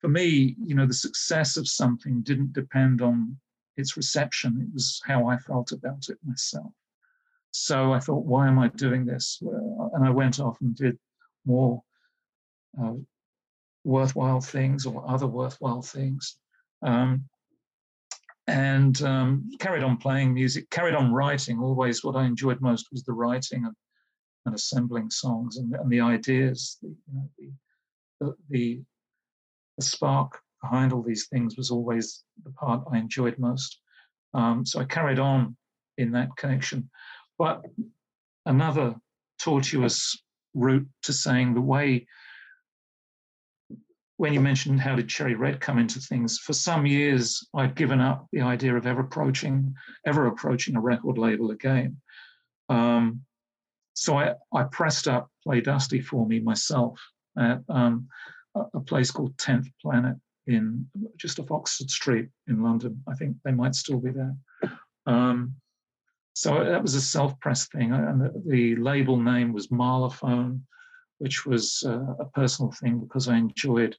for 0.00 0.08
me, 0.08 0.56
you 0.64 0.74
know, 0.74 0.86
the 0.86 0.94
success 0.94 1.56
of 1.56 1.68
something 1.68 2.22
didn't 2.22 2.52
depend 2.52 3.02
on 3.02 3.36
its 3.76 3.96
reception. 3.96 4.60
It 4.60 4.72
was 4.72 5.00
how 5.04 5.26
I 5.26 5.36
felt 5.38 5.72
about 5.72 6.08
it 6.08 6.18
myself. 6.24 6.72
So 7.52 7.92
I 7.92 8.00
thought, 8.00 8.24
why 8.24 8.46
am 8.48 8.58
I 8.58 8.68
doing 8.68 9.04
this? 9.04 9.42
And 9.42 10.04
I 10.04 10.10
went 10.10 10.40
off 10.40 10.60
and 10.60 10.74
did 10.74 10.98
more 11.44 11.82
uh, 12.80 12.94
worthwhile 13.84 14.40
things 14.40 14.86
or 14.86 15.04
other 15.08 15.26
worthwhile 15.26 15.82
things. 15.82 16.36
Um, 16.82 17.24
and 18.46 19.00
um, 19.02 19.50
carried 19.58 19.82
on 19.82 19.96
playing 19.96 20.34
music, 20.34 20.70
carried 20.70 20.94
on 20.94 21.12
writing. 21.12 21.60
Always, 21.60 22.02
what 22.02 22.16
I 22.16 22.24
enjoyed 22.24 22.60
most 22.60 22.88
was 22.90 23.04
the 23.04 23.12
writing 23.12 23.64
and 23.64 23.74
and 24.46 24.54
assembling 24.54 25.10
songs 25.10 25.58
and, 25.58 25.74
and 25.74 25.90
the 25.90 26.00
ideas, 26.00 26.78
the, 26.82 26.88
you 26.88 27.14
know, 27.14 27.30
the, 27.38 27.52
the, 28.20 28.34
the, 28.48 28.80
spark 29.82 30.40
behind 30.62 30.92
all 30.92 31.02
these 31.02 31.28
things 31.28 31.56
was 31.56 31.70
always 31.70 32.22
the 32.44 32.50
part 32.52 32.84
I 32.92 32.98
enjoyed 32.98 33.38
most. 33.38 33.80
Um, 34.34 34.64
so 34.64 34.80
I 34.80 34.84
carried 34.84 35.18
on 35.18 35.56
in 35.98 36.12
that 36.12 36.36
connection. 36.36 36.90
But 37.38 37.62
another 38.46 38.94
tortuous 39.40 40.22
route 40.54 40.88
to 41.02 41.12
saying 41.12 41.54
the 41.54 41.60
way 41.60 42.06
when 44.20 44.34
you 44.34 44.40
mentioned 44.40 44.78
how 44.78 44.94
did 44.94 45.08
Cherry 45.08 45.34
Red 45.34 45.60
come 45.60 45.78
into 45.78 45.98
things, 45.98 46.38
for 46.38 46.52
some 46.52 46.84
years 46.84 47.48
I'd 47.54 47.74
given 47.74 48.02
up 48.02 48.26
the 48.32 48.42
idea 48.42 48.76
of 48.76 48.86
ever 48.86 49.00
approaching, 49.00 49.74
ever 50.04 50.26
approaching 50.26 50.76
a 50.76 50.80
record 50.80 51.16
label 51.16 51.52
again. 51.52 51.96
Um, 52.68 53.22
so 53.94 54.18
I, 54.18 54.34
I 54.54 54.64
pressed 54.64 55.08
up 55.08 55.30
Play 55.42 55.62
Dusty 55.62 56.02
for 56.02 56.26
me 56.26 56.38
myself 56.38 57.00
at 57.38 57.60
um, 57.70 58.08
a 58.54 58.80
place 58.80 59.10
called 59.10 59.36
10th 59.36 59.68
Planet 59.80 60.16
in 60.46 60.86
just 61.16 61.38
off 61.38 61.50
Oxford 61.50 61.90
Street 61.90 62.28
in 62.48 62.62
London. 62.62 63.02
I 63.08 63.14
think 63.14 63.36
they 63.44 63.52
might 63.52 63.74
still 63.74 63.98
be 63.98 64.10
there. 64.10 64.34
Um, 65.06 65.54
so 66.34 66.64
that 66.64 66.82
was 66.82 66.94
a 66.94 67.00
self-press 67.00 67.68
thing, 67.68 67.92
and 67.92 68.20
the, 68.20 68.42
the, 68.46 68.76
label 68.76 69.16
name 69.16 69.52
was 69.52 69.68
Mahlerphone, 69.68 70.60
which 71.18 71.44
was 71.44 71.82
uh, 71.86 72.14
a 72.18 72.24
personal 72.34 72.72
thing 72.72 72.98
because 72.98 73.28
I 73.28 73.36
enjoyed 73.36 73.96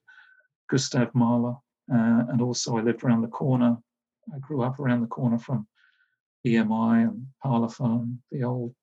Gustav 0.70 1.14
Mahler, 1.14 1.56
uh, 1.94 2.24
and 2.30 2.42
also 2.42 2.78
I 2.78 2.82
lived 2.82 3.04
around 3.04 3.22
the 3.22 3.28
corner. 3.28 3.78
I 4.34 4.40
grew 4.40 4.64
up 4.64 4.80
around 4.80 5.02
the 5.02 5.08
corner 5.08 5.38
from 5.38 5.68
EMI 6.48 7.04
and 7.04 7.28
Parlophone, 7.46 8.18
the 8.32 8.44
old 8.44 8.74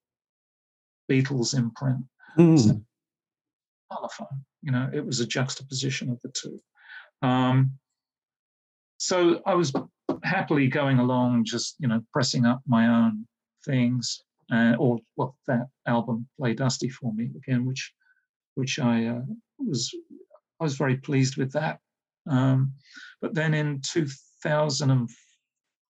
Beatles 1.11 1.57
imprint. 1.57 2.05
Mm. 2.39 2.59
So, 2.59 2.81
telephone, 3.91 4.45
you 4.63 4.73
know, 4.73 4.89
it 4.93 5.05
was 5.05 5.21
a 5.21 5.27
juxtaposition 5.27 6.11
of 6.11 6.21
the 6.23 6.31
two. 6.31 6.61
Um, 7.23 7.73
so 8.99 9.41
I 9.47 9.55
was 9.55 9.73
happily 10.23 10.69
going 10.69 10.99
along, 10.99 11.45
just 11.45 11.77
you 11.79 11.89
know, 11.89 12.03
pressing 12.13 12.45
up 12.45 12.61
my 12.67 12.89
own 12.89 13.27
things, 13.65 14.23
uh, 14.53 14.75
or 14.79 14.99
well, 15.17 15.37
that 15.47 15.69
album 15.87 16.29
"Play 16.39 16.55
Dusty" 16.55 16.89
for 16.89 17.13
me 17.13 17.31
again, 17.37 17.65
which 17.65 17.93
which 18.55 18.79
I 18.79 19.07
uh, 19.07 19.23
was 19.59 19.95
I 20.61 20.65
was 20.65 20.77
very 20.77 20.97
pleased 20.97 21.37
with 21.37 21.53
that. 21.53 21.79
Um, 22.29 22.73
but 23.23 23.35
then 23.35 23.55
in 23.55 23.81
2000 23.83 24.91
and 24.91 25.09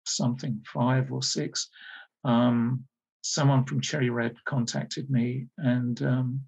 something 0.06 0.62
five 0.66 1.12
or 1.12 1.22
six, 1.22 1.70
um, 2.24 2.84
someone 3.22 3.66
from 3.66 3.82
Cherry 3.82 4.10
Red 4.10 4.36
contacted 4.46 5.10
me, 5.10 5.48
and 5.58 6.02
um, 6.02 6.42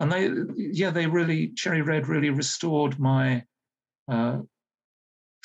and 0.00 0.12
they 0.12 0.30
yeah 0.56 0.90
they 0.90 1.06
really 1.06 1.48
Cherry 1.48 1.82
Red 1.82 2.08
really 2.08 2.30
restored 2.30 2.98
my 2.98 3.44
uh, 4.08 4.38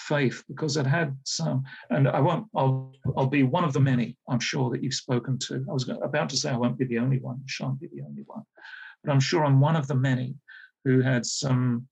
faith 0.02 0.44
because 0.48 0.78
it 0.78 0.86
had 0.86 1.18
some, 1.24 1.64
and 1.90 2.08
I 2.08 2.20
won't, 2.20 2.48
I'll, 2.56 2.94
I'll 3.16 3.28
be 3.28 3.44
one 3.44 3.64
of 3.64 3.74
the 3.74 3.80
many, 3.80 4.18
I'm 4.28 4.40
sure, 4.40 4.70
that 4.72 4.84
you've 4.84 4.94
spoken 4.94 5.38
to. 5.48 5.66
I 5.70 5.74
was 5.74 5.88
about 5.90 6.30
to 6.30 6.38
say 6.38 6.50
I 6.50 6.58
won't 6.58 6.78
be 6.78 6.86
the 6.86 7.00
only 7.00 7.20
one, 7.20 7.38
I 7.38 7.48
shan't 7.48 7.80
be 7.80 7.88
the 7.88 8.02
only 8.02 8.24
one, 8.26 8.44
but 9.04 9.12
I'm 9.12 9.20
sure 9.20 9.46
I'm 9.46 9.60
one 9.60 9.76
of 9.76 9.88
the 9.88 9.96
many 9.96 10.36
who 10.84 11.02
had 11.02 11.26
some 11.26 11.88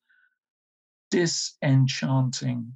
disenchanting 1.12 2.74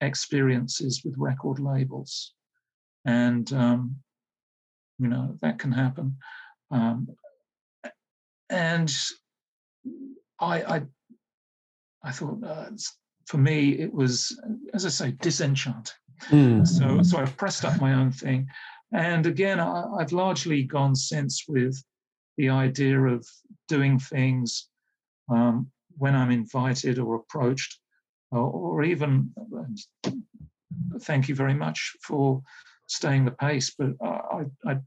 experiences 0.00 1.02
with 1.04 1.14
record 1.16 1.58
labels. 1.60 2.32
And, 3.04 3.50
um, 3.52 3.96
you 4.98 5.08
know, 5.08 5.36
that 5.40 5.58
can 5.58 5.72
happen. 5.72 6.16
Um, 6.70 7.08
and 8.48 8.92
I, 10.38 10.62
I, 10.62 10.82
I 12.02 12.12
thought 12.12 12.42
uh, 12.44 12.70
for 13.26 13.38
me, 13.38 13.78
it 13.78 13.92
was, 13.92 14.38
as 14.74 14.86
I 14.86 14.88
say, 14.88 15.10
disenchanting. 15.12 15.94
Mm. 16.28 16.66
So, 16.66 17.02
so 17.02 17.18
I 17.18 17.26
pressed 17.26 17.64
up 17.64 17.80
my 17.80 17.94
own 17.94 18.10
thing. 18.10 18.46
And 18.92 19.26
again, 19.26 19.60
I, 19.60 19.84
I've 19.98 20.12
largely 20.12 20.64
gone 20.64 20.94
since 20.94 21.44
with 21.48 21.82
the 22.36 22.48
idea 22.48 23.00
of 23.00 23.26
doing 23.68 23.98
things 23.98 24.68
um, 25.30 25.70
when 25.96 26.14
I'm 26.14 26.30
invited 26.30 26.98
or 26.98 27.16
approached, 27.16 27.78
or, 28.32 28.40
or, 28.40 28.82
even 28.82 29.30
thank 31.02 31.28
you 31.28 31.34
very 31.34 31.54
much 31.54 31.92
for 32.02 32.42
staying 32.86 33.24
the 33.24 33.30
pace, 33.30 33.74
but 33.78 33.90
I, 34.02 34.44
I 34.66 34.78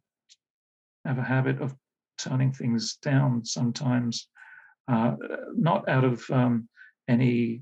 have 1.05 1.17
a 1.17 1.23
habit 1.23 1.61
of 1.61 1.75
turning 2.17 2.51
things 2.51 2.97
down 3.01 3.45
sometimes, 3.45 4.27
uh, 4.87 5.15
not 5.55 5.87
out 5.87 6.03
of 6.03 6.29
um, 6.29 6.67
any 7.07 7.61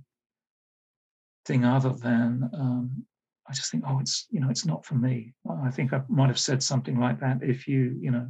thing 1.46 1.66
other 1.66 1.92
than 1.92 2.50
um, 2.54 3.06
I 3.52 3.54
just 3.54 3.70
think, 3.70 3.84
oh, 3.86 4.00
it's 4.00 4.28
you 4.30 4.40
know, 4.40 4.50
it's 4.50 4.66
not 4.66 4.86
for 4.86 4.96
me. 4.96 5.34
I 5.64 5.72
think 5.72 5.92
I 5.92 6.02
might 6.08 6.28
have 6.28 6.40
said 6.40 6.64
something 6.64 6.98
like 6.98 7.20
that 7.20 7.40
if 7.42 7.68
you, 7.68 7.98
you 8.00 8.12
know, 8.12 8.28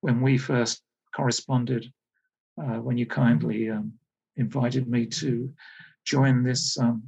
when 0.00 0.20
we 0.20 0.36
first 0.36 0.82
corresponded, 1.14 1.92
uh, 2.60 2.78
when 2.80 2.98
you 2.98 3.06
kindly 3.06 3.70
um, 3.70 3.92
invited 4.36 4.88
me 4.88 5.06
to 5.06 5.52
join 6.04 6.42
this 6.42 6.76
um, 6.76 7.04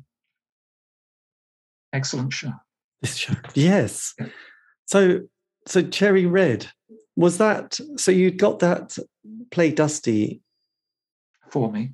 excellent 1.93 2.33
show. 2.33 2.53
This 3.03 3.17
show, 3.17 3.35
yes. 3.55 4.15
So, 4.87 5.23
so 5.67 5.83
Cherry 5.83 6.27
Red 6.27 6.69
was 7.17 7.39
that. 7.39 7.81
So 7.97 8.13
you 8.13 8.31
got 8.31 8.61
that 8.61 8.97
play 9.51 9.73
Dusty 9.73 10.41
for 11.51 11.71
me. 11.71 11.93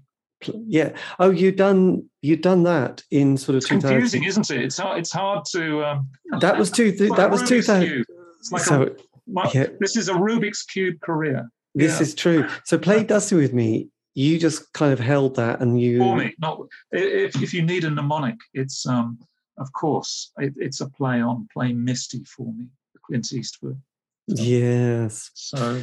Yeah. 0.66 0.92
Oh, 1.18 1.30
you 1.30 1.50
done 1.50 2.08
you 2.22 2.36
done 2.36 2.64
that 2.64 3.02
in 3.10 3.36
sort 3.36 3.56
of 3.56 3.62
it's 3.62 3.66
confusing, 3.66 4.24
isn't 4.24 4.50
it? 4.50 4.60
It's 4.60 4.78
hard. 4.78 4.98
It's 4.98 5.12
hard 5.12 5.44
to. 5.52 5.84
Um, 5.84 6.08
that 6.40 6.58
was 6.58 6.70
two. 6.70 6.92
Th- 6.92 7.12
that 7.12 7.30
was 7.30 7.42
two 7.48 7.62
thousand. 7.62 8.04
Like 8.52 8.62
so, 8.62 8.82
a, 8.82 8.90
my, 9.26 9.50
yeah. 9.52 9.66
this 9.80 9.96
is 9.96 10.08
a 10.08 10.12
Rubik's 10.12 10.62
cube 10.62 11.00
career. 11.00 11.50
This 11.74 11.96
yeah. 11.96 12.02
is 12.02 12.14
true. 12.14 12.48
So 12.64 12.78
play 12.78 13.02
Dusty 13.02 13.36
with 13.36 13.52
me. 13.52 13.88
You 14.14 14.38
just 14.38 14.72
kind 14.72 14.92
of 14.92 15.00
held 15.00 15.36
that, 15.36 15.60
and 15.60 15.80
you 15.80 15.98
for 15.98 16.16
me. 16.16 16.34
Not 16.38 16.60
if 16.92 17.42
if 17.42 17.52
you 17.52 17.62
need 17.62 17.84
a 17.84 17.90
mnemonic, 17.90 18.36
it's 18.54 18.86
um 18.86 19.18
of 19.58 19.72
course 19.72 20.32
it, 20.38 20.54
it's 20.56 20.80
a 20.80 20.88
play 20.88 21.20
on 21.20 21.48
play 21.52 21.72
Misty 21.72 22.24
for 22.24 22.52
me, 22.52 22.66
Clint 23.04 23.32
Eastwood. 23.32 23.80
So, 24.28 24.42
yes. 24.42 25.30
So 25.34 25.82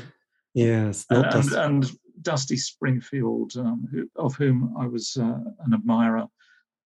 yes, 0.54 1.06
and, 1.10 1.26
and, 1.26 1.52
and 1.54 1.92
Dusty 2.24 2.58
Springfield, 2.58 3.54
um, 3.58 3.88
who, 3.92 4.10
of 4.16 4.36
whom 4.36 4.74
I 4.78 4.88
was 4.88 5.18
uh, 5.18 5.40
an 5.66 5.74
admirer, 5.74 6.28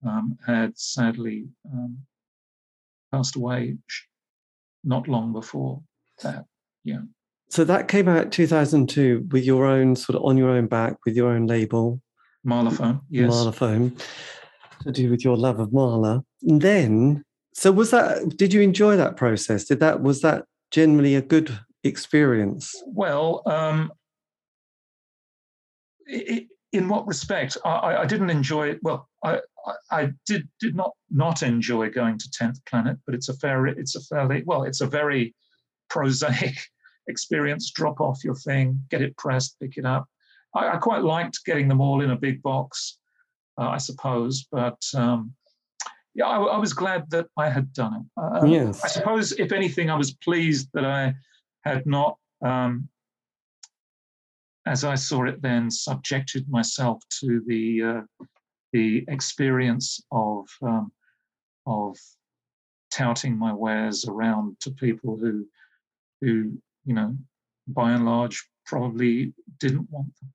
um, 0.05 0.37
had 0.45 0.77
sadly 0.77 1.47
um, 1.71 1.97
passed 3.11 3.35
away 3.35 3.77
not 4.83 5.07
long 5.07 5.33
before 5.33 5.81
that. 6.23 6.45
Yeah. 6.83 7.01
So 7.49 7.63
that 7.63 7.87
came 7.87 8.07
out 8.07 8.31
2002 8.31 9.27
with 9.31 9.43
your 9.43 9.65
own 9.65 9.95
sort 9.95 10.17
of 10.17 10.25
on 10.25 10.37
your 10.37 10.49
own 10.49 10.67
back 10.67 10.97
with 11.05 11.15
your 11.15 11.29
own 11.29 11.47
label. 11.47 12.01
Mahlerphone, 12.45 13.01
yes. 13.09 13.29
Mahlerphone, 13.29 13.99
to 14.83 14.91
do 14.91 15.09
with 15.09 15.23
your 15.23 15.37
love 15.37 15.59
of 15.59 15.73
Mahler. 15.73 16.21
And 16.43 16.61
then, 16.61 17.23
so 17.53 17.71
was 17.71 17.91
that? 17.91 18.37
Did 18.37 18.53
you 18.53 18.61
enjoy 18.61 18.95
that 18.97 19.17
process? 19.17 19.65
Did 19.65 19.79
that 19.79 20.01
was 20.01 20.21
that 20.21 20.45
generally 20.71 21.15
a 21.15 21.21
good 21.21 21.57
experience? 21.83 22.73
Well, 22.85 23.41
um, 23.45 23.91
in 26.07 26.89
what 26.89 27.07
respect? 27.07 27.57
I, 27.65 27.97
I, 27.97 28.05
didn't 28.05 28.29
enjoy 28.29 28.69
it. 28.69 28.79
Well, 28.81 29.07
I, 29.23 29.39
I 29.91 30.11
did 30.25 30.47
did 30.59 30.75
not 30.75 30.91
not 31.09 31.43
enjoy 31.43 31.89
going 31.89 32.17
to 32.17 32.31
Tenth 32.31 32.63
Planet, 32.65 32.97
but 33.05 33.15
it's 33.15 33.29
a 33.29 33.33
fair 33.33 33.65
it's 33.67 33.95
a 33.95 34.01
fairly 34.01 34.43
well 34.45 34.63
it's 34.63 34.81
a 34.81 34.87
very 34.87 35.35
prosaic 35.89 36.57
experience. 37.07 37.71
Drop 37.71 37.99
off 38.01 38.23
your 38.23 38.35
thing, 38.35 38.81
get 38.89 39.01
it 39.01 39.17
pressed, 39.17 39.57
pick 39.59 39.77
it 39.77 39.85
up. 39.85 40.07
I, 40.55 40.69
I 40.69 40.77
quite 40.77 41.03
liked 41.03 41.45
getting 41.45 41.67
them 41.67 41.81
all 41.81 42.01
in 42.01 42.11
a 42.11 42.17
big 42.17 42.41
box, 42.41 42.97
uh, 43.59 43.69
I 43.69 43.77
suppose, 43.77 44.47
but. 44.51 44.81
Um, 44.95 45.33
yeah, 46.15 46.25
I, 46.25 46.41
I, 46.41 46.57
was 46.57 46.73
glad 46.73 47.07
that 47.11 47.27
I 47.37 47.47
had 47.47 47.71
done 47.73 47.93
it. 47.93 48.19
Uh, 48.19 48.43
yes. 48.47 48.83
I 48.83 48.87
suppose, 48.87 49.33
if 49.33 49.51
anything, 49.51 49.91
I 49.91 49.95
was 49.95 50.15
pleased 50.15 50.67
that 50.73 50.83
I 50.83 51.13
had 51.61 51.85
not 51.85 52.17
um, 52.43 52.89
as 54.67 54.83
I 54.83 54.95
saw 54.95 55.25
it 55.25 55.41
then, 55.41 55.71
subjected 55.71 56.49
myself 56.49 57.01
to 57.21 57.41
the 57.47 57.83
uh, 57.83 58.25
the 58.73 59.05
experience 59.07 60.01
of 60.11 60.47
um, 60.61 60.91
of 61.65 61.97
touting 62.91 63.37
my 63.37 63.53
wares 63.53 64.05
around 64.05 64.59
to 64.61 64.71
people 64.71 65.17
who 65.17 65.45
who 66.21 66.57
you 66.85 66.93
know 66.93 67.15
by 67.67 67.91
and 67.91 68.05
large 68.05 68.45
probably 68.65 69.33
didn't 69.59 69.89
want 69.89 70.13
them. 70.19 70.33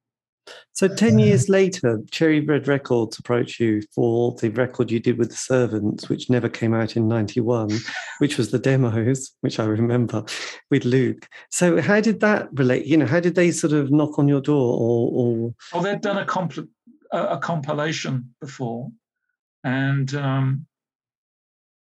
So, 0.72 0.88
10 0.88 1.18
years 1.18 1.48
later, 1.48 2.00
Cherry 2.10 2.40
Red 2.40 2.66
Records 2.66 3.18
approached 3.18 3.60
you 3.60 3.82
for 3.94 4.34
the 4.40 4.48
record 4.50 4.90
you 4.90 5.00
did 5.00 5.18
with 5.18 5.30
the 5.30 5.36
Servants, 5.36 6.08
which 6.08 6.30
never 6.30 6.48
came 6.48 6.74
out 6.74 6.96
in 6.96 7.08
91, 7.08 7.70
which 8.18 8.38
was 8.38 8.50
the 8.50 8.58
demos, 8.58 9.32
which 9.42 9.58
I 9.60 9.64
remember 9.64 10.24
with 10.70 10.84
Luke. 10.84 11.28
So, 11.50 11.80
how 11.80 12.00
did 12.00 12.20
that 12.20 12.48
relate? 12.54 12.86
You 12.86 12.96
know, 12.96 13.06
how 13.06 13.20
did 13.20 13.34
they 13.34 13.50
sort 13.50 13.72
of 13.72 13.90
knock 13.90 14.18
on 14.18 14.28
your 14.28 14.40
door 14.40 14.78
or? 14.78 15.10
or... 15.12 15.54
Well, 15.72 15.82
they'd 15.82 16.00
done 16.00 16.18
a, 16.18 16.24
comp- 16.24 16.68
a 17.12 17.38
compilation 17.38 18.34
before, 18.40 18.90
and 19.64 20.12
um, 20.14 20.66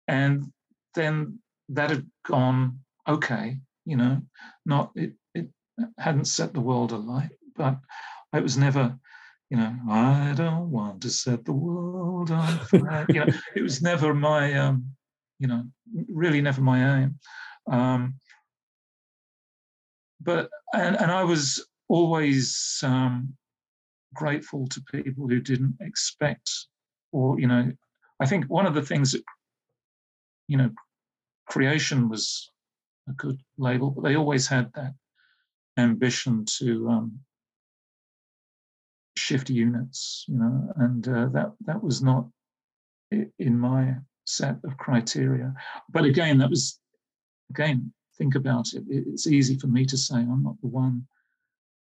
and 0.08 0.52
then 0.94 1.40
that 1.70 1.90
had 1.90 2.06
gone 2.26 2.80
okay, 3.08 3.58
you 3.86 3.98
know, 3.98 4.22
not 4.66 4.92
it, 4.96 5.14
it 5.34 5.50
hadn't 5.98 6.26
set 6.26 6.54
the 6.54 6.62
world 6.62 6.92
alight, 6.92 7.32
but 7.56 7.78
it 8.38 8.44
was 8.44 8.58
never, 8.58 8.98
you 9.50 9.58
know, 9.58 9.76
I 9.90 10.34
don't 10.36 10.72
want 10.72 11.02
to 11.02 11.10
set 11.10 11.46
the 11.46 11.54
world 11.54 12.32
on 12.32 12.60
fire. 12.66 13.06
you 13.10 13.26
know, 13.26 13.28
it 13.56 13.62
was 13.62 13.82
never 13.82 14.14
my, 14.14 14.54
um, 14.54 14.86
you 15.40 15.48
know, 15.48 15.64
really 16.10 16.42
never 16.42 16.62
my 16.62 17.02
aim. 17.02 17.20
Um, 17.70 18.16
but 20.22 20.50
and 20.74 20.96
and 20.96 21.12
I 21.12 21.24
was 21.24 21.66
always 21.88 22.80
um, 22.84 23.34
grateful 24.14 24.68
to 24.68 24.82
people 24.82 25.28
who 25.28 25.40
didn't 25.40 25.76
expect, 25.82 26.50
or 27.12 27.40
you 27.40 27.48
know, 27.48 27.72
I 28.20 28.26
think 28.26 28.46
one 28.46 28.66
of 28.66 28.74
the 28.74 28.82
things 28.82 29.12
that, 29.12 29.24
you 30.48 30.58
know, 30.58 30.72
creation 31.48 32.10
was 32.10 32.52
a 33.10 33.14
good 33.14 33.40
label, 33.58 33.92
but 33.92 34.04
they 34.04 34.16
always 34.16 34.48
had 34.48 34.72
that 34.74 34.94
ambition 35.78 36.46
to 36.58 36.90
um, 36.90 37.20
shift 39.18 39.50
units, 39.50 40.26
you 40.28 40.38
know, 40.38 40.74
and 40.78 41.08
uh, 41.08 41.28
that 41.28 41.54
that 41.66 41.84
was 41.84 42.02
not 42.02 42.28
in 43.12 43.60
my 43.60 43.96
set 44.26 44.58
of 44.64 44.78
criteria. 44.78 45.54
But 45.90 46.06
again, 46.06 46.38
that 46.40 46.50
was 46.50 46.80
again 47.50 47.94
think 48.18 48.36
about 48.36 48.74
it. 48.74 48.84
It's 48.90 49.28
easy 49.28 49.58
for 49.58 49.68
me 49.68 49.86
to 49.86 49.98
say 49.98 50.16
I'm 50.16 50.44
not 50.44 50.60
the 50.62 50.68
one. 50.68 51.08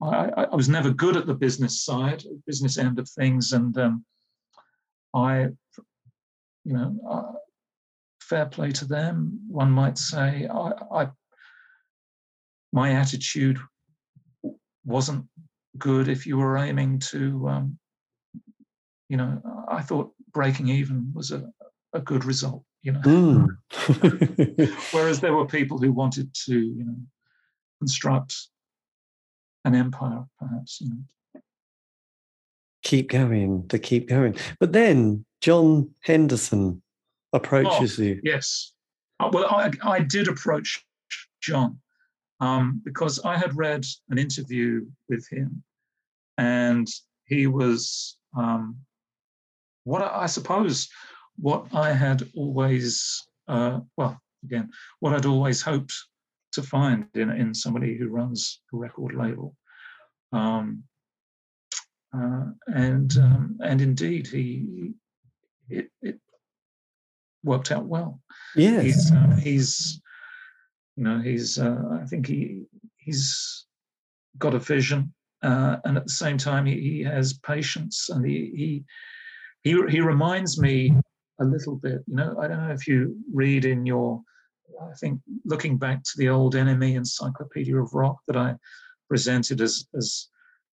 I, 0.01 0.31
I, 0.37 0.43
I 0.45 0.55
was 0.55 0.69
never 0.69 0.91
good 0.91 1.17
at 1.17 1.27
the 1.27 1.35
business 1.35 1.83
side, 1.83 2.23
business 2.47 2.79
end 2.79 2.99
of 2.99 3.09
things, 3.09 3.53
and 3.53 3.77
um, 3.79 4.05
I, 5.15 5.49
you 6.65 6.75
know, 6.75 6.97
uh, 7.09 7.33
fair 8.21 8.47
play 8.47 8.71
to 8.73 8.85
them. 8.85 9.41
One 9.49 9.71
might 9.71 9.99
say 9.99 10.47
I, 10.47 10.73
I 10.93 11.09
my 12.73 12.93
attitude 12.93 13.59
wasn't 14.85 15.27
good 15.79 16.09
if 16.09 16.27
you 16.27 16.39
were 16.39 16.57
aiming 16.57 16.99
to, 17.01 17.49
um, 17.49 17.79
you 19.09 19.17
know, 19.17 19.41
I 19.69 19.83
thought 19.83 20.13
breaking 20.33 20.69
even 20.69 21.11
was 21.15 21.31
a, 21.31 21.49
a 21.93 22.01
good 22.01 22.25
result, 22.25 22.65
you 22.83 22.93
know. 22.93 23.01
Mm. 23.01 24.77
Whereas 24.93 25.21
there 25.21 25.35
were 25.35 25.47
people 25.47 25.79
who 25.79 25.93
wanted 25.93 26.33
to, 26.47 26.59
you 26.59 26.85
know, 26.85 26.97
construct 27.81 28.35
an 29.65 29.75
empire, 29.75 30.25
perhaps, 30.39 30.81
you 30.81 30.91
know. 30.91 31.41
keep 32.83 33.11
going, 33.11 33.67
to 33.69 33.79
keep 33.79 34.09
going. 34.09 34.37
But 34.61 34.73
then 34.73 35.25
John 35.41 35.91
Henderson 36.01 36.83
approaches 37.33 37.99
oh, 37.99 38.03
you. 38.03 38.21
Yes. 38.23 38.73
Uh, 39.21 39.31
well, 39.33 39.47
I, 39.47 39.71
I 39.83 40.01
did 40.01 40.29
approach 40.29 40.85
John 41.41 41.79
um, 42.41 42.81
because 42.85 43.21
I 43.25 43.37
had 43.37 43.57
read 43.57 43.85
an 44.11 44.19
interview 44.19 44.87
with 45.09 45.27
him, 45.29 45.63
and 46.37 46.87
he 47.27 47.47
was 47.47 48.17
um, 48.37 48.77
what 49.85 50.03
I, 50.03 50.23
I, 50.23 50.27
suppose 50.27 50.89
what 51.37 51.67
I 51.73 51.93
had 51.93 52.29
always, 52.37 53.27
uh, 53.49 53.81
well, 53.97 54.21
again, 54.45 54.71
what 55.01 55.15
I'd 55.15 55.27
always 55.27 55.63
hoped 55.63 55.95
to 56.53 56.63
find 56.63 57.07
in, 57.15 57.31
in 57.31 57.55
somebody 57.55 57.97
who 57.97 58.09
runs 58.09 58.61
a 58.73 58.77
record 58.77 59.15
label. 59.15 59.55
Um, 60.33 60.85
uh, 62.15 62.47
and 62.67 63.17
um, 63.19 63.59
and 63.63 63.83
indeed, 63.83 64.27
he 64.29 64.95
it, 65.69 65.91
it 66.01 66.19
worked 67.45 67.71
out 67.71 67.85
well. 67.85 68.21
Yes, 68.57 68.83
he's, 68.83 69.13
uh, 69.13 69.37
he's 69.43 70.01
you 70.99 71.05
know 71.05 71.21
he's 71.21 71.59
uh, 71.61 71.81
I 71.93 72.05
think 72.07 72.27
he 72.27 72.65
he's 72.97 73.67
got 74.39 74.55
a 74.55 74.59
vision, 74.59 75.15
uh, 75.45 75.77
and 75.85 75.97
at 75.97 76.05
the 76.05 76.11
same 76.11 76.37
time 76.37 76.67
he, 76.67 76.81
he 76.81 77.03
has 77.05 77.39
patience, 77.39 78.09
and 78.11 78.27
he 78.27 78.51
he 78.57 78.85
he 79.63 79.81
he 79.89 80.01
reminds 80.01 80.61
me 80.61 80.93
a 81.41 81.45
little 81.45 81.77
bit. 81.77 82.01
You 82.09 82.17
know, 82.17 82.37
I 82.41 82.49
don't 82.49 82.67
know 82.67 82.73
if 82.73 82.89
you 82.89 83.17
read 83.33 83.65
in 83.65 83.87
your 83.87 84.21
I 84.83 84.93
think 84.95 85.21
looking 85.45 85.79
back 85.79 86.03
to 86.03 86.13
the 86.17 86.31
old 86.31 86.57
NME 86.57 86.97
Encyclopedia 86.97 87.81
of 87.81 87.95
Rock 87.95 88.19
that 88.27 88.37
I 88.37 88.57
presented 89.09 89.61
as 89.61 89.87
as 89.95 90.29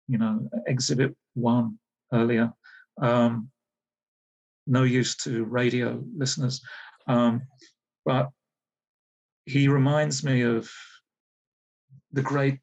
you 0.07 0.19
know 0.19 0.48
exhibit 0.68 1.15
one 1.34 1.80
earlier. 2.14 2.53
Um, 3.02 3.49
no 4.68 4.84
use 4.84 5.15
to 5.15 5.45
radio 5.45 6.03
listeners, 6.15 6.61
um, 7.07 7.41
but 8.06 8.30
he 9.52 9.68
reminds 9.68 10.23
me 10.23 10.41
of 10.41 10.72
the 12.11 12.22
great 12.22 12.60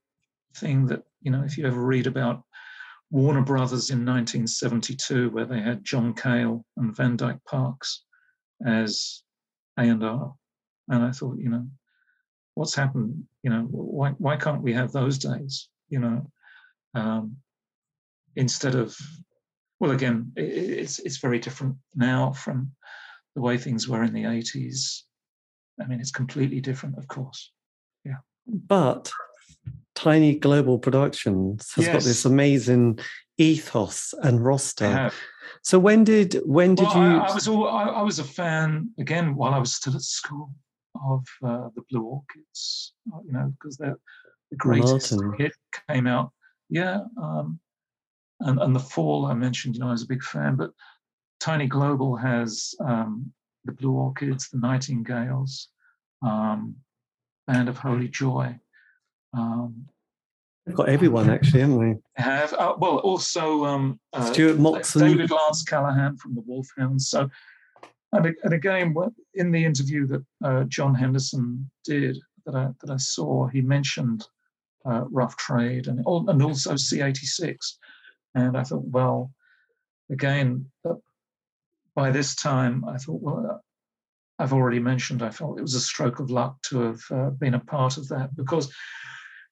thing 0.56 0.86
that 0.86 1.02
you 1.20 1.30
know 1.30 1.42
if 1.42 1.58
you 1.58 1.66
ever 1.66 1.80
read 1.80 2.06
about 2.06 2.42
Warner 3.10 3.42
Brothers 3.42 3.90
in 3.90 4.04
1972, 4.04 5.30
where 5.30 5.46
they 5.46 5.60
had 5.60 5.84
John 5.84 6.14
Cale 6.14 6.64
and 6.76 6.94
Van 6.94 7.16
Dyke 7.16 7.42
Parks 7.44 8.04
as 8.64 9.22
A 9.78 9.82
and 9.82 10.04
I 11.04 11.10
thought, 11.10 11.38
you 11.38 11.50
know, 11.50 11.66
what's 12.54 12.74
happened? 12.74 13.24
You 13.42 13.50
know, 13.50 13.62
why 13.70 14.10
why 14.18 14.36
can't 14.36 14.62
we 14.62 14.72
have 14.72 14.92
those 14.92 15.18
days? 15.18 15.68
You 15.88 16.00
know, 16.00 16.30
um, 16.94 17.36
instead 18.36 18.74
of 18.74 18.96
well, 19.80 19.92
again, 19.92 20.32
it's 20.36 20.98
it's 20.98 21.18
very 21.18 21.38
different 21.38 21.76
now 21.94 22.32
from 22.32 22.72
the 23.34 23.40
way 23.42 23.56
things 23.56 23.88
were 23.88 24.02
in 24.02 24.12
the 24.12 24.24
80s. 24.24 25.02
I 25.80 25.86
mean, 25.86 26.00
it's 26.00 26.10
completely 26.10 26.60
different, 26.60 26.98
of 26.98 27.08
course. 27.08 27.52
Yeah. 28.04 28.16
But 28.46 29.10
Tiny 29.94 30.36
Global 30.38 30.78
Productions 30.78 31.72
has 31.74 31.86
yes. 31.86 31.92
got 31.92 32.02
this 32.02 32.24
amazing 32.24 32.98
ethos 33.36 34.14
and 34.22 34.44
roster. 34.44 35.10
So 35.62 35.78
when 35.78 36.04
did 36.04 36.34
when 36.44 36.74
did 36.74 36.86
well, 36.86 36.96
you? 36.96 37.18
I, 37.18 37.26
I 37.26 37.34
was 37.34 37.48
all, 37.48 37.68
I, 37.68 37.84
I, 37.84 38.02
was 38.02 38.18
a 38.18 38.24
fan 38.24 38.90
again 38.98 39.34
while 39.34 39.54
I 39.54 39.58
was 39.58 39.74
still 39.74 39.94
at 39.96 40.02
school 40.02 40.52
of 41.04 41.24
uh, 41.44 41.68
the 41.74 41.82
Blue 41.90 42.02
Orchids. 42.02 42.92
Uh, 43.12 43.18
you 43.24 43.32
know, 43.32 43.52
because 43.58 43.76
they're 43.76 43.98
the 44.50 44.56
greatest 44.56 45.12
Martin. 45.12 45.34
hit 45.38 45.52
came 45.88 46.06
out. 46.06 46.32
Yeah, 46.70 47.00
um, 47.20 47.58
and 48.40 48.60
and 48.60 48.74
the 48.74 48.80
Fall 48.80 49.26
I 49.26 49.34
mentioned. 49.34 49.74
You 49.74 49.80
know, 49.80 49.88
I 49.88 49.92
was 49.92 50.02
a 50.02 50.08
big 50.08 50.22
fan, 50.22 50.56
but 50.56 50.70
Tiny 51.40 51.66
Global 51.66 52.16
has 52.16 52.74
um, 52.80 53.32
the 53.68 53.72
Blue 53.74 53.92
Orchids, 53.92 54.48
the 54.48 54.58
Nightingales, 54.58 55.68
um, 56.22 56.74
Band 57.46 57.68
of 57.68 57.76
Holy 57.76 58.08
Joy. 58.08 58.58
Um, 59.34 59.86
We've 60.66 60.74
got 60.74 60.88
everyone 60.88 61.30
actually, 61.30 61.60
haven't 61.60 61.78
we? 61.78 61.96
Have 62.22 62.52
uh, 62.54 62.74
well 62.78 62.98
also 62.98 63.64
um, 63.64 64.00
uh, 64.14 64.32
Stuart 64.32 64.58
Moxham, 64.58 65.00
David 65.00 65.30
Lance 65.30 65.62
Callahan 65.62 66.16
from 66.16 66.34
the 66.34 66.42
Wolfhounds. 66.46 67.08
So, 67.08 67.28
and, 68.12 68.34
and 68.42 68.52
again, 68.54 68.94
in 69.34 69.50
the 69.50 69.64
interview 69.64 70.06
that 70.06 70.24
uh, 70.42 70.64
John 70.64 70.94
Henderson 70.94 71.70
did 71.84 72.18
that 72.46 72.54
I 72.54 72.68
that 72.80 72.90
I 72.90 72.96
saw, 72.96 73.46
he 73.46 73.60
mentioned 73.60 74.26
uh, 74.86 75.04
Rough 75.10 75.36
Trade 75.36 75.88
and 75.88 75.98
and 76.06 76.42
also 76.42 76.74
C86, 76.74 77.56
and 78.34 78.56
I 78.56 78.62
thought, 78.62 78.84
well, 78.84 79.30
again, 80.10 80.66
uh, 80.88 80.94
by 81.98 82.12
this 82.12 82.36
time, 82.36 82.84
I 82.84 82.96
thought, 82.96 83.20
well, 83.20 83.60
I've 84.38 84.52
already 84.52 84.78
mentioned 84.78 85.20
I 85.20 85.30
felt 85.30 85.58
it 85.58 85.62
was 85.62 85.74
a 85.74 85.80
stroke 85.80 86.20
of 86.20 86.30
luck 86.30 86.62
to 86.68 86.78
have 86.82 87.00
uh, 87.10 87.30
been 87.30 87.54
a 87.54 87.58
part 87.74 87.96
of 87.96 88.06
that 88.10 88.36
because 88.36 88.72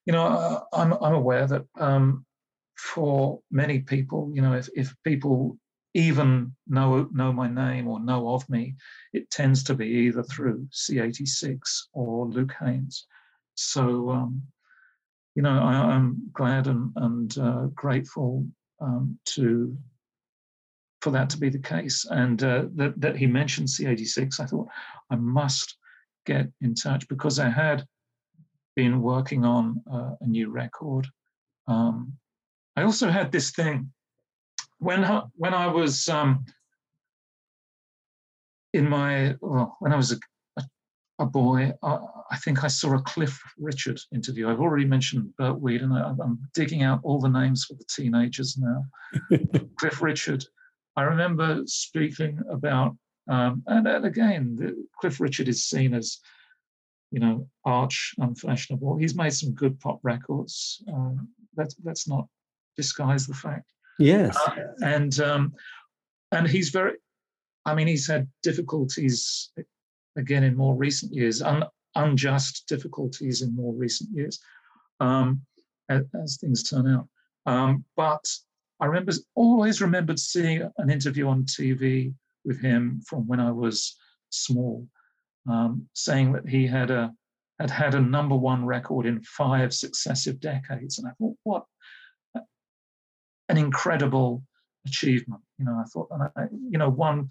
you 0.05 0.13
know, 0.13 0.25
uh, 0.25 0.61
I'm 0.71 0.93
I'm 0.93 1.13
aware 1.13 1.45
that 1.45 1.65
um, 1.77 2.25
for 2.77 3.41
many 3.51 3.79
people, 3.79 4.31
you 4.33 4.41
know, 4.41 4.53
if 4.53 4.69
if 4.73 4.95
people 5.03 5.57
even 5.93 6.55
know 6.65 7.09
know 7.11 7.33
my 7.33 7.49
name 7.49 7.89
or 7.89 7.99
know 7.99 8.29
of 8.29 8.49
me, 8.49 8.75
it 9.11 9.29
tends 9.29 9.61
to 9.65 9.73
be 9.73 9.87
either 10.05 10.23
through 10.23 10.65
C86 10.71 11.59
or 11.91 12.27
Luke 12.27 12.53
Haines. 12.57 13.07
So, 13.55 14.09
um, 14.11 14.41
you 15.35 15.41
know, 15.41 15.59
I, 15.59 15.95
am 15.95 16.29
glad 16.31 16.67
and, 16.67 16.93
and 16.95 17.37
uh, 17.37 17.65
grateful 17.75 18.47
um, 18.79 19.19
to 19.35 19.77
for 21.01 21.11
that 21.11 21.29
to 21.31 21.37
be 21.37 21.49
the 21.49 21.59
case. 21.59 22.05
And 22.09 22.41
uh, 22.43 22.65
that, 22.75 22.99
that 22.99 23.17
he 23.17 23.27
mentioned 23.27 23.67
C86, 23.67 24.39
I 24.39 24.45
thought 24.45 24.67
I 25.09 25.15
must 25.15 25.77
get 26.25 26.47
in 26.61 26.75
touch 26.75 27.07
because 27.07 27.39
I 27.39 27.49
had 27.49 27.85
been 28.75 29.01
working 29.01 29.45
on 29.45 29.81
uh, 29.91 30.11
a 30.21 30.27
new 30.27 30.49
record. 30.49 31.07
Um, 31.67 32.13
I 32.75 32.83
also 32.83 33.09
had 33.09 33.31
this 33.31 33.51
thing 33.51 33.91
when 34.79 35.03
I, 35.03 35.23
when 35.35 35.53
I 35.53 35.67
was 35.67 36.07
um, 36.07 36.45
in 38.73 38.87
my 38.87 39.35
well, 39.41 39.75
when 39.79 39.91
I 39.91 39.95
was 39.95 40.11
a, 40.11 40.17
a, 40.57 40.63
a 41.19 41.25
boy, 41.25 41.73
I, 41.81 41.97
I, 42.31 42.37
think 42.37 42.63
I 42.63 42.67
saw 42.67 42.95
a 42.95 43.01
Cliff 43.01 43.39
Richard 43.57 43.99
interview. 44.13 44.47
I've 44.47 44.61
already 44.61 44.85
mentioned 44.85 45.33
Bert 45.37 45.59
Weedon, 45.59 45.91
and 45.91 46.21
I, 46.21 46.23
am 46.23 46.39
digging 46.53 46.83
out 46.83 46.99
all 47.03 47.19
the 47.19 47.29
names 47.29 47.65
for 47.65 47.73
the 47.73 47.85
teenagers 47.89 48.57
now. 48.57 48.85
Cliff 49.79 50.01
Richard. 50.01 50.43
I 50.97 51.03
remember 51.03 51.61
speaking 51.65 52.39
about, 52.51 52.97
um, 53.29 53.63
and, 53.67 53.87
and, 53.87 54.05
again, 54.05 54.55
the, 54.57 54.75
Cliff 54.99 55.21
Richard 55.21 55.47
is 55.47 55.63
seen 55.63 55.93
as 55.93 56.19
you 57.11 57.19
know, 57.19 57.47
arch 57.65 58.13
unfashionable. 58.17 58.97
He's 58.97 59.15
made 59.15 59.33
some 59.33 59.53
good 59.53 59.79
pop 59.79 59.99
records. 60.03 60.83
Um, 60.93 61.29
let's 61.55 61.75
let's 61.83 62.07
not 62.07 62.27
disguise 62.75 63.25
the 63.25 63.33
fact. 63.33 63.71
Yes, 63.99 64.37
uh, 64.47 64.55
and 64.83 65.19
um, 65.19 65.53
and 66.31 66.47
he's 66.47 66.69
very. 66.69 66.93
I 67.65 67.75
mean, 67.75 67.87
he's 67.87 68.07
had 68.07 68.27
difficulties 68.43 69.51
again 70.17 70.43
in 70.43 70.55
more 70.55 70.75
recent 70.75 71.13
years, 71.13 71.41
un, 71.41 71.63
unjust 71.95 72.65
difficulties 72.67 73.41
in 73.41 73.55
more 73.55 73.73
recent 73.73 74.09
years, 74.11 74.39
um, 74.99 75.41
as, 75.89 76.03
as, 76.21 76.37
things 76.37 76.63
turn 76.63 76.87
out. 76.87 77.07
Um, 77.45 77.83
but 77.95 78.25
I 78.79 78.85
remember 78.85 79.13
always 79.35 79.81
remembered 79.81 80.19
seeing 80.19 80.69
an 80.77 80.89
interview 80.89 81.27
on 81.27 81.43
TV 81.43 82.13
with 82.45 82.61
him 82.61 83.01
from 83.07 83.27
when 83.27 83.39
I 83.39 83.51
was 83.51 83.95
small, 84.29 84.87
um, 85.49 85.87
saying 85.93 86.33
that 86.33 86.47
he 86.47 86.67
had 86.67 86.91
a 86.91 87.13
had 87.59 87.71
had 87.71 87.95
a 87.95 87.99
number 87.99 88.35
one 88.35 88.63
record 88.65 89.07
in 89.07 89.21
five 89.23 89.73
successive 89.73 90.39
decades, 90.39 90.99
and 90.99 91.07
I 91.07 91.11
thought, 91.17 91.35
what 91.43 91.65
an 93.49 93.57
incredible 93.57 94.43
achievement. 94.85 95.41
You 95.57 95.65
know, 95.65 95.79
I 95.79 95.83
thought, 95.85 96.07
and 96.11 96.23
I, 96.35 96.43
you 96.69 96.77
know, 96.77 96.89
one 96.89 97.29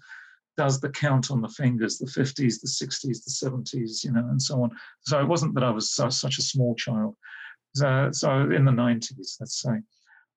does 0.57 0.81
the 0.81 0.89
count 0.89 1.29
on 1.31 1.41
the 1.41 1.49
fingers, 1.49 1.97
the 1.97 2.07
50s, 2.07 2.59
the 2.61 2.67
60s, 2.67 3.23
the 3.23 3.49
70s, 3.49 4.03
you 4.03 4.11
know, 4.11 4.27
and 4.29 4.41
so 4.41 4.63
on. 4.63 4.71
So 5.01 5.19
it 5.19 5.27
wasn't 5.27 5.53
that 5.53 5.63
I 5.63 5.69
was 5.69 5.93
so, 5.93 6.09
such 6.09 6.39
a 6.39 6.41
small 6.41 6.73
child. 6.75 7.15
So, 7.75 8.09
so 8.11 8.49
in 8.49 8.65
the 8.65 8.71
90s, 8.71 9.37
let's 9.39 9.61
say, 9.61 9.79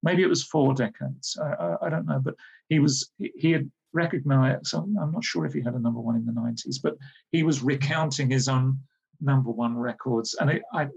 maybe 0.02 0.22
it 0.22 0.28
was 0.28 0.44
four 0.44 0.74
decades. 0.74 1.36
I, 1.42 1.52
I, 1.52 1.86
I 1.86 1.90
don't 1.90 2.06
know, 2.06 2.20
but 2.20 2.34
he 2.68 2.78
was 2.78 3.10
he 3.18 3.52
had 3.52 3.70
recognized. 3.92 4.74
I'm 4.74 4.94
not 4.94 5.24
sure 5.24 5.44
if 5.44 5.52
he 5.52 5.62
had 5.62 5.74
a 5.74 5.78
number 5.78 6.00
one 6.00 6.16
in 6.16 6.26
the 6.26 6.32
90s, 6.32 6.76
but 6.82 6.96
he 7.32 7.42
was 7.42 7.62
recounting 7.62 8.30
his 8.30 8.48
own 8.48 8.78
number 9.20 9.50
one 9.50 9.76
records. 9.76 10.36
And 10.40 10.50
it, 10.50 10.62
I, 10.72 10.88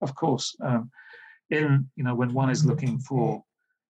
of 0.00 0.14
course, 0.14 0.56
um, 0.64 0.90
in, 1.50 1.88
you 1.96 2.04
know, 2.04 2.14
when 2.14 2.32
one 2.32 2.50
is 2.50 2.64
looking 2.64 2.98
for 3.00 3.42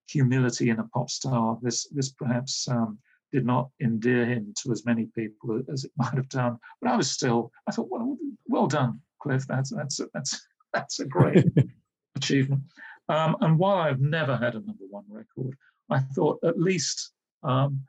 humility 0.09 0.71
in 0.71 0.79
a 0.79 0.89
pop 0.89 1.11
star, 1.11 1.59
this, 1.63 1.87
this 1.89 2.11
perhaps 2.11 2.67
um, 2.69 2.99
did 3.33 3.45
not 3.45 3.71
endear 3.83 4.25
him 4.25 4.53
to 4.63 4.73
as 4.73 4.85
many 4.85 5.07
people 5.15 5.61
as 5.73 5.85
it 5.85 5.93
might 5.97 6.15
have 6.15 6.29
done. 6.29 6.59
But 6.81 6.91
I 6.91 6.97
was 6.97 7.11
still, 7.11 7.53
I 7.67 7.73
thought, 7.73 7.89
well, 7.91 8.17
well 8.47 8.67
done, 8.67 9.01
Cliff. 9.23 9.47
That's, 9.47 9.71
that's, 9.71 10.01
that's, 10.15 10.47
that's 10.73 11.01
a 11.01 11.07
great 11.07 11.45
achievement. 12.17 12.63
Um, 13.09 13.37
and 13.41 13.59
while 13.59 13.79
I've 13.79 14.01
never 14.01 14.37
had 14.37 14.55
a 14.55 14.61
number 14.61 14.85
one 14.91 15.05
record, 15.09 15.57
I 15.91 16.01
thought 16.01 16.39
at 16.45 16.61
least, 16.61 17.13
um, 17.43 17.83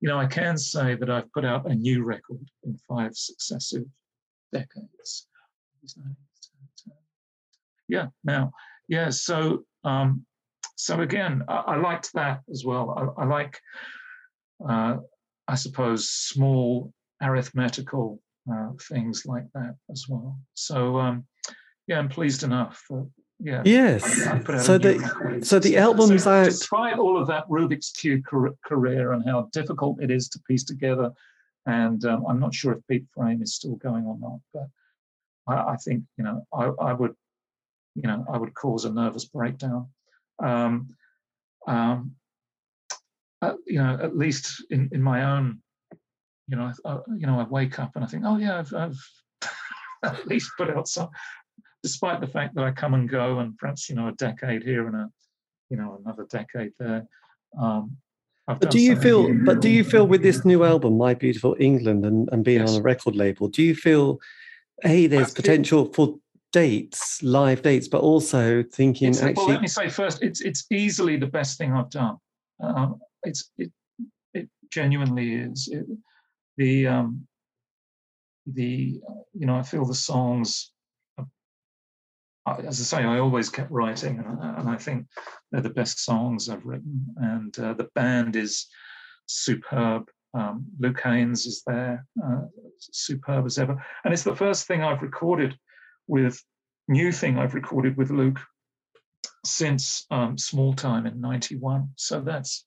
you 0.00 0.08
know, 0.08 0.18
I 0.18 0.26
can 0.26 0.58
say 0.58 0.96
that 0.96 1.10
I've 1.10 1.30
put 1.32 1.44
out 1.44 1.70
a 1.70 1.74
new 1.74 2.04
record 2.04 2.44
in 2.64 2.76
five 2.88 3.14
successive 3.14 3.84
decades. 4.52 5.26
Yeah, 7.88 8.06
now, 8.24 8.52
yeah, 8.88 9.10
so 9.10 9.64
um, 9.84 10.24
so 10.76 11.00
again, 11.00 11.44
I, 11.48 11.56
I, 11.56 11.76
liked 11.76 12.12
that 12.14 12.40
as 12.50 12.64
well. 12.64 13.14
I, 13.18 13.22
I 13.22 13.26
like, 13.26 13.60
uh, 14.66 14.96
I 15.46 15.54
suppose, 15.54 16.10
small 16.10 16.92
arithmetical 17.22 18.20
uh, 18.50 18.70
things 18.88 19.24
like 19.26 19.44
that 19.54 19.76
as 19.90 20.06
well. 20.08 20.38
So 20.54 20.98
um, 20.98 21.26
yeah, 21.86 21.98
I'm 21.98 22.08
pleased 22.08 22.42
enough. 22.42 22.82
Yeah. 23.44 23.62
Yes. 23.64 24.24
so 24.64 24.78
the 24.78 25.40
so 25.42 25.58
the 25.58 25.76
album's 25.76 26.24
so 26.24 26.30
out. 26.30 26.44
Despite 26.46 26.98
all 26.98 27.20
of 27.20 27.26
that 27.28 27.46
Rubik's 27.48 27.90
cube 27.90 28.24
career 28.24 29.12
and 29.12 29.24
how 29.24 29.48
difficult 29.52 30.02
it 30.02 30.10
is 30.10 30.28
to 30.30 30.40
piece 30.48 30.64
together, 30.64 31.12
and 31.66 32.04
um, 32.06 32.24
I'm 32.26 32.40
not 32.40 32.54
sure 32.54 32.72
if 32.72 32.86
Pete 32.88 33.04
Frame 33.14 33.42
is 33.42 33.54
still 33.54 33.76
going 33.76 34.06
or 34.06 34.18
not, 34.18 34.40
but 34.54 34.68
I, 35.46 35.72
I 35.72 35.76
think 35.76 36.04
you 36.16 36.24
know 36.24 36.46
I, 36.52 36.64
I, 36.64 36.92
would 36.94 37.14
you 37.94 38.08
know 38.08 38.24
I 38.32 38.38
would 38.38 38.54
cause 38.54 38.86
a 38.86 38.90
nervous 38.90 39.26
breakdown. 39.26 39.88
Um, 40.42 40.88
um, 41.66 42.16
uh, 43.42 43.54
you 43.66 43.78
know, 43.78 43.98
at 44.02 44.16
least 44.16 44.64
in, 44.70 44.88
in 44.92 45.02
my 45.02 45.24
own, 45.36 45.60
you 46.48 46.56
know, 46.56 46.72
I, 46.86 46.98
you 47.14 47.26
know, 47.26 47.38
I 47.38 47.44
wake 47.44 47.78
up 47.78 47.92
and 47.94 48.04
I 48.04 48.06
think, 48.06 48.24
oh 48.26 48.38
yeah, 48.38 48.58
I've, 48.58 48.72
I've 48.74 49.08
at 50.02 50.26
least 50.26 50.50
put 50.56 50.70
out 50.70 50.88
some, 50.88 51.10
despite 51.84 52.18
the 52.22 52.26
fact 52.26 52.54
that 52.54 52.64
I 52.64 52.70
come 52.70 52.94
and 52.94 53.06
go 53.06 53.40
and 53.40 53.56
perhaps 53.58 53.90
you 53.90 53.94
know 53.94 54.08
a 54.08 54.12
decade 54.12 54.62
here 54.62 54.86
and 54.88 54.96
a 54.96 55.10
you 55.68 55.76
know 55.76 56.00
another 56.02 56.26
decade 56.30 56.72
there. 56.78 57.06
Um, 57.60 57.98
but 58.46 58.70
do 58.70 58.78
you 58.78 58.96
feel? 58.96 59.32
But 59.44 59.60
do 59.60 59.70
you 59.70 59.84
feel 59.84 60.06
with 60.06 60.22
this 60.22 60.44
new 60.44 60.64
album, 60.64 60.98
My 60.98 61.14
Beautiful 61.14 61.56
England, 61.60 62.04
and, 62.04 62.28
and 62.32 62.42
being 62.44 62.60
yes. 62.60 62.72
on 62.72 62.80
a 62.80 62.82
record 62.82 63.16
label, 63.16 63.48
do 63.48 63.62
you 63.62 63.74
feel, 63.74 64.18
hey, 64.82 65.06
there's 65.06 65.32
potential 65.32 65.90
for 65.94 66.16
dates, 66.52 67.22
live 67.22 67.62
dates, 67.62 67.88
but 67.88 68.00
also 68.00 68.62
thinking 68.62 69.10
it's, 69.10 69.22
actually. 69.22 69.44
Well, 69.44 69.48
let 69.48 69.62
me 69.62 69.68
say 69.68 69.88
first, 69.88 70.22
it's 70.22 70.40
it's 70.40 70.66
easily 70.70 71.16
the 71.16 71.26
best 71.26 71.58
thing 71.58 71.72
I've 71.72 71.90
done. 71.90 72.16
Um, 72.62 73.00
it's 73.22 73.50
it 73.56 73.70
it 74.34 74.48
genuinely 74.70 75.34
is. 75.34 75.68
It, 75.72 75.86
the 76.56 76.86
um, 76.86 77.26
the 78.46 79.00
you 79.32 79.46
know 79.46 79.56
I 79.56 79.62
feel 79.62 79.86
the 79.86 79.94
songs 79.94 80.73
as 82.46 82.80
I 82.80 82.98
say, 82.98 83.04
I 83.04 83.18
always 83.18 83.48
kept 83.48 83.70
writing, 83.70 84.18
and, 84.18 84.58
and, 84.58 84.68
I 84.68 84.76
think 84.76 85.06
they're 85.50 85.62
the 85.62 85.70
best 85.70 86.04
songs 86.04 86.48
I've 86.48 86.64
written. 86.64 87.06
And 87.16 87.58
uh, 87.58 87.74
the 87.74 87.88
band 87.94 88.36
is 88.36 88.66
superb. 89.26 90.10
Um, 90.34 90.66
Luke 90.78 91.00
Haines 91.00 91.46
is 91.46 91.62
there, 91.66 92.06
uh, 92.22 92.42
superb 92.78 93.46
as 93.46 93.58
ever. 93.58 93.82
And 94.04 94.12
it's 94.12 94.24
the 94.24 94.36
first 94.36 94.66
thing 94.66 94.82
I've 94.82 95.02
recorded 95.02 95.56
with, 96.06 96.42
new 96.88 97.12
thing 97.12 97.38
I've 97.38 97.54
recorded 97.54 97.96
with 97.96 98.10
Luke 98.10 98.40
since 99.46 100.04
um, 100.10 100.36
Small 100.36 100.74
Time 100.74 101.06
in 101.06 101.20
'91. 101.20 101.88
So 101.96 102.20
that's, 102.20 102.64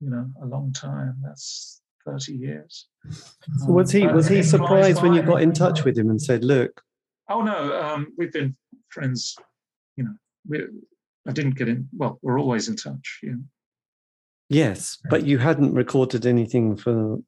you 0.00 0.10
know, 0.10 0.26
a 0.42 0.46
long 0.46 0.72
time. 0.72 1.16
That's 1.22 1.80
30 2.06 2.32
years. 2.32 2.88
So 3.10 3.72
was 3.72 3.90
he 3.90 4.06
was 4.06 4.28
he 4.28 4.42
surprised 4.42 5.02
when 5.02 5.14
you 5.14 5.22
got 5.22 5.42
in 5.42 5.52
touch 5.52 5.84
with 5.84 5.96
him 5.96 6.10
and 6.10 6.20
said, 6.20 6.44
"Look"? 6.44 6.82
Oh 7.28 7.42
no, 7.42 7.80
um, 7.80 8.12
we've 8.18 8.32
been 8.32 8.56
friends, 8.90 9.36
you 9.96 10.04
know, 10.04 10.14
we, 10.48 10.64
I 11.26 11.32
didn't 11.32 11.56
get 11.56 11.68
in. 11.68 11.88
Well, 11.96 12.18
we're 12.22 12.38
always 12.38 12.68
in 12.68 12.76
touch. 12.76 13.20
Yeah. 13.22 13.34
Yes, 14.48 14.98
but 15.08 15.24
you 15.24 15.38
hadn't 15.38 15.74
recorded 15.74 16.26
anything 16.26 16.76
for 16.76 17.18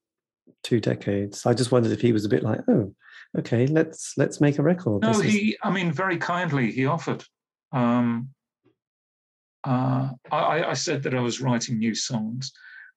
two 0.65 0.81
decades. 0.81 1.47
I 1.47 1.55
just 1.55 1.71
wondered 1.71 1.93
if 1.93 2.01
he 2.01 2.13
was 2.13 2.25
a 2.25 2.29
bit 2.29 2.43
like, 2.43 2.61
oh, 2.69 2.93
okay, 3.39 3.67
let's 3.69 4.15
let's 4.17 4.41
make 4.41 4.59
a 4.59 4.63
record. 4.63 5.03
No, 5.03 5.13
this 5.13 5.33
he. 5.33 5.51
Is... 5.51 5.57
I 5.63 5.71
mean, 5.71 5.93
very 5.93 6.17
kindly, 6.17 6.73
he 6.73 6.87
offered. 6.87 7.25
Um, 7.71 8.31
uh, 9.65 10.11
I, 10.31 10.65
I, 10.65 10.73
said 10.75 11.05
that 11.05 11.15
I 11.15 11.21
was 11.21 11.41
writing 11.41 11.79
new 11.79 11.95
songs, 11.95 12.53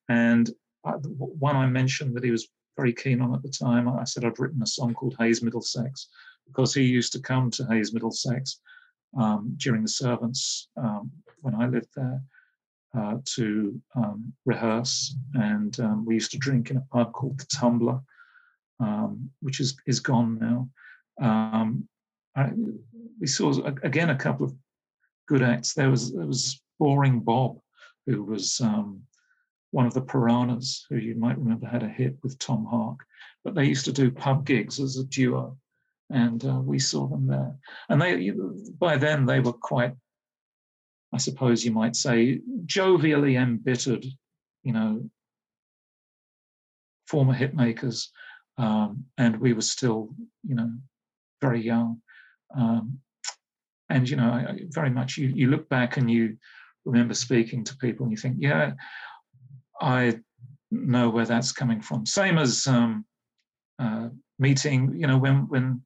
and 0.09 0.49
I, 0.83 0.91
one 0.91 1.55
I 1.55 1.67
mentioned 1.67 2.15
that 2.15 2.23
he 2.23 2.31
was 2.31 2.47
very 2.75 2.93
keen 2.93 3.21
on 3.21 3.35
at 3.35 3.43
the 3.43 3.49
time. 3.49 3.87
I 3.87 4.03
said 4.03 4.25
I'd 4.25 4.39
written 4.39 4.61
a 4.63 4.67
song 4.67 4.95
called 4.95 5.15
Hayes 5.19 5.43
Middlesex, 5.43 6.09
because 6.47 6.73
he 6.73 6.83
used 6.83 7.13
to 7.13 7.19
come 7.19 7.49
to 7.51 7.65
Hayes 7.65 7.93
Middlesex 7.93 8.59
um, 9.17 9.55
during 9.57 9.81
the 9.81 9.89
servants 9.89 10.69
um, 10.77 11.11
when 11.41 11.55
I 11.55 11.67
lived 11.67 11.89
there 11.95 12.21
uh, 12.97 13.17
to 13.35 13.81
um, 13.95 14.33
rehearse, 14.45 15.15
and 15.33 15.77
um, 15.79 16.05
we 16.05 16.13
used 16.13 16.31
to 16.31 16.37
drink 16.37 16.69
in 16.69 16.77
a 16.77 16.87
pub 16.91 17.13
called 17.13 17.39
the 17.39 17.45
Tumbler, 17.45 17.99
um, 18.79 19.29
which 19.41 19.59
is 19.59 19.75
is 19.85 19.99
gone 19.99 20.39
now. 20.39 20.69
Um, 21.21 21.87
I, 22.35 22.51
we 23.19 23.27
saw 23.27 23.53
again 23.83 24.09
a 24.09 24.15
couple 24.15 24.45
of 24.45 24.55
good 25.27 25.41
acts. 25.41 25.73
There 25.73 25.89
was 25.89 26.13
there 26.13 26.25
was 26.25 26.61
Boring 26.79 27.19
Bob, 27.19 27.59
who 28.05 28.23
was 28.23 28.61
one 29.71 29.85
of 29.85 29.93
the 29.93 30.01
Piranhas, 30.01 30.85
who 30.89 30.95
you 30.95 31.15
might 31.15 31.37
remember 31.37 31.67
had 31.67 31.83
a 31.83 31.89
hit 31.89 32.15
with 32.23 32.39
Tom 32.39 32.65
Hark. 32.65 32.99
But 33.43 33.55
they 33.55 33.65
used 33.65 33.83
to 33.85 33.91
do 33.91 34.09
pub 34.09 34.45
gigs 34.45 34.79
as 34.79 34.97
a 34.97 35.03
duo 35.03 35.57
and 36.09 36.43
uh, 36.45 36.59
we 36.59 36.79
saw 36.79 37.07
them 37.07 37.27
there. 37.27 37.55
And 37.89 38.01
they, 38.01 38.31
by 38.79 38.97
then, 38.97 39.25
they 39.25 39.39
were 39.39 39.53
quite, 39.53 39.93
I 41.13 41.17
suppose 41.17 41.65
you 41.65 41.71
might 41.71 41.95
say, 41.95 42.41
jovially 42.65 43.37
embittered, 43.37 44.05
you 44.63 44.73
know, 44.73 45.09
former 47.07 47.33
hitmakers, 47.33 48.07
um, 48.57 49.05
and 49.17 49.37
we 49.37 49.53
were 49.53 49.61
still, 49.61 50.09
you 50.43 50.55
know, 50.55 50.71
very 51.41 51.61
young. 51.61 52.01
Um, 52.55 52.99
and 53.89 54.09
you 54.09 54.15
know, 54.15 54.55
very 54.69 54.89
much 54.89 55.17
you, 55.17 55.27
you 55.27 55.49
look 55.49 55.69
back 55.69 55.97
and 55.97 56.09
you 56.09 56.37
remember 56.85 57.13
speaking 57.13 57.63
to 57.65 57.77
people, 57.77 58.05
and 58.05 58.11
you 58.11 58.17
think, 58.17 58.37
yeah, 58.39 58.73
I 59.79 60.19
know 60.71 61.09
where 61.09 61.25
that's 61.25 61.51
coming 61.51 61.81
from. 61.81 62.05
Same 62.05 62.37
as 62.37 62.65
um, 62.67 63.05
uh, 63.79 64.09
meeting, 64.39 64.93
you 64.97 65.07
know, 65.07 65.17
when 65.17 65.47
when 65.49 65.81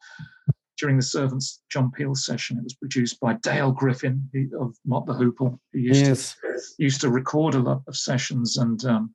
during 0.79 0.97
the 0.97 1.03
Servants 1.03 1.61
John 1.69 1.91
Peel 1.91 2.15
session, 2.15 2.57
it 2.57 2.63
was 2.63 2.73
produced 2.73 3.19
by 3.19 3.33
Dale 3.33 3.71
Griffin 3.71 4.29
of 4.59 4.75
Mott 4.85 5.05
the 5.05 5.13
Hoople, 5.13 5.59
who 5.73 5.79
used 5.79 6.05
yes. 6.05 6.35
to 6.41 6.83
used 6.83 7.01
to 7.01 7.09
record 7.09 7.55
a 7.55 7.59
lot 7.59 7.81
of 7.87 7.95
sessions, 7.95 8.57
and 8.57 8.83
um, 8.85 9.13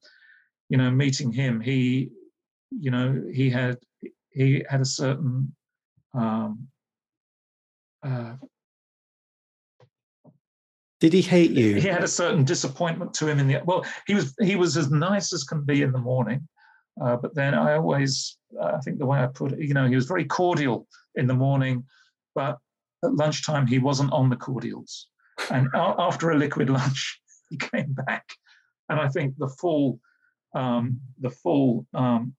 you 0.68 0.76
know, 0.76 0.90
meeting 0.90 1.32
him, 1.32 1.60
he, 1.60 2.10
you 2.70 2.90
know, 2.90 3.22
he 3.32 3.50
had 3.50 3.78
he 4.30 4.64
had 4.68 4.80
a 4.80 4.86
certain 4.86 5.54
um, 6.12 6.68
uh, 8.02 8.34
did 11.00 11.12
he 11.12 11.20
hate 11.20 11.50
you? 11.50 11.74
He 11.74 11.88
had 11.88 12.04
a 12.04 12.08
certain 12.08 12.44
disappointment 12.44 13.12
to 13.14 13.26
him 13.26 13.38
in 13.38 13.46
the 13.46 13.60
well. 13.64 13.84
He 14.06 14.14
was 14.14 14.34
he 14.40 14.56
was 14.56 14.76
as 14.76 14.90
nice 14.90 15.32
as 15.32 15.44
can 15.44 15.64
be 15.64 15.82
in 15.82 15.92
the 15.92 15.98
morning, 15.98 16.48
uh, 17.00 17.16
but 17.16 17.34
then 17.34 17.54
I 17.54 17.74
always, 17.74 18.38
I 18.60 18.78
think 18.78 18.98
the 18.98 19.06
way 19.06 19.18
I 19.18 19.26
put 19.26 19.52
it, 19.52 19.60
you 19.60 19.74
know, 19.74 19.86
he 19.86 19.96
was 19.96 20.06
very 20.06 20.24
cordial 20.24 20.86
in 21.16 21.26
the 21.26 21.34
morning, 21.34 21.84
but 22.34 22.58
at 23.04 23.14
lunchtime 23.14 23.66
he 23.66 23.78
wasn't 23.78 24.12
on 24.12 24.30
the 24.30 24.36
cordials. 24.36 25.08
And 25.50 25.68
after 25.74 26.30
a 26.30 26.38
liquid 26.38 26.70
lunch, 26.70 27.20
he 27.50 27.56
came 27.56 27.92
back. 27.92 28.28
And 28.88 29.00
I 29.00 29.08
think 29.08 29.36
the 29.38 29.48
full, 29.48 29.98
um, 30.54 31.00
the 31.20 31.30
full 31.30 31.86
um, 31.94 32.34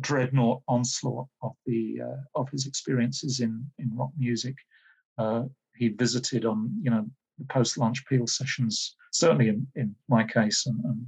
dreadnought 0.00 0.62
onslaught 0.68 1.26
of 1.42 1.52
the 1.66 2.00
uh, 2.02 2.40
of 2.40 2.48
his 2.50 2.66
experiences 2.66 3.40
in 3.40 3.64
in 3.78 3.90
rock 3.96 4.10
music, 4.16 4.54
uh, 5.18 5.44
he 5.76 5.88
visited 5.88 6.44
on 6.44 6.70
you 6.82 6.90
know 6.90 7.06
the 7.38 7.44
post 7.46 7.78
lunch 7.78 8.04
Peel 8.06 8.26
sessions. 8.26 8.96
Certainly 9.12 9.48
in 9.48 9.66
in 9.76 9.94
my 10.08 10.24
case, 10.24 10.66
and, 10.66 10.84
and 10.84 11.06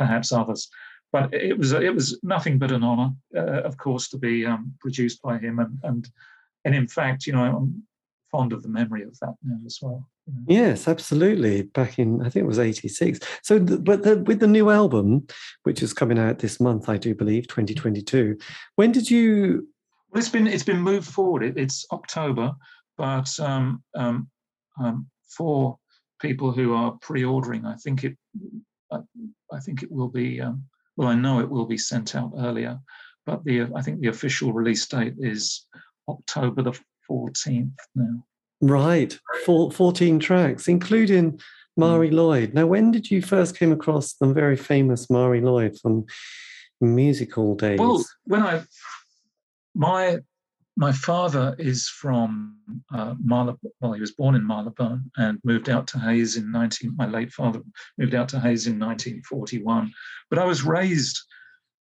perhaps 0.00 0.32
others. 0.32 0.68
But 1.12 1.34
it 1.34 1.58
was 1.58 1.72
it 1.72 1.94
was 1.94 2.18
nothing 2.22 2.58
but 2.58 2.72
an 2.72 2.84
honour, 2.84 3.10
uh, 3.36 3.62
of 3.62 3.76
course, 3.76 4.08
to 4.10 4.18
be 4.18 4.46
um, 4.46 4.72
produced 4.80 5.20
by 5.22 5.38
him, 5.38 5.58
and 5.58 5.78
and 5.82 6.08
and 6.64 6.74
in 6.74 6.88
fact, 6.88 7.26
you 7.26 7.32
know, 7.32 7.44
I'm 7.44 7.82
fond 8.30 8.52
of 8.52 8.62
the 8.62 8.68
memory 8.68 9.02
of 9.02 9.18
that 9.18 9.34
now 9.42 9.58
as 9.66 9.78
well. 9.82 10.08
You 10.26 10.34
know. 10.34 10.44
Yes, 10.46 10.86
absolutely. 10.86 11.62
Back 11.62 11.98
in 11.98 12.20
I 12.20 12.30
think 12.30 12.44
it 12.44 12.46
was 12.46 12.60
'86. 12.60 13.18
So, 13.42 13.58
the, 13.58 13.78
but 13.78 14.04
the, 14.04 14.18
with 14.18 14.38
the 14.38 14.46
new 14.46 14.70
album, 14.70 15.26
which 15.64 15.82
is 15.82 15.92
coming 15.92 16.18
out 16.18 16.38
this 16.38 16.60
month, 16.60 16.88
I 16.88 16.96
do 16.96 17.14
believe, 17.14 17.48
2022. 17.48 18.38
When 18.76 18.92
did 18.92 19.10
you? 19.10 19.68
Well, 20.10 20.20
it's 20.20 20.28
been 20.28 20.46
it's 20.46 20.62
been 20.62 20.80
moved 20.80 21.08
forward. 21.08 21.42
It, 21.42 21.58
it's 21.58 21.84
October, 21.92 22.52
but 22.96 23.28
um, 23.40 23.82
um, 23.96 24.28
um, 24.80 25.08
for 25.28 25.76
people 26.20 26.52
who 26.52 26.74
are 26.74 26.92
pre-ordering, 27.02 27.66
I 27.66 27.74
think 27.76 28.04
it 28.04 28.16
I, 28.92 29.60
think 29.60 29.82
it 29.82 29.90
will 29.90 30.08
be, 30.08 30.40
um, 30.40 30.64
well, 30.96 31.08
I 31.08 31.14
know 31.14 31.40
it 31.40 31.48
will 31.48 31.66
be 31.66 31.78
sent 31.78 32.14
out 32.14 32.32
earlier, 32.36 32.78
but 33.26 33.44
the 33.44 33.68
I 33.74 33.82
think 33.82 34.00
the 34.00 34.08
official 34.08 34.52
release 34.52 34.86
date 34.86 35.14
is 35.18 35.66
October 36.08 36.62
the 36.62 36.78
14th 37.10 37.72
now. 37.94 38.24
Right, 38.60 39.18
Four, 39.46 39.70
14 39.70 40.18
tracks, 40.18 40.68
including 40.68 41.40
Marie 41.76 42.10
Lloyd. 42.10 42.52
Now, 42.52 42.66
when 42.66 42.90
did 42.90 43.10
you 43.10 43.22
first 43.22 43.56
came 43.56 43.72
across 43.72 44.14
the 44.14 44.32
very 44.32 44.56
famous 44.56 45.08
Marie 45.08 45.40
Lloyd 45.40 45.78
from 45.80 46.04
music 46.80 47.34
hall 47.34 47.54
days? 47.54 47.78
Well, 47.78 48.04
when 48.24 48.42
I 48.42 48.62
my 49.74 50.18
my 50.80 50.92
father 50.92 51.54
is 51.58 51.90
from 51.90 52.56
uh, 52.94 53.14
Marylebone. 53.22 53.70
Well, 53.82 53.92
he 53.92 54.00
was 54.00 54.12
born 54.12 54.34
in 54.34 54.46
Marylebone 54.46 55.10
and 55.18 55.38
moved 55.44 55.68
out 55.68 55.86
to 55.88 55.98
Hayes 55.98 56.38
in 56.38 56.50
19. 56.50 56.96
My 56.96 57.06
late 57.06 57.30
father 57.32 57.60
moved 57.98 58.14
out 58.14 58.30
to 58.30 58.40
Hayes 58.40 58.66
in 58.66 58.78
1941. 58.78 59.92
But 60.30 60.38
I 60.38 60.46
was 60.46 60.62
raised, 60.62 61.20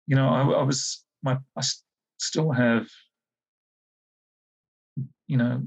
you 0.08 0.16
know, 0.16 0.28
I, 0.28 0.42
I 0.42 0.64
was 0.64 1.06
my. 1.22 1.38
I 1.56 1.62
still 2.18 2.52
have, 2.52 2.88
you 5.28 5.38
know, 5.38 5.62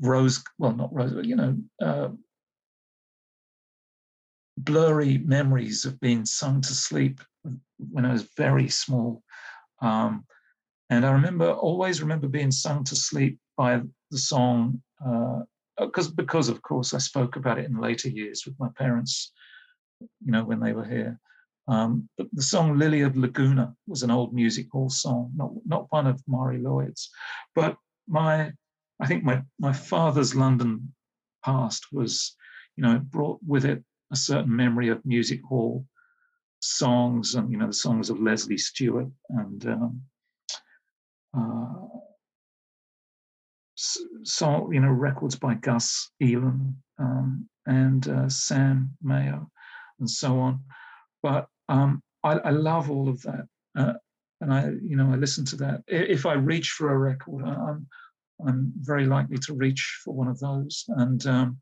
rose. 0.00 0.42
Well, 0.58 0.74
not 0.74 0.92
rose, 0.92 1.12
but 1.12 1.26
you 1.26 1.36
know, 1.36 1.56
uh, 1.80 2.08
blurry 4.58 5.18
memories 5.18 5.84
of 5.84 6.00
being 6.00 6.26
sung 6.26 6.60
to 6.62 6.74
sleep 6.74 7.20
when 7.78 8.04
I 8.04 8.12
was 8.12 8.28
very 8.36 8.68
small. 8.68 9.22
Um, 9.80 10.24
and 10.92 11.06
I 11.06 11.12
remember, 11.12 11.50
always 11.50 12.02
remember 12.02 12.28
being 12.28 12.50
sung 12.50 12.84
to 12.84 12.94
sleep 12.94 13.38
by 13.56 13.80
the 14.10 14.18
song, 14.18 14.82
because 15.78 16.08
uh, 16.08 16.14
because 16.16 16.48
of 16.50 16.60
course 16.60 16.92
I 16.92 16.98
spoke 16.98 17.36
about 17.36 17.58
it 17.58 17.64
in 17.64 17.80
later 17.80 18.10
years 18.10 18.44
with 18.44 18.58
my 18.58 18.68
parents, 18.76 19.32
you 20.00 20.32
know, 20.32 20.44
when 20.44 20.60
they 20.60 20.74
were 20.74 20.84
here. 20.84 21.18
Um, 21.66 22.08
the 22.18 22.42
song 22.42 22.78
"Lily 22.78 23.00
of 23.00 23.16
Laguna" 23.16 23.74
was 23.86 24.02
an 24.02 24.10
old 24.10 24.34
music 24.34 24.66
hall 24.70 24.90
song, 24.90 25.32
not 25.34 25.52
not 25.64 25.86
one 25.90 26.06
of 26.06 26.22
Marie 26.26 26.58
Lloyd's. 26.58 27.10
But 27.54 27.76
my, 28.06 28.52
I 29.00 29.06
think 29.06 29.24
my 29.24 29.42
my 29.58 29.72
father's 29.72 30.34
London 30.34 30.92
past 31.42 31.86
was, 31.90 32.36
you 32.76 32.82
know, 32.82 32.98
brought 32.98 33.40
with 33.46 33.64
it 33.64 33.82
a 34.10 34.16
certain 34.16 34.54
memory 34.54 34.90
of 34.90 35.06
music 35.06 35.42
hall 35.42 35.86
songs 36.60 37.34
and 37.34 37.50
you 37.50 37.56
know 37.56 37.66
the 37.66 37.72
songs 37.72 38.10
of 38.10 38.20
Leslie 38.20 38.58
Stuart 38.58 39.10
and 39.30 39.66
um, 39.66 40.02
uh, 41.36 41.72
so 43.74 44.70
you 44.70 44.80
know 44.80 44.88
records 44.88 45.36
by 45.36 45.54
Gus 45.54 46.10
Elen 46.22 46.74
um, 46.98 47.48
and 47.66 48.06
uh, 48.08 48.28
Sam 48.28 48.96
Mayo 49.02 49.50
and 49.98 50.08
so 50.08 50.38
on. 50.38 50.60
But 51.22 51.46
um, 51.68 52.02
I, 52.24 52.32
I, 52.32 52.50
love 52.50 52.90
all 52.90 53.08
of 53.08 53.22
that, 53.22 53.46
uh, 53.76 53.94
and 54.40 54.52
I 54.52 54.70
you 54.82 54.96
know 54.96 55.12
I 55.12 55.16
listen 55.16 55.44
to 55.46 55.56
that. 55.56 55.82
If 55.86 56.26
I 56.26 56.34
reach 56.34 56.70
for 56.70 56.92
a 56.92 56.98
record, 56.98 57.44
I'm 57.44 57.86
I'm 58.46 58.72
very 58.76 59.06
likely 59.06 59.38
to 59.38 59.54
reach 59.54 60.00
for 60.04 60.14
one 60.14 60.28
of 60.28 60.38
those. 60.40 60.84
And 60.88 61.24
um, 61.26 61.58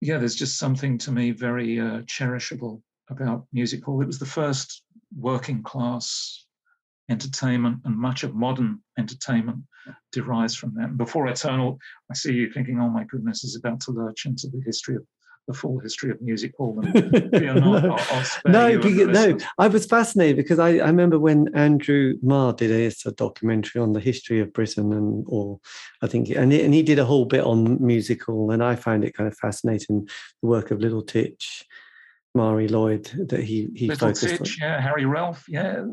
yeah, 0.00 0.18
there's 0.18 0.34
just 0.34 0.58
something 0.58 0.98
to 0.98 1.12
me 1.12 1.30
very 1.30 1.78
uh, 1.78 2.02
cherishable 2.02 2.82
about 3.10 3.46
music 3.52 3.84
hall. 3.84 4.00
It 4.02 4.06
was 4.06 4.18
the 4.18 4.26
first 4.26 4.82
working 5.16 5.62
class 5.62 6.46
entertainment, 7.10 7.80
and 7.84 7.96
much 7.96 8.22
of 8.22 8.34
modern 8.34 8.80
entertainment 8.98 9.58
derives 10.12 10.54
from 10.54 10.74
that. 10.76 10.90
And 10.90 10.98
before 10.98 11.26
I 11.26 11.32
turn, 11.32 11.60
I 12.10 12.14
see 12.14 12.32
you 12.32 12.50
thinking, 12.50 12.80
"Oh 12.80 12.88
my 12.88 13.04
goodness, 13.04 13.44
is 13.44 13.56
about 13.56 13.80
to 13.82 13.90
lurch 13.90 14.24
into 14.26 14.48
the 14.48 14.62
history 14.64 14.96
of 14.96 15.02
the 15.48 15.54
full 15.54 15.80
history 15.80 16.10
of 16.10 16.20
music 16.22 16.52
hall." 16.56 16.80
And, 16.80 17.32
no, 17.32 17.76
I'll, 17.76 18.16
I'll 18.16 18.52
no, 18.52 18.76
no. 18.78 19.38
I 19.58 19.68
was 19.68 19.86
fascinated 19.86 20.36
because 20.36 20.58
I, 20.58 20.76
I 20.76 20.86
remember 20.86 21.18
when 21.18 21.54
Andrew 21.54 22.14
Marr 22.22 22.52
did 22.52 22.70
a, 22.70 23.08
a, 23.08 23.12
documentary 23.12 23.80
on 23.80 23.92
the 23.92 24.00
history 24.00 24.40
of 24.40 24.52
Britain, 24.52 24.92
and 24.92 25.24
or 25.28 25.60
I 26.02 26.06
think, 26.06 26.30
and 26.30 26.52
and 26.52 26.74
he 26.74 26.82
did 26.82 26.98
a 26.98 27.04
whole 27.04 27.24
bit 27.24 27.44
on 27.44 27.84
music 27.84 28.24
hall, 28.24 28.50
and 28.52 28.62
I 28.62 28.76
found 28.76 29.04
it 29.04 29.14
kind 29.14 29.26
of 29.26 29.36
fascinating 29.36 30.08
the 30.42 30.48
work 30.48 30.70
of 30.70 30.80
Little 30.80 31.02
Tich 31.02 31.66
Marie 32.34 32.68
Lloyd 32.68 33.10
that 33.28 33.42
he 33.42 33.68
he 33.74 33.88
Little 33.88 34.08
focused 34.08 34.38
Tich, 34.38 34.62
on. 34.62 34.68
Yeah, 34.68 34.80
Harry 34.80 35.04
Relph. 35.04 35.44
Yeah, 35.48 35.84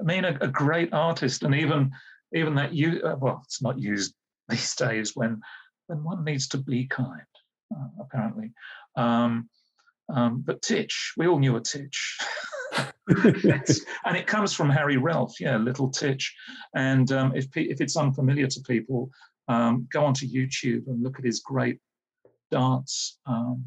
I 0.00 0.02
mean 0.02 0.24
a, 0.24 0.36
a 0.40 0.48
great 0.48 0.92
artist, 0.92 1.42
and 1.42 1.54
even 1.54 1.90
even 2.34 2.54
that 2.56 2.74
you 2.74 3.00
uh, 3.04 3.16
well, 3.18 3.40
it's 3.44 3.62
not 3.62 3.78
used 3.78 4.14
these 4.48 4.74
days 4.74 5.12
when 5.14 5.40
when 5.86 6.04
one 6.04 6.24
needs 6.24 6.48
to 6.48 6.58
be 6.58 6.86
kind, 6.86 7.22
uh, 7.74 7.88
apparently. 8.00 8.52
Um, 8.96 9.48
um, 10.08 10.42
but 10.44 10.60
Tich, 10.62 11.12
we 11.16 11.26
all 11.26 11.38
knew 11.38 11.56
a 11.56 11.60
Tich. 11.60 12.18
and 13.08 14.16
it 14.16 14.26
comes 14.26 14.52
from 14.52 14.70
Harry 14.70 14.96
Relph, 14.96 15.40
yeah, 15.40 15.56
Little 15.56 15.90
Tich. 15.90 16.34
And 16.74 17.10
um, 17.12 17.34
if 17.34 17.46
if 17.56 17.80
it's 17.80 17.96
unfamiliar 17.96 18.48
to 18.48 18.60
people, 18.62 19.10
um, 19.48 19.88
go 19.92 20.04
onto 20.04 20.26
YouTube 20.26 20.86
and 20.88 21.02
look 21.02 21.18
at 21.18 21.24
his 21.24 21.40
great 21.40 21.78
dance 22.50 23.18
um, 23.26 23.64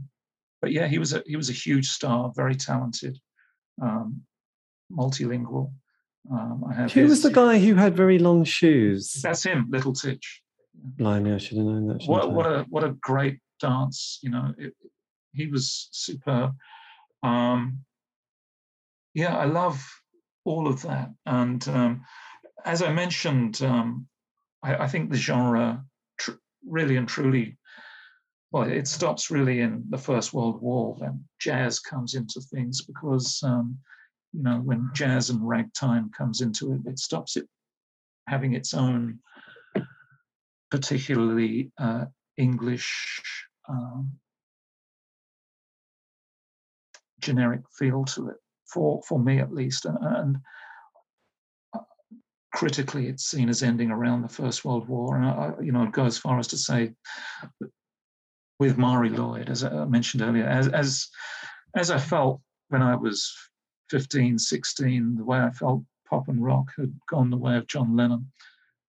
but 0.63 0.71
yeah, 0.71 0.87
he 0.87 0.97
was 0.97 1.11
a 1.11 1.21
he 1.25 1.35
was 1.35 1.49
a 1.49 1.53
huge 1.53 1.89
star, 1.89 2.31
very 2.37 2.55
talented, 2.55 3.19
um, 3.81 4.21
multilingual. 4.89 5.73
Um, 6.31 6.63
I 6.69 6.73
have 6.73 6.93
who 6.93 7.01
his, 7.01 7.09
was 7.09 7.23
the 7.23 7.31
guy 7.31 7.59
who 7.59 7.75
had 7.75 7.97
very 7.97 8.17
long 8.17 8.45
shoes? 8.45 9.19
That's 9.21 9.43
him, 9.43 9.67
Little 9.69 9.91
Tich. 9.91 10.41
Blimey, 10.73 11.33
I 11.33 11.37
should 11.37 11.57
have 11.57 11.65
known 11.65 11.87
that. 11.87 12.05
What, 12.05 12.31
what 12.31 12.45
a 12.45 12.65
what 12.69 12.85
a 12.85 12.93
great 13.01 13.39
dance! 13.59 14.19
You 14.23 14.29
know, 14.29 14.53
it, 14.57 14.73
he 15.33 15.47
was 15.47 15.89
superb. 15.91 16.55
Um, 17.23 17.79
yeah, 19.13 19.35
I 19.35 19.43
love 19.43 19.85
all 20.45 20.69
of 20.69 20.81
that, 20.83 21.09
and 21.25 21.67
um, 21.67 22.05
as 22.63 22.81
I 22.81 22.93
mentioned, 22.93 23.61
um, 23.61 24.07
I, 24.63 24.75
I, 24.75 24.87
think 24.87 25.11
the 25.11 25.17
genre 25.17 25.83
tr- 26.17 26.39
really 26.65 26.95
and 26.95 27.09
truly 27.09 27.57
well, 28.53 28.69
it 28.69 28.87
stops 28.87 29.31
really 29.31 29.61
in 29.61 29.83
the 29.89 29.97
First 29.97 30.31
World 30.31 30.61
War. 30.61 30.95
Then 30.99 31.25
jazz 31.39 31.79
comes 31.79 32.13
into 32.13 32.39
things 32.39 32.83
because, 32.83 33.41
um, 33.43 33.79
you 34.31 34.43
know, 34.43 34.59
when 34.59 34.91
jazz 34.93 35.31
and 35.31 35.45
ragtime 35.45 36.11
comes 36.15 36.41
into 36.41 36.73
it, 36.73 36.81
it 36.85 36.99
stops 36.99 37.35
it 37.35 37.47
having 38.27 38.53
its 38.53 38.75
own 38.75 39.17
particularly 40.69 41.71
uh, 41.79 42.05
English 42.37 43.23
um, 43.67 44.11
generic 47.21 47.61
feel 47.75 48.05
to 48.05 48.29
it. 48.29 48.37
For 48.71 49.01
for 49.07 49.17
me 49.17 49.39
at 49.39 49.51
least, 49.51 49.85
and, 49.85 49.97
and 50.01 50.37
uh, 51.73 51.79
critically, 52.53 53.07
it's 53.07 53.25
seen 53.25 53.49
as 53.49 53.63
ending 53.63 53.89
around 53.89 54.21
the 54.21 54.29
First 54.29 54.63
World 54.63 54.87
War. 54.87 55.17
And 55.17 55.25
I, 55.25 55.53
you 55.59 55.71
know, 55.71 55.81
I'd 55.81 55.91
go 55.91 56.05
as 56.05 56.19
far 56.19 56.37
as 56.37 56.47
to 56.49 56.57
say 56.57 56.93
with 58.63 58.77
Marie 58.77 59.09
Lloyd, 59.09 59.49
as 59.49 59.65
I 59.65 59.83
mentioned 59.83 60.23
earlier, 60.23 60.45
as 60.45 60.69
as 60.69 61.09
as 61.75 61.91
I 61.91 61.97
felt 61.97 62.39
when 62.69 62.81
I 62.81 62.95
was 62.95 63.35
15, 63.89 64.39
16, 64.39 65.15
the 65.17 65.25
way 65.25 65.39
I 65.39 65.51
felt 65.51 65.83
pop 66.09 66.29
and 66.29 66.41
rock 66.41 66.71
had 66.77 66.93
gone 67.09 67.29
the 67.29 67.43
way 67.45 67.57
of 67.57 67.67
John 67.67 67.97
Lennon. 67.97 68.31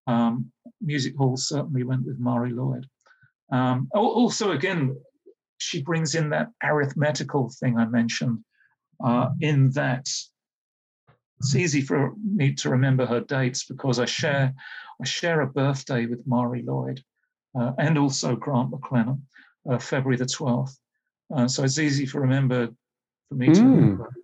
Um, 0.06 0.52
music 0.80 1.16
hall 1.16 1.36
certainly 1.36 1.82
went 1.82 2.06
with 2.06 2.20
Marie 2.20 2.52
Lloyd. 2.52 2.86
Um, 3.50 3.88
also, 3.92 4.52
again, 4.52 4.96
she 5.58 5.82
brings 5.82 6.14
in 6.14 6.30
that 6.30 6.50
arithmetical 6.62 7.50
thing 7.58 7.76
I 7.76 7.86
mentioned, 7.86 8.44
uh, 9.02 9.30
in 9.40 9.70
that 9.72 10.06
it's 11.40 11.56
easy 11.56 11.80
for 11.80 12.12
me 12.22 12.54
to 12.54 12.70
remember 12.70 13.06
her 13.06 13.22
dates 13.22 13.64
because 13.64 13.98
I 13.98 14.04
share 14.04 14.54
I 15.02 15.04
share 15.04 15.40
a 15.40 15.48
birthday 15.48 16.06
with 16.06 16.28
Marie 16.28 16.62
Lloyd 16.62 17.02
uh, 17.58 17.72
and 17.76 17.98
also 17.98 18.36
Grant 18.36 18.70
McLennan 18.70 19.20
uh, 19.70 19.78
February 19.78 20.16
the 20.16 20.24
12th. 20.24 20.76
Uh, 21.34 21.48
so 21.48 21.64
it's 21.64 21.78
easy 21.78 22.06
for 22.06 22.20
remember 22.20 22.68
for 23.28 23.34
me 23.34 23.48
mm. 23.48 23.54
to 23.54 23.60
hmm. 23.60 23.74
remember 23.74 24.14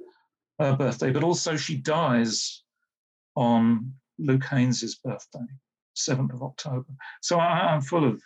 her 0.58 0.76
birthday, 0.76 1.10
but 1.10 1.24
also 1.24 1.56
she 1.56 1.76
dies 1.76 2.62
on 3.34 3.94
Luke 4.18 4.44
Haines' 4.44 4.96
birthday, 4.96 5.46
7th 5.96 6.34
of 6.34 6.42
October. 6.42 6.86
So 7.22 7.38
I, 7.38 7.74
am 7.74 7.80
full 7.80 8.04
of 8.04 8.20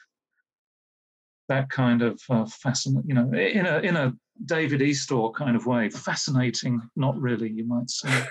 that 1.49 1.71
kind 1.71 2.03
of 2.03 2.21
uh, 2.29 2.47
fascinating, 2.47 3.09
you 3.09 3.15
know, 3.15 3.31
in 3.33 3.67
a 3.67 3.79
in 3.79 3.97
a 3.97 4.15
David 4.45 4.81
Eastaugh 4.81 5.33
kind 5.35 5.55
of 5.55 5.67
way, 5.67 5.89
fascinating, 5.91 6.83
not 6.97 7.17
really, 7.21 7.49
you 7.49 7.65
might 7.67 7.89
say. 7.89 8.27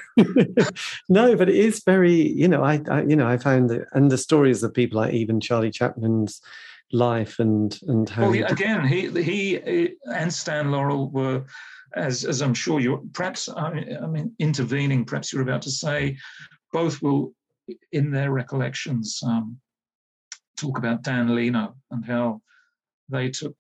no, 1.10 1.36
but 1.38 1.48
it 1.48 1.56
is 1.56 1.82
very, 1.86 2.14
you 2.14 2.48
know, 2.48 2.62
I, 2.62 2.82
I 2.90 3.04
you 3.04 3.16
know, 3.16 3.28
I 3.28 3.38
found 3.38 3.70
that, 3.70 3.88
and 3.94 4.12
the 4.12 4.18
stories 4.18 4.64
of 4.64 4.74
people 4.74 5.00
like 5.00 5.14
even 5.14 5.40
Charlie 5.40 5.72
Chaplin's 5.72 6.42
life 6.94 7.40
and 7.40 7.78
and 7.88 8.10
how. 8.10 8.24
Well, 8.24 8.32
he, 8.32 8.42
again, 8.42 8.88
he 8.88 9.10
he 9.22 9.96
and 10.06 10.32
Stan 10.32 10.72
Laurel 10.72 11.10
were, 11.10 11.44
as 11.96 12.24
as 12.24 12.42
I'm 12.42 12.54
sure 12.54 12.80
you're 12.80 13.02
perhaps 13.14 13.50
I 13.50 13.72
mean 14.08 14.34
intervening. 14.40 15.04
Perhaps 15.04 15.34
you're 15.34 15.42
about 15.42 15.64
to 15.64 15.72
say, 15.72 16.18
both 16.72 17.02
will 17.02 17.34
in 17.92 18.12
their 18.12 18.32
recollections 18.32 19.20
um, 19.26 19.58
talk 20.58 20.78
about 20.78 21.02
Dan 21.02 21.36
Leno 21.36 21.76
and 21.92 22.06
how 22.06 22.42
they 23.10 23.30
took 23.30 23.56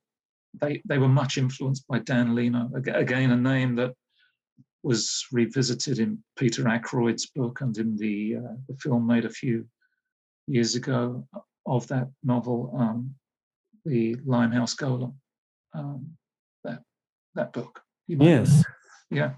they 0.61 0.81
they 0.85 0.97
were 0.97 1.09
much 1.09 1.37
influenced 1.37 1.87
by 1.87 1.99
Dan 1.99 2.35
Leno. 2.35 2.69
Again, 2.75 3.31
a 3.31 3.35
name 3.35 3.75
that 3.75 3.93
was 4.83 5.25
revisited 5.31 5.99
in 5.99 6.21
Peter 6.37 6.63
Ackroyd's 6.63 7.27
book 7.27 7.61
and 7.61 7.75
in 7.77 7.95
the 7.97 8.35
uh, 8.37 8.55
the 8.67 8.75
film 8.77 9.07
made 9.07 9.25
a 9.25 9.29
few 9.29 9.65
years 10.47 10.75
ago 10.75 11.25
of 11.65 11.87
that 11.87 12.09
novel. 12.23 12.75
Um, 12.77 13.15
the 13.85 14.15
Limehouse 14.25 14.75
Golem. 14.75 15.13
um, 15.73 16.11
that 16.63 16.81
that 17.35 17.53
book. 17.53 17.81
yes. 18.07 18.63
Yeah. 19.09 19.33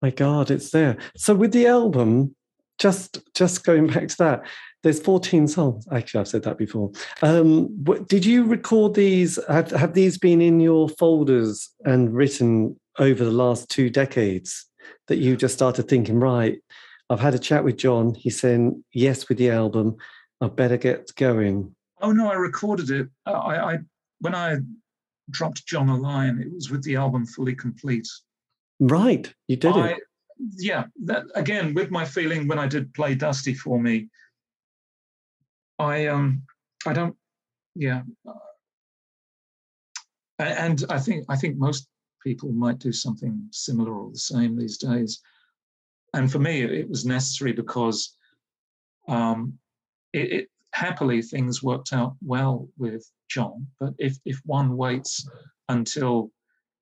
My 0.00 0.10
God, 0.10 0.50
it's 0.50 0.70
there. 0.70 0.96
So 1.16 1.34
with 1.34 1.52
the 1.52 1.66
album, 1.66 2.34
just 2.78 3.18
just 3.34 3.64
going 3.64 3.88
back 3.88 4.08
to 4.08 4.16
that, 4.18 4.42
there's 4.82 5.00
14 5.00 5.48
songs. 5.48 5.86
Actually, 5.90 6.20
I've 6.20 6.28
said 6.28 6.44
that 6.44 6.58
before. 6.58 6.92
Um, 7.22 7.84
did 8.08 8.24
you 8.24 8.44
record 8.44 8.94
these? 8.94 9.38
Have, 9.48 9.70
have 9.72 9.94
these 9.94 10.18
been 10.18 10.40
in 10.40 10.60
your 10.60 10.88
folders 10.88 11.70
and 11.84 12.14
written 12.14 12.78
over 12.98 13.24
the 13.24 13.30
last 13.30 13.68
two 13.68 13.90
decades 13.90 14.66
that 15.08 15.16
you 15.18 15.36
just 15.36 15.54
started 15.54 15.88
thinking, 15.88 16.20
right? 16.20 16.58
I've 17.10 17.20
had 17.20 17.34
a 17.34 17.38
chat 17.38 17.64
with 17.64 17.78
John. 17.78 18.14
He's 18.14 18.38
saying 18.40 18.84
yes 18.92 19.28
with 19.28 19.38
the 19.38 19.50
album. 19.50 19.96
I 20.40 20.48
better 20.48 20.76
get 20.76 21.14
going. 21.16 21.74
Oh 22.00 22.12
no, 22.12 22.30
I 22.30 22.34
recorded 22.34 22.90
it. 22.90 23.08
Uh, 23.26 23.32
I, 23.32 23.74
I 23.74 23.78
when 24.20 24.34
I 24.34 24.58
dropped 25.30 25.66
John 25.66 25.88
a 25.88 25.96
line, 25.96 26.38
it 26.40 26.52
was 26.52 26.70
with 26.70 26.82
the 26.82 26.96
album 26.96 27.26
fully 27.26 27.54
complete. 27.54 28.08
Right, 28.80 29.32
you 29.48 29.56
did 29.56 29.72
I, 29.72 29.88
it. 29.88 29.98
Yeah, 30.56 30.84
that 31.04 31.24
again 31.34 31.74
with 31.74 31.90
my 31.90 32.04
feeling 32.04 32.46
when 32.46 32.58
I 32.58 32.66
did 32.66 32.94
play 32.94 33.14
Dusty 33.14 33.54
for 33.54 33.80
me. 33.80 34.08
I 35.78 36.06
um 36.06 36.42
I 36.86 36.92
don't 36.92 37.16
yeah, 37.74 38.02
and 40.38 40.84
I 40.88 40.98
think 40.98 41.24
I 41.28 41.36
think 41.36 41.56
most 41.56 41.88
people 42.22 42.50
might 42.52 42.78
do 42.78 42.92
something 42.92 43.48
similar 43.50 43.92
or 43.92 44.10
the 44.10 44.18
same 44.18 44.56
these 44.56 44.78
days. 44.78 45.20
And 46.14 46.30
for 46.30 46.38
me, 46.38 46.62
it 46.62 46.88
was 46.88 47.04
necessary 47.04 47.52
because 47.52 48.16
um, 49.08 49.58
it, 50.12 50.32
it 50.32 50.48
happily 50.72 51.22
things 51.22 51.62
worked 51.62 51.92
out 51.92 52.16
well 52.24 52.68
with 52.78 53.10
John. 53.28 53.66
But 53.80 53.94
if 53.98 54.16
if 54.24 54.40
one 54.44 54.76
waits 54.76 55.28
until 55.68 56.30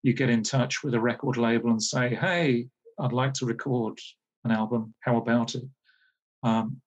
you 0.03 0.13
get 0.13 0.31
in 0.31 0.43
touch 0.43 0.83
with 0.83 0.95
a 0.95 1.01
record 1.01 1.37
label 1.37 1.71
and 1.71 1.83
say, 1.83 2.15
"Hey, 2.15 2.69
I'd 2.99 3.13
like 3.13 3.35
to 3.35 3.47
record 3.47 3.99
an 4.45 4.51
album. 4.51 4.95
How 5.01 5.17
about 5.17 5.55
it?" 5.55 5.65
Um, 6.43 6.81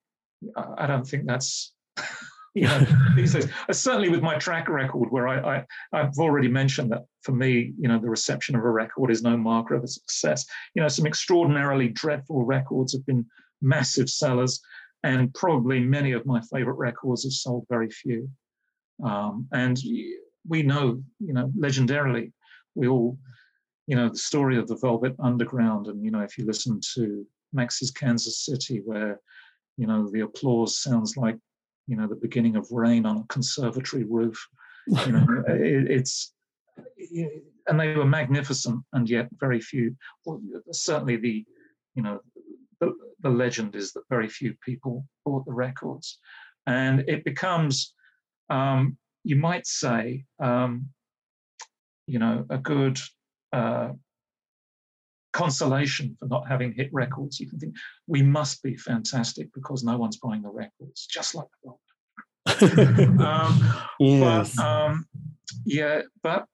I 0.56 0.86
don't 0.86 1.06
think 1.06 1.26
that's 1.26 1.74
you 2.54 2.62
know 2.62 2.86
these 3.16 3.32
days. 3.32 3.48
Uh, 3.68 3.72
certainly 3.72 4.08
with 4.08 4.22
my 4.22 4.36
track 4.36 4.68
record, 4.68 5.10
where 5.10 5.28
I, 5.28 5.56
I 5.56 5.64
I've 5.92 6.18
already 6.18 6.48
mentioned 6.48 6.92
that 6.92 7.04
for 7.22 7.32
me, 7.32 7.72
you 7.78 7.88
know, 7.88 7.98
the 7.98 8.08
reception 8.08 8.56
of 8.56 8.64
a 8.64 8.70
record 8.70 9.10
is 9.10 9.22
no 9.22 9.36
marker 9.36 9.74
of 9.74 9.84
a 9.84 9.88
success. 9.88 10.46
You 10.74 10.82
know, 10.82 10.88
some 10.88 11.06
extraordinarily 11.06 11.88
dreadful 11.88 12.44
records 12.44 12.92
have 12.92 13.04
been 13.06 13.26
massive 13.60 14.08
sellers, 14.08 14.60
and 15.02 15.32
probably 15.34 15.80
many 15.80 16.12
of 16.12 16.26
my 16.26 16.40
favorite 16.52 16.76
records 16.76 17.24
have 17.24 17.32
sold 17.32 17.66
very 17.68 17.90
few. 17.90 18.28
Um, 19.02 19.48
and 19.52 19.78
we 20.48 20.62
know, 20.62 21.02
you 21.18 21.32
know, 21.32 21.50
legendarily, 21.58 22.32
we 22.74 22.88
all, 22.88 23.18
you 23.86 23.96
know, 23.96 24.08
the 24.08 24.18
story 24.18 24.58
of 24.58 24.68
the 24.68 24.76
Velvet 24.76 25.14
Underground, 25.18 25.86
and 25.86 26.04
you 26.04 26.10
know, 26.10 26.20
if 26.20 26.38
you 26.38 26.44
listen 26.44 26.80
to 26.94 27.26
Max's 27.52 27.90
Kansas 27.90 28.44
City, 28.44 28.82
where 28.84 29.20
you 29.76 29.86
know 29.86 30.08
the 30.10 30.20
applause 30.20 30.78
sounds 30.78 31.16
like 31.16 31.36
you 31.88 31.96
know 31.96 32.06
the 32.06 32.14
beginning 32.14 32.56
of 32.56 32.70
rain 32.70 33.06
on 33.06 33.18
a 33.18 33.32
conservatory 33.32 34.04
roof. 34.04 34.46
You 34.86 35.12
know, 35.12 35.26
it, 35.48 35.90
it's 35.90 36.32
and 37.66 37.78
they 37.78 37.94
were 37.94 38.04
magnificent, 38.04 38.82
and 38.92 39.08
yet 39.08 39.28
very 39.38 39.60
few. 39.60 39.96
Well, 40.24 40.40
certainly 40.72 41.16
the, 41.16 41.44
you 41.94 42.02
know, 42.02 42.20
the, 42.80 42.92
the 43.22 43.30
legend 43.30 43.76
is 43.76 43.92
that 43.92 44.02
very 44.08 44.28
few 44.28 44.54
people 44.64 45.04
bought 45.24 45.44
the 45.44 45.52
records, 45.52 46.18
and 46.66 47.04
it 47.08 47.24
becomes, 47.24 47.94
um, 48.48 48.96
you 49.24 49.36
might 49.36 49.66
say, 49.66 50.24
um, 50.38 50.86
you 52.06 52.18
know, 52.18 52.44
a 52.50 52.58
good 52.58 52.98
uh, 53.52 53.90
consolation 55.32 56.16
for 56.18 56.26
not 56.26 56.48
having 56.48 56.72
hit 56.72 56.90
records. 56.92 57.38
You 57.38 57.48
can 57.48 57.58
think 57.58 57.74
we 58.06 58.22
must 58.22 58.62
be 58.62 58.76
fantastic 58.76 59.52
because 59.54 59.84
no 59.84 59.96
one's 59.96 60.18
buying 60.18 60.42
the 60.42 60.50
records, 60.50 61.06
just 61.06 61.34
like 61.34 61.46
the 61.62 61.68
world. 61.68 61.80
um, 63.20 63.60
yes. 63.98 64.56
But, 64.56 64.64
um, 64.64 65.06
yeah, 65.64 66.02
but 66.22 66.46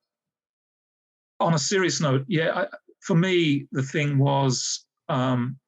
on 1.40 1.54
a 1.54 1.58
serious 1.58 2.00
note, 2.00 2.24
yeah, 2.28 2.52
I, 2.54 2.66
for 3.00 3.14
me, 3.16 3.66
the 3.72 3.82
thing 3.82 4.18
was, 4.18 4.84
um, 5.08 5.58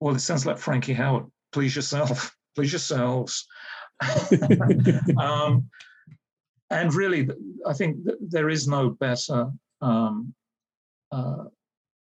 well, 0.00 0.14
it 0.14 0.20
sounds 0.20 0.46
like 0.46 0.58
Frankie 0.58 0.94
Howerd. 0.94 1.30
Please 1.52 1.74
yourself, 1.74 2.34
please 2.54 2.72
yourselves. 2.72 3.46
um, 5.18 5.68
and 6.70 6.94
really, 6.94 7.28
I 7.66 7.72
think 7.72 7.98
there 8.20 8.48
is 8.48 8.68
no 8.68 8.90
better 8.90 9.50
um, 9.80 10.34
uh, 11.10 11.44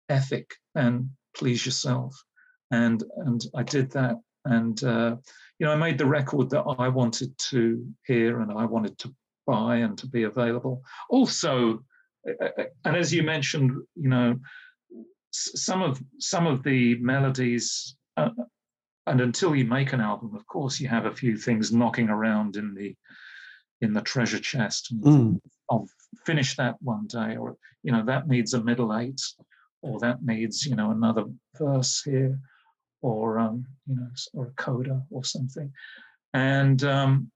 ethic 0.10 0.52
than 0.76 1.12
please 1.36 1.66
yourself. 1.66 2.16
And 2.70 3.04
and 3.18 3.44
I 3.56 3.64
did 3.64 3.92
that, 3.92 4.16
and 4.46 4.82
uh, 4.84 5.18
you 5.60 5.68
know, 5.68 5.74
I 5.74 5.76
made 5.76 5.98
the 5.98 6.06
record 6.06 6.50
that 6.52 6.64
I 6.80 6.88
wanted 6.88 7.38
to 7.50 7.86
hear 8.08 8.42
and 8.42 8.52
I 8.52 8.66
wanted 8.66 8.98
to 9.00 9.14
buy 9.46 9.78
and 9.78 9.98
to 10.00 10.08
be 10.08 10.24
available. 10.24 10.84
Also, 11.10 11.84
and 12.26 12.96
as 12.96 13.14
you 13.14 13.24
mentioned, 13.24 13.72
you 13.96 14.10
know, 14.10 14.40
some 15.32 15.82
of 15.82 16.02
some 16.20 16.48
of 16.48 16.64
the 16.64 16.96
melodies, 17.00 17.96
uh, 18.18 18.30
and 19.08 19.22
until 19.22 19.56
you 19.56 19.66
make 19.66 19.94
an 19.94 20.02
album, 20.02 20.36
of 20.36 20.46
course, 20.48 20.80
you 20.80 20.88
have 20.88 21.06
a 21.06 21.16
few 21.16 21.38
things 21.38 21.72
knocking 21.72 22.10
around 22.10 22.56
in 22.56 22.74
the 22.74 22.96
in 23.82 23.94
the 23.94 24.02
treasure 24.02 24.40
chest. 24.40 24.94
Mm. 25.02 25.40
I'll 25.70 25.88
finish 26.26 26.56
that 26.58 26.76
one 26.82 27.08
day, 27.08 27.38
or 27.38 27.58
you 27.84 27.92
know, 27.92 28.06
that 28.06 28.28
needs 28.28 28.54
a 28.54 28.64
middle 28.64 28.98
eight, 28.98 29.22
or 29.82 30.00
that 30.00 30.24
needs 30.24 30.66
you 30.66 30.76
know 30.76 30.92
another 30.92 31.26
verse 31.58 32.02
here, 32.04 32.40
or 33.02 33.40
um, 33.40 33.66
you 33.88 33.96
know, 33.96 34.08
or 34.34 34.48
a 34.48 34.52
coda 34.52 35.04
or 35.10 35.24
something, 35.24 35.72
and 36.34 36.84
um, 36.84 37.32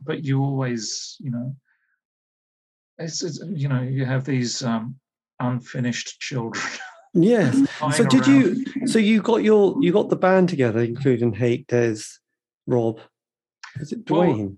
but 0.00 0.24
you 0.24 0.42
always, 0.42 1.16
you 1.20 1.30
know, 1.30 1.54
it's, 2.98 3.22
it's 3.22 3.40
you 3.48 3.68
know, 3.68 3.82
you 3.82 4.04
have 4.04 4.24
these 4.24 4.62
um, 4.62 4.96
unfinished 5.40 6.20
children. 6.20 6.64
Yes. 7.12 7.68
so 7.96 8.04
did 8.04 8.26
around. 8.26 8.56
you? 8.56 8.86
So 8.86 8.98
you 8.98 9.20
got 9.20 9.42
your 9.42 9.76
you 9.80 9.92
got 9.92 10.10
the 10.10 10.16
band 10.16 10.48
together, 10.48 10.80
including 10.80 11.32
Hate, 11.32 11.66
Des, 11.66 11.96
Rob. 12.66 13.00
Is 13.80 13.92
it 13.92 14.04
Dwayne? 14.04 14.56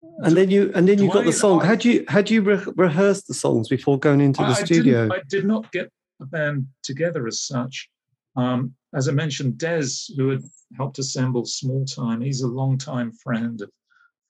Well, 0.00 0.26
and 0.26 0.36
then 0.36 0.50
you 0.50 0.70
and 0.74 0.88
then 0.88 0.98
you 0.98 1.08
Dwayne, 1.08 1.12
got 1.12 1.24
the 1.24 1.32
song. 1.32 1.62
I, 1.62 1.66
had 1.66 1.84
you 1.84 2.04
had 2.08 2.30
you 2.30 2.42
re- 2.42 2.72
rehearsed 2.76 3.26
the 3.26 3.34
songs 3.34 3.68
before 3.68 3.98
going 3.98 4.20
into 4.20 4.42
the 4.42 4.48
I, 4.48 4.64
studio? 4.64 5.08
I, 5.10 5.16
I 5.16 5.20
did 5.28 5.44
not 5.44 5.70
get 5.72 5.90
a 6.20 6.26
band 6.26 6.68
together 6.82 7.26
as 7.26 7.42
such. 7.42 7.88
Um, 8.36 8.74
as 8.94 9.08
I 9.08 9.12
mentioned, 9.12 9.58
Des, 9.58 9.86
who 10.16 10.30
had 10.30 10.42
helped 10.76 10.98
assemble 10.98 11.44
Small 11.44 11.84
Time, 11.84 12.20
he's 12.20 12.42
a 12.42 12.48
long-time 12.48 13.12
friend 13.12 13.60
of 13.60 13.70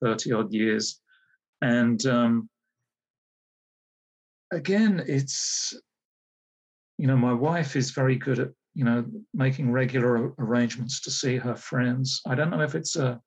30 0.03 0.33
odd 0.33 0.53
years. 0.53 1.01
And 1.63 2.05
um, 2.07 2.49
again, 4.51 5.03
it's, 5.07 5.75
you 7.01 7.06
know, 7.06 7.16
my 7.16 7.32
wife 7.32 7.77
is 7.77 7.93
very 7.93 8.14
good 8.14 8.39
at, 8.39 8.51
you 8.74 8.85
know, 8.85 9.02
making 9.32 9.72
regular 9.72 10.35
arrangements 10.39 11.01
to 11.01 11.10
see 11.10 11.36
her 11.39 11.56
friends. 11.56 12.20
I 12.27 12.35
don't 12.35 12.51
know 12.51 12.60
if 12.60 12.74
it's 12.74 12.97
a, 12.97 13.18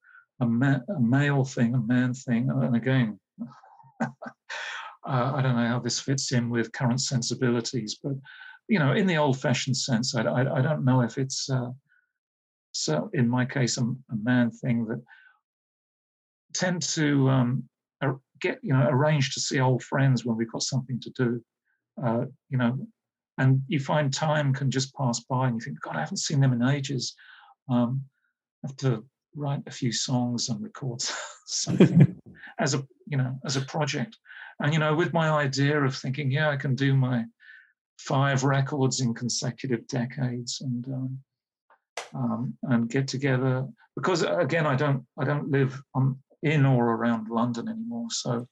a, 0.41 0.45
ma- 0.45 0.85
a 0.95 0.99
male 0.99 1.43
thing, 1.43 1.73
a 1.73 1.79
man 1.79 2.13
thing. 2.13 2.51
And 2.51 2.75
again, 2.75 3.19
uh, 3.99 4.07
I 5.03 5.41
don't 5.41 5.55
know 5.55 5.67
how 5.67 5.79
this 5.79 5.99
fits 5.99 6.31
in 6.33 6.51
with 6.51 6.71
current 6.71 7.01
sensibilities, 7.01 7.97
but, 8.03 8.13
you 8.67 8.77
know, 8.77 8.93
in 8.93 9.07
the 9.07 9.17
old 9.17 9.41
fashioned 9.41 9.75
sense, 9.75 10.13
I, 10.13 10.21
I, 10.21 10.59
I, 10.59 10.61
don't 10.61 10.85
know 10.85 11.01
if 11.01 11.17
it's, 11.17 11.49
uh, 11.49 11.71
so 12.73 13.09
in 13.13 13.27
my 13.27 13.43
case, 13.43 13.79
a, 13.79 13.81
a 13.81 14.15
man 14.21 14.51
thing 14.51 14.85
that 14.85 15.01
tend 16.53 16.83
to 16.83 17.27
um, 17.27 17.63
get 18.39 18.59
you 18.61 18.73
know 18.73 18.87
arrange 18.89 19.33
to 19.33 19.39
see 19.39 19.59
old 19.59 19.81
friends 19.81 20.25
when 20.25 20.37
we've 20.37 20.51
got 20.51 20.61
something 20.61 20.99
to 20.99 21.09
do. 21.11 21.43
Uh, 22.03 22.25
you 22.49 22.57
know, 22.57 22.77
and 23.37 23.61
you 23.67 23.79
find 23.79 24.13
time 24.13 24.53
can 24.53 24.69
just 24.69 24.93
pass 24.95 25.19
by, 25.21 25.47
and 25.47 25.55
you 25.55 25.61
think, 25.61 25.81
God, 25.81 25.95
I 25.95 26.01
haven't 26.01 26.17
seen 26.17 26.39
them 26.39 26.53
in 26.53 26.63
ages. 26.63 27.15
Um, 27.69 28.03
I 28.63 28.67
have 28.67 28.77
to 28.77 29.05
write 29.35 29.63
a 29.65 29.71
few 29.71 29.91
songs 29.91 30.49
and 30.49 30.61
record 30.61 31.01
something 31.45 32.15
as 32.59 32.73
a 32.73 32.85
you 33.07 33.17
know 33.17 33.39
as 33.45 33.57
a 33.57 33.61
project. 33.61 34.17
And 34.59 34.73
you 34.73 34.79
know, 34.79 34.95
with 34.95 35.13
my 35.13 35.29
idea 35.29 35.81
of 35.81 35.95
thinking, 35.95 36.31
yeah, 36.31 36.49
I 36.49 36.57
can 36.57 36.75
do 36.75 36.93
my 36.93 37.25
five 37.97 38.43
records 38.43 39.01
in 39.01 39.13
consecutive 39.13 39.87
decades, 39.87 40.61
and 40.61 40.87
um, 40.87 41.19
um, 42.13 42.57
and 42.63 42.89
get 42.89 43.07
together 43.07 43.67
because 43.95 44.23
again, 44.23 44.65
I 44.65 44.75
don't 44.75 45.05
I 45.19 45.23
don't 45.23 45.49
live 45.49 45.81
on 45.93 46.17
in 46.43 46.65
or 46.65 46.91
around 46.91 47.29
London 47.29 47.69
anymore. 47.69 48.07
So, 48.09 48.47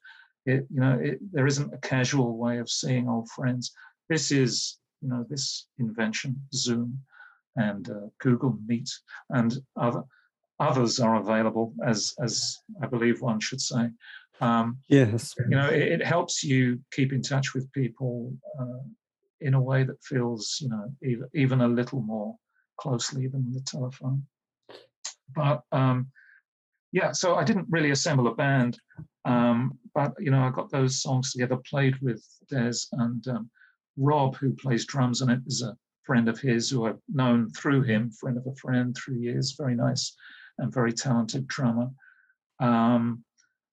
it, 0.46 0.66
you 0.70 0.80
know, 0.80 0.98
it, 1.02 1.20
there 1.32 1.46
isn't 1.46 1.74
a 1.74 1.78
casual 1.80 2.38
way 2.38 2.58
of 2.58 2.70
seeing 2.70 3.10
old 3.10 3.30
friends. 3.30 3.74
This 4.12 4.30
is, 4.30 4.78
you 5.02 5.08
know, 5.08 5.26
this 5.30 5.68
invention, 5.80 6.36
Zoom 6.54 7.00
and 7.56 7.90
uh, 7.90 8.08
Google 8.20 8.58
Meet 8.68 8.90
and 9.30 9.58
other 9.78 10.04
others 10.60 11.00
are 11.00 11.16
available, 11.16 11.74
as 11.86 12.14
as 12.22 12.58
I 12.84 12.88
believe 12.88 13.22
one 13.22 13.40
should 13.40 13.62
say. 13.62 13.90
Um, 14.42 14.80
yes. 14.90 15.34
You 15.40 15.56
know, 15.56 15.70
it, 15.70 15.88
it, 15.96 16.06
helps 16.06 16.44
you 16.44 16.82
keep 16.92 17.14
in 17.14 17.22
touch 17.22 17.54
with 17.54 17.72
people 17.72 18.34
uh, 18.60 18.84
in 19.40 19.54
a 19.54 19.62
way 19.62 19.86
that 19.86 20.04
feels, 20.04 20.58
you 20.60 20.68
know, 20.68 20.92
even, 21.02 21.28
even 21.34 21.62
a 21.62 21.68
little 21.70 22.02
more 22.02 22.36
closely 22.78 23.28
than 23.28 23.54
the 23.54 23.62
telephone. 23.62 24.26
But 25.34 25.62
um, 25.72 26.08
yeah, 26.92 27.14
so 27.14 27.36
I 27.36 27.46
didn't 27.46 27.68
really 27.70 27.92
assemble 27.92 28.28
a 28.28 28.36
band, 28.36 28.78
um, 29.24 29.80
but 29.96 30.12
you 30.20 30.32
know, 30.32 30.44
I 30.44 30.50
got 30.50 30.70
those 30.70 31.02
songs 31.02 31.32
together, 31.32 31.58
played 31.70 31.96
with 32.02 32.22
Des 32.50 32.80
and 32.92 33.26
um, 33.30 33.50
Rob, 33.98 34.36
who 34.36 34.54
plays 34.54 34.86
drums, 34.86 35.22
and 35.22 35.32
it 35.32 35.42
is 35.46 35.62
a 35.62 35.76
friend 36.04 36.28
of 36.28 36.40
his 36.40 36.70
who 36.70 36.86
I've 36.86 37.00
known 37.08 37.50
through 37.52 37.84
him, 37.84 38.12
friend 38.12 38.38
of 38.38 38.48
a 38.48 38.56
friend 38.56 38.96
through 38.96 39.18
years, 39.18 39.56
very 39.58 39.76
nice 39.76 40.16
and 40.58 40.74
very 40.74 40.94
talented 40.94 41.48
drummer. 41.48 41.90
Um, 42.60 43.24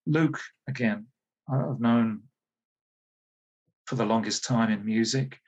Luke, 0.05 0.39
again, 0.67 1.07
I've 1.51 1.79
known 1.79 2.23
for 3.85 3.95
the 3.95 4.05
longest 4.05 4.45
time 4.45 4.71
in 4.71 4.85
music. 4.85 5.39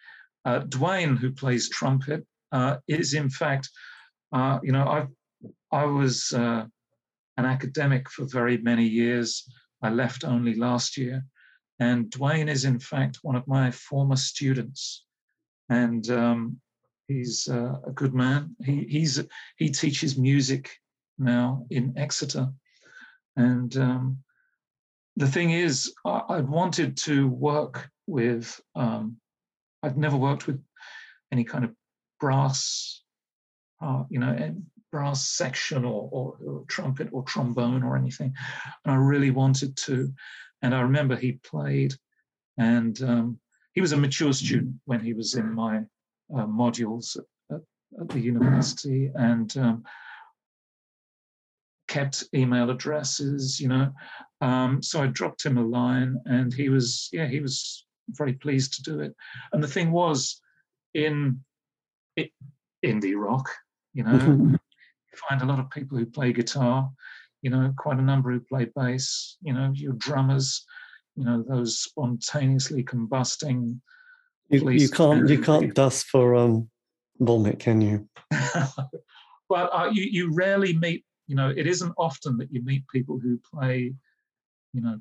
Uh, 0.45 0.61
Dwayne, 0.61 1.17
who 1.17 1.31
plays 1.31 1.69
trumpet, 1.69 2.25
uh, 2.51 2.77
is 2.87 3.13
in 3.13 3.29
fact, 3.29 3.69
uh, 4.33 4.59
you 4.63 4.71
know, 4.71 4.87
I 4.87 5.07
I 5.71 5.85
was 5.85 6.33
uh, 6.33 6.65
an 7.37 7.45
academic 7.45 8.09
for 8.09 8.25
very 8.25 8.57
many 8.57 8.85
years. 8.85 9.47
I 9.81 9.89
left 9.89 10.23
only 10.23 10.55
last 10.55 10.97
year, 10.97 11.23
and 11.81 12.11
Dwayne 12.11 12.47
is 12.47 12.63
in 12.63 12.79
fact 12.79 13.17
one 13.23 13.35
of 13.35 13.47
my 13.47 13.71
former 13.71 14.15
students, 14.15 15.03
and 15.67 16.07
um, 16.11 16.61
he's 17.07 17.49
uh, 17.49 17.73
a 17.85 17.91
good 17.91 18.13
man. 18.13 18.55
He 18.63 18.85
he's 18.87 19.19
he 19.57 19.71
teaches 19.71 20.15
music 20.15 20.69
now 21.17 21.65
in 21.71 21.97
Exeter, 21.97 22.49
and 23.35 23.75
um, 23.77 24.19
the 25.15 25.25
thing 25.25 25.49
is, 25.49 25.91
I, 26.05 26.21
I, 26.29 26.41
wanted 26.41 26.97
to 26.97 27.27
work 27.27 27.89
with. 28.05 28.61
Um, 28.75 29.17
I've 29.81 29.97
never 29.97 30.17
worked 30.17 30.45
with 30.45 30.61
any 31.31 31.43
kind 31.43 31.65
of 31.65 31.71
brass, 32.19 33.01
uh, 33.81 34.03
you 34.11 34.19
know, 34.19 34.55
brass 34.91 35.27
section 35.31 35.83
or, 35.83 36.07
or, 36.11 36.37
or, 36.45 36.65
trumpet 36.67 37.09
or 37.11 37.23
trombone 37.23 37.81
or 37.81 37.97
anything, 37.97 38.35
and 38.85 38.93
I 38.93 38.97
really 38.97 39.31
wanted 39.31 39.75
to. 39.77 40.13
And 40.61 40.75
I 40.75 40.81
remember 40.81 41.15
he 41.15 41.33
played, 41.33 41.93
and 42.57 43.01
um, 43.01 43.39
he 43.73 43.81
was 43.81 43.93
a 43.93 43.97
mature 43.97 44.33
student 44.33 44.75
when 44.85 44.99
he 44.99 45.13
was 45.13 45.35
in 45.35 45.51
my 45.53 45.77
uh, 46.33 46.45
modules 46.45 47.17
at, 47.49 47.61
at, 47.99 48.09
the 48.09 48.19
university, 48.19 49.11
and 49.15 49.55
um, 49.57 49.83
kept 51.87 52.23
email 52.33 52.69
addresses, 52.69 53.59
you 53.59 53.67
know. 53.67 53.91
Um, 54.39 54.81
so 54.81 55.01
I 55.01 55.07
dropped 55.07 55.45
him 55.45 55.57
a 55.57 55.63
line, 55.63 56.19
and 56.25 56.53
he 56.53 56.69
was, 56.69 57.09
yeah, 57.11 57.27
he 57.27 57.39
was 57.39 57.85
very 58.09 58.33
pleased 58.33 58.73
to 58.75 58.83
do 58.83 58.99
it. 58.99 59.15
And 59.51 59.63
the 59.63 59.67
thing 59.67 59.91
was, 59.91 60.41
in 60.93 61.39
it, 62.15 62.31
indie 62.85 63.19
rock, 63.19 63.49
you 63.93 64.03
know, 64.03 64.13
you 65.13 65.19
find 65.29 65.41
a 65.41 65.45
lot 65.45 65.59
of 65.59 65.69
people 65.69 65.97
who 65.97 66.05
play 66.05 66.33
guitar, 66.33 66.89
you 67.41 67.49
know, 67.49 67.73
quite 67.77 67.97
a 67.97 68.01
number 68.01 68.31
who 68.31 68.39
play 68.39 68.67
bass, 68.75 69.37
you 69.41 69.53
know, 69.53 69.71
your 69.73 69.93
drummers, 69.93 70.65
you 71.15 71.25
know, 71.25 71.43
those 71.47 71.79
spontaneously 71.79 72.83
combusting. 72.83 73.79
You, 74.49 74.69
you 74.69 74.89
can't 74.89 75.27
you 75.27 75.41
can't 75.43 75.73
dust 75.73 76.07
for 76.07 76.35
um 76.35 76.69
vomit, 77.19 77.59
can 77.59 77.81
you? 77.81 78.07
but 79.49 79.69
uh, 79.73 79.89
you 79.91 80.03
you 80.03 80.33
rarely 80.33 80.77
meet. 80.77 81.03
You 81.27 81.35
know, 81.35 81.49
it 81.49 81.65
isn't 81.65 81.93
often 81.97 82.37
that 82.37 82.51
you 82.51 82.61
meet 82.63 82.83
people 82.89 83.17
who 83.17 83.39
play, 83.53 83.93
you 84.73 84.81
know, 84.81 84.97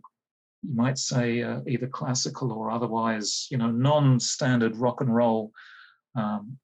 you 0.62 0.74
might 0.74 0.98
say 0.98 1.42
uh, 1.42 1.60
either 1.66 1.88
classical 1.88 2.52
or 2.52 2.70
otherwise, 2.70 3.48
you 3.50 3.56
know, 3.56 3.70
non-standard 3.70 4.76
rock 4.76 5.00
and 5.00 5.12
roll 5.14 5.50
um, 6.14 6.56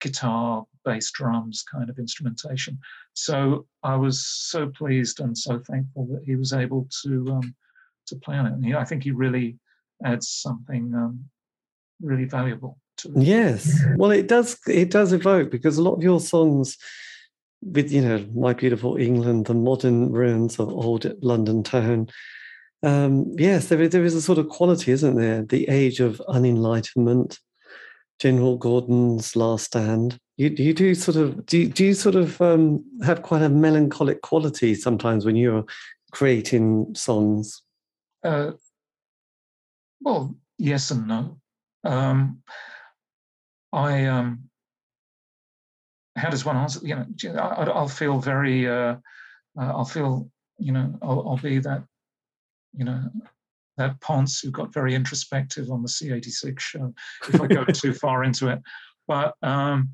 guitar, 0.00 0.64
bass, 0.84 1.10
drums 1.12 1.62
kind 1.62 1.88
of 1.88 1.98
instrumentation. 1.98 2.78
So 3.14 3.66
I 3.82 3.96
was 3.96 4.26
so 4.26 4.68
pleased 4.68 5.20
and 5.20 5.36
so 5.36 5.58
thankful 5.58 6.06
that 6.06 6.22
he 6.24 6.36
was 6.36 6.52
able 6.52 6.88
to 7.04 7.28
um, 7.32 7.54
to 8.06 8.16
play 8.16 8.36
on 8.36 8.46
it. 8.46 8.52
And 8.52 8.64
he, 8.64 8.74
I 8.74 8.84
think 8.84 9.02
he 9.02 9.10
really 9.10 9.58
adds 10.04 10.28
something 10.28 10.92
um, 10.94 11.24
really 12.02 12.24
valuable 12.26 12.78
to 12.98 13.08
it. 13.08 13.22
Yes, 13.22 13.80
well, 13.96 14.10
it 14.10 14.28
does. 14.28 14.58
It 14.66 14.90
does 14.90 15.12
evoke 15.12 15.50
because 15.50 15.78
a 15.78 15.82
lot 15.82 15.94
of 15.94 16.02
your 16.02 16.20
songs 16.20 16.76
with 17.62 17.90
you 17.90 18.02
know 18.02 18.18
my 18.34 18.52
beautiful 18.52 18.94
england 18.98 19.46
the 19.46 19.54
modern 19.54 20.12
ruins 20.12 20.58
of 20.58 20.68
old 20.68 21.10
london 21.22 21.62
town 21.62 22.06
um, 22.84 23.32
yes, 23.38 23.68
there 23.68 23.88
there 23.88 24.04
is 24.04 24.14
a 24.14 24.20
sort 24.20 24.38
of 24.38 24.50
quality, 24.50 24.92
isn't 24.92 25.16
there? 25.16 25.42
The 25.42 25.68
age 25.68 26.00
of 26.00 26.20
unenlightenment, 26.28 27.38
General 28.18 28.56
Gordon's 28.56 29.36
last 29.36 29.66
stand. 29.66 30.18
You, 30.36 30.54
you 30.56 30.74
do 30.74 30.94
sort 30.94 31.16
of 31.16 31.46
do, 31.46 31.68
do 31.68 31.84
you 31.84 31.94
sort 31.94 32.14
of 32.14 32.40
um, 32.40 32.84
have 33.04 33.22
quite 33.22 33.42
a 33.42 33.48
melancholic 33.48 34.22
quality 34.22 34.74
sometimes 34.74 35.24
when 35.24 35.36
you're 35.36 35.64
creating 36.12 36.94
songs? 36.94 37.62
Uh, 38.22 38.52
well, 40.00 40.34
yes 40.58 40.90
and 40.90 41.06
no. 41.06 41.38
Um, 41.84 42.42
I 43.72 44.06
um, 44.06 44.48
how 46.16 46.30
does 46.30 46.44
one 46.44 46.56
answer? 46.56 46.80
You 46.82 46.96
know, 46.96 47.38
I, 47.40 47.80
will 47.80 47.88
feel 47.88 48.18
very. 48.18 48.68
Uh, 48.68 48.96
uh, 49.58 49.72
I'll 49.72 49.84
feel. 49.84 50.28
You 50.58 50.72
know, 50.72 50.98
I'll, 51.02 51.28
I'll 51.28 51.36
be 51.36 51.58
that 51.58 51.84
you 52.76 52.84
know, 52.84 53.02
that 53.76 54.00
Ponce 54.00 54.40
who 54.40 54.50
got 54.50 54.72
very 54.72 54.94
introspective 54.94 55.70
on 55.70 55.82
the 55.82 55.88
C86 55.88 56.58
show, 56.60 56.94
if 57.28 57.40
I 57.40 57.46
go 57.46 57.64
too 57.64 57.92
far 57.92 58.24
into 58.24 58.48
it. 58.48 58.60
But 59.06 59.34
um, 59.42 59.90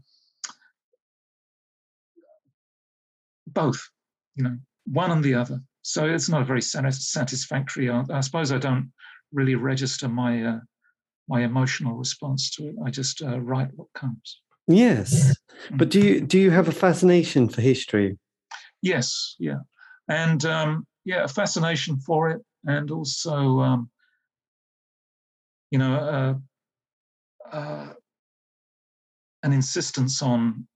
both, 3.47 3.81
you 4.37 4.45
know, 4.45 4.57
one 4.87 5.11
and 5.11 5.25
the 5.25 5.35
other. 5.35 5.61
So 5.83 6.07
it's 6.07 6.29
not 6.29 6.43
a 6.43 6.45
very 6.45 6.63
satisfactory 6.63 7.91
answer. 7.91 8.13
I 8.13 8.21
suppose 8.21 8.53
I 8.53 8.59
don't 8.59 8.93
really 9.33 9.55
register 9.55 10.09
my 10.09 10.43
uh, 10.43 10.61
my 11.29 11.43
emotional 11.43 11.95
response 11.95 12.51
to 12.51 12.69
it. 12.69 12.75
I 12.85 12.91
just 12.91 13.23
uh, 13.23 13.41
write 13.41 13.71
what 13.75 13.89
comes. 13.95 14.41
Yes, 14.67 15.35
mm. 15.71 15.79
but 15.79 15.89
do 15.89 16.01
you 16.01 16.21
do 16.21 16.39
you 16.39 16.51
have 16.51 16.69
a 16.69 16.73
fascination 16.73 17.49
for 17.49 17.61
history? 17.63 18.19
Yes, 18.83 19.37
yeah, 19.39 19.61
and 20.09 20.45
um, 20.45 20.87
yeah, 21.05 21.25
a 21.25 21.29
fascination 21.29 21.99
for 22.01 22.31
it, 22.31 22.43
and 22.65 22.91
also, 22.91 23.61
um, 23.61 23.91
you 25.71 25.79
know, 25.79 26.41
uh, 27.53 27.57
uh, 27.57 27.93
an 29.43 29.53
insistence 29.53 30.23
on 30.23 30.67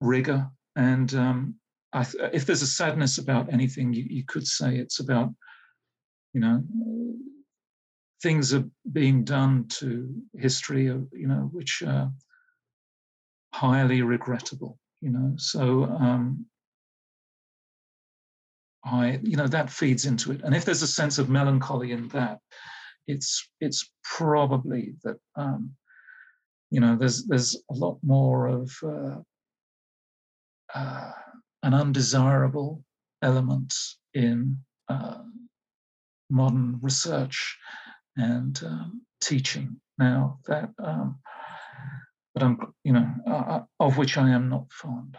rigor. 0.00 0.48
And 0.76 1.14
um, 1.14 1.54
th- 1.94 2.14
if 2.32 2.46
there's 2.46 2.62
a 2.62 2.66
sadness 2.66 3.18
about 3.18 3.52
anything, 3.52 3.92
you, 3.92 4.04
you 4.08 4.24
could 4.26 4.46
say 4.46 4.76
it's 4.76 5.00
about, 5.00 5.32
you 6.32 6.40
know, 6.40 6.62
things 8.22 8.54
are 8.54 8.64
being 8.92 9.24
done 9.24 9.66
to 9.68 10.14
history, 10.38 10.84
you 10.84 11.28
know, 11.28 11.48
which 11.52 11.82
are 11.86 12.10
highly 13.52 14.02
regrettable. 14.02 14.78
You 15.00 15.10
know, 15.10 15.34
so 15.36 15.84
um, 15.84 16.46
I, 18.84 19.18
you 19.22 19.36
know, 19.36 19.46
that 19.46 19.70
feeds 19.70 20.04
into 20.04 20.32
it. 20.32 20.42
And 20.42 20.54
if 20.54 20.64
there's 20.64 20.82
a 20.82 20.86
sense 20.86 21.18
of 21.18 21.28
melancholy 21.28 21.92
in 21.92 22.08
that, 22.08 22.38
it's 23.06 23.48
it's 23.60 23.90
probably 24.02 24.94
that 25.04 25.18
um, 25.36 25.72
you 26.70 26.80
know 26.80 26.96
there's 26.96 27.24
there's 27.26 27.56
a 27.70 27.74
lot 27.74 27.98
more 28.02 28.46
of 28.46 28.72
uh, 28.82 29.16
uh, 30.74 31.10
an 31.62 31.74
undesirable 31.74 32.82
element 33.22 33.74
in 34.14 34.58
uh, 34.88 35.18
modern 36.30 36.78
research 36.82 37.58
and 38.16 38.62
um, 38.64 39.02
teaching 39.20 39.80
now 39.98 40.38
that 40.46 40.70
um, 40.82 41.18
that 42.34 42.42
I'm 42.42 42.58
you 42.84 42.92
know 42.92 43.08
uh, 43.26 43.60
of 43.80 43.98
which 43.98 44.16
I 44.16 44.30
am 44.30 44.48
not 44.48 44.72
fond. 44.72 45.16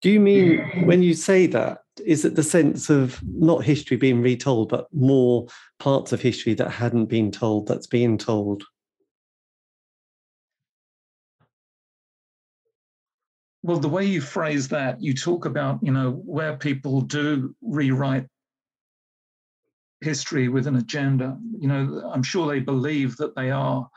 Do 0.00 0.10
you 0.10 0.20
mean 0.20 0.86
when 0.86 1.02
you 1.02 1.14
say 1.14 1.46
that, 1.48 1.82
is 2.04 2.24
it 2.24 2.36
the 2.36 2.42
sense 2.42 2.88
of 2.88 3.20
not 3.24 3.64
history 3.64 3.96
being 3.96 4.22
retold, 4.22 4.68
but 4.68 4.86
more 4.92 5.48
parts 5.80 6.12
of 6.12 6.20
history 6.20 6.54
that 6.54 6.70
hadn't 6.70 7.06
been 7.06 7.32
told 7.32 7.66
that's 7.66 7.88
being 7.88 8.16
told? 8.16 8.62
Well, 13.64 13.80
the 13.80 13.88
way 13.88 14.04
you 14.04 14.20
phrase 14.20 14.68
that, 14.68 15.02
you 15.02 15.14
talk 15.14 15.44
about, 15.44 15.80
you 15.82 15.90
know, 15.90 16.12
where 16.24 16.56
people 16.56 17.00
do 17.00 17.54
rewrite 17.60 18.26
history 20.00 20.48
with 20.48 20.68
an 20.68 20.76
agenda. 20.76 21.36
You 21.58 21.68
know, 21.68 22.10
I'm 22.14 22.22
sure 22.22 22.46
they 22.46 22.60
believe 22.60 23.16
that 23.16 23.34
they 23.34 23.50
are, 23.50 23.88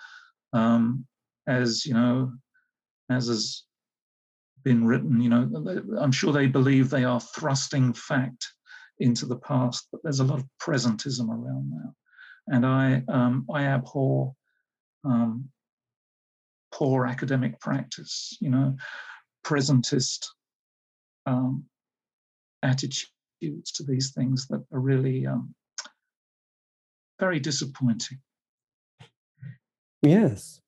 um, 0.52 1.06
as 1.48 1.86
you 1.86 1.94
know, 1.94 2.34
as 3.10 3.30
is 3.30 3.66
been 4.64 4.86
written, 4.86 5.22
you 5.22 5.30
know, 5.30 5.50
I'm 6.00 6.12
sure 6.12 6.34
they 6.34 6.48
believe 6.48 6.90
they 6.90 7.04
are 7.04 7.20
thrusting 7.20 7.94
fact 7.94 8.48
into 9.00 9.26
the 9.26 9.38
past, 9.38 9.88
but 9.92 10.02
there's 10.04 10.20
a 10.20 10.24
lot 10.24 10.40
of 10.40 10.48
presentism 10.62 11.30
around 11.30 11.70
now. 11.72 11.94
And 12.48 12.66
I, 12.66 13.04
um, 13.08 13.46
I 13.54 13.64
abhor 13.64 14.34
um, 15.04 15.50
poor 16.72 17.06
academic 17.06 17.60
practice, 17.60 18.38
you 18.40 18.50
know, 18.50 18.76
presentist 19.46 20.28
um, 21.26 21.66
attitudes 22.64 23.12
to 23.74 23.84
these 23.84 24.12
things 24.14 24.48
that 24.48 24.64
are 24.72 24.80
really 24.80 25.26
um, 25.26 25.54
very 27.20 27.40
disappointing. 27.40 28.20
Yes. 30.02 30.62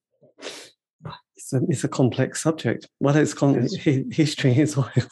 It's 1.36 1.54
a, 1.54 1.62
it's 1.68 1.84
a 1.84 1.88
complex 1.88 2.42
subject. 2.42 2.88
Well, 3.00 3.16
it's 3.16 3.34
con- 3.34 3.68
yes. 3.68 4.06
history 4.12 4.58
is 4.58 4.78
always, 4.78 5.08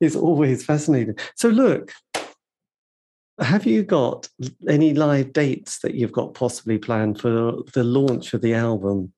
is 0.00 0.16
always 0.16 0.64
fascinating. 0.64 1.16
So, 1.36 1.48
look, 1.48 1.92
have 3.40 3.66
you 3.66 3.82
got 3.82 4.28
any 4.68 4.94
live 4.94 5.32
dates 5.32 5.80
that 5.80 5.94
you've 5.94 6.12
got 6.12 6.34
possibly 6.34 6.78
planned 6.78 7.20
for 7.20 7.62
the 7.72 7.84
launch 7.84 8.34
of 8.34 8.42
the 8.42 8.54
album? 8.54 9.12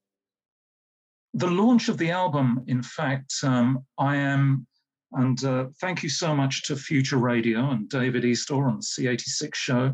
The 1.34 1.48
launch 1.48 1.88
of 1.88 1.98
the 1.98 2.10
album, 2.10 2.62
in 2.68 2.82
fact, 2.82 3.34
um, 3.42 3.84
I 3.98 4.16
am, 4.16 4.66
and 5.12 5.42
uh, 5.44 5.66
thank 5.80 6.02
you 6.02 6.08
so 6.08 6.34
much 6.34 6.62
to 6.64 6.76
Future 6.76 7.16
Radio 7.16 7.70
and 7.70 7.88
David 7.88 8.22
Eastaugh 8.22 8.68
on 8.68 8.76
the 8.76 8.82
C86 8.82 9.54
show 9.54 9.92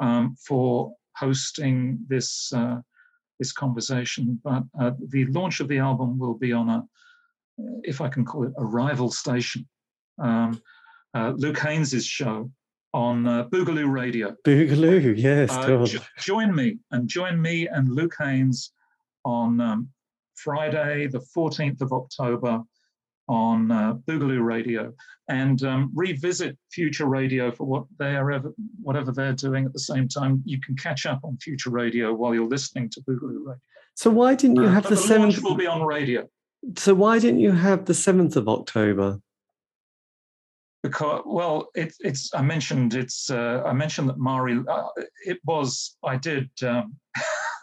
um, 0.00 0.36
for 0.46 0.92
hosting 1.16 1.98
this 2.08 2.52
uh, 2.52 2.76
this 3.38 3.52
conversation. 3.52 4.40
But 4.42 4.64
uh, 4.80 4.92
the 5.08 5.26
launch 5.26 5.60
of 5.60 5.68
the 5.68 5.78
album 5.78 6.18
will 6.18 6.34
be 6.34 6.52
on 6.52 6.68
a, 6.68 6.84
if 7.82 8.00
I 8.00 8.08
can 8.08 8.24
call 8.24 8.44
it, 8.44 8.52
a 8.58 8.64
rival 8.64 9.10
station, 9.10 9.68
um, 10.18 10.60
uh, 11.14 11.32
Luke 11.36 11.58
Haines' 11.58 12.04
show 12.04 12.50
on 12.92 13.26
uh, 13.26 13.44
Boogaloo 13.48 13.90
Radio. 13.90 14.36
Boogaloo, 14.46 15.14
yes. 15.16 15.50
Uh, 15.50 15.84
jo- 15.84 15.98
join 16.18 16.54
me 16.54 16.78
and 16.92 17.08
join 17.08 17.40
me 17.40 17.66
and 17.68 17.92
Luke 17.92 18.14
Haines 18.18 18.72
on 19.24 19.60
um, 19.60 19.88
Friday, 20.36 21.08
the 21.08 21.24
14th 21.36 21.80
of 21.80 21.92
October 21.92 22.62
on 23.28 23.70
uh, 23.70 23.94
Boogaloo 24.06 24.44
Radio 24.44 24.92
and 25.28 25.62
um, 25.64 25.90
revisit 25.94 26.58
Future 26.70 27.06
Radio 27.06 27.50
for 27.50 27.64
what 27.64 27.84
they 27.98 28.16
are 28.16 28.30
ever, 28.30 28.52
whatever 28.82 29.12
they're 29.12 29.32
doing 29.32 29.64
at 29.64 29.72
the 29.72 29.78
same 29.78 30.08
time. 30.08 30.42
You 30.44 30.60
can 30.60 30.76
catch 30.76 31.06
up 31.06 31.20
on 31.24 31.36
Future 31.38 31.70
Radio 31.70 32.12
while 32.12 32.34
you're 32.34 32.48
listening 32.48 32.90
to 32.90 33.00
Boogaloo 33.02 33.46
Radio. 33.46 33.60
So 33.94 34.10
why 34.10 34.34
didn't 34.34 34.56
you 34.56 34.68
have 34.68 34.86
uh, 34.86 34.90
the 34.90 34.96
seventh? 34.96 35.42
will 35.42 35.54
be 35.54 35.66
on 35.66 35.82
radio. 35.82 36.28
So 36.76 36.94
why 36.94 37.18
didn't 37.18 37.40
you 37.40 37.52
have 37.52 37.84
the 37.84 37.94
seventh 37.94 38.36
of 38.36 38.48
October? 38.48 39.20
Because 40.82 41.22
well, 41.24 41.68
it, 41.74 41.94
it's 42.00 42.34
I 42.34 42.42
mentioned 42.42 42.94
it's 42.94 43.30
uh, 43.30 43.62
I 43.64 43.72
mentioned 43.72 44.08
that 44.10 44.18
Marie. 44.18 44.60
Uh, 44.68 44.88
it 45.24 45.38
was 45.44 45.96
I 46.04 46.16
did 46.16 46.50
um, 46.62 46.94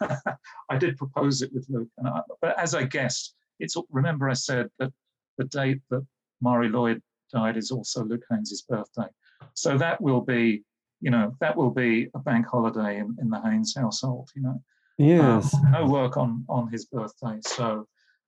I 0.70 0.78
did 0.78 0.96
propose 0.96 1.42
it 1.42 1.52
with 1.52 1.66
Luke, 1.68 1.88
and 1.98 2.08
I, 2.08 2.20
but 2.40 2.58
as 2.58 2.74
I 2.74 2.82
guessed, 2.82 3.36
it's 3.60 3.76
remember 3.90 4.28
I 4.28 4.32
said 4.32 4.70
that 4.80 4.92
the 5.38 5.44
date 5.44 5.80
that 5.90 6.06
Marie 6.40 6.68
Lloyd 6.68 7.00
died 7.32 7.56
is 7.56 7.70
also 7.70 8.04
Luke 8.04 8.24
Haines' 8.30 8.62
birthday. 8.68 9.08
So 9.54 9.78
that 9.78 10.00
will 10.00 10.20
be, 10.20 10.64
you 11.00 11.10
know, 11.10 11.34
that 11.40 11.56
will 11.56 11.70
be 11.70 12.08
a 12.14 12.18
bank 12.18 12.46
holiday 12.46 12.98
in, 12.98 13.16
in 13.20 13.28
the 13.28 13.40
Haines 13.40 13.74
household, 13.76 14.30
you 14.34 14.42
know. 14.42 14.62
Yes. 14.98 15.54
Um, 15.54 15.70
no 15.72 15.86
work 15.86 16.16
on 16.16 16.44
on 16.48 16.68
his 16.68 16.84
birthday. 16.84 17.38
So 17.42 17.86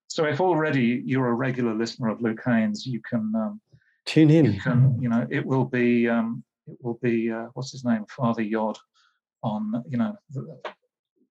so 0.09 0.25
if 0.25 0.41
already 0.41 1.03
you're 1.05 1.29
a 1.29 1.35
regular 1.35 1.75
listener 1.75 2.09
of 2.09 2.21
Luke 2.21 2.41
Haines, 2.45 2.87
you 2.87 3.01
can 3.01 3.33
um, 3.35 3.61
tune 4.07 4.31
in. 4.31 4.47
You 4.47 4.61
can, 4.61 4.99
you 5.01 5.09
know, 5.09 5.27
it 5.31 5.45
will 5.45 5.65
be 5.65 6.09
um, 6.09 6.45
it 6.67 6.77
will 6.83 6.99
be 7.03 7.31
uh, 7.31 7.47
what's 7.55 7.73
his 7.73 7.85
name, 7.85 8.05
Father 8.09 8.43
Yod, 8.43 8.79
on 9.43 9.83
you 9.89 9.99
know 9.99 10.15
the, 10.31 10.61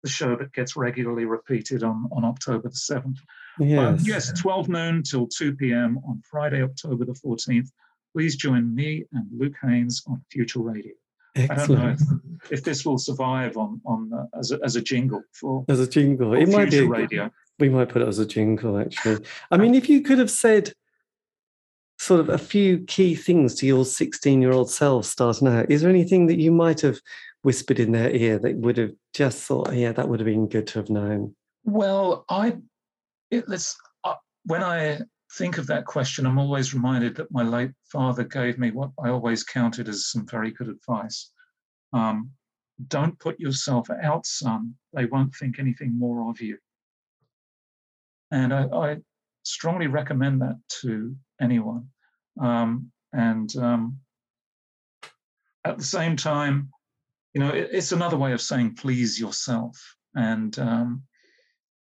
the 0.03 0.09
show 0.09 0.37
that 0.37 0.53
gets 0.53 0.77
regularly 0.77 1.25
repeated 1.25 1.83
on 1.83 2.09
on 2.13 2.25
October 2.25 2.69
the 2.69 2.77
seventh. 2.77 3.19
Yes. 3.61 4.01
Um, 4.01 4.07
yes, 4.07 4.33
12 4.41 4.69
noon 4.69 5.03
till 5.03 5.27
2 5.27 5.57
p.m. 5.57 5.99
on 6.07 6.23
Friday, 6.31 6.63
October 6.63 7.05
the 7.05 7.13
14th. 7.13 7.71
Please 8.15 8.37
join 8.37 8.75
me 8.75 9.05
and 9.13 9.27
Luke 9.37 9.55
Haines 9.63 10.03
on 10.07 10.23
Future 10.31 10.61
Radio. 10.61 10.93
Excellent. 11.37 11.61
I 11.61 11.67
don't 11.67 11.79
know 11.79 12.19
if, 12.43 12.53
if 12.53 12.65
this 12.65 12.85
will 12.85 12.99
survive 12.99 13.57
on 13.57 13.81
on 13.85 14.11
uh, 14.13 14.39
as, 14.39 14.51
a, 14.51 14.59
as 14.65 14.77
a 14.77 14.83
jingle 14.83 15.23
for 15.33 15.65
as 15.69 15.79
a 15.79 15.87
jingle. 15.87 16.35
It 16.35 16.49
might 16.49 16.71
be 16.71 16.79
a, 16.79 16.87
radio. 16.87 17.31
We 17.59 17.69
might 17.69 17.91
put 17.91 18.03
it 18.03 18.09
as 18.09 18.19
a 18.19 18.27
jingle 18.27 18.79
actually. 18.79 19.25
I 19.51 19.57
mean, 19.57 19.75
if 19.75 19.89
you 19.89 20.01
could 20.03 20.19
have 20.19 20.31
said 20.31 20.73
sort 21.99 22.21
of 22.21 22.29
a 22.29 22.39
few 22.39 22.79
key 22.85 23.15
things 23.15 23.55
to 23.57 23.67
your 23.67 23.85
16 23.85 24.41
year 24.41 24.53
old 24.53 24.71
self 24.71 25.05
starting 25.05 25.49
out, 25.49 25.71
is 25.71 25.83
there 25.83 25.91
anything 25.91 26.27
that 26.27 26.39
you 26.39 26.51
might 26.51 26.81
have 26.81 26.99
whispered 27.43 27.79
in 27.79 27.93
their 27.93 28.11
ear 28.11 28.39
that 28.39 28.57
would 28.57 28.77
have 28.79 28.93
just 29.15 29.43
thought, 29.43 29.73
yeah, 29.73 29.93
that 29.93 30.09
would 30.09 30.21
have 30.21 30.27
been 30.27 30.49
good 30.49 30.67
to 30.69 30.79
have 30.79 30.91
known? 30.91 31.35
Well, 31.65 32.25
I 32.29 32.57
it, 33.31 33.49
let's, 33.49 33.77
uh, 34.05 34.15
when 34.45 34.63
I 34.63 35.01
think 35.33 35.59
of 35.59 35.67
that 35.67 35.85
question, 35.85 36.27
I'm 36.27 36.39
always 36.39 36.75
reminded 36.75 37.17
that 37.17 37.33
my 37.33 37.43
late 37.43 37.73
father 37.85 38.25
gave 38.25 38.59
me 38.59 38.71
what 38.71 38.91
I 39.03 39.11
always 39.11 39.45
counted 39.45 39.89
as 39.89 40.11
some 40.11 40.27
very 40.27 40.51
good 40.51 40.69
advice. 40.69 41.31
Um, 41.93 42.31
don't 42.89 43.19
put 43.19 43.39
yourself 43.41 43.89
out, 43.91 44.25
son. 44.25 44.75
They 44.95 45.07
won't 45.07 45.35
think 45.35 45.59
anything 45.59 45.99
more 45.99 46.31
of 46.31 46.41
you. 46.41 46.59
And 48.31 48.55
I, 48.55 48.67
I 48.67 48.97
strongly 49.43 49.87
recommend 49.87 50.41
that 50.43 50.59
to 50.83 51.17
anyone. 51.41 51.89
Um, 52.41 52.91
and 53.13 53.55
um, 53.57 53.99
at 55.65 55.79
the 55.79 55.85
same 55.85 56.17
time, 56.17 56.71
you 57.35 57.41
know, 57.41 57.51
it, 57.51 57.71
it's 57.73 57.93
another 57.93 58.17
way 58.17 58.33
of 58.33 58.41
saying 58.41 58.77
please 58.77 59.19
yourself. 59.19 59.77
And 60.15 60.59
um, 60.59 61.03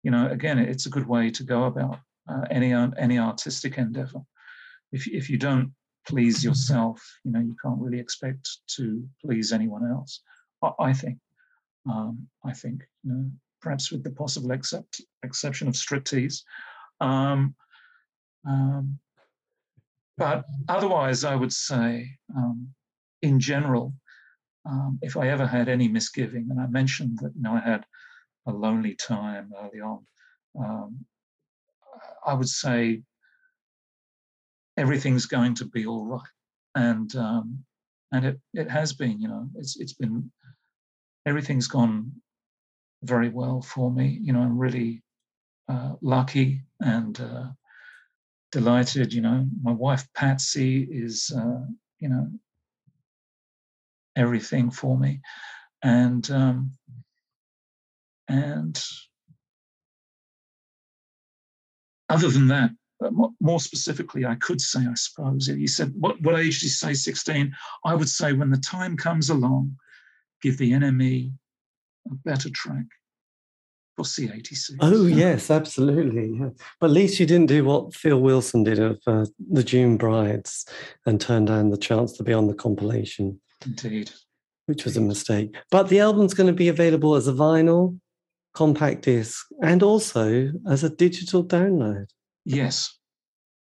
you 0.05 0.11
know, 0.11 0.29
again, 0.29 0.59
it's 0.59 0.87
a 0.87 0.91
good 0.91 1.09
way 1.09 1.31
to 1.31 1.43
go 1.43 1.65
about 1.65 1.99
uh, 2.29 2.45
any 2.51 2.73
any 2.73 3.19
artistic 3.19 3.79
endeavor. 3.79 4.21
If 4.93 5.09
if 5.09 5.29
you 5.29 5.39
don't 5.39 5.73
please 6.07 6.45
yourself, 6.45 7.03
you 7.25 7.33
know, 7.33 7.41
you 7.41 7.57
can't 7.63 7.81
really 7.81 7.99
expect 7.99 8.49
to 8.77 9.03
please 9.25 9.53
anyone 9.53 9.91
else. 9.91 10.21
I, 10.63 10.71
I 10.79 10.93
think. 10.93 11.19
Um, 11.91 12.29
I 12.45 12.53
think, 12.53 12.83
you 13.03 13.13
know, 13.13 13.31
perhaps 13.61 13.93
with 13.93 14.03
the 14.03 14.11
possible 14.11 14.53
except, 14.53 15.03
exception 15.23 15.69
of 15.69 15.75
striptease. 15.75 16.43
Um, 17.01 17.55
um, 18.47 18.99
but 20.17 20.45
otherwise, 20.69 21.25
I 21.25 21.35
would 21.35 21.53
say, 21.53 22.11
um, 22.37 22.69
in 23.23 23.41
general, 23.41 23.93
um, 24.67 24.99
if 25.03 25.17
I 25.17 25.29
ever 25.29 25.47
had 25.47 25.69
any 25.69 25.89
misgiving, 25.89 26.47
and 26.51 26.61
I 26.61 26.67
mentioned 26.67 27.19
that 27.21 27.33
you 27.35 27.43
know 27.43 27.53
I 27.53 27.61
had 27.61 27.85
a 28.47 28.53
lonely 28.53 28.95
time 28.95 29.53
early 29.59 29.81
on. 29.81 30.07
Um, 30.59 31.07
I 32.27 32.35
would 32.35 32.49
say 32.49 33.03
everything's 34.77 35.27
going 35.27 35.55
to 35.57 35.65
be 35.67 35.87
all 35.87 36.07
right, 36.07 36.29
and 36.75 37.15
um, 37.17 37.65
and 38.13 38.25
it 38.27 38.41
it 38.55 38.71
has 38.71 38.93
been. 38.93 39.21
You 39.21 39.29
know, 39.29 39.49
it's 39.57 39.79
it's 39.81 39.95
been 39.95 40.31
everything's 41.27 41.69
gone 41.69 42.13
very 43.03 43.29
well 43.29 43.63
for 43.63 43.91
me. 43.93 44.19
You 44.23 44.33
know, 44.33 44.41
I'm 44.41 44.59
really 44.59 45.03
uh, 45.69 45.95
lucky 46.03 46.63
and 46.81 47.21
uh, 47.21 47.47
delighted. 48.53 49.13
You 49.13 49.23
know, 49.23 49.49
my 49.63 49.73
wife 49.73 50.07
Patsy 50.15 50.83
is 50.91 51.33
uh, 51.37 51.67
you 52.01 52.09
know 52.09 52.29
everything 54.17 54.71
for 54.71 54.99
me, 54.99 55.21
and 55.83 56.29
um, 56.31 56.73
and 58.29 58.83
other 62.09 62.29
than 62.29 62.49
that, 62.49 62.71
uh, 63.05 63.11
more 63.41 63.61
specifically, 63.61 64.25
I 64.25 64.37
could 64.37 64.61
say, 64.61 64.81
I 64.81 64.95
suppose, 64.95 65.49
you 65.49 65.67
said, 65.67 65.93
what, 65.99 66.21
what 66.23 66.39
age 66.39 66.61
did 66.61 66.65
you 66.65 66.71
say, 66.71 66.95
16? 66.95 67.53
I 67.85 67.95
would 67.95 68.09
say 68.09 68.33
when 68.33 68.51
the 68.51 68.59
time 68.59 68.97
comes 68.97 69.31
along, 69.31 69.77
give 70.43 70.59
the 70.59 70.73
NME 70.73 71.33
a 72.11 72.15
better 72.25 72.51
track 72.51 72.85
for 73.97 74.05
C86. 74.05 74.77
Oh, 74.81 75.07
yes, 75.07 75.51
absolutely. 75.51 76.39
Yeah. 76.39 76.51
But 76.81 76.87
at 76.87 76.93
least 76.93 77.21
you 77.21 77.27
didn't 77.27 77.47
do 77.47 77.65
what 77.65 77.95
Phil 77.95 78.21
Wilson 78.21 78.65
did 78.65 78.79
of 78.79 79.01
uh, 79.07 79.27
the 79.51 79.65
June 79.65 79.97
Brides 79.97 80.67
and 81.07 81.21
turn 81.21 81.45
down 81.45 81.71
the 81.71 81.77
chance 81.77 82.13
to 82.15 82.23
be 82.23 82.33
on 82.33 82.47
the 82.47 82.55
compilation. 82.55 83.41
Indeed. 83.65 84.11
Which 84.67 84.85
was 84.85 84.97
a 84.97 85.01
mistake. 85.01 85.57
But 85.71 85.89
the 85.89 86.01
album's 86.01 86.35
going 86.35 86.47
to 86.47 86.53
be 86.53 86.69
available 86.69 87.15
as 87.15 87.29
a 87.29 87.33
vinyl 87.33 87.99
compact 88.55 89.03
disc 89.03 89.47
and 89.63 89.83
also 89.83 90.51
as 90.69 90.85
a 90.85 90.91
digital 90.91 91.45
download. 91.45 92.07
Yes, 92.45 92.99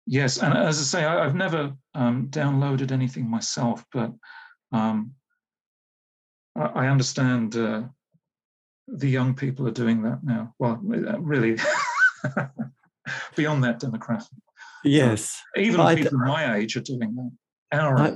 yes, 0.06 0.38
and 0.38 0.56
as 0.56 0.78
I 0.78 0.82
say, 0.82 1.04
I, 1.04 1.24
have 1.24 1.34
never 1.34 1.72
um, 1.94 2.28
downloaded 2.30 2.92
anything 2.92 3.28
myself, 3.28 3.84
but 3.92 4.12
um, 4.72 5.12
I, 6.56 6.62
I, 6.62 6.88
understand 6.88 7.56
uh, 7.56 7.82
the 8.88 9.08
young 9.08 9.34
people 9.34 9.66
are 9.66 9.72
doing 9.72 10.02
that 10.02 10.20
now. 10.22 10.54
Well, 10.58 10.80
uh, 10.92 11.20
really, 11.20 11.58
beyond 13.36 13.64
that 13.64 13.80
demographic. 13.80 14.38
Yes, 14.84 15.40
uh, 15.56 15.60
even 15.60 15.96
people 15.96 16.18
my 16.18 16.56
age 16.56 16.76
are 16.76 16.80
doing 16.80 17.14
that. 17.16 17.78
Our 17.78 17.98
I, 17.98 18.12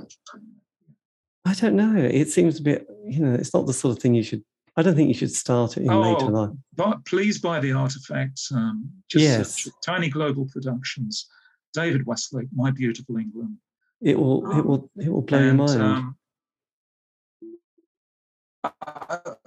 I 1.45 1.55
don't 1.55 1.77
know. 1.77 1.97
It 1.97 2.29
seems 2.29 2.61
a 2.61 2.63
bit, 2.63 2.87
you 3.07 3.21
know, 3.21 3.35
it's 3.35 3.55
not 3.55 3.67
the 3.67 3.73
sort 3.73 3.97
of 3.97 4.03
thing 4.03 4.15
you 4.15 4.23
should. 4.23 4.45
I 4.79 4.83
don't 4.83 4.95
think 4.95 5.09
you 5.09 5.15
should 5.15 5.33
start 5.35 5.77
it 5.77 5.83
in 5.83 5.91
Oh, 5.91 6.01
later 6.01 6.31
life. 6.31 6.51
But 6.77 7.05
please 7.05 7.41
buy 7.41 7.59
the 7.59 7.73
artifacts. 7.73 8.53
Um, 8.53 8.89
just 9.09 9.25
Yes. 9.25 9.69
Tiny 9.85 10.09
Global 10.09 10.47
Productions, 10.47 11.29
David 11.75 12.07
Westlake, 12.07 12.47
My 12.55 12.71
Beautiful 12.71 13.17
England. 13.17 13.57
It 14.01 14.17
will. 14.17 14.49
It 14.57 14.65
will. 14.65 14.89
It 14.97 15.09
will 15.09 15.23
blow 15.23 15.41
your 15.41 15.49
And, 15.49 15.59
mind. 15.59 15.83
um, 15.83 16.17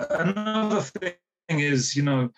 another 0.10 0.82
thing 0.82 1.16
is, 1.48 1.96
you 1.96 2.04
know, 2.04 2.30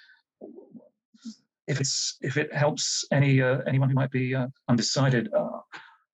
if 1.67 1.79
it's 1.81 2.17
if 2.21 2.37
it 2.37 2.53
helps 2.53 3.05
any 3.11 3.41
uh, 3.41 3.61
anyone 3.65 3.89
who 3.89 3.95
might 3.95 4.11
be 4.11 4.35
uh, 4.35 4.49
undecided, 4.69 5.33
uh, 5.33 5.61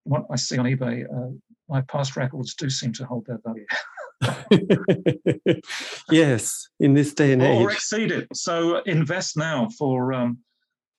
what 0.06 0.26
I 0.32 0.38
see 0.38 0.58
on 0.58 0.64
eBay, 0.66 1.04
uh, 1.04 1.32
my 1.68 1.82
past 1.82 2.16
records 2.16 2.56
do 2.56 2.70
seem 2.70 2.94
to 2.94 3.06
hold 3.06 3.26
their 3.26 3.40
value 3.46 3.66
yes, 6.12 6.68
in 6.80 6.94
this 6.94 7.14
day 7.14 7.32
and 7.34 7.42
age, 7.42 7.62
or 7.62 7.72
exceed 7.72 8.12
it. 8.12 8.28
So 8.34 8.82
invest 8.84 9.38
now 9.38 9.70
for 9.78 10.14
um, 10.14 10.40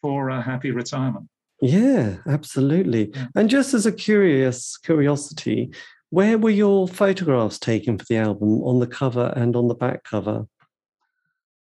for 0.00 0.30
a 0.30 0.40
happy 0.40 0.70
retirement. 0.70 1.28
Yeah, 1.60 2.16
absolutely. 2.26 3.10
Yeah. 3.14 3.26
And 3.36 3.50
just 3.50 3.74
as 3.74 3.84
a 3.84 3.92
curious 3.92 4.78
curiosity, 4.78 5.70
where 6.08 6.38
were 6.38 6.50
your 6.50 6.88
photographs 6.88 7.58
taken 7.58 7.98
for 7.98 8.04
the 8.08 8.16
album 8.16 8.62
on 8.62 8.80
the 8.80 8.86
cover 8.86 9.32
and 9.36 9.54
on 9.54 9.68
the 9.68 9.74
back 9.74 10.04
cover? 10.04 10.46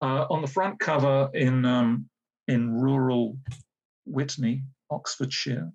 Uh, 0.00 0.26
on 0.30 0.42
the 0.42 0.48
front 0.48 0.78
cover 0.78 1.30
in 1.34 1.64
um, 1.64 2.08
in 2.46 2.72
rural 2.72 3.36
Witney, 4.06 4.62
Oxfordshire, 4.90 5.72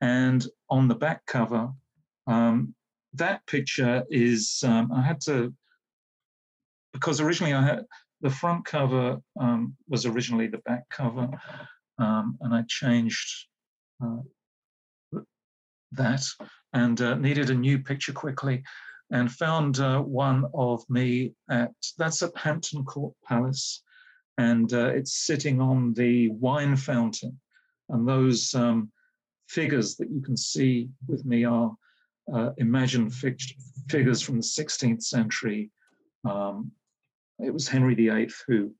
and 0.00 0.46
on 0.70 0.88
the 0.88 0.94
back 0.94 1.26
cover, 1.26 1.70
um, 2.26 2.74
that 3.14 3.46
picture 3.46 4.04
is 4.10 4.62
um, 4.66 4.90
I 4.92 5.02
had 5.02 5.20
to 5.22 5.52
because 6.92 7.20
originally 7.20 7.54
I 7.54 7.62
had 7.62 7.84
the 8.20 8.30
front 8.30 8.64
cover 8.64 9.18
um, 9.38 9.74
was 9.88 10.06
originally 10.06 10.46
the 10.46 10.58
back 10.58 10.88
cover, 10.90 11.28
um, 11.98 12.38
and 12.40 12.54
I 12.54 12.64
changed 12.68 13.46
uh, 14.02 15.20
that 15.92 16.24
and 16.72 17.00
uh, 17.00 17.16
needed 17.16 17.50
a 17.50 17.54
new 17.54 17.78
picture 17.78 18.12
quickly 18.12 18.62
and 19.10 19.30
found 19.30 19.78
uh, 19.78 20.00
one 20.00 20.46
of 20.54 20.82
me 20.88 21.34
at 21.50 21.72
that's 21.98 22.22
at 22.22 22.36
Hampton 22.36 22.84
Court 22.84 23.14
Palace, 23.26 23.82
and 24.38 24.72
uh, 24.72 24.88
it's 24.88 25.24
sitting 25.26 25.60
on 25.60 25.92
the 25.94 26.28
wine 26.30 26.76
fountain, 26.76 27.38
and 27.90 28.08
those 28.08 28.54
um, 28.54 28.90
figures 29.48 29.96
that 29.96 30.10
you 30.10 30.22
can 30.22 30.36
see 30.36 30.88
with 31.06 31.24
me 31.26 31.44
are 31.44 31.74
uh, 32.32 32.50
figures 33.88 34.22
from 34.22 34.36
the 34.36 34.42
16th 34.42 35.02
century. 35.02 35.70
Um, 36.24 36.72
it 37.38 37.52
was 37.52 37.68
Henry 37.68 37.94
VIII 37.94 38.30
who 38.46 38.74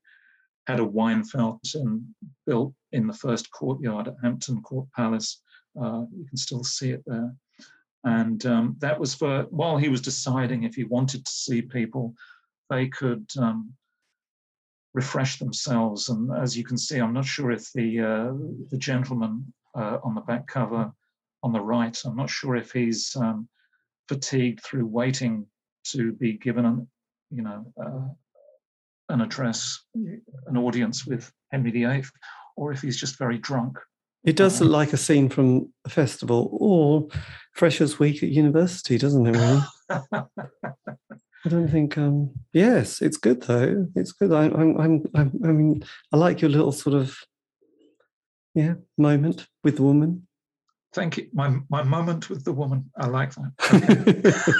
had 0.67 0.79
a 0.79 0.85
wine 0.85 1.23
fountain 1.23 2.15
built 2.47 2.73
in 2.91 3.07
the 3.07 3.13
first 3.13 3.51
courtyard 3.51 4.07
at 4.07 4.15
Hampton 4.23 4.61
Court 4.61 4.87
Palace. 4.95 5.41
Uh, 5.79 6.03
you 6.15 6.25
can 6.27 6.37
still 6.37 6.63
see 6.63 6.91
it 6.91 7.03
there. 7.05 7.33
And 8.05 8.45
um, 8.45 8.75
that 8.79 8.99
was 8.99 9.13
for 9.13 9.43
while 9.49 9.77
he 9.77 9.89
was 9.89 10.01
deciding 10.01 10.63
if 10.63 10.75
he 10.75 10.83
wanted 10.83 11.25
to 11.25 11.31
see 11.31 11.61
people, 11.61 12.13
they 12.69 12.87
could 12.87 13.25
um, 13.37 13.73
refresh 14.93 15.39
themselves. 15.39 16.09
And 16.09 16.31
as 16.37 16.57
you 16.57 16.63
can 16.63 16.77
see, 16.77 16.99
I'm 16.99 17.13
not 17.13 17.25
sure 17.25 17.51
if 17.51 17.71
the 17.73 17.99
uh, 17.99 18.33
the 18.69 18.77
gentleman 18.77 19.53
uh, 19.75 19.99
on 20.03 20.15
the 20.15 20.21
back 20.21 20.47
cover 20.47 20.91
on 21.43 21.51
the 21.51 21.61
right, 21.61 21.97
I'm 22.05 22.15
not 22.15 22.29
sure 22.29 22.55
if 22.55 22.71
he's 22.71 23.15
um, 23.15 23.47
fatigued 24.07 24.61
through 24.63 24.87
waiting 24.87 25.45
to 25.91 26.13
be 26.13 26.33
given 26.33 26.65
an, 26.65 26.87
you 27.29 27.43
know, 27.43 27.65
uh, 27.79 28.07
an 29.09 29.21
address, 29.21 29.81
an 29.93 30.57
audience 30.57 31.05
with 31.05 31.31
Henry 31.51 31.71
VIII, 31.71 32.05
or 32.55 32.71
if 32.71 32.81
he's 32.81 32.97
just 32.97 33.17
very 33.17 33.37
drunk. 33.37 33.77
It 34.23 34.37
does 34.37 34.61
look 34.61 34.71
like 34.71 34.93
a 34.93 34.97
scene 34.97 35.27
from 35.27 35.73
a 35.83 35.89
festival 35.89 36.49
or 36.53 37.09
Freshers 37.51 37.99
Week 37.99 38.23
at 38.23 38.29
university, 38.29 38.97
doesn't 38.97 39.27
it? 39.27 39.35
Really? 39.35 39.61
I 41.45 41.49
don't 41.49 41.67
think. 41.67 41.97
Um, 41.97 42.31
yes, 42.53 43.01
it's 43.01 43.17
good 43.17 43.43
though. 43.43 43.87
It's 43.95 44.13
good. 44.13 44.31
I, 44.31 44.45
I'm, 44.45 44.79
I'm, 44.79 45.05
I'm. 45.13 45.41
I 45.43 45.47
mean, 45.47 45.83
I 46.13 46.17
like 46.17 46.39
your 46.39 46.49
little 46.49 46.71
sort 46.71 46.95
of, 46.95 47.17
yeah, 48.55 48.75
moment 48.97 49.47
with 49.61 49.75
the 49.75 49.83
woman. 49.83 50.25
Thank 50.93 51.17
you. 51.17 51.27
My 51.33 51.57
my 51.69 51.83
moment 51.83 52.29
with 52.29 52.43
the 52.45 52.53
woman. 52.53 52.89
I 52.97 53.07
like 53.07 53.31
that. 53.35 54.53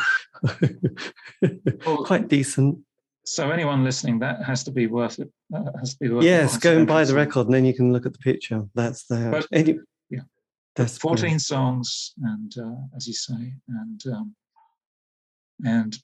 Well, 1.86 1.98
Quite 2.06 2.28
decent. 2.28 2.80
so 3.26 3.52
anyone 3.52 3.84
listening, 3.84 4.20
that 4.20 4.44
has 4.44 4.64
to 4.66 4.72
be 4.72 4.88
worth 4.88 5.20
it. 5.20 5.30
That 5.52 5.74
has 5.80 5.94
to 5.94 6.00
be 6.00 6.10
worth. 6.10 6.24
Yes, 6.24 6.58
go 6.58 6.76
and 6.78 6.88
buy 6.88 7.04
the 7.06 7.14
record, 7.14 7.46
and 7.48 7.54
then 7.54 7.66
you 7.66 7.74
can 7.74 7.94
look 7.94 8.06
at 8.06 8.14
the 8.14 8.20
picture. 8.20 8.64
That's 8.76 9.06
there. 9.06 9.32
But- 9.32 9.48
Any, 9.52 9.80
yeah. 10.10 10.22
that's 10.76 10.98
14 10.98 11.40
songs, 11.40 12.14
and 12.24 12.52
uh, 12.58 12.96
as 12.96 13.08
you 13.08 13.14
say, 13.14 13.54
and 13.68 14.02
um, 14.08 14.36
and 15.64 15.96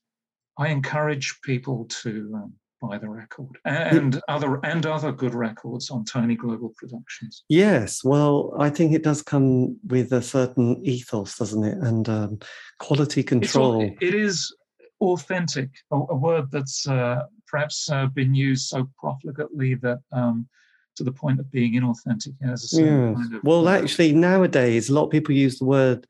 I 0.57 0.68
encourage 0.69 1.39
people 1.43 1.85
to 2.03 2.31
um, 2.35 2.53
buy 2.81 2.97
the 2.97 3.10
record 3.10 3.49
and 3.65 4.22
other 4.27 4.60
and 4.64 4.85
other 4.85 5.11
good 5.11 5.34
records 5.34 5.89
on 5.89 6.06
tiny 6.06 6.35
Global 6.35 6.73
Productions. 6.77 7.43
Yes, 7.49 8.03
well, 8.03 8.53
I 8.60 8.69
think 8.69 8.93
it 8.93 9.03
does 9.03 9.22
come 9.22 9.77
with 9.88 10.11
a 10.14 10.22
certain 10.22 10.81
ethos, 10.85 11.38
doesn't 11.38 11.64
it? 11.64 11.77
And 11.77 12.07
um, 12.10 12.39
quality 12.80 13.23
control. 13.23 13.95
it 14.01 14.14
is 14.14 14.53
authentic, 15.01 15.69
a, 15.91 15.95
a 15.95 16.15
word 16.15 16.51
that's 16.51 16.88
uh, 16.88 17.23
perhaps 17.47 17.89
uh, 17.89 18.07
been 18.07 18.34
used 18.34 18.68
so 18.68 18.89
profligately 19.01 19.76
that 19.76 19.99
um, 20.11 20.47
to 20.95 21.03
the 21.03 21.11
point 21.11 21.39
of 21.39 21.51
being 21.51 21.73
inauthentic. 21.73 22.34
Has 22.43 22.73
a 22.73 22.81
Yes. 22.81 23.15
kind 23.15 23.35
of, 23.35 23.43
Well, 23.43 23.68
uh, 23.68 23.77
actually, 23.77 24.14
nowadays, 24.14 24.89
a 24.89 24.93
lot 24.93 25.06
of 25.06 25.11
people 25.11 25.34
use 25.34 25.60
the 25.60 25.65
word. 25.65 26.06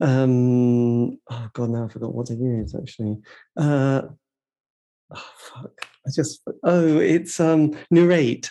Um, 0.00 1.18
oh 1.28 1.48
God, 1.52 1.70
now 1.70 1.86
I 1.86 1.88
forgot 1.88 2.14
what 2.14 2.28
they 2.28 2.36
use. 2.36 2.74
Actually, 2.74 3.18
uh, 3.56 4.02
oh 5.14 5.30
fuck! 5.36 5.86
I 6.06 6.10
just 6.14 6.42
oh, 6.62 6.98
it's 6.98 7.40
um, 7.40 7.76
narrate. 7.90 8.50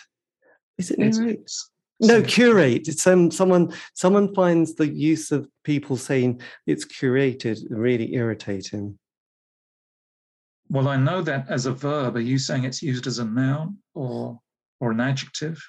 Is 0.78 0.90
it 0.90 0.98
it's- 0.98 1.18
narrate? 1.18 1.34
it's- 1.40 1.70
No, 2.00 2.22
curate. 2.22 2.86
It's 2.86 3.06
um, 3.06 3.30
someone. 3.30 3.72
Someone 3.94 4.32
finds 4.34 4.74
the 4.76 4.88
use 4.88 5.32
of 5.32 5.48
people 5.64 5.96
saying 5.96 6.40
it's 6.66 6.84
curated 6.84 7.58
really 7.70 8.14
irritating. 8.14 8.98
Well, 10.70 10.86
I 10.88 10.96
know 10.96 11.22
that 11.22 11.46
as 11.48 11.66
a 11.66 11.72
verb. 11.72 12.16
Are 12.16 12.20
you 12.20 12.38
saying 12.38 12.64
it's 12.64 12.82
used 12.82 13.06
as 13.06 13.18
a 13.18 13.24
noun 13.24 13.78
or 13.94 14.38
or 14.80 14.92
an 14.92 15.00
adjective? 15.00 15.60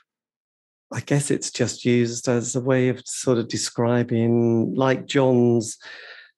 I 0.91 1.01
guess 1.01 1.29
it's 1.31 1.51
just 1.51 1.85
used 1.85 2.27
as 2.27 2.55
a 2.55 2.61
way 2.61 2.89
of 2.89 3.01
sort 3.05 3.37
of 3.37 3.47
describing, 3.47 4.73
like 4.75 5.05
John's 5.05 5.77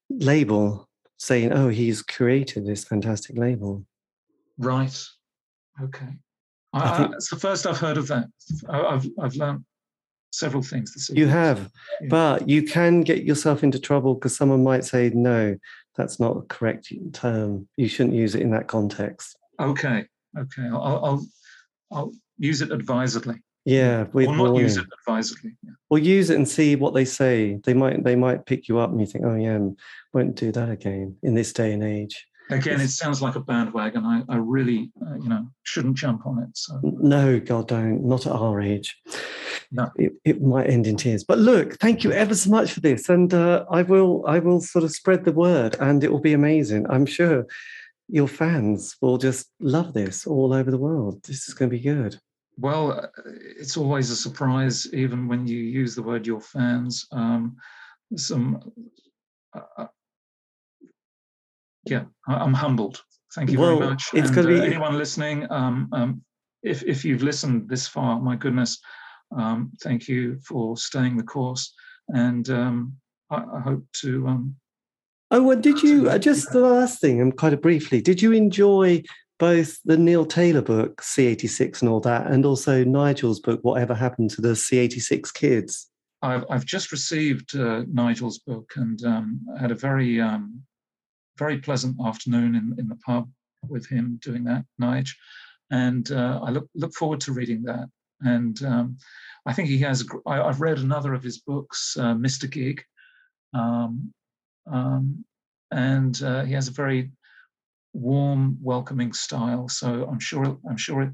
label, 0.10 0.88
saying, 1.18 1.52
"Oh, 1.54 1.70
he's 1.70 2.02
created 2.02 2.66
this 2.66 2.84
fantastic 2.84 3.38
label." 3.38 3.86
Right. 4.62 5.06
Okay. 5.82 6.08
I, 6.74 6.80
I 6.80 7.04
I 7.04 7.10
it's 7.14 7.30
the 7.30 7.36
first 7.36 7.66
I've 7.68 7.80
heard 7.80 7.98
of 7.98 8.08
that. 8.08 8.28
I've 8.70 9.08
I've 9.20 9.36
learned 9.36 9.66
several 10.32 10.64
things 10.64 10.94
this 10.94 11.10
evening. 11.10 11.26
You 11.26 11.32
have, 11.32 11.72
Yeah. 12.02 12.08
but 12.10 12.48
you 12.48 12.64
can 12.64 13.02
get 13.02 13.24
yourself 13.24 13.64
into 13.64 13.80
trouble 13.80 14.14
because 14.14 14.36
someone 14.36 14.64
might 14.64 14.86
say, 14.86 15.10
"No, 15.14 15.58
that's 15.96 16.20
not 16.20 16.38
a 16.38 16.42
correct 16.44 16.94
term. 17.14 17.68
You 17.76 17.88
shouldn't 17.88 18.16
use 18.16 18.36
it 18.36 18.42
in 18.42 18.52
that 18.52 18.68
context." 18.68 19.36
Okay. 19.60 20.06
Okay. 20.38 20.68
I'll 20.68 21.06
I'll, 21.06 21.26
I'll, 21.92 22.12
use 22.38 22.62
it 22.62 22.72
advisedly, 22.72 23.36
Yeah, 23.66 24.06
with 24.14 24.28
or 24.28 24.36
not 24.36 24.56
use 24.56 24.78
it 24.78 24.88
advisedly. 25.00 25.58
Yeah. 25.64 25.74
or 25.90 26.00
use 26.00 26.30
it 26.30 26.38
and 26.38 26.48
see 26.48 26.76
what 26.76 26.94
they 26.94 27.06
say. 27.06 27.60
They 27.66 27.74
might 27.74 28.04
they 28.04 28.16
might 28.16 28.46
pick 28.46 28.68
you 28.68 28.80
up 28.80 28.92
and 28.92 29.00
you 29.00 29.08
think, 29.08 29.26
"Oh 29.26 29.36
yeah, 29.36 29.60
won't 30.14 30.36
do 30.36 30.52
that 30.54 30.70
again 30.70 31.18
in 31.24 31.34
this 31.34 31.52
day 31.52 31.74
and 31.74 31.84
age." 31.84 32.28
Again, 32.52 32.82
it 32.82 32.90
sounds 32.90 33.22
like 33.22 33.36
a 33.36 33.40
bandwagon. 33.40 34.06
I 34.06 34.24
I 34.30 34.36
really 34.38 34.92
uh, 35.02 35.16
you 35.16 35.30
know 35.30 35.48
shouldn't 35.64 35.98
jump 35.98 36.26
on 36.26 36.40
it. 36.44 36.50
So 36.56 36.80
No, 36.84 37.40
God, 37.40 37.68
don't. 37.68 38.04
Not 38.06 38.26
at 38.26 38.34
our 38.34 38.62
age. 38.62 38.98
No. 39.72 39.90
It, 39.96 40.14
it 40.26 40.42
might 40.42 40.70
end 40.70 40.86
in 40.88 40.98
tears. 40.98 41.24
But 41.24 41.40
look, 41.40 41.76
thank 41.80 42.04
you 42.04 42.12
ever 42.12 42.36
so 42.36 42.50
much 42.50 42.74
for 42.74 42.82
this, 42.82 43.10
and 43.10 43.34
uh, 43.34 43.66
I 43.72 43.84
will 43.84 44.24
I 44.28 44.40
will 44.40 44.60
sort 44.60 44.84
of 44.84 44.92
spread 44.92 45.24
the 45.24 45.32
word, 45.32 45.76
and 45.80 46.04
it 46.04 46.12
will 46.12 46.20
be 46.20 46.34
amazing. 46.34 46.86
I'm 46.90 47.06
sure 47.06 47.48
your 48.10 48.28
fans 48.28 48.98
will 49.02 49.18
just 49.18 49.48
love 49.60 49.94
this 49.94 50.28
all 50.28 50.54
over 50.54 50.70
the 50.70 50.78
world. 50.78 51.24
This 51.24 51.48
is 51.48 51.54
going 51.54 51.72
to 51.72 51.78
be 51.78 51.84
good. 51.84 52.20
well, 52.58 52.92
uh, 52.92 53.08
it's 53.60 53.78
always 53.78 54.10
a 54.10 54.16
surprise, 54.16 54.88
even 54.94 55.28
when 55.28 55.48
you 55.48 55.58
use 55.60 55.96
the 55.96 56.04
word 56.04 56.28
your 56.28 56.42
fans. 56.42 57.08
Um, 57.12 57.56
some. 58.18 58.60
Uh, 59.54 59.62
uh, 59.78 59.88
yeah, 61.86 62.04
I'm 62.28 62.54
humbled. 62.54 63.02
Thank 63.36 63.52
you 63.52 63.58
very 63.58 63.80
much. 63.80 64.10
it's 64.14 64.28
and 64.28 64.36
gonna 64.36 64.58
uh, 64.58 64.62
be- 64.62 64.68
anyone 64.68 64.98
listening. 64.98 65.48
Um, 65.52 65.90
um, 65.94 66.22
if 66.64 66.84
if 66.84 67.04
you've 67.06 67.24
listened 67.24 67.70
this 67.70 67.88
far, 67.88 68.20
my 68.20 68.36
goodness, 68.36 68.80
um, 69.36 69.72
thank 69.82 70.08
you 70.08 70.40
for 70.46 70.78
staying 70.78 71.18
the 71.18 71.24
course, 71.24 71.74
and 72.10 72.50
um, 72.50 72.94
I, 73.30 73.38
I 73.38 73.60
hope 73.62 73.86
to 74.02 74.28
um, 74.28 74.56
Oh, 75.34 75.42
well, 75.42 75.58
did 75.58 75.82
you 75.82 76.10
uh, 76.10 76.18
just 76.18 76.52
the 76.52 76.60
last 76.60 77.00
thing, 77.00 77.22
and 77.22 77.36
quite 77.36 77.60
briefly, 77.62 78.02
did 78.02 78.22
you 78.22 78.34
enjoy 78.34 79.02
both 79.40 79.80
the 79.86 79.98
Neil 79.98 80.26
Taylor 80.26 80.62
book, 80.62 81.02
C86 81.02 81.82
and 81.82 81.90
all 81.90 82.02
that, 82.02 82.28
and 82.28 82.46
also 82.46 82.84
Nigel's 82.84 83.40
book, 83.40 83.62
Whatever 83.64 83.96
Happened 83.96 84.30
to 84.32 84.42
the 84.42 84.50
C86 84.50 85.34
Kids? 85.34 85.90
I've, 86.22 86.44
I've 86.50 86.66
just 86.66 86.92
received 86.92 87.56
uh, 87.56 87.84
Nigel's 87.88 88.40
book 88.40 88.74
and 88.76 89.04
um, 89.06 89.40
had 89.58 89.72
a 89.72 89.76
very, 89.76 90.20
um, 90.20 90.62
very 91.42 91.58
pleasant 91.58 91.96
afternoon 92.06 92.54
in, 92.54 92.76
in 92.78 92.88
the 92.88 93.00
pub 93.04 93.28
with 93.68 93.88
him 93.88 94.20
doing 94.22 94.44
that, 94.44 94.64
Nige. 94.80 95.12
And 95.72 96.12
uh, 96.12 96.40
I 96.44 96.52
look, 96.52 96.68
look 96.76 96.94
forward 96.94 97.20
to 97.22 97.34
reading 97.34 97.64
that. 97.64 97.88
And 98.22 98.64
um, 98.64 98.98
I 99.48 99.54
think 99.54 99.68
he 99.68 99.80
has, 99.80 100.08
I, 100.28 100.36
have 100.36 100.62
read 100.62 100.78
another 100.78 101.16
of 101.16 101.24
his 101.24 101.40
books, 101.40 101.98
uh, 101.98 102.14
Mr. 102.14 102.48
Gig. 102.48 102.84
Um, 103.56 104.14
um, 104.72 105.26
and 105.72 106.22
uh, 106.22 106.44
he 106.44 106.54
has 106.54 106.68
a 106.68 106.78
very 106.84 107.12
warm, 107.94 108.60
welcoming 108.62 109.12
style. 109.14 109.68
So 109.68 109.88
I'm 110.10 110.20
sure 110.20 110.46
I'm 110.70 110.78
sure 110.78 111.02
it. 111.02 111.14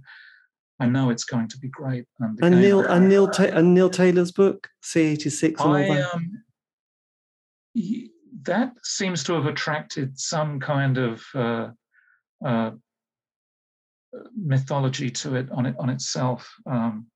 I 0.80 0.88
know 0.88 1.10
it's 1.10 1.24
going 1.24 1.48
to 1.54 1.58
be 1.58 1.70
great. 1.70 2.06
And, 2.20 2.38
and 2.44 2.62
Neil 2.62 2.82
and 2.82 3.08
Neil 3.08 3.28
Ta- 3.30 3.56
and 3.58 3.74
Neil 3.74 3.90
Taylor's 3.90 4.32
book 4.32 4.68
C86 4.84 5.44
and 5.44 5.56
I, 5.60 5.64
all 5.64 5.94
that. 5.94 6.14
Um, 6.14 6.44
he, 7.74 8.12
that 8.44 8.74
seems 8.84 9.24
to 9.26 9.34
have 9.34 9.46
attracted 9.46 10.20
some 10.20 10.60
kind 10.60 10.98
of 10.98 11.24
uh, 11.34 11.70
uh, 12.46 12.72
mythology 14.36 15.10
to 15.10 15.36
it 15.36 15.52
on 15.52 15.66
it 15.66 15.76
on 15.80 15.90
itself. 15.90 16.54
Um, 16.66 17.08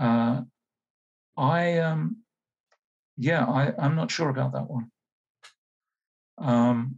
uh, 0.00 0.42
I 1.36 1.78
um, 1.78 2.18
yeah, 3.16 3.44
I, 3.44 3.72
I'm 3.78 3.96
not 3.96 4.10
sure 4.10 4.28
about 4.28 4.52
that 4.52 4.68
one. 4.68 4.90
Um, 6.38 6.96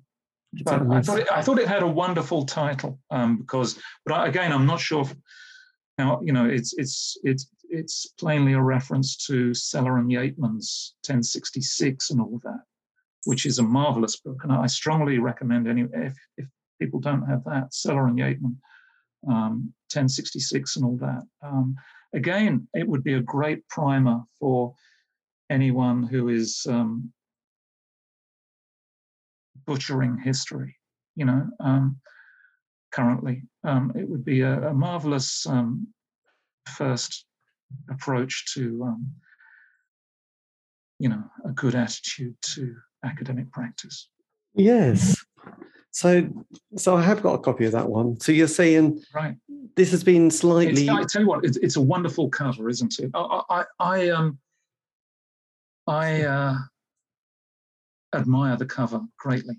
but 0.64 0.82
I 0.90 1.01
thought, 1.01 1.19
it, 1.19 1.28
I 1.32 1.43
thought 1.43 1.59
it 1.59 1.66
had 1.66 1.82
a 1.82 1.86
wonderful 1.86 2.44
title 2.44 2.98
um, 3.10 3.39
because, 3.39 3.78
but 4.05 4.14
I, 4.14 4.27
again, 4.28 4.52
I'm 4.52 4.66
not 4.66 4.81
sure. 4.81 5.05
Now, 5.98 6.20
you 6.23 6.32
know, 6.32 6.47
it's 6.47 6.74
it's 6.74 7.16
it's 7.24 7.48
it's 7.69 8.06
plainly 8.19 8.52
a 8.52 8.60
reference 8.60 9.16
to 9.27 9.55
Sellar 9.55 9.98
and 9.98 10.10
Yeatman's 10.10 10.94
1066 11.06 12.10
and 12.10 12.20
all 12.20 12.40
that, 12.44 12.60
which 13.24 13.47
is 13.47 13.59
a 13.59 13.62
marvelous 13.62 14.16
book, 14.16 14.40
and 14.43 14.53
I 14.53 14.66
strongly 14.66 15.19
recommend 15.19 15.69
any 15.69 15.82
if, 15.93 16.16
if 16.36 16.47
people 16.81 17.01
don't 17.01 17.27
have 17.27 17.44
that, 17.44 17.73
Sellar 17.73 18.09
and 18.09 18.19
Yeatman, 18.19 18.57
um, 19.28 19.73
1066 19.93 20.77
and 20.77 20.85
all 20.85 20.97
that. 20.97 21.23
Um, 21.43 21.77
again, 22.12 22.69
it 22.74 22.86
would 22.86 23.05
be 23.05 23.15
a 23.15 23.20
great 23.20 23.66
primer 23.69 24.23
for 24.40 24.74
anyone 25.51 26.03
who 26.03 26.28
is 26.28 26.66
um, 26.69 27.12
butchering 29.66 30.19
history, 30.19 30.77
you 31.15 31.24
know, 31.24 31.47
um, 31.61 32.01
currently. 32.90 33.43
Um, 33.65 33.93
it 33.97 34.09
would 34.09 34.24
be 34.24 34.40
a, 34.40 34.70
a 34.70 34.74
marvelous 34.74 35.47
um, 35.47 35.86
first 36.69 37.27
approach 37.90 38.53
to, 38.55 38.97
you 40.99 41.09
know, 41.09 41.23
a 41.44 41.53
good 41.53 41.74
attitude 41.74 42.35
to 42.55 42.74
academic 43.05 43.51
practice. 43.53 44.09
Yes. 44.55 45.16
So, 45.91 46.29
so 46.77 46.97
I 46.97 47.03
have 47.03 47.23
got 47.23 47.35
a 47.35 47.39
copy 47.39 47.66
of 47.66 47.73
that 47.73 47.89
one. 47.89 48.19
So 48.20 48.33
you're 48.33 48.49
saying, 48.49 49.03
right? 49.15 49.37
This 49.77 49.91
has 49.91 50.03
been 50.05 50.31
slightly. 50.31 50.83
It's, 50.83 50.91
I 50.91 51.05
tell 51.05 51.23
you 51.23 51.29
what, 51.29 51.45
it's, 51.45 51.57
it's, 51.59 51.77
a 51.77 51.81
wonderful 51.81 52.29
cover, 52.31 52.69
isn't 52.69 52.99
it? 52.99 53.11
I, 53.15 53.43
I, 53.51 53.65
I 53.79 54.09
um, 54.11 54.39
I 55.87 56.23
uh, 56.23 56.55
admire 58.15 58.57
the 58.57 58.66
cover 58.66 59.01
greatly. 59.19 59.57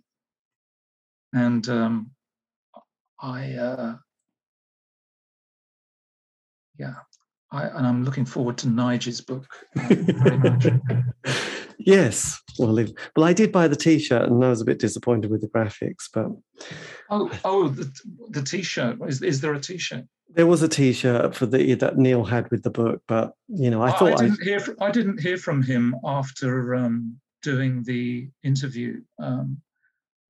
And 1.33 1.67
um, 1.67 2.11
I, 3.19 3.53
uh, 3.53 3.95
yeah, 6.77 6.93
I, 7.51 7.65
and 7.65 7.85
I'm 7.85 8.03
looking 8.03 8.25
forward 8.25 8.57
to 8.59 8.69
Nigel's 8.69 9.21
book 9.21 9.47
uh, 9.77 9.87
very 9.89 10.37
much. 10.37 10.67
Yes, 11.85 12.41
well, 12.59 12.77
if, 12.77 12.91
well, 13.15 13.25
I 13.25 13.33
did 13.33 13.51
buy 13.51 13.67
the 13.67 13.75
T-shirt, 13.75 14.29
and 14.29 14.43
I 14.43 14.49
was 14.49 14.61
a 14.61 14.65
bit 14.65 14.79
disappointed 14.79 15.31
with 15.31 15.41
the 15.41 15.47
graphics, 15.47 16.09
but 16.13 16.27
oh, 17.09 17.31
oh, 17.43 17.67
the, 17.69 17.91
the 18.29 18.41
T-shirt 18.41 18.97
is 19.07 19.21
is 19.21 19.41
there 19.41 19.53
a 19.53 19.59
T-shirt? 19.59 20.05
There 20.29 20.47
was 20.47 20.61
a 20.63 20.67
T-shirt 20.67 21.35
for 21.35 21.45
the 21.45 21.75
that 21.75 21.97
Neil 21.97 22.23
had 22.23 22.49
with 22.51 22.63
the 22.63 22.69
book, 22.69 23.01
but 23.07 23.33
you 23.47 23.69
know, 23.69 23.81
I 23.81 23.91
thought 23.91 24.13
I 24.13 24.25
didn't 24.25 24.41
I, 24.41 24.45
hear. 24.45 24.59
From, 24.59 24.75
I 24.81 24.91
didn't 24.91 25.19
hear 25.19 25.37
from 25.37 25.63
him 25.63 25.95
after 26.03 26.75
um, 26.75 27.19
doing 27.41 27.83
the 27.83 28.29
interview. 28.43 29.01
Um, 29.19 29.61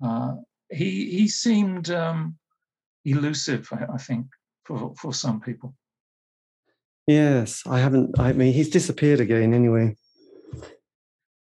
uh, 0.03 0.35
he 0.69 1.17
he 1.17 1.27
seemed 1.27 1.89
um, 1.89 2.37
elusive, 3.05 3.69
I, 3.71 3.93
I, 3.93 3.97
think, 3.97 4.27
for 4.65 4.93
for 4.97 5.13
some 5.13 5.39
people. 5.39 5.73
Yes, 7.07 7.63
I 7.65 7.79
haven't. 7.79 8.19
I 8.19 8.33
mean, 8.33 8.53
he's 8.53 8.69
disappeared 8.69 9.19
again. 9.19 9.53
Anyway. 9.53 9.95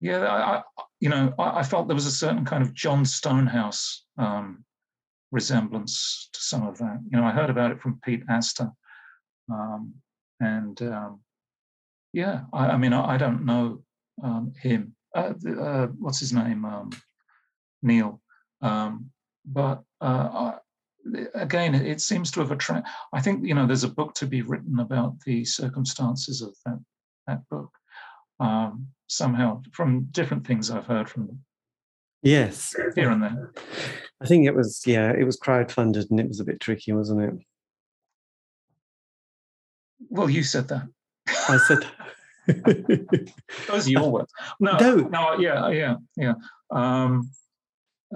Yeah, 0.01 0.21
I, 0.21 0.57
I 0.57 0.63
you 1.01 1.09
know, 1.09 1.35
I, 1.39 1.61
I, 1.61 1.63
felt 1.63 1.89
there 1.89 1.95
was 1.95 2.07
a 2.07 2.13
certain 2.13 2.45
kind 2.45 2.63
of 2.63 2.75
John 2.75 3.05
Stonehouse 3.05 4.05
um, 4.17 4.65
resemblance 5.33 6.29
to 6.33 6.41
some 6.41 6.67
of 6.67 6.79
that. 6.79 7.01
You 7.11 7.19
know, 7.19 7.27
I 7.27 7.33
heard 7.33 7.51
about 7.51 7.73
it 7.73 7.81
from 7.81 8.01
Pete 8.05 8.23
Astor, 8.29 8.71
um, 9.51 9.95
and 10.41 10.81
um, 10.83 11.21
yeah, 12.13 12.43
I, 12.53 12.69
I 12.69 12.77
mean, 12.77 12.93
I, 12.93 13.15
I, 13.15 13.17
don't 13.17 13.45
know 13.45 13.83
um, 14.23 14.53
him. 14.61 14.95
Uh, 15.15 15.35
uh, 15.61 15.87
what's 15.99 16.21
his 16.21 16.33
name? 16.33 16.65
Um, 16.65 16.91
Neil. 17.83 18.21
Um, 18.61 19.11
but 19.45 19.83
uh, 20.01 20.53
again, 21.35 21.75
it, 21.75 21.87
it, 21.87 22.01
seems 22.01 22.31
to 22.33 22.41
have 22.41 22.51
attracted. 22.51 22.91
I 23.13 23.21
think 23.21 23.47
you 23.47 23.55
know, 23.55 23.67
there's 23.67 23.85
a 23.85 23.89
book 23.89 24.15
to 24.15 24.27
be 24.27 24.43
written 24.43 24.81
about 24.81 25.21
the 25.21 25.45
circumstances 25.45 26.43
of 26.43 26.55
that 26.65 26.79
that 27.27 27.49
book. 27.49 27.71
Um, 28.41 28.89
somehow, 29.09 29.63
from 29.73 30.05
different 30.11 30.47
things 30.47 30.71
I've 30.71 30.87
heard 30.87 31.09
from 31.09 31.27
them. 31.27 31.45
Yes, 32.23 32.75
here 32.95 33.11
and 33.11 33.23
there. 33.23 33.53
I 34.21 34.27
think 34.27 34.47
it 34.47 34.55
was 34.55 34.83
yeah, 34.87 35.13
it 35.13 35.25
was 35.25 35.39
crowdfunded 35.39 36.11
and 36.11 36.19
it 36.19 36.29
was 36.29 36.41
a 36.41 36.45
bit 36.45 36.61
tricky, 36.61 36.93
wasn't 36.93 37.23
it? 37.23 37.35
Well, 40.11 40.29
you 40.29 40.43
said 40.43 40.69
that. 40.69 40.89
I 41.49 41.59
said. 41.59 41.87
Those 43.69 43.87
are 43.87 43.91
your 43.91 44.11
words. 44.11 44.33
No, 44.59 44.79
no, 44.79 44.97
no 44.97 45.39
yeah, 45.39 45.69
yeah, 45.69 45.97
yeah. 46.17 46.35
Um, 46.71 47.31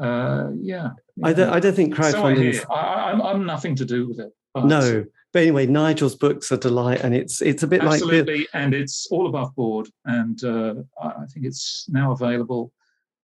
uh, 0.01 0.49
yeah, 0.61 0.91
yeah. 1.17 1.27
I 1.27 1.33
don't. 1.33 1.51
I 1.51 1.61
don't 1.61 1.75
think 1.75 1.95
crowdfunding. 1.95 2.61
So 2.61 2.73
I, 2.73 3.13
am 3.13 3.21
I'm 3.21 3.47
nothing 3.47 3.77
to 3.77 3.85
do 3.85 4.09
with 4.09 4.21
it. 4.21 4.33
No, 4.57 5.05
but 5.33 5.43
anyway, 5.43 5.67
Nigel's 5.67 6.15
books 6.15 6.53
are 6.53 6.57
delight, 6.57 7.01
and 7.01 7.15
it's 7.15 7.41
it's 7.41 7.63
a 7.63 7.67
bit 7.67 7.83
absolutely, 7.83 8.19
like 8.19 8.21
absolutely, 8.21 8.49
and 8.55 8.75
it's 8.75 9.07
all 9.11 9.27
above 9.27 9.55
board, 9.55 9.89
and 10.05 10.43
uh, 10.45 10.75
I 11.03 11.27
think 11.27 11.47
it's 11.47 11.87
now 11.89 12.13
available 12.13 12.73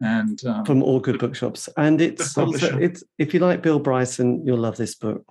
and 0.00 0.44
um, 0.46 0.64
from 0.64 0.82
all 0.82 1.00
good 1.00 1.18
bookshops. 1.18 1.68
And 1.76 2.00
it's 2.00 2.36
also 2.36 2.78
it's 2.78 3.02
if 3.18 3.34
you 3.34 3.40
like 3.40 3.62
Bill 3.62 3.78
Bryson, 3.78 4.44
you'll 4.46 4.58
love 4.58 4.76
this 4.76 4.94
book. 4.94 5.24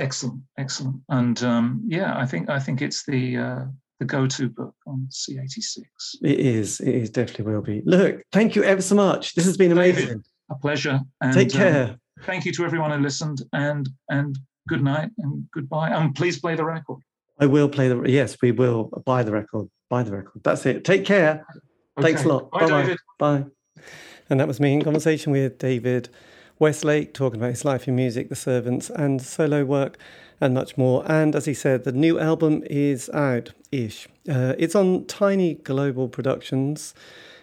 Excellent, 0.00 0.42
excellent, 0.58 0.96
and 1.08 1.42
um, 1.42 1.82
yeah, 1.86 2.16
I 2.16 2.26
think 2.26 2.50
I 2.50 2.58
think 2.58 2.82
it's 2.82 3.04
the 3.04 3.36
uh, 3.36 3.64
the 4.00 4.04
go-to 4.04 4.48
book 4.48 4.74
on 4.86 5.08
C86. 5.10 5.84
It 6.22 6.40
is. 6.40 6.80
It 6.80 6.94
is 6.94 7.10
definitely 7.10 7.52
will 7.52 7.62
be. 7.62 7.82
Look, 7.84 8.22
thank 8.32 8.56
you 8.56 8.64
ever 8.64 8.82
so 8.82 8.96
much. 8.96 9.34
This 9.34 9.44
has 9.44 9.56
been 9.56 9.72
amazing. 9.72 10.06
David, 10.06 10.26
a 10.50 10.54
pleasure. 10.56 11.00
And, 11.20 11.32
Take 11.32 11.52
care. 11.52 11.90
Um, 11.90 12.00
thank 12.22 12.44
you 12.44 12.52
to 12.52 12.64
everyone 12.64 12.90
who 12.90 12.98
listened, 12.98 13.42
and 13.52 13.88
and 14.08 14.36
good 14.68 14.82
night 14.82 15.10
and 15.18 15.46
goodbye. 15.52 15.88
And 15.88 15.96
um, 15.96 16.12
please 16.12 16.38
play 16.38 16.54
the 16.54 16.64
record. 16.64 17.00
I 17.38 17.46
will 17.46 17.68
play 17.68 17.88
the. 17.88 18.00
Yes, 18.02 18.36
we 18.40 18.52
will 18.52 18.90
buy 19.04 19.22
the 19.22 19.32
record. 19.32 19.68
Buy 19.90 20.02
the 20.02 20.12
record. 20.12 20.42
That's 20.44 20.64
it. 20.66 20.84
Take 20.84 21.04
care. 21.04 21.44
Okay. 21.98 22.08
Thanks 22.08 22.24
a 22.24 22.28
lot. 22.28 22.50
Bye, 22.50 22.60
Bye-bye. 22.60 22.82
David. 22.82 22.98
Bye. 23.18 23.44
And 24.30 24.40
that 24.40 24.48
was 24.48 24.60
me 24.60 24.72
in 24.72 24.82
conversation 24.82 25.32
with 25.32 25.58
David 25.58 26.08
Westlake, 26.58 27.12
talking 27.12 27.40
about 27.40 27.50
his 27.50 27.64
life 27.64 27.86
in 27.88 27.96
music, 27.96 28.28
the 28.28 28.36
servants, 28.36 28.88
and 28.88 29.20
solo 29.20 29.64
work, 29.64 29.98
and 30.40 30.54
much 30.54 30.76
more. 30.76 31.04
And 31.10 31.34
as 31.34 31.44
he 31.44 31.54
said, 31.54 31.84
the 31.84 31.92
new 31.92 32.18
album 32.18 32.62
is 32.70 33.10
out 33.10 33.52
ish. 33.70 34.08
Uh, 34.28 34.54
it's 34.58 34.74
on 34.74 35.04
Tiny 35.06 35.54
Global 35.54 36.08
Productions, 36.08 36.94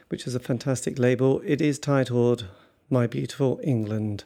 which 0.10 0.26
is 0.26 0.36
a 0.36 0.40
fantastic 0.40 0.98
label. 0.98 1.42
It 1.46 1.62
is 1.62 1.78
titled 1.78 2.48
My 2.90 3.06
Beautiful 3.08 3.60
England. 3.64 4.24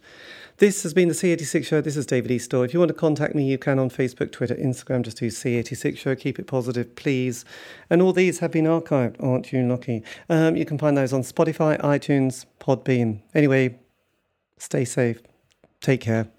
This 0.57 0.83
has 0.83 0.93
been 0.93 1.09
the 1.09 1.13
C86 1.13 1.65
Show. 1.65 1.81
This 1.81 1.97
is 1.97 2.05
David 2.05 2.31
Eastaugh. 2.31 2.63
If 2.63 2.73
you 2.73 2.79
want 2.79 2.87
to 2.87 2.95
contact 2.95 3.35
me, 3.35 3.43
you 3.43 3.57
can 3.57 3.77
on 3.77 3.89
Facebook, 3.89 4.31
Twitter, 4.31 4.55
Instagram. 4.55 5.01
Just 5.01 5.17
do 5.17 5.27
C86 5.27 5.97
Show. 5.97 6.15
Keep 6.15 6.39
it 6.39 6.47
positive, 6.47 6.95
please. 6.95 7.43
And 7.89 8.01
all 8.01 8.13
these 8.13 8.39
have 8.39 8.51
been 8.51 8.63
archived, 8.63 9.21
aren't 9.21 9.51
you 9.51 9.67
lucky? 9.67 10.01
Um, 10.29 10.55
you 10.55 10.63
can 10.63 10.77
find 10.77 10.95
those 10.95 11.11
on 11.11 11.23
Spotify, 11.23 11.77
iTunes, 11.81 12.45
Podbean. 12.61 13.21
Anyway, 13.33 13.77
stay 14.57 14.85
safe. 14.85 15.21
Take 15.81 15.99
care. 15.99 16.29